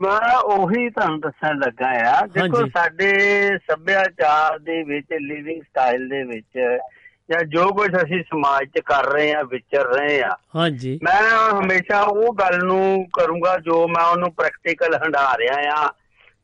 ਮੈਂ 0.00 0.36
ਉਹੀ 0.36 0.90
ਤੁਹਾਨੂੰ 0.90 1.20
ਦੱਸਣ 1.20 1.58
ਲੱਗਾ 1.58 1.90
ਆ। 2.10 2.26
ਦੇਖੋ। 2.26 2.66
ਸਾਡੇ 2.66 3.12
ਸੱਭਿਆਚਾਰ 3.58 4.58
ਦੇ 4.58 4.82
ਵਿੱਚ 4.82 5.06
ਲਿਵਿੰਗ 5.20 5.62
ਸਟਾਈਲ 5.62 6.08
ਦੇ 6.08 6.22
ਵਿੱਚ 6.24 6.58
ਜਾਂ 7.30 7.44
ਜੋ 7.44 7.68
ਕੁਝ 7.72 7.90
ਅਸੀਂ 7.96 8.22
ਸਮਾਜ 8.22 8.64
'ਚ 8.64 8.80
ਕਰ 8.86 9.12
ਰਹੇ 9.12 9.32
ਆ 9.32 9.42
ਵਿਚਰ 9.42 9.86
ਰਹੇ 9.86 10.22
ਆ 10.22 10.36
ਹਾਂਜੀ। 10.56 10.98
ਮੈਂ 11.02 11.20
ਹਮੇਸ਼ਾ 11.60 12.00
ਉਹ 12.02 12.34
ਗੱਲ 12.34 12.58
ਨੂੰ 12.64 13.06
ਕਰੂੰਗਾ 13.12 13.56
ਜੋ 13.56 13.86
ਮੈਂ 13.88 14.04
ਉਹਨੂੰ 14.04 14.32
ਪ੍ਰੈਕਟੀਕਲ 14.32 14.94
ਹੰਡਾ 14.94 15.32
ਰਿਹਾ 15.38 15.82
ਆ। 15.82 15.88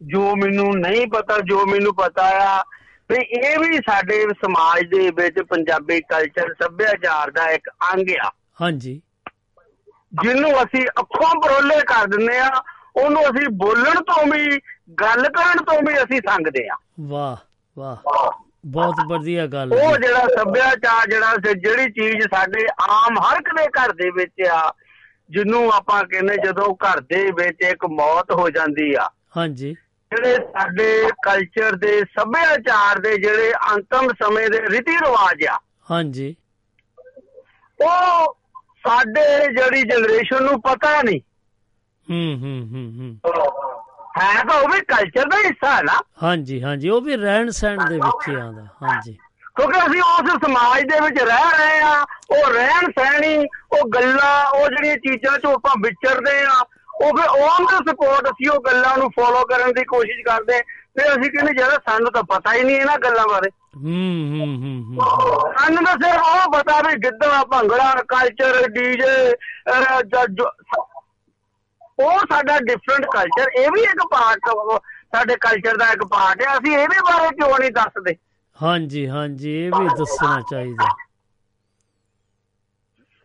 ਜੋ 0.02 0.34
ਮੈਨੂੰ 0.36 0.78
ਨਹੀਂ 0.78 1.06
ਪਤਾ 1.06 1.38
ਜੋ 1.38 1.66
ਮੈਨੂੰ 1.66 1.94
ਪਤਾ 1.94 2.22
ਆ 2.22 2.62
ਵੀ 3.12 3.16
ਇਹ 3.16 3.58
ਵੀ 3.58 3.76
ਸਾਡੇ 3.76 4.22
ਸਮਾਜ 4.22 4.80
ਦੇ 4.96 5.10
ਵਿੱਚ 5.10 5.42
ਪੰਜਾਬੀ 5.42 6.00
ਕਲਚਰ 6.00 6.54
ਸੱਭਿਆਚਾਰ 6.62 7.30
ਦਾ 7.30 7.50
ਇੱਕ 7.50 7.70
ਅੰਗ 7.94 8.06
ਆ। 8.24 8.30
ਹਾਂਜੀ। 8.60 9.02
ਜਿਹਨੂੰ 10.22 10.50
ਅਸੀਂ 10.62 10.86
ਅੱਖੋਂ 11.00 11.40
ਪਰੋਲੇ 11.40 11.80
ਕਰ 11.80 12.06
ਦਿੰਦੇ 12.06 12.38
ਆ 12.38 12.62
ਉਹਨੂੰ 12.96 13.22
ਅਸੀਂ 13.22 13.48
ਬੋਲਣ 13.48 13.94
ਤੋਂ 13.94 14.26
ਵੀ 14.26 14.58
ਗੱਲ 14.94 15.22
ਕਰਨ 15.22 15.64
ਤੋਂ 15.64 15.82
ਵੀ 15.82 15.94
ਅਸੀਂ 15.98 16.20
ਸੰਗਦੇ 16.28 16.68
ਆ। 16.68 16.76
ਵਾਹ 17.00 17.36
ਵਾਹ। 17.78 18.30
ਬਹੁਤ 18.66 18.94
ਵਧੀਆ 19.06 19.46
ਗੱਲ 19.46 19.72
ਹੈ 19.72 19.88
ਉਹ। 19.88 19.96
ਜਿਹੜਾ 19.96 20.18
ਸੱਭਿਆਚਾਰ 20.18 21.10
ਜਿਹੜਾ 21.10 21.34
ਸੀ, 21.34 21.54
ਜਿਹੜੀ 21.54 21.90
ਚੀਜ਼ 21.90 22.26
ਸਾਡੇ 22.34 22.66
ਆਮ 22.90 23.18
ਹਰ 23.18 23.36
ਇੱਕ 23.36 23.48
ਦੇ 23.56 23.66
ਘਰ 23.66 23.92
ਦੇ 23.92 24.10
ਵਿੱਚ 24.10 24.48
ਆ 24.48 24.74
ਜਿਹਨੂੰ 25.30 25.72
ਆਪਾਂ 25.72 26.04
ਕਹਿੰਦੇ 26.04 26.36
ਜਦੋਂ 26.36 26.74
ਘਰ 26.74 27.00
ਦੇ 27.00 27.30
ਵਿੱਚ 27.30 27.58
ਇੱਕ 27.70 27.86
ਮੌਤ 27.86 28.32
ਹੋ 28.32 28.50
ਜਾਂਦੀ 28.50 28.94
ਆ 28.94 29.10
ਹਾਂਜੀ। 29.36 29.76
ਜਿਹੜੇ 30.12 30.34
ਸਾਡੇ 30.36 31.08
ਕਲਚਰ 31.22 31.76
ਦੇ 31.76 32.00
ਸੱਭਿਆਚਾਰ 32.00 32.98
ਦੇ 32.98 33.16
ਜਿਹੜੇ 33.18 33.52
ਅੰਤਮ 33.72 34.08
ਸਮੇਂ 34.22 34.48
ਦੇ 34.50 34.60
ਰੀਤੀ 34.60 34.92
ਰਿਵਾਜ 34.96 35.44
ਆ 35.46 35.58
ਹਾਂਜੀ। 35.90 36.34
ਉਹ 37.80 38.36
ਸਾਡੇ 38.86 39.24
ਜਿਹੜੀ 39.54 39.82
ਜਨਰੇਸ਼ਨ 39.82 40.42
ਨੂੰ 40.42 40.60
ਪਤਾ 40.60 41.02
ਨਹੀਂ। 41.02 41.20
ਹੂੰ 42.10 42.38
ਹੂੰ 42.40 42.68
ਹੂੰ 42.72 42.84
ਹੂੰ। 42.98 43.42
ਹੈ 44.20 44.42
ਤਾਂ 44.44 44.60
ਉਹ 44.60 44.68
ਵੀ 44.68 44.80
ਕਲਚਰ 44.80 45.28
ਦਾ 45.28 45.36
ਹਿੱਸਾ 45.38 45.76
ਹੈ 45.76 45.82
ਨਾ। 45.82 46.00
ਹਾਂਜੀ 46.22 46.62
ਹਾਂਜੀ 46.62 46.88
ਉਹ 46.88 47.00
ਵੀ 47.00 47.16
ਰਹਿਣ 47.16 47.50
ਸਹਿਣ 47.50 47.84
ਦੇ 47.88 47.94
ਵਿੱਚ 47.94 48.30
ਆਉਂਦਾ 48.30 48.62
ਹਾਂਜੀ। 48.82 49.12
ਕਿਉਂਕਿ 49.56 49.78
ਅਸੀਂ 49.78 50.00
ਉਸ 50.02 50.30
ਸਮਾਜ 50.44 50.82
ਦੇ 50.82 51.00
ਵਿੱਚ 51.00 51.18
ਰਹਿ 51.22 51.50
ਰਹੇ 51.58 51.80
ਆ 51.80 52.04
ਉਹ 52.30 52.52
ਰਹਿਣ 52.52 52.90
ਸਹਿਣੀ 52.98 53.46
ਉਹ 53.72 53.88
ਗੱਲਾਂ 53.88 54.46
ਉਹ 54.50 54.68
ਜਿਹੜੀਆਂ 54.68 54.96
ਚੀਜ਼ਾਂ 54.96 55.38
ਚੋਂ 55.38 55.52
ਆਪਾਂ 55.54 55.74
ਵਿਚਰਦੇ 55.82 56.42
ਆ 56.44 56.62
ਉਹ 57.02 57.10
ਫਿਰ 57.16 57.28
ਔਨ 57.28 57.64
ਦਾ 57.64 57.78
ਸਪੋਰਟ 57.90 58.28
ਅਸੀਂ 58.28 58.50
ਉਹ 58.50 58.60
ਗੱਲਾਂ 58.60 58.96
ਨੂੰ 58.98 59.10
ਫੋਲੋ 59.10 59.44
ਕਰਨ 59.44 59.72
ਦੀ 59.72 59.84
ਕੋਸ਼ਿਸ਼ 59.84 60.22
ਕਰਦੇ 60.26 60.60
ਤੇ 60.96 61.02
ਅਸੀਂ 61.12 61.30
ਕਹਿੰਦੇ 61.30 61.52
ਜਿਹੜਾ 61.52 61.78
ਸਾਨੂੰ 61.88 62.12
ਤਾਂ 62.12 62.22
ਪਤਾ 62.22 62.52
ਹੀ 62.54 62.62
ਨਹੀਂ 62.62 62.76
ਇਹਨਾਂ 62.76 62.98
ਗੱਲਾਂ 62.98 63.26
ਬਾਰੇ। 63.28 63.50
ਹੂੰ 63.76 64.04
ਹੂੰ 64.30 64.46
ਹੂੰ 64.56 64.76
ਹੂੰ। 64.84 65.04
ਸਾਨੂੰ 65.58 65.84
ਤਾਂ 65.84 65.94
ਸਿਰਫ 65.94 66.28
ਉਹ 66.28 66.52
ਪਤਾ 66.52 66.80
ਵੀ 66.80 66.94
ਗਿੱਧਾ 66.96 67.42
ਭੰਗੜਾ 67.44 67.94
ਕਲਚਰ 68.08 68.68
ਡੀਜੇ 68.68 69.34
ਉਹ 72.00 72.18
ਸਾਡਾ 72.30 72.58
ਡਿਫਰੈਂਟ 72.58 73.06
ਕਲਚਰ 73.12 73.50
ਇਹ 73.60 73.70
ਵੀ 73.70 73.80
ਇੱਕ 73.80 74.00
ਪਾਰਟ 74.10 74.48
ਸਾਡੇ 75.14 75.36
ਕਲਚਰ 75.36 75.76
ਦਾ 75.76 75.90
ਇੱਕ 75.92 76.04
ਪਾਰਟ 76.04 76.42
ਹੈ 76.42 76.54
ਅਸੀਂ 76.54 76.76
ਇਹਦੇ 76.78 77.00
ਬਾਰੇ 77.00 77.28
ਕਿਉਂ 77.28 77.58
ਨਹੀਂ 77.58 77.70
ਦੱਸਦੇ? 77.70 78.14
ਹਾਂਜੀ 78.62 79.08
ਹਾਂਜੀ 79.08 79.66
ਇਹ 79.66 79.70
ਵੀ 79.78 79.88
ਦੱਸਣਾ 79.88 80.40
ਚਾਹੀਦਾ। 80.50 80.88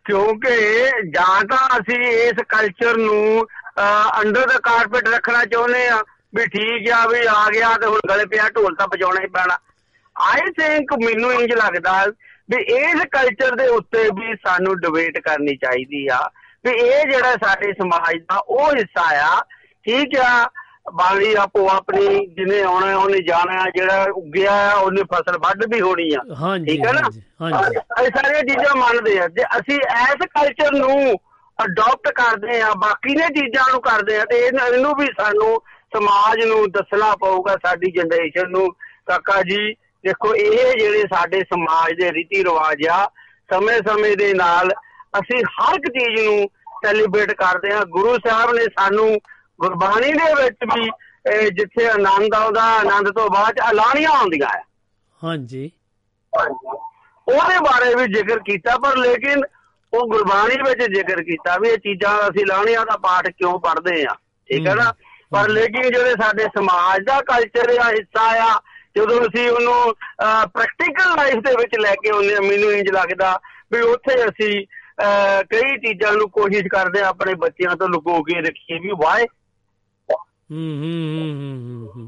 ਕਿਉਂਕਿ 0.04 0.56
ਜਾਂ 1.10 1.44
ਤਾਂ 1.44 1.68
ਅਸੀਂ 1.80 1.98
ਇਸ 1.98 2.42
ਕਲਚਰ 2.48 2.96
ਨੂੰ 2.96 3.46
ਅੰਡਰ 4.20 4.46
ਦਾ 4.46 4.58
ਕਾਰਪੇਟ 4.62 5.08
ਰੱਖਣਾ 5.08 5.44
ਚਾਹੁੰਦੇ 5.44 5.86
ਆ 5.88 6.02
ਵੀ 6.34 6.46
ਠੀਕ 6.46 6.90
ਆ 6.92 7.06
ਵੀ 7.06 7.20
ਆ 7.26 7.44
ਗਿਆ 7.52 7.76
ਤੇ 7.78 7.86
ਹੁਣ 7.86 8.00
ਗਲੇ 8.08 8.24
ਪਿਆ 8.26 8.48
ਢੋਲ 8.48 8.74
ਤਾਂ 8.74 8.86
ਵਜਾਉਣਾ 8.88 9.20
ਹੀ 9.20 9.26
ਪੈਣਾ। 9.26 9.56
ਆਈ 10.16 10.50
ਥਿੰਕ 10.50 10.92
ਮੈਨੂੰ 11.04 11.32
ਇੰਜ 11.32 11.52
ਲੱਗਦਾ 11.52 12.04
ਵੀ 12.50 12.62
ਇਸ 12.76 13.04
ਕਲਚਰ 13.12 13.54
ਦੇ 13.56 13.66
ਉੱਤੇ 13.68 14.02
ਵੀ 14.10 14.34
ਸਾਨੂੰ 14.46 14.76
ਡਿਬੇਟ 14.80 15.18
ਕਰਨੀ 15.18 15.56
ਚਾਹੀਦੀ 15.56 16.06
ਆ 16.06 16.18
ਵੀ 16.64 16.70
ਇਹ 16.70 17.06
ਜਿਹੜਾ 17.10 17.32
ਸਾਡੇ 17.44 17.72
ਸਮਾਜ 17.72 18.16
ਦਾ 18.22 18.36
ਉਹ 18.38 18.70
ਹਿੱਸਾ 18.76 19.04
ਆ 19.26 19.40
ਠੀਕ 19.86 20.18
ਆ 20.20 20.48
ਬਾਲੀ 20.92 21.34
ਆਪੋ 21.34 21.68
ਆਪਣੀ 21.68 22.26
ਜਿਹਨੇ 22.26 22.62
ਆਉਣਾ 22.62 22.96
ਉਹਨੇ 22.96 23.18
ਜਾਣਾ 23.22 23.64
ਜਿਹੜਾ 23.76 24.06
ਉੱਗਿਆ 24.14 24.54
ਉਹਨੇ 24.74 25.02
ਫਸਲ 25.12 25.38
ਵੱਢ 25.38 25.64
ਵੀ 25.74 25.80
ਹੋਣੀ 25.80 26.08
ਆ। 26.14 26.20
ਠੀਕ 26.58 26.84
ਹੈ 26.86 26.92
ਨਾ? 26.92 27.00
ਹਾਂਜੀ 27.40 28.08
ਸਾਰੀਆਂ 28.16 28.42
ਚੀਜ਼ਾਂ 28.42 28.74
ਮੰਨਦੇ 28.76 29.18
ਆ। 29.20 29.26
ਜੇ 29.28 29.44
ਅਸੀਂ 29.58 29.78
ਐਸ 29.96 30.26
ਕਲਚਰ 30.34 30.72
ਨੂੰ 30.72 31.18
ਅਡਾਪਟ 31.64 32.08
ਕਰਦੇ 32.08 32.60
ਆ 32.60 32.70
ਬਾਕੀ 32.74 33.14
ਨੇ 33.14 33.26
ਚੀਜ਼ਾਂ 33.26 33.64
ਨੂੰ 33.72 33.80
ਕਰਦੇ 33.80 34.16
ਆ 34.16 34.24
ਤੇ 34.24 34.38
ਇਹਨਾਂ- 34.38 34.96
ਵੀ 34.98 35.06
ਸਾਨੂੰ 35.06 35.62
ਸਮਾਜ 35.96 36.44
ਨੂੰ 36.44 36.70
ਦੱਸਣਾ 36.70 37.14
ਪਊਗਾ 37.16 37.56
ਸਾਡੀ 37.66 37.90
ਜਨਰੇਸ਼ਨ 37.90 38.50
ਨੂੰ। 38.50 38.68
ਕਾਕਾ 39.06 39.42
ਜੀ 39.42 39.72
ਦੇਖੋ 39.74 40.34
ਇਹ 40.34 40.78
ਜਿਹੜੇ 40.78 41.02
ਸਾਡੇ 41.14 41.40
ਸਮਾਜ 41.40 41.92
ਦੇ 41.92 42.12
ਰੀਤੀ 42.12 42.44
ਰਿਵਾਜ 42.44 42.86
ਆ 42.88 43.04
ਸਮੇਂ-ਸਮੇਂ 43.54 44.16
ਦੇ 44.16 44.34
ਨਾਲ 44.34 44.68
ਅਸੀਂ 45.20 45.42
ਹਰ 45.44 45.74
ਇੱਕ 45.74 45.88
ਚੀਜ਼ 45.88 46.26
ਨੂੰ 46.26 46.48
ਸੈਲੀਬ੍ਰੇਟ 46.86 47.32
ਕਰਦੇ 47.32 47.72
ਆ। 47.72 47.84
ਗੁਰੂ 47.84 48.16
ਸਾਹਿਬ 48.28 48.50
ਨੇ 48.52 48.64
ਸਾਨੂੰ 48.64 49.18
ਗੁਰਬਾਣੀ 49.60 50.12
ਦੇ 50.12 50.42
ਵਿੱਚ 50.42 50.56
ਵੀ 50.74 50.90
ਜਿੱਥੇ 51.50 51.88
ਆਨੰਦ 51.88 52.34
ਆਉਂਦਾ 52.34 52.62
ਆਨੰਦ 52.62 53.10
ਤੋਂ 53.10 53.30
ਬਾਅਦ 53.30 53.60
ਐਲਾਨੀਆਂ 53.68 54.10
ਆਉਂਦੀਆਂ 54.10 54.48
ਆ। 54.48 54.62
ਹਾਂਜੀ। 55.24 55.70
ਉਹਦੇ 57.28 57.58
ਬਾਰੇ 57.58 57.94
ਵੀ 57.94 58.12
ਜ਼ਿਕਰ 58.12 58.38
ਕੀਤਾ 58.38 58.76
ਪਰ 58.76 58.96
ਲੇਕਿਨ 58.96 59.42
ਉਹ 59.92 60.06
ਗੁਰਬਾਣੀ 60.08 60.56
ਵਿੱਚ 60.62 60.82
ਜ਼ਿਕਰ 60.94 61.22
ਕੀਤਾ 61.22 61.56
ਵੀ 61.58 61.68
ਇਹ 61.68 61.76
ਚੀਜ਼ਾਂ 61.78 62.18
ਅਸੀਂ 62.28 62.46
ਲਾਣੀਆਂ 62.46 62.84
ਦਾ 62.86 62.96
ਪਾਠ 62.96 63.28
ਕਿਉਂ 63.28 63.58
ਪੜ੍ਹਦੇ 63.60 64.04
ਆ। 64.04 64.14
ਠੀਕ 64.50 64.66
ਹੈ 64.66 64.74
ਨਾ? 64.74 64.92
ਪਰ 65.32 65.48
ਲੇਕਿਨ 65.48 65.90
ਜਿਹੜੇ 65.90 66.14
ਸਾਡੇ 66.22 66.44
ਸਮਾਜ 66.54 67.02
ਦਾ 67.04 67.20
ਕਲਚਰ 67.20 67.70
ਆ 67.80 67.88
ਹਿੱਸਾ 67.90 68.24
ਆ 68.44 68.60
ਜਦੋਂ 68.96 69.20
ਅਸੀਂ 69.20 69.48
ਉਹਨੂੰ 69.50 69.94
ਪ੍ਰੈਕਟੀਕਲ 70.54 71.14
ਲਾਈਫ 71.16 71.42
ਦੇ 71.44 71.54
ਵਿੱਚ 71.56 71.76
ਲੈ 71.80 71.94
ਕੇ 71.94 72.10
ਆਉਂਦੇ 72.10 72.34
ਆ 72.34 72.40
ਮੈਨੂੰ 72.40 72.72
ਇੰਜ 72.72 72.88
ਲੱਗਦਾ 72.90 73.38
ਵੀ 73.72 73.80
ਉੱਥੇ 73.80 74.14
ਅਸੀਂ 74.24 74.66
ਕਈ 75.50 75.76
ਚੀਜ਼ਾਂ 75.78 76.12
ਨੂੰ 76.12 76.28
ਕੋਸ਼ਿਸ਼ 76.30 76.66
ਕਰਦੇ 76.68 77.00
ਆ 77.00 77.08
ਆਪਣੇ 77.08 77.34
ਬੱਚਿਆਂ 77.34 77.76
ਤੋਂ 77.76 77.88
ਲੁਕੋ 77.88 78.22
ਕੇ 78.22 78.40
ਰੱਖੀਏ 78.40 78.78
ਵੀ 78.78 78.90
ਵਾਏ 79.04 79.26
ਹੂੰ 80.50 80.72
ਹੂੰ 80.78 81.30
ਹੂੰ 81.34 81.88
ਹੂੰ। 81.96 82.06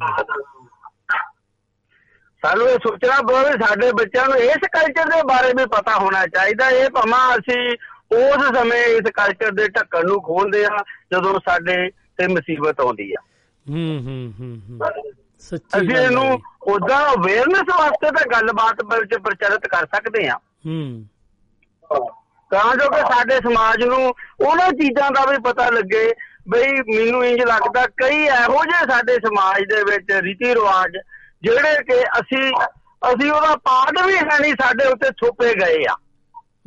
ਸਾਨੂੰ 2.45 2.69
ਇਹ 2.69 2.79
ਸੋਚਣਾ 2.83 3.17
ਪਵੇ 3.23 3.53
ਸਾਡੇ 3.67 3.93
ਬੱਚਿਆਂ 3.93 4.27
ਨੂੰ 4.29 4.37
ਇਸ 4.37 4.67
ਕਲਚਰ 4.73 5.05
ਦੇ 5.05 5.23
ਬਾਰੇ 5.23 5.53
ਵੀ 5.57 5.65
ਪਤਾ 5.67 5.95
ਹੋਣਾ 5.99 6.27
ਚਾਹੀਦਾ। 6.27 6.69
ਇਹ 6.71 6.91
ਭਾਵੇਂ 6.91 7.39
ਅਸੀਂ 7.39 7.77
ਉਸ 8.17 8.45
ਸਮੇਂ 8.57 8.85
ਇਸ 8.87 9.11
ਕਲਚਰ 9.15 9.51
ਦੇ 9.51 9.69
ਢੱਕਣ 9.69 10.07
ਨੂੰ 10.07 10.21
ਖੋਲਦੇ 10.23 10.65
ਆ 10.65 10.77
ਜਦੋਂ 11.13 11.35
ਸਾਡੇ 11.49 11.77
ਤੇ 12.19 12.27
ਮੁਸੀਬਤ 12.27 12.81
ਆਉਂਦੀ 12.81 13.13
ਆ। 13.13 13.23
ਹੂੰ 13.67 14.01
ਹੂੰ 14.07 14.33
ਹੂੰ 14.41 14.81
ਸੱਚੀ 15.41 15.79
ਅਸੀਂ 15.79 15.97
ਇਹਨੂੰ। 15.97 16.39
ਉਦਾਂ 16.63 17.01
ਅਵੇਅਰਨੈਸ 17.13 17.75
ਵਾਸਤੇ 17.81 18.11
ਤਾਂ 18.11 18.25
ਗੱਲਬਾਤ 18.33 18.83
ਵਿੱਚ 18.95 19.17
ਪ੍ਰਚਲਿਤ 19.19 19.67
ਕਰ 19.67 19.87
ਸਕਦੇ 19.97 20.29
ਆ 20.29 20.37
ਹੂੰ। 20.67 21.07
ਤਾਂ 22.51 22.77
ਜੋ 22.77 22.89
ਕਿ 22.91 23.01
ਸਾਡੇ 23.13 23.37
ਸਮਾਜ 23.37 23.85
ਨੂੰ 23.85 24.15
ਉਹਨਾਂ 24.41 24.71
ਚੀਜ਼ਾਂ 24.73 25.11
ਦਾ 25.11 25.25
ਵੀ 25.31 25.37
ਪਤਾ 25.45 25.69
ਲੱਗੇ। 25.71 26.13
ਬਈ 26.49 26.71
ਮੈਨੂੰ 26.97 27.25
ਇੰਜ 27.27 27.43
ਲੱਗਦਾ 27.43 27.87
ਕਈ 27.97 28.23
ਇਹੋ 28.23 28.65
ਜਿਹੇ 28.65 28.93
ਸਾਡੇ 28.93 29.15
ਸਮਾਜ 29.15 29.63
ਦੇ 29.75 29.83
ਵਿੱਚ 29.83 30.13
ਰੀਤੀ 30.25 30.55
ਰਿਵਾਜ 30.55 30.97
ਜਿਹੜੇ 31.45 31.83
ਕਿ 31.83 32.03
ਅਸੀਂ 32.03 32.53
ਅਸੀਂ 33.13 33.33
ਉਹਦਾ 33.33 33.57
ਪਾਠ 33.57 34.07
ਵੀ 34.07 34.17
ਹੈ 34.17 34.39
ਨਹੀਂ 34.41 34.55
ਸਾਡੇ 34.63 34.89
ਉੱਤੇ 34.89 35.11
ਥੋਪੇ 35.11 35.55
ਗਏ 35.55 35.85
ਆ। 35.91 35.97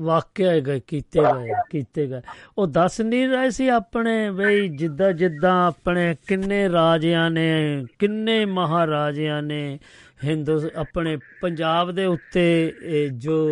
ਵਾਕਿਆ 0.02 0.52
ਹੈਗਾ 0.52 0.80
ਕੀਤੇ 0.88 1.20
ਗਏ 1.20 1.54
ਕੀਤੇ 1.70 2.08
ਗਏ। 2.08 2.22
ਉਹ 2.58 2.68
ਦੱਸ 2.68 3.02
ਨਹੀਂ 3.02 3.28
ਰਹੇ 3.28 3.50
ਸੀ 3.50 3.68
ਆਪਣੇ 3.68 4.32
ਬਈ 4.32 4.68
ਜਿੱਦਾਂ 4.68 5.14
ਜਿੱਦਾਂ 5.14 5.68
ਆਪਣੇ 5.68 6.16
ਕਿੰਨੇ 6.28 6.70
ਰਾਜਿਆਂ 6.70 7.32
ਨੇ 7.32 7.86
ਕਿੰਨੇ 8.00 8.46
ਮਹਾਰਾਜਿਆਂ 8.46 9.42
ਨੇ 9.44 9.80
ਹਿੰਦੂ 10.24 10.70
ਆਪਣੇ 10.76 11.18
ਪੰਜਾਬ 11.42 11.92
ਦੇ 11.92 12.06
ਉੱਤੇ 12.06 12.74
ਜੋ 13.14 13.50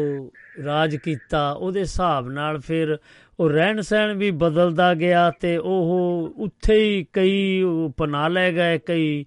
ਰਾਜ 0.66 0.96
ਕੀਤਾ 0.96 1.52
ਉਹਦੇ 1.52 1.80
ਹਿਸਾਬ 1.80 2.30
ਨਾਲ 2.30 2.60
ਫਿਰ 2.60 2.98
ਉਹ 3.40 3.50
ਰਹਿਣ 3.50 3.82
ਸਹਿਣ 3.82 4.14
ਵੀ 4.14 4.32
ਬਦਲਦਾ 4.32 4.94
ਗਿਆ 4.94 5.32
ਤੇ 5.32 5.58
ਉਹ 5.58 6.34
ਉੱਥੇ 6.38 6.76
ਹੀ 6.76 7.06
ਕਈ 7.14 7.64
ਅਪਣਾ 7.64 8.28
ਲੈ 8.28 8.52
ਗਏ 8.52 8.78
ਕਈ 8.78 9.26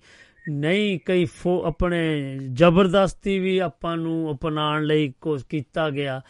ਨਹੀਂ 0.49 0.99
ਕਈ 1.07 1.25
ਫੋ 1.25 1.63
ਆਪਣੇ 1.67 2.01
ਜ਼ਬਰਦਸਤੀ 2.53 3.39
ਵੀ 3.39 3.59
ਆਪਾਂ 3.59 3.97
ਨੂੰ 3.97 4.35
ਅਪਣਾਉਣ 4.35 4.85
ਲਈ 4.85 5.13
ਕੋਸ਼ਿਸ਼ 5.21 5.47
ਕੀਤਾ 5.47 5.91
ਗਿਆ। 5.91 6.21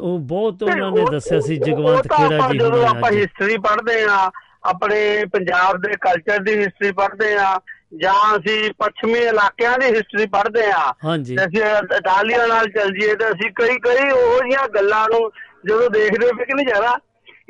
ਉਹ 0.00 0.18
ਬਹੁਤ 0.18 0.62
ਉਹਨਾਂ 0.62 0.90
ਨੇ 0.90 1.04
ਦੱਸਿਆ 1.10 1.40
ਸੀ 1.40 1.56
ਜਗਵੰਤ 1.56 2.06
ਖੇੜਾ 2.08 2.48
ਜੀ 2.52 2.58
ਹੋਣਾ 2.60 2.88
ਆਪਾਂ। 2.88 3.10
ਹਿਸਟਰੀ 3.12 3.56
ਪੜ੍ਹਦੇ 3.58 4.02
ਆ 4.04 4.30
ਆਪਣੇ 4.64 5.24
ਪੰਜਾਬ 5.24 5.76
ਦੇ 5.76 5.92
ਕਲਚਰ 6.00 6.38
ਦੀ 6.38 6.56
ਹਿਸਟਰੀ 6.58 6.92
ਪੜ੍ਹਦੇ 6.92 7.34
ਆ 7.34 7.60
ਜਾਂ 7.94 8.38
ਅਸੀਂ 8.38 8.72
ਪੱਛਮੀ 8.78 9.18
ਇਲਾਕਿਆਂ 9.18 9.78
ਦੀ 9.78 9.86
ਹਿਸਟਰੀ 9.86 10.26
ਪੜ੍ਹਦੇ 10.26 10.66
ਆ 10.66 10.92
ਅਸੀਂ 11.16 11.62
ਇਟਾਲੀਆਂ 11.96 12.46
ਨਾਲ 12.48 12.68
ਚੱਲ 12.68 12.90
ਜੀਏ 12.90 13.14
ਤੇ 13.14 13.28
ਅਸੀਂ 13.30 13.50
ਕਈ 13.54 13.76
ਕਈ 13.78 14.10
ਉਹੋ 14.10 14.38
ਜਿਹੀਆਂ 14.38 14.68
ਗੱਲਾਂ 14.68 15.08
ਨੂੰ 15.08 15.30
ਜਦੋਂ 15.68 15.90
ਦੇਖਦੇ 15.90 16.26
ਵੀ 16.26 16.44
ਕਿ 16.44 16.54
ਨਹੀਂ 16.54 16.66
ਜਾਣਾ 16.66 16.98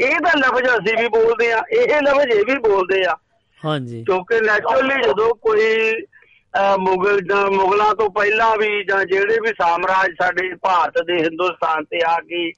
ਇਹ 0.01 0.21
ਤਾਂ 0.21 0.37
ਲਫ਼ਜ਼ 0.39 0.69
ਅਸੀਂ 0.69 0.97
ਵੀ 0.97 1.09
ਬੋਲਦੇ 1.09 1.53
ਆ 1.53 1.63
ਇਹ 1.71 2.01
ਲਫ਼ਜ਼ 2.03 2.31
ਇਹ 2.37 2.45
ਵੀ 2.45 2.59
ਬੋਲਦੇ 2.59 3.05
ਆ 3.05 3.17
ਹਾਂਜੀ। 3.65 4.05
ਕਿਉਂਕਿ 4.05 4.41
ਨੈਚੁਰਲੀ 4.41 5.03
ਜਦੋਂ 5.03 5.35
ਕੋਈ 5.35 5.93
ਮੁਗਲ 6.79 7.21
ਮੁਗਲਾਂ 7.51 7.95
ਤੋਂ 7.95 8.11
ਪਹਿਲਾਂ 8.11 8.57
ਵੀ 8.57 8.85
ਜਾਂ 8.85 9.05
ਜਿਹੜੇ 9.05 9.37
ਵੀ 9.41 9.49
ਸਾਮਰਾਜ 9.49 10.11
ਸਾਡੇ 10.23 10.55
ਭਾਰਤ 10.55 11.03
ਦੇ 11.07 11.17
ਹਿੰਦੁਸਤਾਨ 11.17 11.85
ਤੇ 11.85 12.01
ਆ 12.07 12.21
ਕੇ 12.21 12.53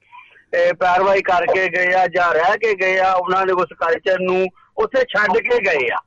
ਇਹ 0.53 0.73
ਪੈਰਵਾਈ 0.73 1.21
ਕਰਕੇ 1.21 1.67
ਗਏ 1.67 1.93
ਆ 1.93 2.07
ਜਾਂ 2.07 2.33
ਰਹਿ 2.33 2.57
ਕੇ 2.57 2.73
ਗਏ 2.73 2.99
ਆ 2.99 3.13
ਉਹਨਾਂ 3.13 3.45
ਨੇ 3.45 3.53
ਉਸ 3.53 3.67
ਕਲਚਰ 3.79 4.19
ਨੂੰ 4.19 4.47
ਉੱਥੇ 4.77 5.01
ਛੱਡ 5.01 5.37
ਕੇ 5.37 5.59
ਗਏ 5.59 5.89
ਆ। 5.89 5.97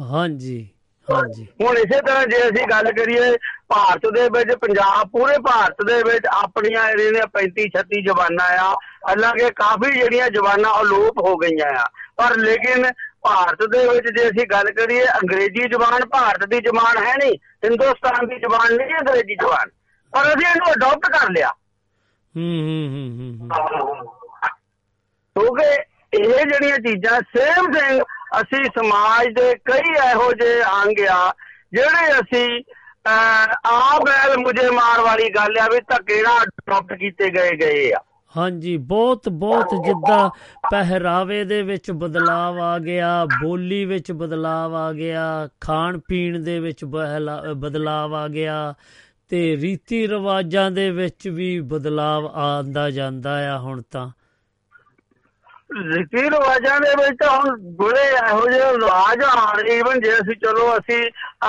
ਹਾਂਜੀ 0.00 0.68
ਹਾਂਜੀ। 1.10 1.46
ਹੁਣ 1.62 1.78
ਇਸੇ 1.78 2.00
ਤਰ੍ਹਾਂ 2.00 2.26
ਜੇ 2.26 2.36
ਅਸੀਂ 2.36 2.66
ਗੱਲ 2.66 2.92
ਕਰੀਏ 2.92 3.36
ਭਾਰਤ 3.68 4.06
ਦੇ 4.14 4.28
ਵਿੱਚ 4.28 4.56
ਪੰਜਾਬ 4.56 5.08
ਪੂਰੇ 5.08 5.34
ਭਾਰਤ 5.38 5.86
ਦੇ 5.86 6.02
ਵਿੱਚ 6.02 6.26
ਆਪਣੀਆਂ 6.26 6.90
ਜਿਹੜੀਆਂ 6.96 7.26
35 7.38 7.66
36 7.76 8.02
ਜ਼ਬਾਨਾਂ 8.02 8.48
ਆ। 8.58 8.72
ਹਾਲਾਂਕਿ 9.08 9.50
ਕਾਫੀ 9.50 9.90
ਜਿਹੜੀਆਂ 9.92 10.28
ਜ਼ਬਾਨਾਂ 10.30 10.80
ਅਲੋਪ 10.80 11.18
ਹੋ 11.18 11.36
ਗਈਆਂ 11.36 11.72
ਆ। 11.78 11.86
ਪਰ 12.16 12.36
ਲੇਕਿਨ 12.36 12.86
ਭਾਰਤ 13.24 13.62
ਦੇ 13.72 13.86
ਵਿੱਚ 13.88 14.06
ਜੇ 14.16 14.28
ਅਸੀਂ 14.28 14.46
ਗੱਲ 14.46 14.70
ਕਰੀਏ 14.70 15.04
ਅੰਗਰੇਜ਼ੀ 15.04 15.68
ਜ਼ਬਾਨ 15.68 16.04
ਭਾਰਤ 16.04 16.44
ਦੀ 16.44 16.58
ਜ਼ਬਾਨ 16.58 17.02
ਹੈ 17.04 17.14
ਨਹੀਂ 17.16 17.36
ਹਿੰਦੁਸਤਾਨ 17.64 18.26
ਦੀ 18.26 18.36
ਜ਼ਬਾਨ 18.36 18.74
ਨਹੀਂ 18.74 18.92
ਹੈ 18.92 18.98
ਅੰਗਰੇਜ਼ੀ 18.98 19.34
ਜ਼ਬਾਨ। 19.34 19.68
ਪਰ 20.12 20.28
ਅਸੀਂ 20.28 20.46
ਇਹਨੂੰ 20.46 20.72
ਅਡਾਪਟ 20.72 21.06
ਕਰ 21.16 21.30
ਲਿਆ। 21.30 21.48
ਹੂੰ 22.34 22.60
ਹੂੰ 22.60 23.38
ਹੂੰ 23.40 23.48
ਕਿਉਂਕਿ 25.36 25.68
ਇਹ 26.16 26.44
ਜਿਹੜੀਆਂ 26.46 26.78
ਚੀਜ਼ਾਂ 26.78 27.20
ਸੇਮ 27.36 27.72
ਥਿੰਗ 27.72 28.02
ਅਸੀਂ 28.40 28.64
ਸਮਾਜ 28.64 29.26
ਦੇ 29.26 29.54
ਕਈ 29.64 29.92
ਇਹੋ 30.10 30.32
ਜਿਹੇ 30.32 30.62
ਅੰਗ 30.62 31.06
ਆ 31.10 31.32
ਜਿਹੜੇ 31.72 32.12
ਅਸੀਂ 32.20 32.62
ਅਹ, 33.08 33.54
ਆ 33.66 33.98
ਬੈਲ 33.98 34.36
ਮੁਝੇ 34.38 34.70
ਮਾਰ 34.70 35.00
ਵਾਲੀ 35.00 35.28
ਗੱਲ 35.30 35.58
ਆ 35.60 35.66
ਵੀ 35.72 35.80
ਧੱਕੇ 35.80 36.22
ਨਾਲ 36.22 36.42
ਅਡਾਪਟ 36.42 36.92
ਕੀਤੇ 36.92 37.28
ਗਏ 37.30 37.56
ਗਏ 37.56 37.92
ਆ। 37.92 37.98
ਹਾਂਜੀ, 38.36 38.76
ਬਹੁਤ 38.76 39.28
ਬਹੁਤ 39.28 39.68
ਜਿੱਦਾਂ 39.84 40.30
ਪਹਿਰਾਵੇ 40.70 41.44
ਦੇ 41.44 41.62
ਵਿੱਚ 41.62 41.90
ਬਦਲਾਵ 41.90 42.58
ਆ 42.60 42.78
ਗਿਆ, 42.78 43.24
ਬੋਲੀ 43.24 43.84
ਵਿੱਚ 43.84 44.12
ਬਦਲਾਵ 44.12 44.74
ਆ 44.74 44.92
ਗਿਆ 44.92 45.48
ਖਾਣ 45.60 45.98
ਪੀਣ 46.08 46.38
ਦੇ 46.40 46.60
ਵਿੱਚ 46.60 46.84
ਬਹਲਾ- 46.84 47.54
ਬਦਲਾਵ 47.54 48.14
ਆ 48.14 48.28
ਗਿਆ 48.28 48.74
ਤੇ 49.28 49.56
ਰੀਤੀ 49.56 50.08
ਰਿਵਾਜਾਂ 50.08 50.70
ਦੇ 50.70 50.90
ਵਿੱਚ 50.90 51.28
ਵੀ 51.28 51.60
ਬਦਲਾਵ 51.60 52.26
ਆਂਦਾ 52.26 52.90
ਜਾਂਦਾ 52.90 53.54
ਆ 53.54 53.58
ਹੁਣ 53.58 53.82
ਤਾਂ। 53.90 54.10
ਰੀਤੀ 55.74 56.22
ਰਿਵਾਜਾਂ 56.22 56.80
ਦੇ 56.80 56.90
ਵਿੱਚ 56.96 57.16
ਤਾਂ 57.20 57.30
ਹੁਣ 57.36 57.56
ਬੜੇ 57.78 58.02
ਇਹੋ 58.08 58.46
ਜਿਹੇ 58.48 58.70
ਰਿਵਾਜ 58.72 59.22
ਆ 59.24 59.52
ਰਹੇ। 59.58 59.76
ਇਵਨ 59.78 60.00
ਜੇ 60.00 60.12
ਅਸੀਂ 60.14 60.34
ਚਲੋ 60.44 60.66
ਅਸੀਂ 60.76 60.98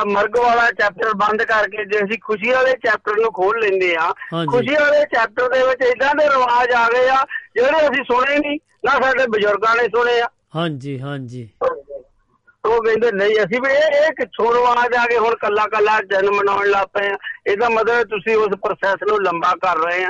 ਮਰਗ 0.05 0.37
ਵਾਲਾ 0.37 0.69
ਚੈਪਟਰ 0.79 1.13
ਬੰਦ 1.17 1.43
ਕਰਕੇ 1.43 1.85
ਜੇ 1.85 1.99
ਅਸੀਂ 2.03 2.17
ਖੁਸ਼ੀ 2.23 2.51
ਵਾਲੇ 2.51 2.71
ਚੈਪਟਰ 2.85 3.19
ਨੂੰ 3.21 3.31
ਖੋਲ 3.33 3.59
ਲੈਂਦੇ 3.59 3.93
ਆ। 3.95 4.11
ਖੁਸ਼ੀ 4.51 4.75
ਵਾਲੇ 4.75 5.03
ਚੈਪਟਰ 5.13 5.49
ਦੇ 5.49 5.63
ਵਿੱਚ 5.67 5.83
ਇਦਾਂ 5.91 6.13
ਦੇ 6.15 6.29
ਰਿਵਾਜ 6.29 6.71
ਆ 6.71 6.87
ਗਏ 6.89 7.07
ਆ 7.09 7.23
ਜਿਹੜੇ 7.55 7.87
ਅਸੀਂ 7.87 8.03
ਸੁਣੇ 8.03 8.37
ਨਹੀਂ 8.37 8.59
ਨਾ 8.85 8.99
ਸਾਡੇ 9.01 9.27
ਬਜ਼ੁਰਗਾਂ 9.29 9.75
ਨੇ 9.75 9.87
ਸੁਣੇ 9.95 10.19
ਆ। 10.21 10.27
ਹਾਂਜੀ 10.55 10.99
ਹਾਂਜੀ। 11.01 11.49
ਉਹ 11.61 12.81
ਕਹਿੰਦੇ 12.83 13.11
ਨਹੀਂ 13.11 13.35
ਅਸੀਂ 13.35 13.61
ਵੀ 13.61 13.71
ਇਹ 13.71 13.95
ਇਹ 14.01 14.11
ਕਿੱਥੋਂ 14.11 14.53
ਰਿਵਾਜ 14.53 14.95
ਆ 14.95 15.05
ਗਏ? 15.07 15.17
ਹੁਣ 15.17 15.35
ਕੱਲਾ 15.35 15.65
ਕੱਲਾ 15.67 15.99
ਜਨਮ 16.11 16.35
ਮਨਾਉਣ 16.35 16.67
ਲੱਗ 16.67 16.87
ਪਏ 16.93 17.09
ਆ। 17.09 17.17
ਇਹਦਾ 17.47 17.69
ਮਤਲਬ 17.69 18.07
ਤੁਸੀਂ 18.09 18.37
ਉਸ 18.37 18.57
ਪ੍ਰੋਸੈਸ 18.63 19.03
ਨੂੰ 19.07 19.21
ਲੰਬਾ 19.23 19.51
ਕਰ 19.63 19.77
ਰਹੇ 19.77 20.03
ਆ। 20.03 20.09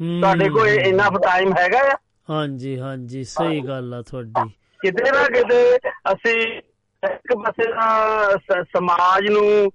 ਤੁਹਾਡੇ 0.00 0.48
ਕੋਲ 0.48 0.68
ਇਨਫ 0.68 1.18
ਟਾਈਮ 1.24 1.52
ਹੈਗਾ 1.58 1.78
ਆ? 1.78 1.96
ਹਾਂਜੀ 2.30 2.78
ਹਾਂਜੀ 2.80 3.24
ਸਹੀ 3.24 3.60
ਗੱਲ 3.60 3.94
ਆ 3.94 4.02
ਤੁਹਾਡੀ। 4.02 4.48
ਕਿਤੇ 4.80 5.10
ਨਾ 5.10 5.22
ਕਿਤੇ 5.28 5.76
ਅਸੀਂ 6.12 6.36
ਇੱਕ 7.02 7.34
ਪਾਸੇ 7.34 7.64
ਸ- 8.38 8.62
ਸਮਾਜ 8.76 9.28
ਨੂੰ 9.28 9.72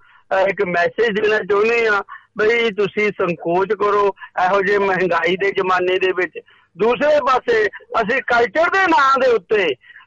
ਇੱਕ 0.50 0.62
ਮੈਸੇਜ 0.68 1.20
ਦੇਣਾ 1.20 1.38
ਚਾਹੁੰਦੇ 1.40 1.88
ਆ 1.88 2.02
ਬਈ 2.38 2.70
ਤੁਸੀਂ 2.72 3.08
ਸੰਕੋਚ 3.12 3.74
ਕਰੋ 3.74 4.06
ਇਹੋ 4.46 4.62
ਜਿਹੇ 4.62 4.78
ਮਹਿੰਗਾਈ 4.78 5.36
ਦੇ 5.36 5.52
ਜ਼ਮਾਨੇ 5.52 5.98
ਦੇ 6.00 6.12
ਵਿੱਚ। 6.12 6.40
ਦੂਸਰੇ 6.78 7.20
ਪਾਸੇ 7.28 7.66
ਅਸੀਂ 8.02 8.22
ਕਲਚਰ 8.28 8.70
ਦੇ 8.70 8.86
ਨਾਂ 8.88 9.20
ਦੇ 9.20 9.28
ਉੱਤੇ 9.32 9.66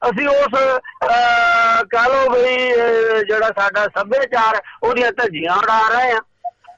ਅਸੀਂ 0.08 0.26
ਉਸ 0.28 0.54
ਕਹ 1.90 2.08
ਲਓ 2.08 2.28
ਬਈ 2.30 2.56
ਜਿਹੜਾ 3.28 3.48
ਸਾਡਾ 3.58 3.86
ਸੱਭਿਆਚਾਰ 3.88 4.60
ਉਹਦੀਆਂ 4.82 5.12
ਧੱਜੀਆਂ 5.12 5.56
ਉਡਾ 5.56 5.78
ਰਹੇ 5.88 6.10
ਆ 6.12 6.20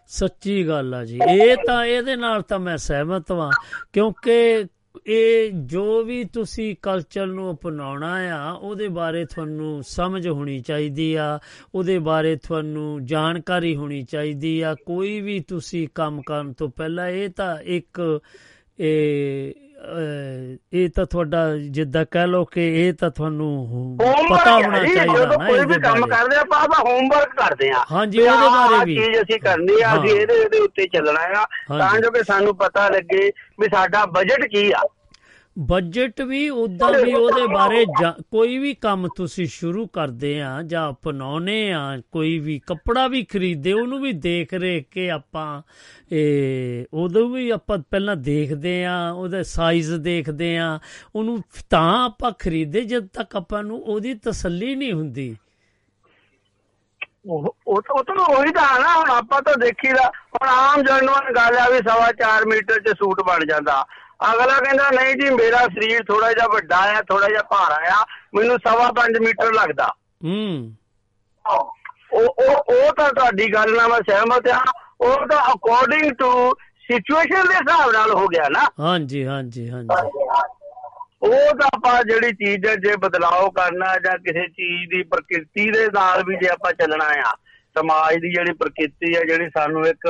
ਸੱਚੀ 0.09 0.69
ਗੱਲ 0.69 0.95
ਆ 0.95 1.05
ਜੀ 1.05 1.19
ਇਹ 1.31 1.57
ਤਾਂ 1.67 1.85
ਇਹਦੇ 1.85 2.17
ਨਾਲ 2.17 2.43
ਤਾਂ 2.43 2.59
ਮੈਂ 2.59 2.77
ਸਹਿਮਤ 2.77 3.31
ਹਾਂ 3.33 3.51
ਕਿਉਂਕਿ 3.93 4.65
ਇਹ 5.09 5.51
ਜੋ 5.53 6.03
ਵੀ 6.05 6.25
ਤੁਸੀਂ 6.25 6.75
ਕਲਚਰ 6.83 7.27
ਨੂੰ 7.27 7.51
ਅਪਣਾਉਣਾ 7.53 8.13
ਆ 8.37 8.51
ਉਹਦੇ 8.53 8.89
ਬਾਰੇ 8.89 9.25
ਤੁਹਾਨੂੰ 9.25 9.83
ਸਮਝ 9.83 10.27
ਹੋਣੀ 10.29 10.61
ਚਾਹੀਦੀ 10.61 11.15
ਆ 11.15 11.39
ਉਹਦੇ 11.75 11.99
ਬਾਰੇ 11.99 12.37
ਤੁਹਾਨੂੰ 12.37 13.05
ਜਾਣਕਾਰੀ 13.07 13.77
ਹੋਣੀ 13.77 14.03
ਚਾਹੀਦੀ 14.03 14.61
ਆ 14.61 14.75
ਕੋਈ 14.87 15.21
ਵੀ 15.21 15.41
ਤੁਸੀਂ 15.41 15.89
ਕੰਮ 15.95 16.21
ਕਰਨ 16.23 16.53
ਤੋਂ 16.53 16.69
ਪਹਿਲਾਂ 16.69 17.09
ਇਹ 17.09 17.29
ਤਾਂ 17.31 17.57
ਇੱਕ 17.69 18.21
ਇਹ 18.79 19.53
ਇਹ 20.73 20.89
ਤਾਂ 20.91 21.05
ਤੁਹਾਡਾ 21.07 21.41
ਜਿੱਦਾਂ 21.57 22.05
ਕਹਿ 22.11 22.27
ਲਓ 22.27 22.45
ਕਿ 22.45 22.63
ਇਹ 22.81 22.93
ਤਾਂ 22.95 23.11
ਤੁਹਾਨੂੰ 23.11 23.97
ਪਤਾ 24.29 24.53
ਹੋਣਾ 24.55 24.79
ਚਾਹੀਦਾ 24.85 25.27
ਨਾ 25.27 25.37
ਕੋਈ 25.49 25.65
ਵੀ 25.67 25.81
ਕੰਮ 25.81 26.07
ਕਰਦੇ 26.07 26.37
ਆ 26.37 26.41
ਆਪਾਂ 26.41 26.61
ਆਪਾਂ 26.61 26.79
ਹੋਮਵਰਕ 26.85 27.35
ਕਰਦੇ 27.37 27.71
ਆ 27.71 27.85
ਹਾਂਜੀ, 27.93 28.19
ਉਹਦੇ 28.21 28.49
ਬਾਰੇ 28.49 28.85
ਵੀ। 28.85 28.97
ਚੀਜ਼ 28.97 29.21
ਅਸੀਂ 29.23 29.39
ਕਰਨੀ 29.41 29.81
ਆ 29.83 29.95
ਅਸੀਂ। 29.97 30.11
ਇਹਦੇ 30.11 30.35
ਇਹਦੇ 30.35 30.59
ਉੱਤੇ 30.59 30.87
ਚੱਲਣਾ 30.87 31.21
ਆ 31.41 31.45
ਤਾਂ। 31.69 32.01
ਜੋ 32.01 32.11
ਕਿ 32.11 32.23
ਸਾਨੂੰ 32.25 32.57
ਪਤਾ 32.57 32.89
ਲੱਗੇ 32.89 33.31
ਵੀ 33.61 33.69
ਸਾਡਾ 33.69 34.05
ਬਜਟ 34.07 34.45
ਕੀ 34.47 34.71
ਆ 34.73 34.83
ਬਜਟ 35.61 36.21
ਵੀ 36.21 36.51
ਉਦਾਂ 36.51 36.93
ਵੀ 36.93 37.15
ਉਹਦੇ 37.15 37.47
ਬਾਰੇ 37.47 37.85
ਜਾ- 37.85 38.23
ਕੋਈ 38.31 38.59
ਵੀ 38.59 38.75
ਕੰਮ 38.75 39.09
ਤੁਸੀਂ 39.17 39.47
ਸ਼ੁਰੂ 39.47 39.87
ਕਰਦੇ 39.87 40.43
ਆ 40.43 40.63
ਜਾਂ 40.63 40.93
ਅਪਣਾਉਨੇ 40.93 41.73
ਆ, 41.73 42.01
ਕੋਈ 42.13 42.39
ਵੀ 42.39 42.59
ਕੱਪੜਾ 42.59 43.09
ਵੀ 43.09 43.25
ਖਰੀਦੇ 43.25 43.73
ਉਹਨੂੰ 43.73 44.01
ਵੀ 44.01 44.13
ਦੇਖ 44.13 44.55
ਰੇਖ 44.55 44.89
ਕੇ 44.91 45.11
ਆਪਾਂ 45.11 45.63
ਇਹ 46.13 46.85
ਉਦੋਂ 46.95 47.29
ਵੀ 47.29 47.51
ਆਪਾਂ 47.51 47.79
ਪਹਿਲਾਂ 47.79 48.17
ਦੇਖਦੇ 48.17 48.85
ਆ, 48.85 49.11
ਉਹਦਾ 49.11 49.43
ਸਾਈਜ਼ 49.43 49.95
ਦੇਖਦੇ 49.95 50.59
ਆ, 50.59 50.79
ਉਹਨੂੰ 51.15 51.43
ਤਾਂ 51.71 52.05
ਆਪਾਂ 52.05 52.33
ਖਰੀਦੇ 52.39 52.81
ਜਦ 52.81 53.07
ਤੱਕ 53.07 53.37
ਆਪਾਂ 53.37 53.63
ਨੂੰ 53.63 53.83
ਉਹਦੀ 53.83 54.15
ਤਸੱਲੀ 54.15 54.75
ਨਹੀਂ 54.75 54.93
ਹੁੰਦੀ। 54.93 55.37
ਉਹ 57.27 57.57
ਉਹ 57.67 57.83
ਤਾਂ 57.83 57.95
ਉਹ 57.95 58.05
ਤਾਂ 58.05 58.37
ਉਹੀ 58.37 58.53
ਤਾਂ 58.53 58.69
ਆ 58.69 58.79
ਨਾ, 58.79 59.01
ਹੁਣ 59.01 59.11
ਆਪਾਂ 59.11 59.43
ਤਾਂ 59.43 59.55
ਦੇਖੀਦਾ 59.57 60.09
ਹੁਣ 60.09 60.49
ਆਮ 60.49 60.83
ਜਨਰਲ 60.83 61.35
ਗੱਲ 61.37 61.59
ਆ 61.59 61.69
ਵੀ 61.71 61.79
ਸਵਾ 61.79 62.13
4 62.13 62.47
ਮੀਟਰ 62.47 62.81
'ਚ 62.81 62.89
ਸੂਟ 62.89 63.23
ਬਣ 63.23 63.45
ਜਾਂਦਾ। 63.45 63.85
ਅਗਲਾ 64.21 64.59
ਕਹਿੰਦਾ 64.59 64.91
ਨਹੀਂ 64.91 65.15
ਜੀ 65.15 65.31
ਮੇਰਾ 65.31 65.59
ਸਰੀਰ 65.59 66.05
ਥੋੜਾ 66.05 66.33
ਜਿਹਾ 66.33 66.47
ਵੱਡਾ 66.47 66.77
ਆ 66.77 67.03
ਥੋੜਾ 67.03 67.29
ਜਿਹਾ 67.29 67.43
ਭਾਰਾ 67.43 68.01
ਆ 68.01 68.05
ਮੈਨੂੰ 68.35 68.59
ਸਵਾ 68.69 68.93
5 68.97 69.21
ਮੀਟਰ 69.21 69.53
ਲੱਗਦਾ। 69.53 69.95
ਹੂੰ। 70.25 70.75
ਉਹ 71.51 71.75
ਉਹ 72.13 72.55
ਉਹ 72.55 72.93
ਤਾਂ 72.93 73.13
ਤੁਹਾਡੀ 73.13 73.53
ਗੱਲ 73.53 73.77
ਨਾਲ 73.77 73.89
ਮੈਂ 73.89 73.99
ਸਹਿਮਤ 74.11 74.49
ਆ। 74.49 74.65
ਉਹ 75.01 75.27
ਤਾਂ 75.27 75.53
ਅਕੋਰਡਿੰਗ 75.55 76.13
ਟੂ 76.13 76.55
ਸਿਚੁਏਸ਼ਨ 76.59 77.49
ਦੇ 77.49 77.55
ਹਿਸਾਬ 77.55 77.93
ਨਾਲ 77.93 78.11
ਹੋ 78.11 78.27
ਗਿਆ 78.27 78.49
ਨਾ। 78.49 78.67
ਹਾਂਜੀ 78.81 79.27
ਹਾਂਜੀ 79.27 79.71
ਹਾਂਜੀ। 79.71 80.09
ਉਹ 81.23 81.31
ਤਾਂ 81.31 81.69
ਆਪਾਂ 81.77 82.03
ਜਿਹੜੀ 82.05 82.33
ਚੀਜ਼ 82.33 82.67
ਹੈ 82.67 82.75
ਜੇ 82.75 82.97
ਬਦਲਾਅ 82.97 83.49
ਕਰਨਾ 83.51 83.95
ਜਾਂ 83.95 84.19
ਕਿਸੇ 84.19 84.49
ਚੀਜ਼ 84.49 84.91
ਦੀ 84.91 85.03
ਪ੍ਰਕਿਰਤੀ 85.03 85.71
ਦੇ 85.71 85.87
ਨਾਲ 85.87 86.23
ਵੀ 86.27 86.37
ਜੇ 86.37 86.49
ਆਪਾਂ 86.49 86.73
ਚੱਲਣਾ 86.73 87.05
ਆ 87.05 87.33
ਸਮਾਜ 87.79 88.15
ਦੀ 88.15 88.33
ਜਿਹੜੀ 88.33 88.53
ਪ੍ਰਕਿਰਤੀ 88.53 89.17
ਹੈ 89.17 89.21
ਜਿਹੜੀ 89.21 89.49
ਸਾਨੂੰ 89.49 89.87
ਇੱਕ 89.87 90.09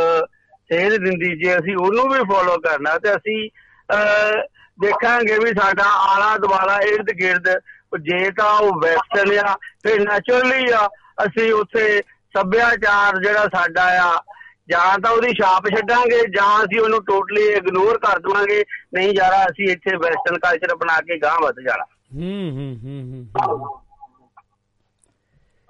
ਸੇਧ 0.73 0.93
ਦਿੰਦੀ 0.93 1.45
ਜੇ 1.45 1.59
ਅਸੀਂ 1.59 1.77
ਉਹਨੂੰ 1.77 2.09
ਵੀ 2.09 2.19
ਫੋਲੋ 2.19 2.59
ਕਰਨਾ 2.59 2.99
ਤੇ 2.99 3.13
ਅਸੀਂ 3.13 3.51
ਦੇਖਾਂਗੇ 4.81 5.39
ਵੀ 5.39 5.51
ਸਾਡਾ 5.61 5.85
ਆਲਾ 5.85 6.37
ਦੁਆਲਾ 6.37 6.79
ਇਰਦ 6.79 7.07
ਗਿਰਦ 7.21 7.49
ਜੇ 8.03 8.31
ਤਾਂ 8.31 8.59
ਉਹ 8.59 8.81
ਵੈਸਟਰਨ 8.81 9.39
ਆ 9.39 9.55
ਫਿਰ 9.55 10.01
ਨੈਚੁਰਲੀ 10.01 10.73
ਆ 10.73 10.89
ਅਸੀਂ 11.27 11.53
ਉੱਥੇ 11.53 12.03
ਸੱਭਿਆਚਾਰ 12.37 13.23
ਜਿਹੜਾ 13.23 13.45
ਸਾਡਾ 13.45 13.85
ਆ 13.85 14.23
ਜਾਂ 14.69 14.99
ਤਾਂ 14.99 15.11
ਉਹਦੀ 15.11 15.33
ਛਾਪ 15.33 15.69
ਛੱਡਾਂਗੇ 15.69 16.21
ਜਾਂ 16.21 16.65
ਅਸੀਂ 16.65 16.81
ਉਹਨੂੰ 16.81 17.05
ਟੋਟਲੀ 17.05 17.43
ਇਗਨੋਰ 17.43 17.99
ਕਰ 17.99 18.19
ਦਵਾਂਗੇ 18.19 18.65
ਨਹੀਂ 18.95 19.15
ਯਾਰਾ 19.17 19.45
ਅਸੀਂ 19.45 19.69
ਇੱਥੇ 19.69 19.97
ਵੈਸਟਰਨ 19.97 20.39
ਕਲਚਰ 20.39 20.77
ਬਣਾ 20.77 21.01
ਕੇ 21.01 21.19
ਗਾਂਹ 21.19 21.41
ਵੱਧ 21.43 21.55
ਜਾਣਾ। 21.61 21.85
ਹੂੰ 22.15 22.51
ਹੂੰ 22.51 22.81
ਹੂੰ 22.85 23.01
ਹੂੰ 23.03 23.59
ਹੂੰ। 23.59 23.81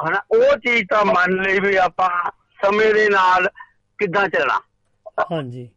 ਹਨਾ 0.09 0.20
ਉਹ 0.31 0.57
ਚੀਜ਼ 0.57 0.85
ਤਾਂ 0.90 1.05
ਮੰਨ 1.05 1.43
ਲਈ 1.43 1.61
ਵੀ 1.61 1.77
ਆਪਾਂ 1.77 2.31
ਸਮੇਂ 2.65 2.95
ਦੇ 2.95 3.09
ਨਾਲ 3.09 3.49
ਕਿੱਦਾਂ 3.99 4.28
ਚੱਲਣਾ। 4.28 4.61
ਹਾਂਜੀ। 5.32 5.70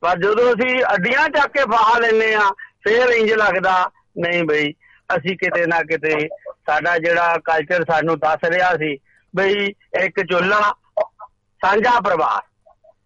ਪਰ 0.00 0.18
ਜਦੋਂ 0.18 0.52
ਅਸੀਂ 0.52 0.82
ਅੱਡੀਆਂ 0.94 1.28
ਚੱਕ 1.28 1.52
ਕੇ 1.52 1.64
ਫਾਹ 1.64 2.00
ਲੈਨੇ 2.00 2.34
ਆ 2.34 2.50
ਫੇਰ 2.84 3.08
ਇੰਜ 3.08 3.32
ਲੱਗਦਾ 3.32 3.90
ਨਹੀਂ 4.18 4.44
ਬਈ 4.44 4.72
ਅਸੀਂ 5.16 5.36
ਕਿਤੇ 5.38 5.66
ਨਾ 5.66 5.82
ਕਿਤੇ 5.82 6.28
ਸਾਡਾ 6.48 6.98
ਜਿਹੜਾ 6.98 7.36
ਕਲਚਰ 7.44 7.84
ਸਾਨੂੰ 7.84 8.18
ਦੱਸ 8.18 8.44
ਰਿਹਾ 8.44 8.74
ਸੀ 8.74 8.96
ਬਈ 9.36 9.66
ਇੱਕ 10.02 10.20
ਚੁੱਲ੍ਹਾ 10.20 10.72
ਸਾਂਝਾ 11.60 12.00
ਪਰਿਵਾਰ। 12.00 12.42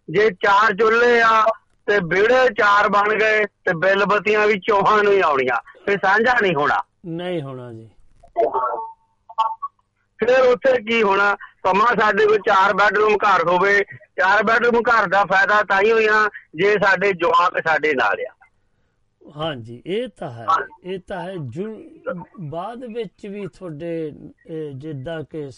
ਜੇ 0.09 0.29
ਚਾਰ 0.29 0.73
ਚੁੱਲ੍ਹੇ 0.73 1.21
ਆ 1.21 1.45
ਤੇ 1.87 1.99
ਵਿਹੜੇ 2.03 2.47
ਚਾਰ 2.49 2.89
ਬਣ 2.89 3.15
ਗਏ 3.15 3.45
ਤੇ 3.45 3.73
ਬਿੱਲ 3.73 4.05
ਬੱਤੀਆਂ 4.05 4.47
ਵੀ 4.47 4.59
ਚੌਹਾਂ 4.59 5.03
ਨੂੰ 5.03 5.13
ਹੀ 5.13 5.21
ਆਉਣੀਆਂ 5.21 5.55
ਫੇ 5.85 5.95
ਸਾਂਝਾ 5.95 6.35
ਨਹੀਂ 6.41 6.55
ਹੋਣਾ। 6.55 6.81
ਨਹੀਂ 7.05 7.41
ਹੋਣਾ 7.41 7.71
ਜੀ। 7.71 7.89
ਫਿਰ 10.19 10.39
ਉੱਥੇ 10.39 10.81
ਕੀ 10.81 11.03
ਹੋਣਾ? 11.03 11.35
ਭਾਵੇਂ 11.63 12.01
ਸਾਡੇ 12.01 12.25
ਕੋਲ 12.25 12.37
ਚਾਰ 12.37 12.73
ਬੈਡਰੂਮ 12.73 13.15
ਘਰ 13.15 13.47
ਹੋਵੇ 13.47 13.83
ਚਾਰ 14.17 14.43
ਬੈਡਰੂਮ 14.43 14.81
ਘਰ 14.81 15.07
ਦਾ 15.07 15.23
ਫਾਇਦਾ 15.25 15.61
ਤਾਂ 15.63 15.81
ਹੀ 15.81 15.91
ਹੋਇਆ 15.91 16.27
ਜੇ 16.55 16.73
ਸਾਡੇ 16.83 17.11
ਜਵਾਕ 17.13 17.59
ਸਾਡੇ 17.67 17.93
ਨਾਲ 17.93 18.25
ਆ। 18.29 18.33
ਹਾਂਜੀ 19.37 19.81
ਇਹ 19.85 20.07
ਤਾਂ 20.07 20.29
ਹੈ। 20.31 20.45
ਇਹ 20.83 20.99
ਤਾਂ 21.07 21.21
ਹੈ। 21.21 21.33
ਜੁ 21.35 21.65
ਬਾਅਦ 22.39 22.83
ਵਿੱਚ 22.85 23.25
ਵੀ 23.27 23.47
ਤੁਹਾਡੇ 23.47 24.11
ਜਿੱਦਾਂ 24.73 25.23
ਕਿ 25.23 25.49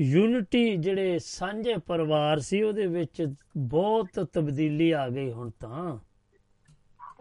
ਯੂਨਿਟੀ 0.00 0.76
ਜਿਹੜੇ 0.76 1.18
ਸਾਂਝੇ 1.18 1.74
ਪਰਿਵਾਰ 1.86 2.38
ਸੀ 2.40 2.62
ਉਹਦੇ 2.62 2.86
ਵਿੱਚ 2.86 3.26
ਬਹੁਤ 3.56 4.20
ਤਬਦੀਲੀ 4.32 4.90
ਆ 4.90 5.08
ਗਈ 5.08 5.30
ਹੁਣ 5.32 5.50
ਤਾਂ। 5.60 5.96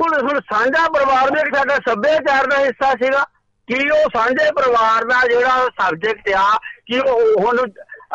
ਹੁਣ 0.02 0.14
ਹੁਣ 0.22 0.40
ਸਾਂਝਾ 0.40 0.88
ਪਰਿਵਾਰ 0.90 1.30
ਦੇ 1.30 1.42
ਸਾਡਾ 1.56 1.76
ਸੱਭਿਆਚਾਰ 1.76 2.48
ਦਾ 2.48 2.58
ਹਿੱਸਾ 2.58 2.92
ਸੀਗਾ। 2.92 3.24
ਕੀ 3.68 3.90
ਉਹ 3.90 4.10
ਸਾਂਝੇ 4.16 4.52
ਪਰਿਵਾਰ 4.52 5.04
ਦਾ 5.06 5.28
ਜਿਹੜਾ 5.28 5.66
ਸਬਜੈਕਟ 5.82 6.30
ਆ 6.30 6.58
ਕਿ 6.86 7.00
ਉਹ 7.00 7.42
ਹੁਣ 7.42 7.58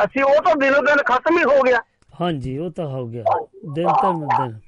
ਅਸੀਂ 0.05 0.23
ਉਹ 0.23 0.43
ਤਾਂ 0.43 0.55
ਦਿਨੋ 0.57 0.81
ਦਿਨ 0.81 1.03
ਖਤਮ 1.03 1.39
ਹੀ 1.39 1.45
ਹੋ 1.45 1.61
ਗਿਆ। 1.63 1.79
ਹਾਂਜੀ 2.17 2.57
ਉਹ 2.59 2.71
ਤਾਂ 2.71 2.87
ਹੋ 2.87 3.07
ਗਿਆ। 3.09 3.29
ਦਿਨ 3.67 3.95
ਤਾਂ 3.95 4.13
ਦਿਨ। 4.29 4.59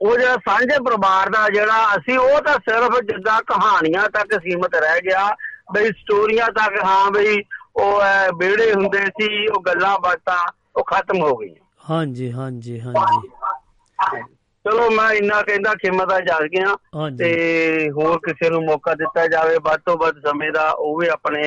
ਉਹ 0.00 0.16
ਜਿਹੜਾ 0.16 0.36
ਸਾਂਝੇ 0.38 0.78
ਪਰਿਵਾਰ 0.84 1.28
ਦਾ 1.30 1.48
ਜਿਹੜਾ 1.48 1.84
ਅਸੀਂ 1.96 2.18
ਉਹ 2.18 2.40
ਤਾਂ 2.42 2.54
ਸਿਰਫ 2.60 2.98
ਜਿੱਦਾਂ 3.02 3.40
ਕਹਾਣੀਆਂ 3.44 4.08
ਤੱਕ 4.10 4.34
ਸੀਮਤ 4.40 4.74
ਰਹਿ 4.76 5.00
ਗਿਆ। 5.00 5.28
ਬਈ 5.72 5.88
ਸਟੋਰੀਆਂ 5.92 6.46
ਤੱਕ 6.52 6.82
ਹਾਂ 6.84 7.10
ਬਈ 7.10 7.36
ਉਹ 7.76 8.00
ਵਿਹੜੇ 8.38 8.72
ਹੁੰਦੇ 8.74 9.04
ਸੀ 9.12 9.46
ਉਹ 9.46 9.60
ਗੱਲਾਂ 9.62 9.98
ਬਾਤਾਂ 9.98 10.42
ਉਹ 10.76 10.84
ਖਤਮ 10.84 11.22
ਹੋ 11.22 11.36
ਗਈਆਂ। 11.36 11.64
ਹਾਂਜੀ 11.90 12.30
ਹਾਂਜੀ 12.32 12.80
ਹਾਂਜੀ। 12.80 13.28
ਚਲੋ 14.64 14.88
ਮੈਂ 14.90 15.10
ਇੰਨਾ 15.12 15.40
ਕਹਿੰਦਾ 15.42 15.74
ਖਿਮਤਾ 15.74 16.20
ਜਾ 16.20 16.38
ਗਿਆ। 16.48 16.74
ਹਾਂਜੀ। 16.94 17.36
ਤੇ 17.36 17.90
ਹੋਰ 17.90 18.18
ਕਿਸੇ 18.18 18.50
ਨੂੰ 18.50 18.62
ਮੌਕਾ 18.64 18.94
ਦਿੱਤਾ 18.94 19.26
ਜਾਵੇ 19.26 19.56
ਵੱਧ 19.62 19.80
ਤੋਂ 19.80 19.96
ਵੱਧ 19.98 20.18
ਸਮੇਂ 20.20 20.50
ਦਾ 20.52 20.68
ਉਹ 20.70 20.98
ਵੀ 20.98 21.08
ਆਪਣੇ 21.08 21.42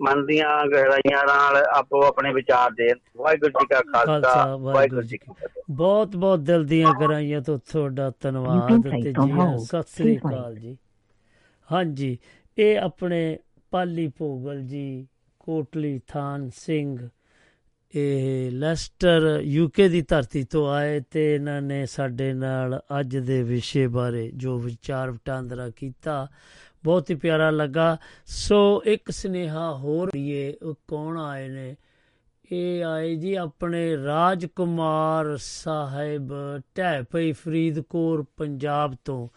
ਮਨ 0.00 0.24
ਦੀਆਂ 0.26 0.48
ਗਹਿਰਾਈਆਂ 0.72 1.24
ਨਾਲ 1.26 1.56
ਆਪੋ 1.56 2.02
ਆਪਣੇ 2.06 2.32
ਵਿਚਾਰ 2.32 2.70
ਦੇਣ। 2.70 2.98
ਵਾਹਿਗੁਰੂ 3.16 3.52
ਜੀ 3.60 3.66
ਕਾ 3.66 3.80
ਖਾਲਸਾ 3.92 4.56
ਵਾਹਿਗੁਰੂ 4.56 5.02
ਜੀ 5.02 5.18
ਕੀ 5.18 5.32
ਫਤਿਹ। 5.32 5.62
ਬਹੁਤ 5.70 6.16
ਬਹੁਤ 6.16 6.40
ਦਿਲ 6.40 6.64
ਦੀਆਂ 6.64 6.92
ਗਰਾਈਆਂ 7.00 7.40
ਤੋਂ 7.40 7.58
ਤੁਹਾਡਾ 7.72 8.10
ਧੰਨਵਾਦ 8.20 8.82
ਤੇ 8.82 9.12
ਜੀ 9.12 9.64
ਸਤਿ 9.64 9.82
ਸ੍ਰੀ 9.96 10.16
ਅਕਾਲ 10.18 10.54
ਜੀ। 10.54 10.76
ਹਾਂਜੀ 11.72 12.18
ਇਹ 12.58 12.78
ਆਪਣੇ 12.78 13.38
ਪਾਲੀ 13.70 14.08
ਭੋਗਲ 14.18 14.62
ਜੀ 14.62 15.06
ਕੋਟਲੀ 15.38 16.00
ਥਾਨ 16.08 16.50
ਸਿੰਘ 16.56 17.08
ਇਹ 17.94 18.50
ਲੈਸਟਰ 18.50 19.40
ਯੂਕੇ 19.42 19.88
ਦੀ 19.88 20.00
ਧਰਤੀ 20.02 20.42
ਤੋਂ 20.44 20.68
ਆਏ 20.70 21.00
ਤੇ 21.10 21.34
ਇਹਨਾਂ 21.34 21.60
ਨੇ 21.62 21.86
ਸਾਡੇ 21.86 22.32
ਨਾਲ 22.32 22.80
ਅੱਜ 23.00 23.16
ਦੇ 23.16 23.42
ਵਿਸ਼ੇ 23.42 23.86
ਬਾਰੇ 23.86 24.30
ਜੋ 24.34 24.58
ਵਿਚਾਰ 24.58 25.10
ਵਟਾਂਦਰਾ 25.10 25.68
ਕੀਤਾ 25.76 26.28
ਬਹੁਤ 26.84 27.10
ਹੀ 27.10 27.14
ਪਿਆਰਾ 27.14 27.50
ਲੱਗਾ। 27.50 27.96
ਸੋ 28.26 28.82
ਇੱਕ 28.86 29.10
ਸੁਨੇਹਾ 29.10 29.74
ਹੋਰ 29.74 30.10
ਇਹ 30.16 30.54
ਉਹ 30.62 30.74
ਕੌਣ 30.88 31.18
ਆਏ 31.18 31.48
ਨੇ? 31.48 31.76
ਇਹ 32.52 32.84
ਆਏ 32.84 33.14
ਜੀ 33.14 33.34
ਆਪਣੇ 33.34 33.96
ਰਾਜਕੁਮਾਰ 33.96 35.36
ਸਾਹਿਬ 35.40 36.32
ਢਹਿਪਈ 36.78 37.32
ਫਰੀਦਕੋਟ 37.32 38.26
ਪੰਜਾਬ 38.36 38.94
ਤੋਂ। 39.04 39.28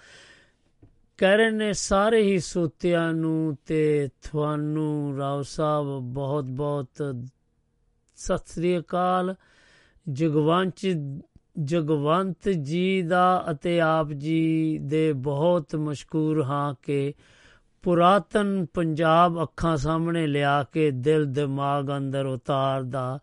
ਕਹਿ 1.17 1.37
ਰਹੇ 1.37 1.51
ਨੇ, 1.51 1.73
ਸਾਰੇ 1.73 2.21
ਹੀ 2.21 2.39
ਸੋਤਿਆਂ 2.39 3.13
ਨੂੰ 3.13 3.57
ਤੇ 3.65 4.09
ਤੁਹਾਨੂੰ 4.23 5.17
ਰਾਓ 5.17 5.41
ਸਾਹਿਬ 5.41 5.99
ਬਹੁਤ 5.99 6.43
ਬਹੁਤ 6.43 7.15
ਸਤਿ 8.15 8.43
ਸ੍ਰੀ 8.47 8.79
ਅਕਾਲ। 8.79 9.35
ਜਗਵੰਤ 10.11 10.73
ਜਗਵੰਤ 11.59 12.49
ਜੀ 12.49 13.01
ਦਾ 13.01 13.45
ਅਤੇ 13.51 13.81
ਆਪ 13.81 14.11
ਜੀ 14.11 14.79
ਦੇ 14.81 15.13
ਬਹੁਤ 15.13 15.75
ਮਸ਼ਕੂਰ 15.75 16.43
ਹਾਂ 16.43 16.75
ਕਿ 16.83 17.13
ਪੁਰਾਤਨ 17.81 18.65
ਪੰਜਾਬ 18.73 19.43
ਅੱਖਾਂ 19.43 19.77
ਸਾਹਮਣੇ 19.77 20.27
ਲਿਆ 20.27 20.63
ਕੇ 20.63 20.91
ਦਿਲ 20.91 21.25
ਦਿਮਾਗ 21.25 21.97
ਅੰਦਰ 21.97 22.25
ਉਤਾਰ 22.25 22.83
ਦਾ, 22.83 23.19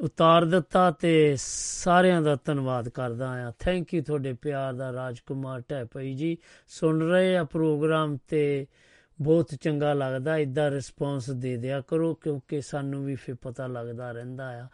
ਉਤਾਰ 0.00 0.44
ਦਿੱਤਾ 0.44 0.90
ਤੇ 0.90 1.36
ਸਾਰਿਆਂ 1.38 2.22
ਦਾ 2.22 2.36
ਧੰਨਵਾਦ 2.44 2.88
ਕਰਦਾ 2.88 3.48
ਆ 3.48 3.52
ਥੈਂਕ 3.58 3.94
ਯੂ 3.94 4.02
ਤੁਹਾਡੇ 4.02 4.32
ਪਿਆਰ 4.32 4.72
ਦਾ 4.72 4.92
ਰਾਜਕੁਮਾਰ 4.92 5.62
ਢੈਪਈ 5.70 6.14
ਜੀ। 6.14 6.38
ਸੁਣ 6.68 7.02
ਰਹੇ 7.02 7.36
ਆ 7.36 7.44
ਪ੍ਰੋਗਰਾਮ 7.44 8.18
ਤੇ 8.28 8.66
ਬਹੁਤ 9.20 9.54
ਚੰਗਾ 9.60 9.92
ਲੱਗਦਾ 9.92 10.36
ਇਦਾਂ 10.36 10.70
ਰਿਸਪੌਂਸ 10.70 11.30
ਦੇ 11.30 11.56
ਦਿਆ 11.56 11.80
ਕਰੋ 11.80 12.14
ਕਿਉਂਕਿ 12.14 12.60
ਸਾਨੂੰ 12.60 13.04
ਵੀ 13.04 13.14
ਫਿਰ 13.14 13.34
ਪਤਾ 13.34 13.66
ਲੱਗਦਾ 13.66 14.12
ਰਹਿੰਦਾ 14.12 14.62
ਆ। 14.62 14.66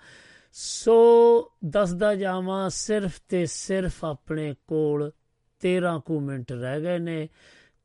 ਸੋ 0.53 1.51
ਦੱਸਦਾ 1.65 2.15
ਜਾਵਾਂ, 2.15 2.71
ਸਿਰਫ 2.71 3.21
ਤੇ 3.29 3.47
ਸਿਰਫ 3.47 4.05
ਆਪਣੇ 4.05 4.55
ਕੋਲ 4.67 5.11
13 5.61 5.99
ਕੁ 5.99 6.21
ਮਿੰਟ 6.21 6.53
ਰਹਿ 6.53 6.81
ਗਏ 6.81 6.99
ਨੇ। 6.99 7.29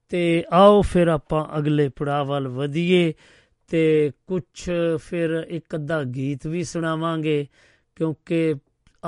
ਤੇ 0.10 0.46
ਆਓ 0.52 0.82
ਫਿਰ 0.82 1.08
ਆਪਾਂ 1.08 1.58
ਅਗਲੇ 1.58 1.90
ਪੜਾਅ 1.90 2.24
ਵੱਲ 2.24 2.48
ਵਧੀਏ 2.48 3.14
ਤੇ 3.68 4.12
ਕੁਝ 4.28 4.70
ਫਿਰ 4.98 5.46
ਇੱਕ 5.50 5.76
ਅੱਧਾ 5.76 6.04
ਗੀਤ 6.04 6.48
ਵੀ 6.48 6.64
ਸੁਣਾਵਾਂਗੇ, 6.64 7.48
ਕਿਉਂਕਿ 7.96 8.56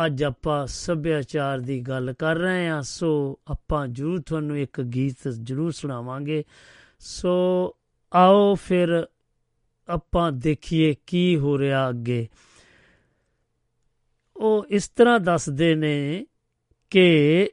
ਅੱਜ 0.05 0.23
ਆਪਾਂ 0.23 0.67
ਸੱਭਿਆਚਾਰ 0.67 1.59
ਦੀ 1.59 1.81
ਗੱਲ 1.81 2.13
ਕਰ 2.19 2.35
ਰਹੇ 2.35 2.67
ਹਾਂ, 2.67 2.81
ਸੋ 2.81 3.39
ਆਪਾਂ 3.47 3.87
ਜਰੂਰ 3.87 4.21
ਤੁਹਾਨੂੰ 4.21 4.59
ਇੱਕ 4.59 4.81
ਗੀਤ 4.81 5.27
ਜਰੂਰ 5.27 5.71
ਸੁਣਾਵਾਂਗੇ। 5.71 6.43
ਸੋ 6.99 7.75
ਆਓ 8.13 8.55
ਫਿਰ 8.55 9.07
ਆਪਾਂ 9.89 10.31
ਦੇਖੀਏ 10.31 10.95
ਕੀ 11.07 11.37
ਹੋ 11.37 11.57
ਰਿਹਾ 11.57 11.89
ਅੱਗੇ। 11.89 12.27
ਉਹ 14.37 14.65
ਇਸ 14.69 14.89
ਤਰ੍ਹਾਂ 14.89 15.19
ਦੱਸਦੇ 15.19 15.75
ਨੇ 15.75 16.25
ਕਿ 16.89 17.49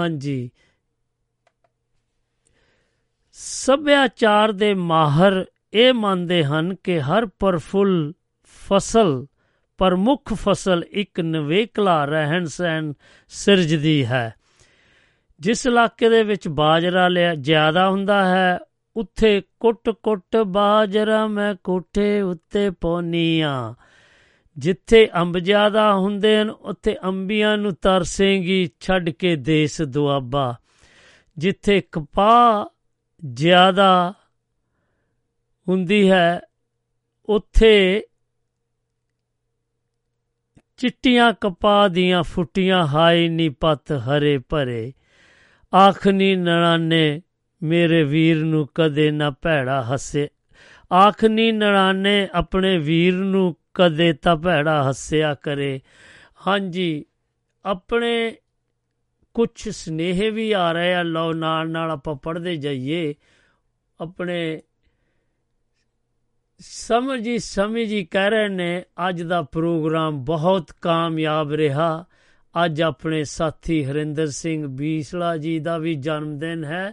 ਹਾਂਜੀ। 0.00 0.50
ਸੱਭਿਆਚਾਰ 3.32 4.52
ਦੇ 4.52 4.74
ਮਾਹਰ 4.74 5.44
ਇਹ 5.74 5.92
ਮੰਨਦੇ 5.92 6.44
ਹਨ 6.44 6.74
ਕਿ 6.74 7.00
ਹਰ 7.00 7.26
ਪਰਫੁੱਲ 7.26 8.12
ਫਸਲ, 8.44 9.26
ਪ੍ਰਮੁੱਖ 9.78 10.34
ਫਸਲ 10.34 10.84
ਇੱਕ 10.90 11.20
ਨਵੇਕਲਾ 11.20 12.04
ਰਹਿਣ 12.04 12.44
ਸਹਿਣ 12.44 12.92
ਸਿਰਜਦੀ 13.28 14.06
ਹੈ। 14.06 14.34
ਜਿਸ 15.40 15.66
ਇਲਾਕੇ 15.66 16.08
ਦੇ 16.08 16.22
ਵਿੱਚ 16.22 16.48
ਬਾਜਰਾ 16.48 17.08
ਲਿਆ 17.08 17.34
ਜ਼ਿਆਦਾ 17.34 17.90
ਹੁੰਦਾ 17.90 18.24
ਹੈ, 18.24 18.58
ਉੱਥੇ 18.96 19.42
ਕੁੱਟ-ਕੁੱਟ 19.60 20.36
ਬਾਜਰਾ 20.36 21.26
ਮੈਂ 21.26 21.54
ਕੋਠੇ 21.64 22.20
ਉੱਤੇ 22.20 22.70
ਪੌਨੀਆਂ 22.70 23.74
ਜਿੱਥੇ 24.58 25.08
ਅੰਬ 25.20 25.38
ਜ਼ਿਆਦਾ 25.38 25.94
ਹੁੰਦੇ 25.94 26.40
ਹਨ, 26.40 26.50
ਉੱਥੇ 26.50 26.96
ਅੰਬੀਆਂ 27.04 27.58
ਨੂੰ 27.58 27.74
ਤਰਸੇਂਗੀ, 27.74 28.70
ਛੱਡ 28.80 29.10
ਕੇ 29.10 29.36
ਦੇਸ 29.36 29.82
ਦੁਆਬਾ। 29.82 30.56
ਜਿੱਥੇ 31.38 31.80
ਕਪਾਹ 31.80 32.74
ਜ਼ਿਆਦਾ 33.32 34.14
ਹੁੰਦੀ 35.68 36.10
ਹੈ, 36.10 36.40
ਉੱਥੇ 37.28 38.04
ਚਿੱਟੀਆਂ 40.76 41.32
ਕਪਾਹ 41.32 41.88
ਦੀਆਂ 41.88 42.22
ਫੁੱਟੀਆਂ 42.22 42.86
ਹਾਈ 42.86 43.28
ਨੀ 43.28 43.48
ਪੱਤ 43.48 43.92
ਹਰੇ 43.92 44.38
ਭਰੇ। 44.38 44.92
ਆਖਨੀ 45.74 46.36
ਨਣਾਨੇ, 46.36 47.22
ਮੇਰੇ 47.62 48.02
ਵੀਰ 48.02 48.36
ਨੂੰ 48.36 48.68
ਕਦੇ 48.74 49.10
ਨਾ 49.10 49.30
ਭੈੜਾ 49.30 49.82
ਹੱਸੇ। 49.82 50.28
ਆਖਨੀ 50.92 51.52
ਨਣਾਨੇ, 51.52 52.28
ਆਪਣੇ 52.32 52.78
ਵੀਰ 52.78 53.14
ਨੂੰ 53.14 53.56
ਕਦੇ 53.76 54.12
ਤਾਂ 54.12 54.36
ਭੈੜਾ 54.36 54.88
ਹੱਸਿਆ 54.88 55.34
ਕਰੇ। 55.34 55.80
ਹਾਂਜੀ, 56.46 57.04
ਆਪਣੇ 57.64 58.36
ਕੁਝ 59.34 59.68
ਸਨੇਹ 59.68 60.32
ਵੀ 60.32 60.52
ਆ 60.52 60.72
ਰਹੇ 60.72 60.94
ਆ। 60.94 61.02
ਲਓ, 61.02 61.32
ਨਾਲ 61.32 61.70
ਨਾਲ 61.70 61.90
ਆਪਾਂ 61.90 62.14
ਪੜ੍ਹਦੇ 62.14 62.56
ਜਾਈਏ। 62.56 63.14
ਆਪਣੇ 64.00 64.62
ਸਮਝੀ 66.58 67.38
ਸਮਝੀ 67.38 68.04
ਕਹਿ 68.04 68.30
ਰਹੇ 68.30 68.48
ਨੇ, 68.48 68.84
ਅੱਜ 69.08 69.22
ਦਾ 69.22 69.42
ਪ੍ਰੋਗਰਾਮ 69.42 70.24
ਬਹੁਤ 70.24 70.72
ਕਾਮਯਾਬ 70.80 71.52
ਰਿਹਾ। 71.52 72.04
ਅੱਜ 72.64 72.82
ਆਪਣੇ 72.82 73.24
ਸਾਥੀ 73.24 73.84
ਹਰਿੰਦਰ 73.84 74.26
ਸਿੰਘ 74.26 74.66
ਬੀਸਲਾ 74.66 75.36
ਜੀ 75.36 75.58
ਦਾ 75.58 75.78
ਵੀ 75.78 75.94
ਜਨਮ 75.94 76.38
ਦਿਨ 76.38 76.64
ਹੈ। 76.64 76.92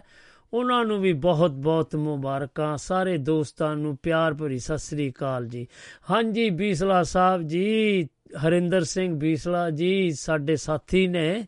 ਉਹਨਾਂ 0.54 0.84
ਨੂੰ 0.84 1.00
ਵੀ 1.00 1.12
ਬਹੁਤ 1.12 1.50
ਬਹੁਤ 1.50 1.96
ਮੁਬਾਰਕਾਂ, 1.96 2.76
ਸਾਰੇ 2.76 3.18
ਦੋਸਤਾਂ 3.18 3.76
ਨੂੰ 3.76 3.96
ਪਿਆਰ 3.96 4.34
ਭਰੀ 4.34 4.58
ਸਤਿ 4.58 4.78
ਸ੍ਰੀ 4.78 5.10
ਅਕਾਲ 5.10 5.46
ਜੀ। 5.46 5.66
ਹਾਂਜੀ, 6.10 6.50
ਬੀਸਲਾ 6.50 7.02
ਸਾਹਿਬ 7.02 7.42
ਜੀ, 7.42 8.08
ਹਰਿੰਦਰ 8.46 8.84
ਸਿੰਘ 8.84 9.14
ਬੀਸਲਾ 9.18 9.70
ਜੀ, 9.70 10.10
ਸਾਡੇ 10.10 10.56
ਸਾਥੀ 10.56 11.06
ਨੇ 11.06 11.46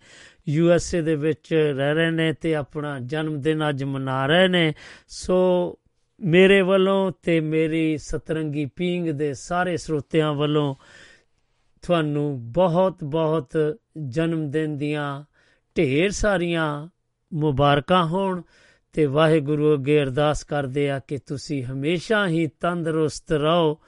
ਯੂ 0.49 0.70
ਐਸ 0.70 0.95
ਏ 0.95 1.01
ਦੇ 1.01 1.15
ਵਿੱਚ 1.15 1.55
ਰਹਿ 1.55 1.95
ਰਹੇ 1.95 2.11
ਨੇ 2.11 2.33
ਤੇ 2.33 2.55
ਆਪਣਾ 2.55 2.99
ਜਨਮ 3.01 3.41
ਦਿਨ 3.41 3.69
ਅੱਜ 3.69 3.85
ਮਨਾ 3.85 4.27
ਰਹੇ 4.27 4.49
ਨੇ। 4.49 4.74
ਸੋ 5.09 5.78
ਮੇਰੇ 6.20 6.61
ਵੱਲੋਂ 6.62 7.12
ਤੇ 7.23 7.41
ਮੇਰੀ 7.41 7.99
ਸਤਰੰਗੀ 7.99 8.66
ਪੀਂਗ 8.66 9.11
ਦੇ 9.11 9.35
ਸਾਰੇ 9.35 9.77
ਸਰੋਤਿਆਂ 9.77 10.35
ਵੱਲੋਂ 10.35 10.74
ਤੁਹਾਨੂੰ 11.83 12.53
ਬਹੁਤ 12.53 13.05
ਬਹੁਤ 13.05 13.77
ਜਨਮ 14.09 14.51
ਦਿਨ 14.51 14.77
ਦੀਆਂ 14.77 15.24
ਢੇਰ 15.77 16.11
ਸਾਰੀਆਂ 16.11 16.89
ਮੁਬਾਰਕਾਂ 17.35 18.07
ਹੋਣ। 18.07 18.43
ਤੇ 18.97 19.06
ਵਾਹਿਗੁਰੂ 19.06 19.74
ਅੱਗੇ 19.74 20.02
ਅਰਦਾਸ 20.02 20.44
ਕਰਦੇ 20.44 20.90
ਆ 20.90 20.98
ਕਿ 20.98 21.18
ਤੁਸੀਂ 21.18 21.64
ਹਮੇਸ਼ਾ 21.64 22.28
ਹੀ 22.28 22.47
ਤੰਦਰੁਸਤ 22.47 23.32
ਰਹੋ 23.32 23.78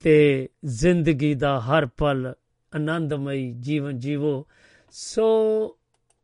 ਤੇ 0.00 0.48
ਜ਼ਿੰਦਗੀ 0.64 1.34
ਦਾ 1.34 1.60
ਹਰ 1.60 1.86
ਪਲ 1.86 2.34
ਆਨੰਦਮਈ 2.74 3.52
ਜੀਵਨ 3.60 3.98
ਜੀਵੋ। 3.98 4.46
ਸੋ 4.90 5.26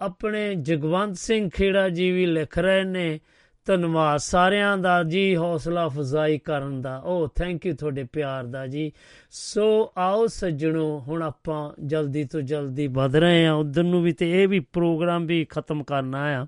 ਆਪਣੇ 0.00 0.54
ਜਗਵੰਤ 0.54 1.16
ਸਿੰਘ 1.16 1.50
ਖੇੜਾ 1.54 1.88
ਜੀ 1.88 2.10
ਵੀ 2.10 2.26
ਲਿਖ 2.26 2.58
ਰਹੇ 2.58 2.84
ਨੇ, 2.84 3.20
ਧੰਨਵਾਦ 3.64 4.16
ਸਾਰਿਆਂ 4.16 4.78
ਦਾ 4.78 5.02
ਜੀ 5.02 5.36
ਹੌਸਲਾ 5.36 5.86
ਅਫਜ਼ਾਈ 5.86 6.38
ਕਰਨ 6.38 6.82
ਦਾ। 6.82 7.00
ਓ 7.04 7.26
ਥੈਂਕ 7.26 7.66
ਯੂ 7.66 7.74
ਤੁਹਾਡੇ 7.74 8.04
ਪਿਆਰ 8.04 8.44
ਦਾ 8.44 8.66
ਜੀ। 8.66 8.92
ਸੋ 9.30 9.92
ਆਓ 9.98 10.26
ਸੱਜਣੋ, 10.26 11.04
ਹੁਣ 11.08 11.22
ਆਪਾਂ 11.22 11.72
ਜਲਦੀ 11.86 12.24
ਤੋਂ 12.24 12.40
ਜਲਦੀ 12.40 12.86
ਵਧ 12.86 13.16
ਰਹੇ 13.16 13.46
ਆ। 13.46 13.52
ਉਧਰ 13.52 13.82
ਨੂੰ 13.82 14.02
ਵੀ 14.02 14.12
ਤੇ 14.12 14.42
ਇਹ 14.42 14.48
ਵੀ 14.48 14.60
ਪ੍ਰੋਗਰਾਮ 14.60 15.26
ਵੀ 15.26 15.44
ਖਤਮ 15.44 15.84
ਕਰਨਾ 15.84 16.42
ਆ। 16.42 16.46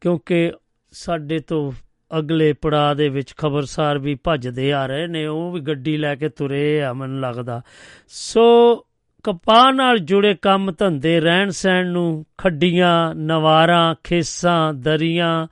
ਕਿਉਂਕਿ 0.00 0.52
ਸਾਡੇ 0.92 1.38
ਤੋਂ 1.38 1.72
ਅਗਲੇ 2.18 2.52
ਪੜਾਅ 2.52 2.94
ਦੇ 2.94 3.08
ਵਿੱਚ 3.08 3.34
ਖਬਰਸਾਰ 3.36 3.98
ਵੀ 3.98 4.14
ਭੱਜਦੇ 4.14 4.72
ਆ 4.72 4.86
ਰਹੇ 4.86 5.06
ਨੇ, 5.06 5.26
ਉਹ 5.26 5.52
ਵੀ 5.52 5.60
ਗੱਡੀ 5.60 5.96
ਲੈ 5.96 6.14
ਕੇ 6.14 6.28
ਤੁਰੇ 6.28 6.82
ਆ 6.82 6.92
ਮੈਨੂੰ 6.92 7.20
ਲੱਗਦਾ। 7.20 7.60
ਸੋ 8.08 8.76
ਕਪਾਹ 9.22 9.72
ਨਾਲ 9.72 9.98
ਜੁੜੇ 9.98 10.34
ਕੰਮ 10.34 10.72
ਧੰਦੇ 10.78 11.20
ਰਹਿਣ 11.20 11.50
ਸਹਿਣ 11.50 11.86
ਨੂੰ 11.86 12.26
ਖੱਡੀਆਂ, 12.38 13.14
ਨਵਾਰਾਂ, 13.14 13.94
ਖੇਸਾਂ, 14.04 14.72
ਦਰੀਆਂ 14.74 15.46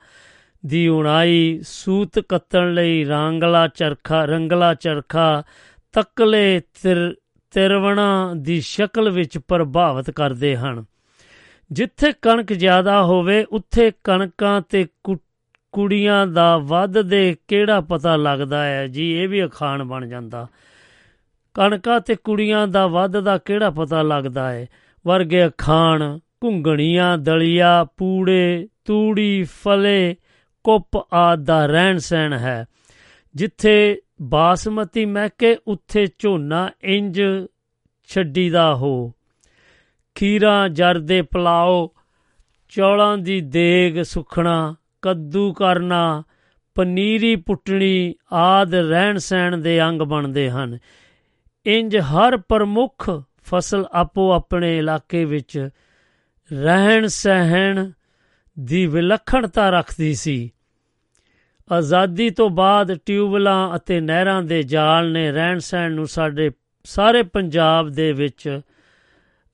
ਦੀ 0.66 0.89
ਉਣਾਈ, 0.89 1.60
ਸੂਤ 1.62 2.18
ਕੱਤਣ 2.18 2.74
ਲਈ 2.74 3.05
ਰਾਂਗਲਾ 3.05 3.66
ਚਰਖਾ, 3.68 4.24
ਰੰਗਲਾ 4.24 4.74
ਚਰਖਾ, 4.74 5.43
ਤਕਲੇ 5.93 6.60
ਤਿਰਵਣਾ 7.51 8.35
ਦੀ 8.36 8.60
ਸ਼ਕਲ 8.60 9.10
ਵਿੱਚ 9.10 9.39
ਪ੍ਰਭਾਵਿਤ 9.39 10.10
ਕਰਦੇ 10.10 10.56
ਹਨ। 10.56 10.85
ਜਿੱਥੇ 11.72 12.12
ਕਣਕ 12.22 12.52
ਜ਼ਿਆਦਾ 12.52 13.02
ਹੋਵੇ, 13.02 13.44
ਉੱਥੇ 13.44 13.93
ਕਣਕਾਂ 14.05 14.60
ਤੇ 14.60 14.86
ਕੁੜੀਆਂ 15.72 16.26
ਦਾ 16.26 16.59
ਵੱਧ 16.59 17.01
ਦੇ 17.01 17.36
ਕਿਹੜਾ 17.48 17.80
ਪਤਾ 17.80 18.16
ਲੱਗਦਾ 18.16 18.64
ਹੈ? 18.64 18.86
ਜੀ, 18.86 19.12
ਇਹ 19.12 19.28
ਵੀ 19.28 19.44
ਅਖਾਣ 19.44 19.84
ਬਣ 19.84 20.06
ਜਾਂਦਾ। 20.06 20.47
ਕਣਕਾਂ 21.55 22.01
ਤੇ 22.01 22.14
ਕੁੜੀਆਂ 22.14 22.66
ਦਾ 22.66 22.86
ਵੱਧ 22.86 23.20
ਦਾ 23.20 23.38
ਕਿਹੜਾ 23.38 23.70
ਪਤਾ 23.70 24.02
ਲੱਗਦਾ 24.02 24.52
ਹੈ? 24.52 24.66
ਵਰਗੇ 25.06 25.47
ਅਖਾਣ, 25.47 26.18
ਘੁੰਗਣੀਆਂ, 26.44 27.18
ਦਲੀਆ, 27.18 27.86
ਪੂੜੇ, 27.97 28.68
ਤੂੜੀ, 28.84 29.43
ਫਲੇ, 29.43 30.16
ਕੁੱਪ 30.64 31.06
ਆਦ 31.12 31.44
ਦਾ 31.44 31.66
ਰਹਿਣ 31.66 31.98
ਸਹਿਣ 31.98 32.32
ਹੈ। 32.32 32.66
ਜਿੱਥੇ 33.34 34.01
ਬਾਸਮਤੀ 34.22 35.05
ਮਹਿਕੇ, 35.05 35.56
ਉੱਥੇ 35.66 36.06
ਝੋਨਾ 36.18 36.70
ਇੰਜ 36.82 37.22
ਛੱਡੀਦਾ 38.05 38.74
ਹੋ। 38.74 39.12
ਖੀਰਾ 40.16 40.68
ਜਰਦੇ 40.68 41.22
ਪਲਾਓ, 41.22 41.90
ਚੌਲਾਂ 42.68 43.18
ਦੀ 43.18 43.40
ਦੇਗ 43.40 44.02
ਸੁਖਣਾ, 44.02 44.74
ਕੱਦੂ 45.02 45.52
ਕਰਨਾ, 45.52 46.22
ਪਨੀਰੀ 46.74 47.36
ਪੁੱਟਣੀ 47.36 48.14
ਆਦ 48.32 48.74
ਰਹਿਣ 48.74 49.18
ਸਹਿਣ 49.18 49.56
ਦੇ 49.56 49.82
ਅੰਗ 49.82 50.02
ਬਣਦੇ 50.02 50.51
ਹਨ। 50.51 50.78
ਇੰਜ 51.66 51.97
ਹਰ 51.97 52.36
ਪ੍ਰਮੁੱਖ 52.36 53.22
ਫਸਲ 53.44 53.86
ਆਪੋ 53.93 54.32
ਆਪਣੇ 54.32 54.78
ਇਲਾਕੇ 54.78 55.24
ਵਿੱਚ 55.24 55.68
ਰਹਿਣ 56.52 57.06
ਸਹਿਣ 57.06 57.90
ਦੀ 58.60 58.86
ਵਿਲੱਖਣਤਾ 58.86 59.70
ਰੱਖਦੀ 59.70 60.14
ਸੀ। 60.14 60.51
ਆਜ਼ਾਦੀ 61.72 62.30
ਤੋਂ 62.30 62.51
ਬਾਅਦ 62.51 62.94
ਟਿਊਬਲਾਂ 62.94 63.76
ਅਤੇ 63.76 64.01
ਨਹਿਰਾਂ 64.01 64.43
ਦੇ 64.43 64.62
ਜਾਲ 64.62 65.12
ਨੇ 65.12 65.32
ਰਹਿਣ 65.32 65.59
ਸਹਿਣ 65.59 65.93
ਨੂੰ 65.93 66.06
ਸਾਡੇ, 66.06 66.51
ਸਾਰੇ 66.84 67.22
ਪੰਜਾਬ 67.22 67.88
ਦੇ 67.88 68.12
ਵਿੱਚ 68.12 68.60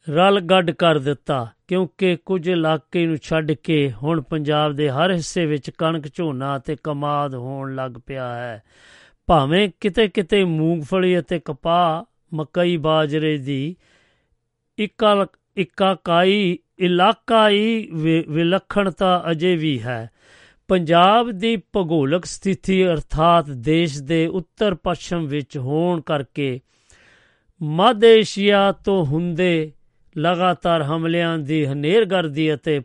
ਰਲ 0.09 0.41
ਗੱਡ 0.41 0.71
ਕਰ 0.71 0.99
ਦਿੱਤਾ, 0.99 1.47
ਕਿਉਂਕਿ 1.69 2.17
ਕੁਝ 2.27 2.49
ਇਲਾਕੇ 2.49 3.07
ਨੂੰ 3.07 3.17
ਛੱਡ 3.23 3.53
ਕੇ 3.53 3.93
ਹੁਣ 3.93 4.21
ਪੰਜਾਬ 4.21 4.73
ਦੇ 4.73 4.89
ਹਰ 4.91 5.13
ਹਿੱਸੇ 5.13 5.45
ਵਿੱਚ 5.47 5.71
ਕਣਕ, 5.71 6.09
ਝੋਨਾ 6.15 6.57
ਅਤੇ 6.57 6.77
ਕਮਾਦ 6.85 7.35
ਹੋਣ 7.35 7.75
ਲੱਗ 7.75 7.93
ਪਿਆ 8.07 8.33
ਹੈ। 8.35 8.63
ਭਾਵੇਂ 9.29 9.69
ਕਿਤੇ 9.81 10.07
ਕਿਤੇ 10.09 10.43
ਮੂੰਗਫਲੀ 10.45 11.19
ਅਤੇ 11.19 11.39
ਕਪਾਹ, 11.45 12.05
ਮਕਈ, 12.35 12.77
ਬਾਜਰੇ 12.77 13.37
ਦੀ 13.39 13.77
ਇੱਕਾ 14.79 15.27
ਇਕਾਕਾਈ, 15.57 16.59
ਇਲਾਕਾਈ 16.79 17.89
ਵਿਲੱਖਣਤਾ 18.29 19.23
ਅਜੇ 19.31 19.55
ਵੀ 19.57 19.83
ਹੈ। 19.83 20.11
ਪੰਜਾਬ 20.69 21.31
ਦੀ 21.31 21.57
ਭੂਗੋਲਕ 21.73 22.25
ਸਥਿਤੀ 22.25 22.85
ਅਰਥਾਤ 22.87 23.51
ਦੇਸ਼ 23.51 24.01
ਦੇ 24.03 24.27
ਉੱਤਰ 24.27 24.75
ਪੱਛਮ 24.75 25.27
ਵਿੱਚ 25.27 25.57
ਹੋਣ 25.59 26.01
ਕਰਕੇ 26.01 26.61
ਮੱਧ 27.61 28.05
ਏਸ਼ੀਆ 28.05 28.71
ਤੋਂ 28.73 29.05
ਹੁੰਦੇ 29.05 29.73
ਲਗਾਤਾਰ 30.19 30.83
ਹਮਲਿਆਂ 30.83 31.39
ਦੀ 31.39 31.67
ਹਨੇਰਗਰਦੀ 31.67 32.55
ਅਤੇ 32.55 32.81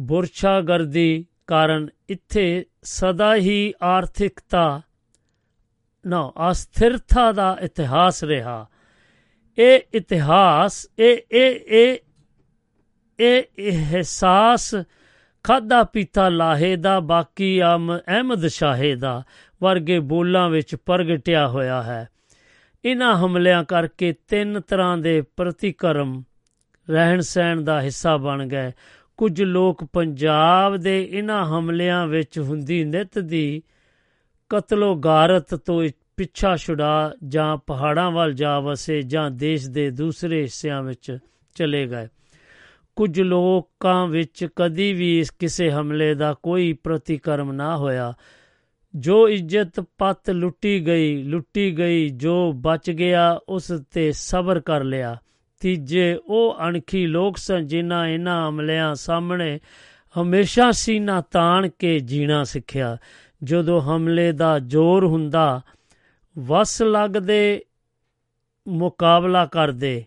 ਬੁਰਛਾਗਰਦੀ 0.00 1.26
ਕਾਰਨ 1.46 1.88
ਇੱਥੇ 2.08 2.66
ਸਦਾ 2.82 3.34
ਹੀ 3.34 3.74
ਆਰਥਿਕਤਾ, 3.82 4.82
ਨਾ, 6.06 6.32
ਅਸਥਿਰਤਾ 6.50 7.32
ਦਾ 7.32 7.56
ਇਤਿਹਾਸ 7.60 8.24
ਰਿਹਾ। 8.24 8.66
ਇਹ 9.58 9.80
ਇਤਿਹਾਸ, 9.94 10.86
ਇਹ 10.98 11.18
ਇਹ 11.32 11.60
ਇਹ 11.68 11.96
ਇਹ 13.18 13.42
ਅਹਿਸਾਸ 13.70 14.74
ਖਾਦਾ 15.44 15.82
ਪੀਤਾ 15.82 16.28
ਲਾਹੇ 16.28 16.76
ਦਾ, 16.76 17.00
ਬਾਕੀ 17.00 17.58
ਆਮ 17.58 17.98
ਅਹਿਮਦ 17.98 18.46
ਸ਼ਾਹੇ 18.46 18.94
ਦਾ 18.94 19.22
ਵਰਗੇ 19.62 19.98
ਬੋਲਾਂ 19.98 20.50
ਵਿੱਚ 20.50 20.74
ਪ੍ਰਗਟਿਆ 20.74 21.48
ਹੋਇਆ 21.48 21.82
ਹੈ। 21.82 22.08
ਇਨ੍ਹਾਂ 22.86 23.16
ਹਮਲਿਆਂ 23.16 23.64
ਕਰਕੇ 23.64 24.14
ਤਿੰਨ 24.28 24.60
ਤਰ੍ਹਾਂ 24.60 24.98
ਦੇ 24.98 25.22
ਪ੍ਰਤੀਕਰਮ 25.36 26.22
ਰਹਿਣ 26.90 27.20
ਸਹਿਣ 27.20 27.60
ਦਾ 27.60 27.82
ਹਿੱਸਾ 27.82 28.16
ਬਣ 28.16 28.46
ਗਏ। 28.46 28.72
ਕੁਝ 29.16 29.42
ਲੋਕ 29.42 29.84
ਪੰਜਾਬ 29.84 30.76
ਦੇ 30.76 31.02
ਇਨ੍ਹਾਂ 31.02 31.46
ਹਮਲਿਆਂ 31.46 32.06
ਵਿੱਚ 32.06 32.38
ਹੁੰਦੀ 32.38 32.84
ਨਿਤ 32.84 33.18
ਦੀ 33.18 33.62
ਕਤਲੋ 34.48 34.94
ਗਾਰਤ 34.94 35.54
ਤੋਂ 35.54 35.88
ਪਿੱਛਾ 36.16 36.56
ਛੁਡਾ 36.56 37.14
ਜਾਂ 37.28 37.56
ਪਹਾੜਾਂ 37.56 38.10
ਵੱਲ 38.10 38.32
ਜਾ 38.32 38.60
ਵਸੇ 38.60 39.02
ਜਾਂ 39.02 39.30
ਦੇਸ਼ 39.30 39.68
ਦੇ 39.68 39.90
ਦੂਸਰੇ 39.90 40.42
ਹਿੱਸਿਆਂ 40.42 40.82
ਵਿੱਚ 40.82 41.18
ਚਲੇ 41.54 41.86
ਗਏ। 41.86 42.08
ਕੁਝ 42.96 43.20
ਲੋਕਾਂ 43.20 44.06
ਵਿੱਚ 44.06 44.48
ਕਦੀ 44.56 44.92
ਵੀ 44.92 45.18
ਇਸ 45.18 45.30
ਕਿਸੇ 45.30 45.70
ਹਮਲੇ 45.70 46.14
ਦਾ 46.14 46.34
ਕੋਈ 46.42 46.72
ਪ੍ਰਤੀਕਰਮ 46.72 47.52
ਨਾ 47.52 47.76
ਹੋਇਆ। 47.76 48.14
ਜੋ 48.96 49.28
ਇੱਜ਼ਤ 49.28 49.80
ਪਤ 49.80 50.30
ਲੁੱਟੀ 50.30 50.86
ਗਈ 50.86 51.22
ਲੁੱਟੀ 51.22 51.78
ਗਈ, 51.78 52.08
ਜੋ 52.08 52.52
ਬਚ 52.52 52.90
ਗਿਆ, 52.90 53.40
ਉਸ 53.48 53.72
ਤੇ 53.90 54.12
ਸਬਰ 54.12 54.60
ਕਰ 54.60 54.84
ਲਿਆ। 54.84 55.16
ਤੀਜੇ, 55.60 56.18
ਉਹ 56.26 56.56
ਅਣਖੀ 56.68 57.06
ਲੋਕ 57.06 57.36
ਸਨ 57.36 57.66
ਜਿਨ੍ਹਾਂ 57.66 58.06
ਇਹਨਾਂ 58.06 58.48
ਹਮਲਿਆਂ 58.48 58.94
ਸਾਹਮਣੇ 58.94 59.60
ਹਮੇਸ਼ਾ 60.22 60.72
ਸੀਨਾ 60.72 61.20
ਤਾਣ 61.20 61.68
ਕੇ 61.68 62.00
ਜੀਣਾ 62.00 62.44
ਸਿੱਖਿਆ। 62.44 62.96
ਜਦੋਂ 63.44 63.80
ਹਮਲੇ 63.80 64.32
ਦਾ 64.32 64.58
ਜ਼ੋਰ 64.58 65.06
ਹੁੰਦਾ, 65.06 65.60
ਵਸ 66.38 66.82
ਲੱਗਦੇ 66.82 67.62
ਮੁਕਾਬਲਾ 68.68 69.46
ਕਰਦੇ। 69.46 70.04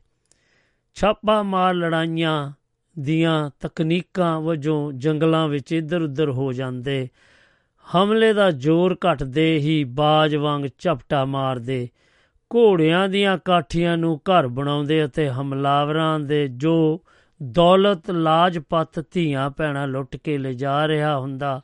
ਛਾਪਾ 0.96 1.44
ਮਾਰ 1.44 1.74
ਲੜਾਈਆਂ 1.74 2.52
ਦੀਆਂ 3.00 3.50
ਤਕਨੀਕਾਂ 3.60 4.42
ਵਜੋਂ 4.42 4.94
ਜੰਗਲਾਂ 4.94 5.48
ਵਿੱਚ 5.48 5.74
ਇੱਧਰ 5.74 6.02
ਉੱਧਰ 6.02 6.30
ਹੋ 6.30 6.54
ਜਾਂਦੇ। 6.54 7.10
ਹਮਲੇ 7.96 8.34
ਦਾ 8.34 8.52
ਜ਼ੋਰ 8.52 8.98
ਘਟਦੇ 9.06 9.58
ਹੀ 9.58 9.84
ਬਾਜ 9.84 10.36
ਵਾਂਗ 10.36 10.66
ਝਪਟਾ 10.80 11.26
ਮਾਰਦੇ। 11.26 11.88
ਘੋੜਿਆਂ 12.52 13.08
ਦੀਆਂ 13.10 13.38
ਕਾਠੀਆਂ 13.38 13.98
ਨੂੰ 13.98 14.18
ਘਰ 14.18 14.48
ਬਣਾਉਂਦੇ 14.48 15.06
ਅਤੇ 15.06 15.30
ਹਮਲਾਵਰਾਂ 15.30 16.20
ਦੇ 16.20 16.48
ਜੋ 16.48 17.02
ਦੌਲਤ, 17.44 18.12
ਲਾਜਪਤ 18.12 19.00
ਧੀਆਂ 19.12 19.50
ਪੈਣਾ 19.50 19.86
ਲੁੱਟ 19.86 20.16
ਕੇ 20.16 20.38
ਲਿਜਾ 20.38 20.88
ਰਿਹਾ 20.88 21.18
ਹੁੰਦਾ, 21.20 21.62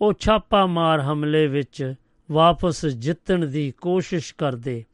ਉਹ 0.00 0.12
ਛਾਪਾ 0.18 0.66
ਮਾਰ 0.66 1.00
ਹਮਲੇ 1.00 1.46
ਵਿੱਚ 1.46 1.94
ਵਾਪਸ 2.30 2.86
ਜਿੱਤਣ 2.86 3.46
ਦੀ 3.46 3.72
ਕੋਸ਼ਿਸ਼ 3.80 4.34
ਕਰਦੇ। 4.38 4.84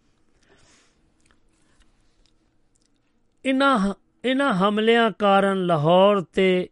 ਇਨ੍ਹਾਂ 3.44 3.94
ਇਨ੍ਹਾਂ 4.24 4.54
ਹਮਲਿਆਂ 4.54 5.10
ਕਾਰਨ 5.10 5.66
ਲਾਹੌਰ 5.66 6.20
ਤੇ 6.20 6.68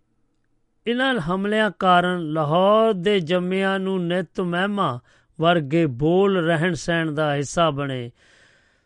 ਇਨ੍ਹਾਂ 0.87 1.15
ਹਮਲਿਆਂ 1.15 1.71
ਕਾਰਨ 1.79 2.33
ਲਾਹੌਰ 2.33 2.93
ਦੇ 2.93 3.21
ਜੰਮਿਆਂ 3.21 3.79
ਨੂੰ 3.79 4.07
ਨਿਤ 4.07 4.41
ਮਹਿਮਾ 4.41 5.01
ਵਰਗੇ 5.41 5.87
ਬੋਲ 5.87 6.47
ਰਹਿਣ 6.47 6.75
ਸਹਿਣ 6.75 7.13
ਦਾ 7.13 7.35
ਹਿੱਸਾ 7.35 7.71
ਬਣੇ। 7.71 8.11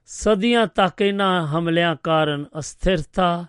ਸਦੀਆਂ 0.07 0.67
ਤੱਕ 0.67 1.03
ਇਨ੍ਹਾਂ 1.03 1.47
ਹਮਲਿਆਂ 1.47 1.97
ਕਾਰਨ 2.03 2.45
ਅਸਥਿਰਤਾ 2.59 3.45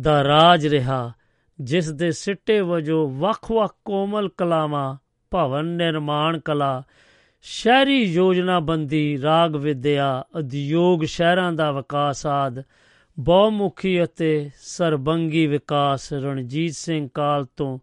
ਦਾ 0.00 0.24
ਰਾਜ 0.24 0.66
ਰਿਹਾ, 0.66 1.12
ਜਿਸ 1.60 1.90
ਦੇ 1.90 2.12
ਸਿੱਟੇ 2.12 2.60
ਵਜੋਂ 2.60 3.08
ਵੱਖ-ਵੱਖ 3.08 3.74
ਕੋਮਲ 3.84 4.28
ਕਲਾਵਾਂ, 4.28 4.96
ਭਵਨ 5.30 5.64
ਨਿਰਮਾਣ 5.64 6.38
ਕਲਾ, 6.38 6.82
ਸ਼ਹਿਰੀ 7.42 8.02
ਯੋਜਨਾਬੰਦੀ 8.02 9.22
ਰਾਗ 9.22 9.56
ਵਿਦਿਆ 9.56 10.24
ਉਦਯੋਗ 10.34 11.04
ਸ਼ਹਿਰਾਂ 11.04 11.52
ਦਾ 11.52 11.72
ਵਿਕਾਸ 11.72 12.26
ਆਦ 12.26 12.62
ਬਹੁਮੁਖੀ 13.18 14.04
ਅਤੇ 14.04 14.50
ਸਰਬੰਗੀ 14.56 15.46
ਵਿਕਾਸ 15.46 16.12
ਰਣਜੀਤ 16.12 16.72
ਸਿੰਘ 16.74 17.08
ਕਾਲ 17.14 17.44
ਤੋਂ 17.56 17.78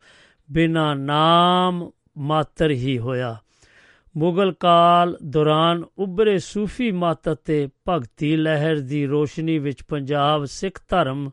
ਬਿਨਾ 0.52 0.94
ਨਾਮ 0.94 1.92
ਮਾਤਰ 2.18 2.72
ਹੀ 2.72 3.00
ਹੋਇਆ। 3.00 3.38
ਮੁਗਲ 4.18 4.52
ਕਾਲ 4.52 5.18
ਦੌਰਾਨ 5.30 5.84
ਉੱਭਰੇ 5.98 6.40
ਸੂਫੀ 6.40 6.92
ਮਤ 6.92 7.32
ਅਤੇ 7.32 7.70
ਭਗਤੀ 7.90 8.36
ਲਹਿਰ 8.36 8.80
ਦੀ 8.80 9.06
ਰੋਸ਼ਨੀ 9.06 9.60
ਵਿੱਚ 9.60 9.84
ਪੰਜਾਬ 9.84 10.46
ਸਿੱਖ 10.46 10.82
ਧਰਮ 10.90 11.30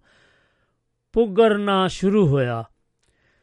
ਪੁੱਗਰਨਾ 1.12 1.88
ਸ਼ੁਰੂ 1.88 2.26
ਹੋਇਆ। 2.26 2.64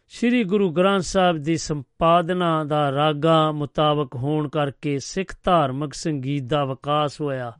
ਸ੍ਰੀ 0.07 0.43
ਗੁਰੂ 0.43 0.71
ਗ੍ਰੰਥ 0.71 1.01
ਸਾਹਿਬ 1.01 1.37
ਦੀ 1.37 1.57
ਸੰਪਾਦਨਾ 1.57 2.63
ਦਾ 2.63 2.91
ਰਾਗਾ 2.91 3.51
ਮੁਤਾਬਕ 3.51 4.15
ਹੋਣ 4.15 4.49
ਕਰਕੇ 4.49 4.99
ਸਿੱਖ 4.99 5.35
ਧਾਰਮਿਕ 5.43 5.93
ਸੰਗੀਤ 5.93 6.43
ਦਾ 6.43 6.65
ਵਿਕਾਸ 6.65 7.21
ਹੋਇਆ। 7.21 7.53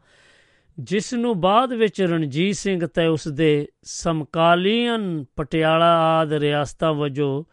ਜਿਸ 0.80 1.14
ਨੂੰ 1.14 1.42
ਬਾਅਦ 1.42 1.74
ਵਿੱਚ 1.74 2.02
ਰਣਜੀਤ 2.02 2.56
ਸਿੰਘ 2.56 2.88
ਤੇ 2.88 3.06
ਉਸ 3.06 3.28
ਦੇ 3.28 3.68
ਸਮਕਾਲੀਨ 3.84 5.26
ਪਟਿਆਲਾ 5.36 6.00
ਆਦ 6.00 6.34
ਰਿਆਸਤਾਂ 6.34 6.94
ਵਜੋਂ 6.94 7.44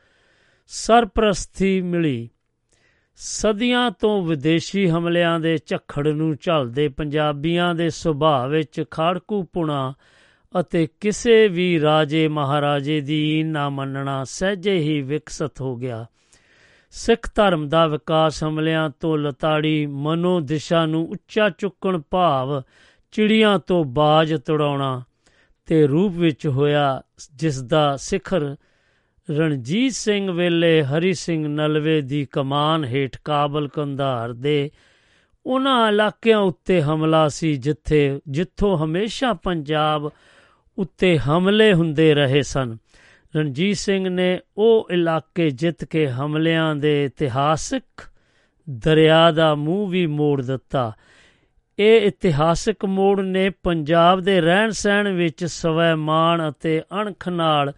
ਸਰਪ੍ਰਸਤੀ 0.66 1.80
ਮਿਲੀ। 1.80 2.28
ਸਦੀਆਂ 3.16 3.90
ਤੋਂ 3.90 4.22
ਵਿਦੇਸ਼ੀ 4.22 4.90
ਹਮਲਿਆਂ 4.90 5.40
ਦੇ 5.40 5.58
ਝੱਖੜ 5.66 6.08
ਨੂੰ 6.08 6.36
ਝਲਦੇ 6.40 6.88
ਪੰਜਾਬੀਆਂ 6.88 7.74
ਦੇ 7.74 7.90
ਸੁਭਾਅ 7.90 8.48
ਵਿੱਚ 8.48 8.84
ਖਾੜਕੂਪੁਣਾ 8.90 9.94
ਅਤੇ 10.60 10.88
ਕਿਸੇ 11.00 11.48
ਵੀ 11.48 11.80
ਰਾਜੇ 11.80 12.28
ਮਹਾਰਾਜੇ 12.28 13.00
ਦੀ 13.00 13.42
ਨਾ 13.42 13.68
ਮੰਨਣਾ 13.68 14.24
ਸਹਿਜੇ 14.24 14.78
ਹੀ 14.78 15.02
ਵਿਕਸਿਤ 15.02 15.60
ਹੋ 15.60 15.76
ਗਿਆ। 15.76 16.06
ਸਿੱਖ 16.90 17.30
ਧਰਮ 17.34 17.68
ਦਾ 17.68 17.86
ਵਿਕਾਸ 17.86 18.44
ਹਮਲਿਆਂ 18.44 18.90
ਤੋਂ 19.00 19.18
ਲਤਾੜੀ 19.18 19.86
ਮਨੋ 19.86 20.40
ਦਿਸ਼ਾ 20.40 20.86
ਨੂੰ 20.86 21.08
ਉੱਚਾ 21.08 21.50
ਚੁੱਕਣ 21.50 22.00
ਭਾਵ 22.10 22.62
ਚਿੜੀਆਂ 23.12 23.58
ਤੋਂ 23.58 23.84
ਬਾਜ 23.84 24.34
ਤੜਾਉਣਾ 24.34 25.02
ਤੇ 25.66 25.86
ਰੂਪ 25.86 26.12
ਵਿੱਚ 26.12 26.46
ਹੋਇਆ 26.46 27.02
ਜਿਸ 27.34 27.62
ਦਾ 27.62 27.96
ਸਿਖਰ, 27.96 28.56
ਰਣਜੀਤ 29.30 29.92
ਸਿੰਘ 29.92 30.30
ਵੇਲੇ 30.30 30.82
ਹਰੀ 30.82 31.12
ਸਿੰਘ 31.12 31.48
ਨਲਵੇ 31.48 32.00
ਦੀ 32.00 32.24
ਕਮਾਨ 32.24 32.84
ਹੇਠ 32.84 33.16
ਕਾਬਲ 33.24 33.68
ਕੰਧਾਰ 33.68 34.32
ਦੇ 34.32 34.70
ਉਹਨਾਂ 35.46 35.88
ਇਲਾਕਿਆਂ 35.88 36.38
ਉੱਤੇ 36.38 36.82
ਹਮਲਾ 36.82 37.28
ਸੀ 37.28 37.56
ਜਿੱਥੇ, 37.56 38.20
ਜਿੱਥੋਂ 38.28 38.78
ਹਮੇਸ਼ਾ 38.78 39.32
ਪੰਜਾਬ 39.32 40.10
ਉੱਤੇ 40.78 41.18
ਹਮਲੇ 41.18 41.74
ਹੁੰਦੇ 41.74 42.14
ਰਹੇ 42.14 42.42
ਸਨ। 42.42 42.76
ਰਣਜੀਤ 43.36 43.76
ਸਿੰਘ 43.76 44.08
ਨੇ 44.08 44.40
ਉਹ 44.56 44.88
ਇਲਾਕੇ 44.90 45.50
ਜਿੱਤ 45.50 45.84
ਕੇ 45.84 46.08
ਹਮਲਿਆਂ 46.08 46.76
ਦੇ 46.76 47.04
ਇਤਿਹਾਸਕ 47.04 47.82
ਦਰਿਆ 48.70 49.30
ਦਾ 49.30 49.54
ਮੂੰਹ 49.54 49.90
ਵੀ 49.90 50.06
ਮੋੜ 50.06 50.42
ਦਿੱਤਾ। 50.42 50.92
ਇਹ 51.78 52.00
ਇਤਿਹਾਸਕ 52.00 52.84
ਮੋੜ 52.84 53.20
ਨੇ 53.20 53.50
ਪੰਜਾਬ 53.50 54.20
ਦੇ 54.20 54.40
ਰਹਿਣ 54.40 54.70
ਸਹਿਣ 54.70 55.08
ਵਿੱਚ 55.08 55.44
ਸਵੈਮਾਨ 55.44 56.48
ਅਤੇ 56.48 56.82
ਅਣਖ 57.00 57.28
ਨਾਲ 57.28 57.72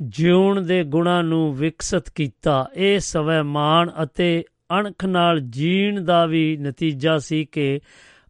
ਜਿਉਣ 0.00 0.60
ਦੇ 0.60 0.84
ਗੁਣਾਂ 0.84 1.22
ਨੂੰ 1.22 1.54
ਵਿਕਸਿਤ 1.54 2.10
ਕੀਤਾ। 2.10 2.70
ਇਹ 2.74 3.00
ਸਵੈਮਾਨ 3.00 3.90
ਅਤੇ 4.02 4.44
ਅਣਖ 4.80 5.04
ਨਾਲ 5.04 5.40
ਜੀਣ 5.40 6.04
ਦਾ 6.04 6.26
ਵੀ 6.26 6.56
ਨਤੀਜਾ 6.56 7.18
ਸੀ 7.18 7.44
ਕਿ 7.44 7.80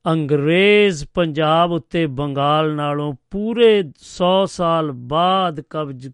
ਅੰਗਰੇਜ਼ 0.06 1.04
ਪੰਜਾਬ 1.14 1.70
ਉੱਤੇ 1.70 2.06
ਬੰਗਾਲ 2.06 2.74
ਨਾਲੋਂ 2.74 3.14
ਪੂਰੇ 3.30 3.78
100 3.80 4.46
ਸਾਲ 4.46 4.92
ਬਾਅਦ 4.92 5.60
ਕਬਜ਼, 5.60 6.08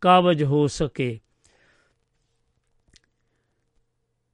ਕਾਬਜ 0.00 0.42
ਹੋ 0.42 0.66
ਸਕੇ। 0.66 1.20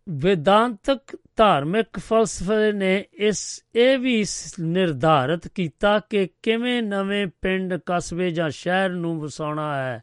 ਵਿਦਾਂਤਕ 0.09 1.19
ਧਾਰਮਿਕ 1.41 1.99
ਫਲਸਫੇ 1.99 2.73
ਨੇ 2.73 3.05
ਇਸ, 3.15 3.65
ਇਹ 3.75 3.99
ਵੀ 3.99 4.25
ਨਿਰਧਾਰਤ 4.61 5.49
ਕੀਤਾ 5.49 5.99
ਕਿ 5.99 6.29
ਕਿਵੇਂ 6.43 6.83
ਨਵੇਂ 6.83 7.27
ਪਿੰਡ, 7.43 7.75
ਕਸਬੇ 7.87 8.31
ਜਾਂ 8.31 8.51
ਸ਼ਹਿਰ 8.51 8.91
ਨੂੰ 8.91 9.21
ਵਸਾਉਣਾ 9.21 9.77
ਹੈ। 9.77 10.03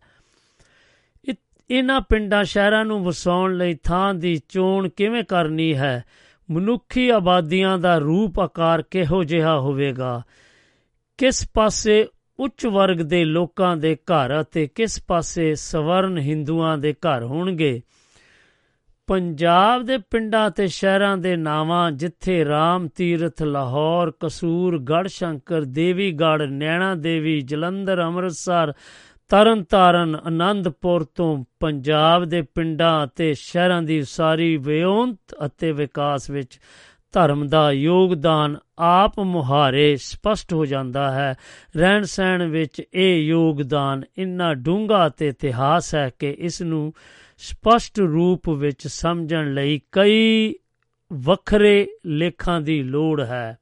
ਇਹਨਾਂ 1.69 2.01
ਪਿੰਡਾਂ, 2.01 2.43
ਸ਼ਹਿਰਾਂ 2.43 2.85
ਨੂੰ 2.85 3.03
ਵਸਾਉਣ 3.03 3.57
ਲਈ 3.57 3.73
ਥਾਂ 3.73 4.13
ਦੀ 4.13 4.41
ਚੋਣ 4.49 4.89
ਕਿਵੇਂ 4.89 5.23
ਕਰਨੀ 5.23 5.77
ਹੈ? 5.77 6.03
ਮਨੁੱਖੀ 6.51 7.09
ਆਬਾਦੀਆਂ 7.09 7.77
ਦਾ 7.77 7.97
ਰੂਪ 7.97 8.39
ਆਕਾਰ 8.39 8.81
ਕਿਹੋ 8.81 9.23
ਜਿਹਾ 9.23 9.59
ਹੋਵੇਗਾ? 9.59 10.21
ਕਿਸ 11.17 11.49
ਪਾਸੇ 11.53 12.07
ਉੱਚ 12.39 12.65
ਵਰਗ 12.65 12.97
ਦੇ 12.97 13.25
ਲੋਕਾਂ 13.25 13.77
ਦੇ 13.77 13.95
ਘਰ 13.95 14.41
ਅਤੇ 14.41 14.67
ਕਿਸ 14.67 15.03
ਪਾਸੇ 15.07 15.55
ਸਵਰਨ 15.55 16.17
ਹਿੰਦੂਆਂ 16.17 16.77
ਦੇ 16.77 16.93
ਘਰ 16.93 17.23
ਹੋਣਗੇ? 17.23 17.81
ਪੰਜਾਬ 19.07 19.83
ਦੇ 19.83 19.97
ਪਿੰਡਾਂ 19.97 20.49
ਤੇ 20.51 20.67
ਸ਼ਹਿਰਾਂ 20.67 21.17
ਦੇ 21.17 21.35
ਨਾਵਾਂ, 21.35 21.91
ਜਿੱਥੇ 21.91 22.45
ਰਾਮ 22.45 22.87
ਤੀਰਥ, 22.87 23.43
ਲਾਹੌਰ 23.43 24.11
ਕਸੂਰ 24.19 24.79
ਗੜਸ਼ੰਕਰ 24.79 25.61
ਦੇਵੀਗੜ 25.61 26.41
ਨੈਣਾ 26.41 26.95
ਦੇਵੀ, 26.95 27.41
ਜਲੰਧਰ, 27.41 28.01
ਅੰਮ੍ਰਿਤਸਰ, 28.03 28.73
ਤਰਨਤਾਰਨ 29.29 30.15
ਆਨੰਦਪੁਰ 30.15 31.03
ਤੋਂ 31.03 31.45
ਪੰਜਾਬ 31.59 32.25
ਦੇ 32.25 32.41
ਪਿੰਡਾਂ 32.41 33.05
ਅਤੇ 33.05 33.33
ਸ਼ਹਿਰਾਂ 33.33 33.81
ਦੀ 33.81 34.03
ਸਾਰੀ 34.03 34.57
ਵਿਉਂਤ 34.57 35.17
ਅਤੇ 35.45 35.71
ਵਿਕਾਸ 35.71 36.29
ਵਿੱਚ 36.29 36.59
ਧਰਮ 37.11 37.47
ਦਾ 37.47 37.71
ਯੋਗਦਾਨ 37.71 38.57
ਆਪ 38.79 39.19
ਮੁਹਾਰੇ 39.19 39.95
ਸਪਸ਼ਟ 39.95 40.53
ਹੋ 40.53 40.65
ਜਾਂਦਾ 40.65 41.11
ਹੈ। 41.11 41.35
ਰਹਿਣ 41.77 42.03
ਸਹਿਣ 42.03 42.47
ਵਿੱਚ 42.47 42.81
ਇਹ 42.93 43.21
ਯੋਗਦਾਨ 43.21 44.03
ਇੰਨਾ 44.17 44.53
ਡੂੰਘਾ 44.53 45.09
ਤੇ 45.09 45.27
ਇਤਿਹਾਸ 45.27 45.95
ਹੈ 45.95 46.11
ਕਿ 46.19 46.35
ਇਸ 46.39 46.61
ਨੂੰ 46.61 46.93
ਸਪਸ਼ਟ 47.37 47.99
ਰੂਪ 47.99 48.49
ਵਿੱਚ 48.49 48.87
ਸਮਝਣ 48.87 49.53
ਲਈ 49.53 49.81
ਕਈ 49.91 50.55
ਵੱਖਰੇ 51.13 51.87
ਲੇਖਾਂ 52.05 52.61
ਦੀ 52.61 52.83
ਲੋੜ 52.83 53.21
ਹੈ। 53.21 53.57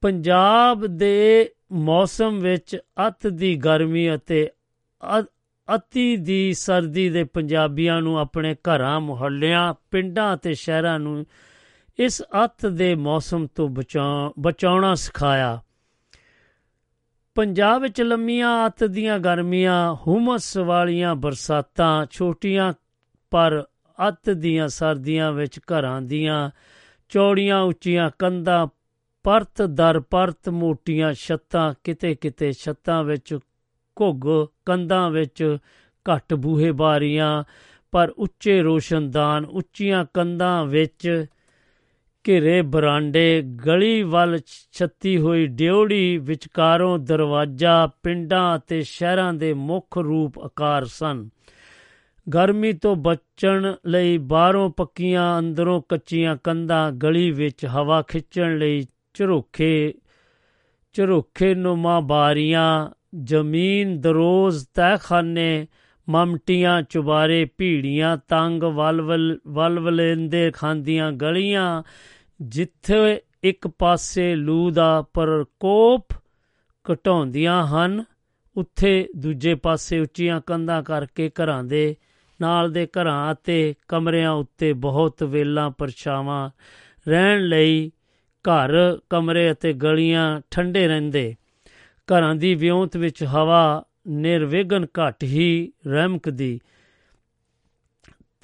ਪੰਜਾਬ 0.00 0.86
ਦੇ 0.86 1.50
ਮੌਸਮ 1.72 2.38
ਵਿੱਚ 2.38 2.76
ਅਤ 3.06 3.26
ਦੀ 3.26 3.56
ਗਰਮੀ 3.56 4.14
ਅਤੇ 4.14 4.48
ਅਤੀ 5.74 6.16
ਦੀ 6.16 6.54
ਸਰਦੀ 6.54 7.08
ਦੇ 7.08 7.24
ਪੰਜਾਬੀਆਂ 7.24 8.00
ਨੂੰ 8.02 8.18
ਆਪਣੇ 8.18 8.54
ਘਰਾਂ, 8.54 9.00
ਮੁਹੱਲਿਆਂ, 9.00 9.74
ਪਿੰਡਾਂ 9.90 10.34
ਅਤੇ 10.34 10.54
ਸ਼ਹਿਰਾਂ 10.54 10.98
ਨੂੰ 10.98 11.26
ਇਸ 11.98 12.22
ਅਤ 12.44 12.66
ਦੇ 12.66 12.94
ਮੌਸਮ 12.94 13.46
ਤੋਂ 13.46 13.68
ਬਚਾਉਣਾ 14.38 14.94
ਸਿਖਾਇਆ। 14.94 15.62
ਪੰਜਾਬ 17.36 17.82
ਵਿੱਚ 17.82 18.00
ਲੰਮੀਆਂ 18.02 18.66
ਅਤ 18.66 18.84
ਦੀਆਂ 18.84 19.18
ਗਰਮੀਆਂ, 19.18 19.94
ਹੁਮਸ 19.94 20.56
ਵਾਲੀਆਂ 20.56 21.14
ਬਰਸਾਤਾਂ, 21.14 22.06
ਛੋਟੀਆਂ 22.10 22.72
ਪਰ 23.30 23.64
ਅਤ 24.08 24.30
ਦੀਆਂ 24.30 24.68
ਸਰਦੀਆਂ 24.68 25.32
ਵਿੱਚ 25.32 25.58
ਘਰਾਂ 25.58 26.02
ਦੀਆਂ 26.02 26.50
ਚੌੜੀਆਂ 27.08 27.60
ਉੱਚੀਆਂ 27.60 28.10
ਕੰਧਾਂ, 28.18 28.66
ਪਰਤ 29.24 29.62
ਦਰ 29.62 30.00
ਪਰਤ 30.00 30.48
ਮੋਟੀਆਂ 30.48 31.12
ਛੱਤਾਂ 31.12 31.74
ਕਿਤੇ 31.84 32.14
ਕਿਤੇ 32.14 32.52
ਛੱਤਾਂ 32.52 33.04
ਵਿੱਚ 33.04 33.38
ਘੁੱਗ, 33.96 34.46
ਕੰਧਾਂ 34.66 35.10
ਵਿੱਚ 35.10 35.58
ਘੱਟ 36.06 36.34
ਬੂਹੇ 36.34 36.72
ਬਾਰੀਆਂ, 36.72 37.44
ਪਰ 37.92 38.08
ਉੱਚੇ 38.08 38.62
ਰੋਸ਼ਨਦਾਨ, 38.62 39.44
ਉੱਚੀਆਂ 39.44 40.04
ਕੰਧਾਂ 40.14 40.66
ਵਿੱਚ 40.66 41.26
ਘਿਰੇ 42.28 42.62
ਬਰਾਂਡੇ, 42.62 43.42
ਗਲੀ 43.66 44.02
ਵੱਲ 44.02 44.38
ਛੱਤੀ 44.72 45.18
ਹੋਈ 45.18 45.46
ਡਿਉੜੀ 45.46 46.18
ਵਿਚਕਾਰੋਂ 46.18 46.98
ਦਰਵਾਜ਼ਾ, 46.98 47.88
ਪਿੰਡਾਂ 48.02 48.58
ਅਤੇ 48.58 48.82
ਸ਼ਹਿਰਾਂ 48.82 49.34
ਦੇ 49.34 49.52
ਮੁੱਖ 49.54 49.98
ਰੂਪ 49.98 50.38
ਆਕਾਰ 50.38 50.84
ਸਨ। 50.84 51.28
ਗਰਮੀ 52.34 52.72
ਤੋਂ 52.72 52.96
ਬਚਣ 52.96 53.74
ਲਈ 53.86 54.18
ਬਾਹਰੋਂ 54.18 54.70
ਪੱਕੀਆਂ, 54.70 55.38
ਅੰਦਰੋਂ 55.38 55.82
ਕੱਚੀਆਂ 55.88 56.36
ਕੰਧਾਂ, 56.44 56.92
ਗਲੀ 56.92 57.30
ਵਿੱਚ 57.30 57.66
ਹਵਾ 57.66 58.02
ਖਿੱਚਣ 58.02 58.58
ਲਈ 58.58 58.86
ਝਰੋਖੇ 59.14 59.94
ਝਰੋਖੇ 60.92 61.54
ਨੁਮਾ 61.54 62.00
ਬਾਰੀਆਂ, 62.00 62.90
ਜ਼ਮੀਨ 63.22 64.00
ਦਰੋਜ਼ 64.00 64.66
ਤਹਿਖਾਨੇ, 64.74 65.66
ਮਮਟੀਆਂ, 66.08 66.82
ਚੁਬਾਰੇ, 66.82 67.44
ਭੀੜੀਆਂ, 67.44 68.16
ਤੰਗ, 68.28 68.62
ਵਲਵਲ, 68.62 69.38
ਵਲਵਲੇਂਦੇ 69.46 70.50
ਖਾਂਦੀਆਂ 70.50 71.12
ਗਲੀਆਂ 71.12 71.82
ਜਿੱਥੇ 72.42 73.20
ਇੱਕ 73.44 73.68
ਪਾਸੇ 73.68 74.34
ਲੂ 74.34 74.70
ਦਾ 74.70 75.04
ਪ੍ਰਕੋਪ 75.14 76.06
ਘਟਾਉਂਦੀਆਂ 76.92 77.66
ਹਨ, 77.66 78.04
ਉੱਥੇ 78.56 79.08
ਦੂਜੇ 79.16 79.54
ਪਾਸੇ 79.54 79.98
ਉੱਚੀਆਂ 79.98 80.40
ਕੰਧਾਂ 80.40 80.82
ਕਰਕੇ 80.82 81.30
ਘਰਾਂ 81.30 81.64
ਦੇ 81.64 81.96
ਨਾਲ 82.40 82.72
ਦੇ 82.72 82.86
ਘਰਾਂ 82.86 83.32
ਅਤੇ 83.32 83.74
ਕਮਰਿਆਂ 83.88 84.30
ਉੱਤੇ 84.30 84.72
ਬਹੁਤ 84.72 85.22
ਵੇਲਾਂ 85.22 85.70
ਪਰਛਾਵਾਂ 85.70 86.50
ਰਹਿਣ 87.08 87.40
ਲਈ 87.40 87.92
ਘਰ, 88.44 88.98
ਕਮਰੇ 89.10 89.52
ਅਤੇ 89.52 89.72
ਗਲੀਆਂ 89.72 90.40
ਠੰਡੇ 90.50 90.88
ਰਹਿੰਦੇ। 90.88 91.34
ਘਰਾਂ 91.82 92.34
ਦੀ 92.34 92.54
ਵਿਉਂਤ 92.54 92.96
ਵਿੱਚ 92.96 93.24
ਹਵਾ 93.24 93.84
ਨਿਰਵਿਘਨ 94.08 94.84
ਘਟ 94.84 95.24
ਹੀ 95.24 95.72
ਰਹਿਮਕਦੀ। 95.86 96.60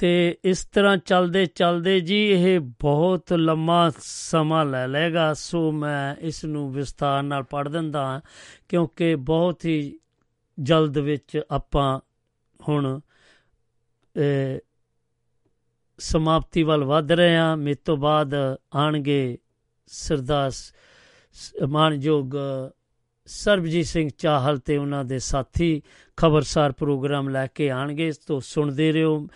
ਤੇ 0.02 0.38
ਇਸ 0.44 0.64
ਤਰ੍ਹਾਂ 0.64 0.96
ਚੱਲਦੇ 0.96 1.46
ਚੱਲਦੇ 1.46 2.00
ਜੀ 2.00 2.26
ਇਹ 2.26 2.60
ਬਹੁਤ 2.60 3.32
ਲੰਮਾ 3.32 3.92
ਸਮਾਂ 3.98 4.64
ਲੈ 4.64 4.88
ਲੇਗਾ 4.88 5.34
ਸੋ 5.34 5.72
ਮੈਂ 5.72 6.16
ਇਸ 6.20 6.44
ਨੂੰ 6.44 6.72
ਵਿਸਥਾਰ 6.72 7.22
ਨਾਲ 7.22 7.42
ਪੜ੍ਹ 7.42 7.68
ਦਿੰਦਾ 7.68 8.20
ਕਿਉਂਕਿ 8.68 9.14
ਬਹੁਤ 9.16 9.64
ਹੀ 9.64 9.98
ਜਲਦ 10.60 10.98
ਵਿੱਚ 10.98 11.42
ਆਪਾਂ 11.50 12.00
ਹੁਣ 12.68 13.00
ਸਮਾਪਤੀ 15.98 16.62
ਵੱਲ 16.62 16.84
ਵਧ 16.84 17.12
ਰਹੇ 17.12 17.36
ਹਾਂ। 17.36 17.56
ਮੇ 17.56 17.74
ਤੋਂ 17.74 17.96
ਬਾਅਦ 17.96 18.56
ਆਣਗੇ 18.74 19.38
ਸਰਦਾਰ 19.86 20.50
ਮਾਨਯੋਗ 21.68 22.30
ਸਰਬਜੀਤ 23.26 23.86
ਸਿੰਘ 23.86 24.08
ਚਾਹਲ 24.18 24.58
ਤੇ 24.58 24.76
ਉਹਨਾਂ 24.76 25.04
ਦੇ 25.04 25.18
ਸਾਥੀ। 25.18 25.82
ਖਬਰਸਾਰ 26.16 26.72
ਪ੍ਰੋਗਰਾਮ 26.72 27.28
ਲੈ 27.28 27.46
ਕੇ 27.46 27.70
ਆਣਗੇ 27.70 28.12
ਤੋਂ 28.26 28.40
ਸੁਣਦੇ 28.40 28.92
ਰਹੋ। 28.92 29.28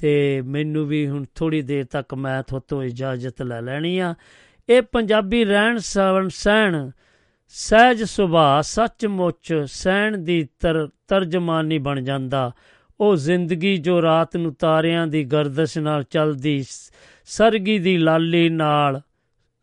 ਤੇ 0.00 0.42
ਮੈਨੂੰ 0.42 0.86
ਵੀ 0.86 1.06
ਹੁਣ 1.08 1.24
ਥੋੜੀ 1.34 1.60
ਦੇਰ 1.62 1.84
ਤੱਕ 1.84 2.14
ਮੈਂ 2.14 2.42
ਤੁਹਾਤੋਂ 2.42 2.82
ਇਜਾਜ਼ਤ 2.82 3.42
ਲੈ 3.42 3.60
ਲੈਣੀ 3.62 3.98
ਆ। 3.98 4.14
ਇਹ 4.68 4.82
ਪੰਜਾਬੀ 4.82 5.44
ਰਹਿਣ 5.44 5.78
ਸਹਿਣ 5.78 6.28
ਸਹਿਣ, 6.28 6.90
ਸਹਿਜ 7.48 8.02
ਸੁਭਾਅ, 8.04 8.62
ਸੱਚਮੁੱਚ 8.62 9.52
ਸਹਿਣ 9.66 10.18
ਦੀ 10.18 10.48
ਤਰਜਮਾਨੀ 11.08 11.78
ਬਣ 11.78 12.00
ਜਾਂਦਾ। 12.00 12.50
ਉਹ 13.00 13.16
ਜ਼ਿੰਦਗੀ 13.16 13.76
ਜੋ 13.76 14.00
ਰਾਤ 14.02 14.36
ਨੂੰ 14.36 14.54
ਤਾਰਿਆਂ 14.54 15.06
ਦੀ 15.06 15.24
ਗਰਦਸ਼ 15.24 15.78
ਨਾਲ 15.78 16.02
ਚੱਲਦੀ, 16.02 16.64
ਸਰਗੀ 17.26 17.78
ਦੀ 17.78 17.96
ਲਾਲੀ 17.98 18.48
ਨਾਲ 18.48 19.00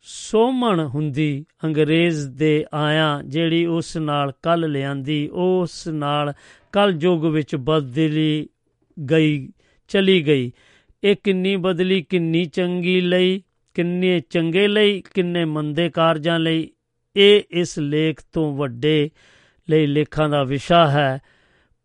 ਸੋਮਣ 0.02 0.80
ਹੁੰਦੀ, 0.86 1.44
ਅੰਗਰੇਜ਼ 1.64 2.26
ਦੇ 2.28 2.64
ਆਇਆ 2.74 3.20
ਜਿਹੜੀ 3.26 3.66
ਉਸ 3.66 3.96
ਨਾਲ 3.96 4.32
ਕੱਲ 4.42 4.70
ਲਿਆਂਦੀ, 4.70 5.28
ਉਸ 5.32 5.88
ਨਾਲ 5.88 6.32
ਕਲ 6.72 6.96
ਯੁੱਗ 7.00 7.24
ਵਿੱਚ 7.24 7.56
ਬਦਲੀ 7.56 8.48
ਗਈ। 9.10 9.48
ਚਲੀ 9.88 10.26
ਗਈ। 10.26 10.52
ਇਹ 11.04 11.16
ਕਿੰਨੀ 11.24 11.56
ਬਦਲੀ, 11.56 12.02
ਕਿੰਨੀ 12.02 12.44
ਚੰਗੀ 12.44 13.00
ਲਈ, 13.00 13.42
ਕਿੰਨੇ 13.74 14.20
ਚੰਗੇ 14.20 14.68
ਲਈ, 14.68 15.02
ਕਿੰਨੇ 15.14 15.44
ਮੰਦੇ 15.44 15.88
ਕਾਰਜਾਂ 15.88 16.38
ਲਈ। 16.38 16.70
ਇਹ 17.16 17.42
ਇਸ 17.50 17.78
ਲੇਖ 17.78 18.20
ਤੋਂ 18.32 18.56
ਵੱਡੇ 18.56 19.10
ਲਈ 19.70 19.86
ਲੇਖਾਂ 19.86 20.28
ਦਾ 20.28 20.44
ਵਿਸ਼ਾ 20.44 20.90
ਹੈ। 20.90 21.20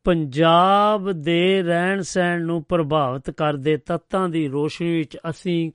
ਪੰਜਾਬ 0.04 1.12
ਦੇ 1.12 1.64
ਰਹਿਣ 1.64 2.02
ਸਹਿਣ 2.02 2.42
ਨੂੰ 2.42 2.64
ਪ੍ਰਭਾਵਿਤ 2.64 3.30
ਕਰਦੇ 3.30 3.78
ਤੱਤਾਂ 3.78 4.30
ਦੀ 4.30 4.48
ਰੋਸ਼ਨੀ 4.48 4.98
ਵਿੱਚ 4.98 5.18
ਅਸੀਂ 5.30 5.72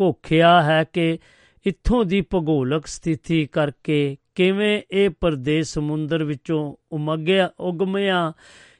ਘੋਖਿਆ 0.00 0.62
ਹੈ 0.62 0.84
ਕਿ 0.92 1.18
ਇੱਥੋਂ 1.66 2.04
ਦੀ 2.04 2.20
ਭੂਗੋਲਕ 2.20 2.86
ਸਥਿਤੀ 2.86 3.46
ਕਰਕੇ 3.46 4.16
ਕਿਵੇਂ 4.34 4.82
ਇਹ 4.90 5.10
ਪ੍ਰਦੇਸ਼ 5.20 5.68
ਸਮੁੰਦਰ 5.68 6.24
ਵਿੱਚੋਂ 6.24 6.76
ਉਮਗਿਆ, 6.92 7.50
ਉਗਮਿਆ 7.60 8.32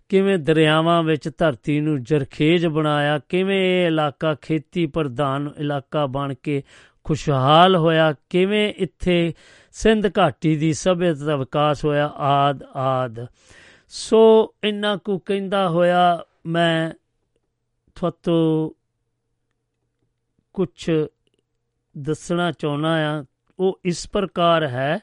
ਕਿਵੇਂ 0.08 0.38
ਦਰਿਆਵਾਂ 0.38 1.02
ਵਿੱਚ 1.02 1.28
ਧਰਤੀ 1.38 1.80
ਨੂੰ 1.80 2.02
ਜਰਖੇਜ 2.02 2.66
ਬਣਾਇਆ, 2.66 3.18
ਕਿਵੇਂ 3.18 3.82
ਇਹ 3.82 3.86
ਇਲਾਕਾ 3.86 4.34
ਖੇਤੀ 4.34 4.86
ਪ੍ਰਧਾਨ 4.86 5.50
ਇਲਾਕਾ 5.58 6.06
ਬਣ 6.06 6.34
ਕੇ 6.34 6.62
ਖੁਸ਼ਹਾਲ 7.04 7.76
ਹੋਇਆ, 7.76 8.14
ਕਿਵੇਂ 8.30 8.74
ਇੱਥੇ 8.76 9.34
ਸਿੰਧ 9.72 10.06
ਘਾਟੀ 10.18 10.56
ਦੀ 10.56 10.72
ਸਭਿਅਤਾ 10.72 11.24
ਦਾ 11.24 11.36
ਵਿਕਾਸ 11.36 11.84
ਹੋਇਆ, 11.84 12.06
ਆਦ 12.06 12.62
ਆਦ। 12.62 13.26
ਸੋ 13.88 14.54
ਇੰਨਾ 14.64 14.96
ਕੁ 14.96 15.18
ਕਹਿੰਦਾ 15.18 15.68
ਹੋਇਆ, 15.68 16.24
ਮੈਂ 16.46 16.90
ਤੁਹਾਨੂੰ 17.96 18.74
ਕੁਝ 20.52 20.90
ਦੱਸਣਾ 21.98 22.52
ਚਾਹੁੰਦਾ 22.52 23.18
ਆ 23.18 23.24
ਉਹ 23.58 23.80
ਇਸ 23.84 24.08
ਪ੍ਰਕਾਰ 24.10 24.66
ਹੈ 24.66 24.98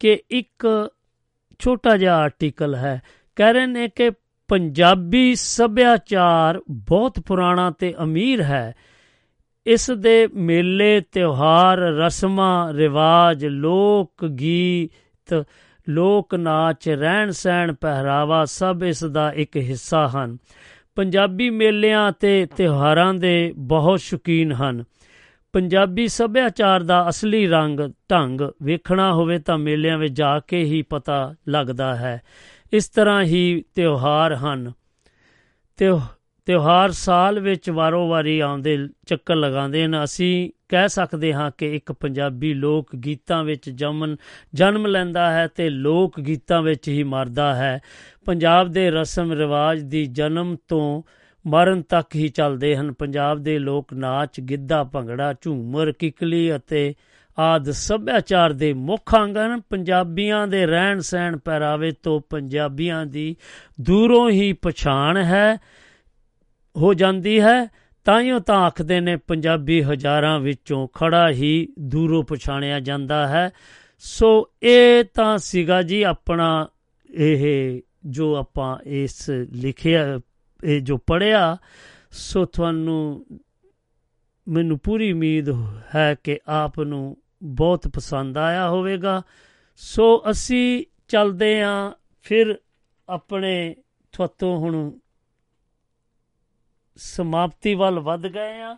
ਕਿ 0.00 0.22
ਇੱਕ 0.30 0.90
ਛੋਟਾ 1.58 1.96
ਜਿਹਾ 1.96 2.16
ਆਰਟੀਕਲ 2.16 2.74
ਹੈ। 2.74 3.02
ਕਹਿ 3.38 3.52
ਰਹੇ 3.52 3.66
ਨੇ 3.66 3.88
ਕਿ 3.88 4.10
ਪੰਜਾਬੀ 4.48 5.34
ਸੱਭਿਆਚਾਰ 5.34 6.60
ਬਹੁਤ 6.70 7.20
ਪੁਰਾਣਾ 7.20 7.70
ਤੇ 7.70 7.94
ਅਮੀਰ 8.02 8.42
ਹੈ। 8.42 8.74
ਇਸ 9.66 9.90
ਦੇ 9.90 10.28
ਮੇਲੇ, 10.34 11.00
ਤਿਉਹਾਰ, 11.00 11.78
ਰਸਮਾਂ, 11.78 12.72
ਰਿਵਾਜ, 12.72 13.46
ਲੋਕ 13.46 14.26
ਗੀਤ, 14.26 15.44
ਲੋਕ 15.88 16.34
ਨਾਚ, 16.34 16.88
ਰਹਿਣ 16.88 17.30
ਸਹਿਣ, 17.30 17.74
ਪਹਿਰਾਵਾ 17.74 18.44
ਸਭ 18.44 18.82
ਇਸ 18.86 19.04
ਦਾ 19.04 19.32
ਇੱਕ 19.32 19.56
ਹਿੱਸਾ 19.56 20.08
ਹਨ। 20.08 20.38
ਪੰਜਾਬੀ 20.94 21.50
ਮੇਲਿਆਂ 21.50 22.12
ਤੇ 22.12 22.46
ਤਿਉਹਾਰਾਂ 22.46 23.14
ਦੇ 23.14 23.54
ਬਹੁਤ 23.56 24.00
ਸ਼ੌਕੀਨ 24.00 24.52
ਹਨ। 24.52 24.84
ਪੰਜਾਬੀ 25.52 26.08
ਸੱਭਿਆਚਾਰ 26.08 26.82
ਦਾ 26.82 27.08
ਅਸਲੀ 27.08 27.46
ਰੰਗ, 27.46 27.80
ਢੰਗ 28.10 28.40
ਵੇਖਣਾ 28.62 29.12
ਹੋਵੇ 29.12 29.38
ਤਾਂ 29.38 29.58
ਮੇਲਿਆਂ 29.58 29.98
ਵਿੱਚ 29.98 30.14
ਜਾ 30.14 30.40
ਕੇ 30.40 30.64
ਹੀ 30.64 30.82
ਪਤਾ 30.82 31.34
ਲੱਗਦਾ 31.48 31.96
ਹੈ। 31.96 32.22
ਇਸ 32.72 32.88
ਤਰ੍ਹਾਂ 32.88 33.22
ਹੀ 33.22 33.64
ਤਿਉਹਾਰ 33.74 34.34
ਹਨ। 34.34 34.72
ਤਿਉ 35.76 36.00
ਤਿਉਹਾਰ 36.46 36.90
ਸਾਲ 36.90 37.40
ਵਿੱਚ 37.40 37.70
ਵਾਰੋ-ਵਾਰੀ 37.70 38.40
ਆਉਂਦੇ 38.40 38.88
ਚੱਕਰ 39.06 39.36
ਲਗਾਉਂਦੇ 39.36 39.86
ਨੇ 39.86 40.04
ਅਸੀਂ 40.04 40.50
ਕਹਿ 40.68 40.88
ਸਕਦੇ 40.88 41.34
ਹਾਂ 41.34 41.50
ਕਿ 41.58 41.76
ਇੱਕ 41.76 41.92
ਪੰਜਾਬੀ 41.92 42.54
ਲੋਕ 42.54 42.96
ਗੀਤਾਂ 42.96 43.44
ਵਿੱਚ 43.44 43.70
ਜਮਨ 43.70 44.16
ਜਨਮ 44.54 44.86
ਲੈਂਦਾ 44.86 45.30
ਹੈ 45.32 45.46
ਤੇ 45.46 45.70
ਲੋਕ 45.70 46.20
ਗੀਤਾਂ 46.20 46.62
ਵਿੱਚ 46.62 46.88
ਹੀ 46.88 47.02
ਮਰਦਾ 47.02 47.54
ਹੈ। 47.54 47.80
ਪੰਜਾਬ 48.24 48.68
ਦੇ 48.68 48.90
ਰਸਮ 48.90 49.32
ਰਿਵਾਜ 49.32 49.80
ਦੀ 49.80 50.06
ਜਨਮ 50.06 50.56
ਤੋਂ 50.68 51.02
ਮਰਨ 51.46 51.82
ਤੱਕ 51.82 52.16
ਹੀ 52.16 52.28
ਚੱਲਦੇ 52.28 52.76
ਹਨ। 52.76 52.92
ਪੰਜਾਬ 52.92 53.38
ਦੇ 53.38 53.58
ਲੋਕ 53.58 53.92
ਨਾਚ, 53.92 54.40
ਗਿੱਧਾ, 54.40 54.84
ਭੰਗੜਾ, 54.84 55.34
ਝੂਮਰ, 55.40 55.92
ਕਿਕਲੀ 55.92 56.56
ਅਤੇ 56.56 56.94
ਆਦ 57.38 57.70
ਸੱਭਿਆਚਾਰ 57.70 58.52
ਦੇ 58.52 58.72
ਮੁੱਖ 58.72 59.14
ਅੰਗ 59.16 59.36
ਹਨ 59.36 59.60
ਪੰਜਾਬੀਆਂ 59.60 60.46
ਦੇ 60.46 60.66
ਰਹਿਣ 60.66 61.00
ਸਹਿਣ 61.00 61.36
ਪਹਿਰਾਵੇ 61.36 61.90
ਤੋਂ 61.90 62.20
ਪੰਜਾਬੀਆਂ 62.30 63.06
ਦੀ 63.06 63.36
ਦੂਰੋਂ 63.80 64.30
ਹੀ 64.30 64.52
ਪਛਾਣ 64.52 65.16
ਹੈ, 65.16 65.56
ਹੋ 66.76 66.94
ਜਾਂਦੀ 66.94 67.40
ਹੈ। 67.40 67.68
ਤਾਈਓ 68.04 68.38
ਤਾਂ 68.38 68.56
ਆਖਦੇ 68.56 69.00
ਨੇ 69.00 69.16
ਪੰਜਾਬੀ 69.16 69.82
ਹਜ਼ਾਰਾਂ 69.82 70.40
ਵਿੱਚੋਂ 70.40 70.88
ਖੜਾ 70.88 71.30
ਹੀ 71.30 71.68
ਦੂਰੋਂ 71.78 72.22
ਪਛਾਣਿਆ 72.22 72.80
ਜਾਂਦਾ 72.80 73.28
ਹੈ। 73.28 73.50
ਸੋ 73.98 74.50
ਇਹ 74.62 75.04
ਤਾਂ 75.14 75.38
ਸੀਗਾ 75.38 75.82
ਜੀ 75.82 76.02
ਆਪਣਾ 76.02 76.68
ਇਹ 77.14 77.80
ਜੋ 78.06 78.36
ਆਪਾਂ 78.36 78.78
ਇਸ 78.84 79.30
ਲਿਖਿਆ, 79.30 80.20
ਇਹ 80.64 80.80
ਜੋ 80.80 80.96
ਪੜਿਆ 80.96 81.56
ਸੋ 82.10 82.44
ਤੁਹਾਨੂੰ 82.44 83.26
ਮੈਨੂੰ 84.48 84.78
ਪੂਰੀ 84.78 85.12
ਉਮੀਦ 85.12 85.48
ਹੈ 85.94 86.16
ਕਿ 86.24 86.38
ਆਪ 86.46 86.80
ਨੂੰ 86.80 87.16
ਬਹੁਤ 87.42 87.88
ਪਸੰਦ 87.88 88.38
ਆਇਆ 88.38 88.68
ਹੋਵੇਗਾ। 88.68 89.22
ਸੋ 89.76 90.22
ਅਸੀਂ 90.30 90.84
ਚੱਲਦੇ 91.08 91.62
ਆਂ 91.62 91.92
ਫਿਰ 92.22 92.60
ਆਪਣੇ 93.08 93.76
ਤੁਹਾਤੋਂ 94.12 94.58
ਹੁਣ 94.58 94.92
ਸਮਾਪਤੀ 96.96 97.74
ਵੱਲ 97.74 98.00
ਵੱਧ 98.00 98.26
ਗਏ 98.26 98.60
ਆ 98.60 98.76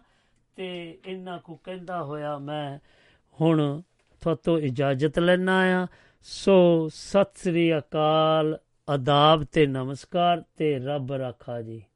ਤੇ 0.57 0.99
ਇੰਨਾ 1.07 1.39
ਕੁ 1.39 1.57
ਕਹਿੰਦਾ 1.57 2.03
ਹੋਇਆ 2.03 2.39
ਮੈਂ 2.39 2.78
ਹੁਣ 3.41 3.82
ਤੁਹਾਤੋਂ 4.20 4.59
ਇਜਾਜ਼ਤ 4.59 5.19
ਲੈਣਾ 5.19 5.82
ਆ। 5.82 5.87
ਸੋ 6.23 6.89
ਸਤਿ 6.95 7.39
ਸ੍ਰੀ 7.39 7.78
ਅਕਾਲ 7.78 8.59
ਆਦਾਬ 8.89 9.45
ਤੇ 9.45 9.66
ਨਮਸਕਾਰ 9.66 10.45
ਤੇ 10.57 10.78
ਰੱਬ 10.78 11.12
ਰਾਖਾ 11.12 11.62
ਜੀ। 11.62 11.82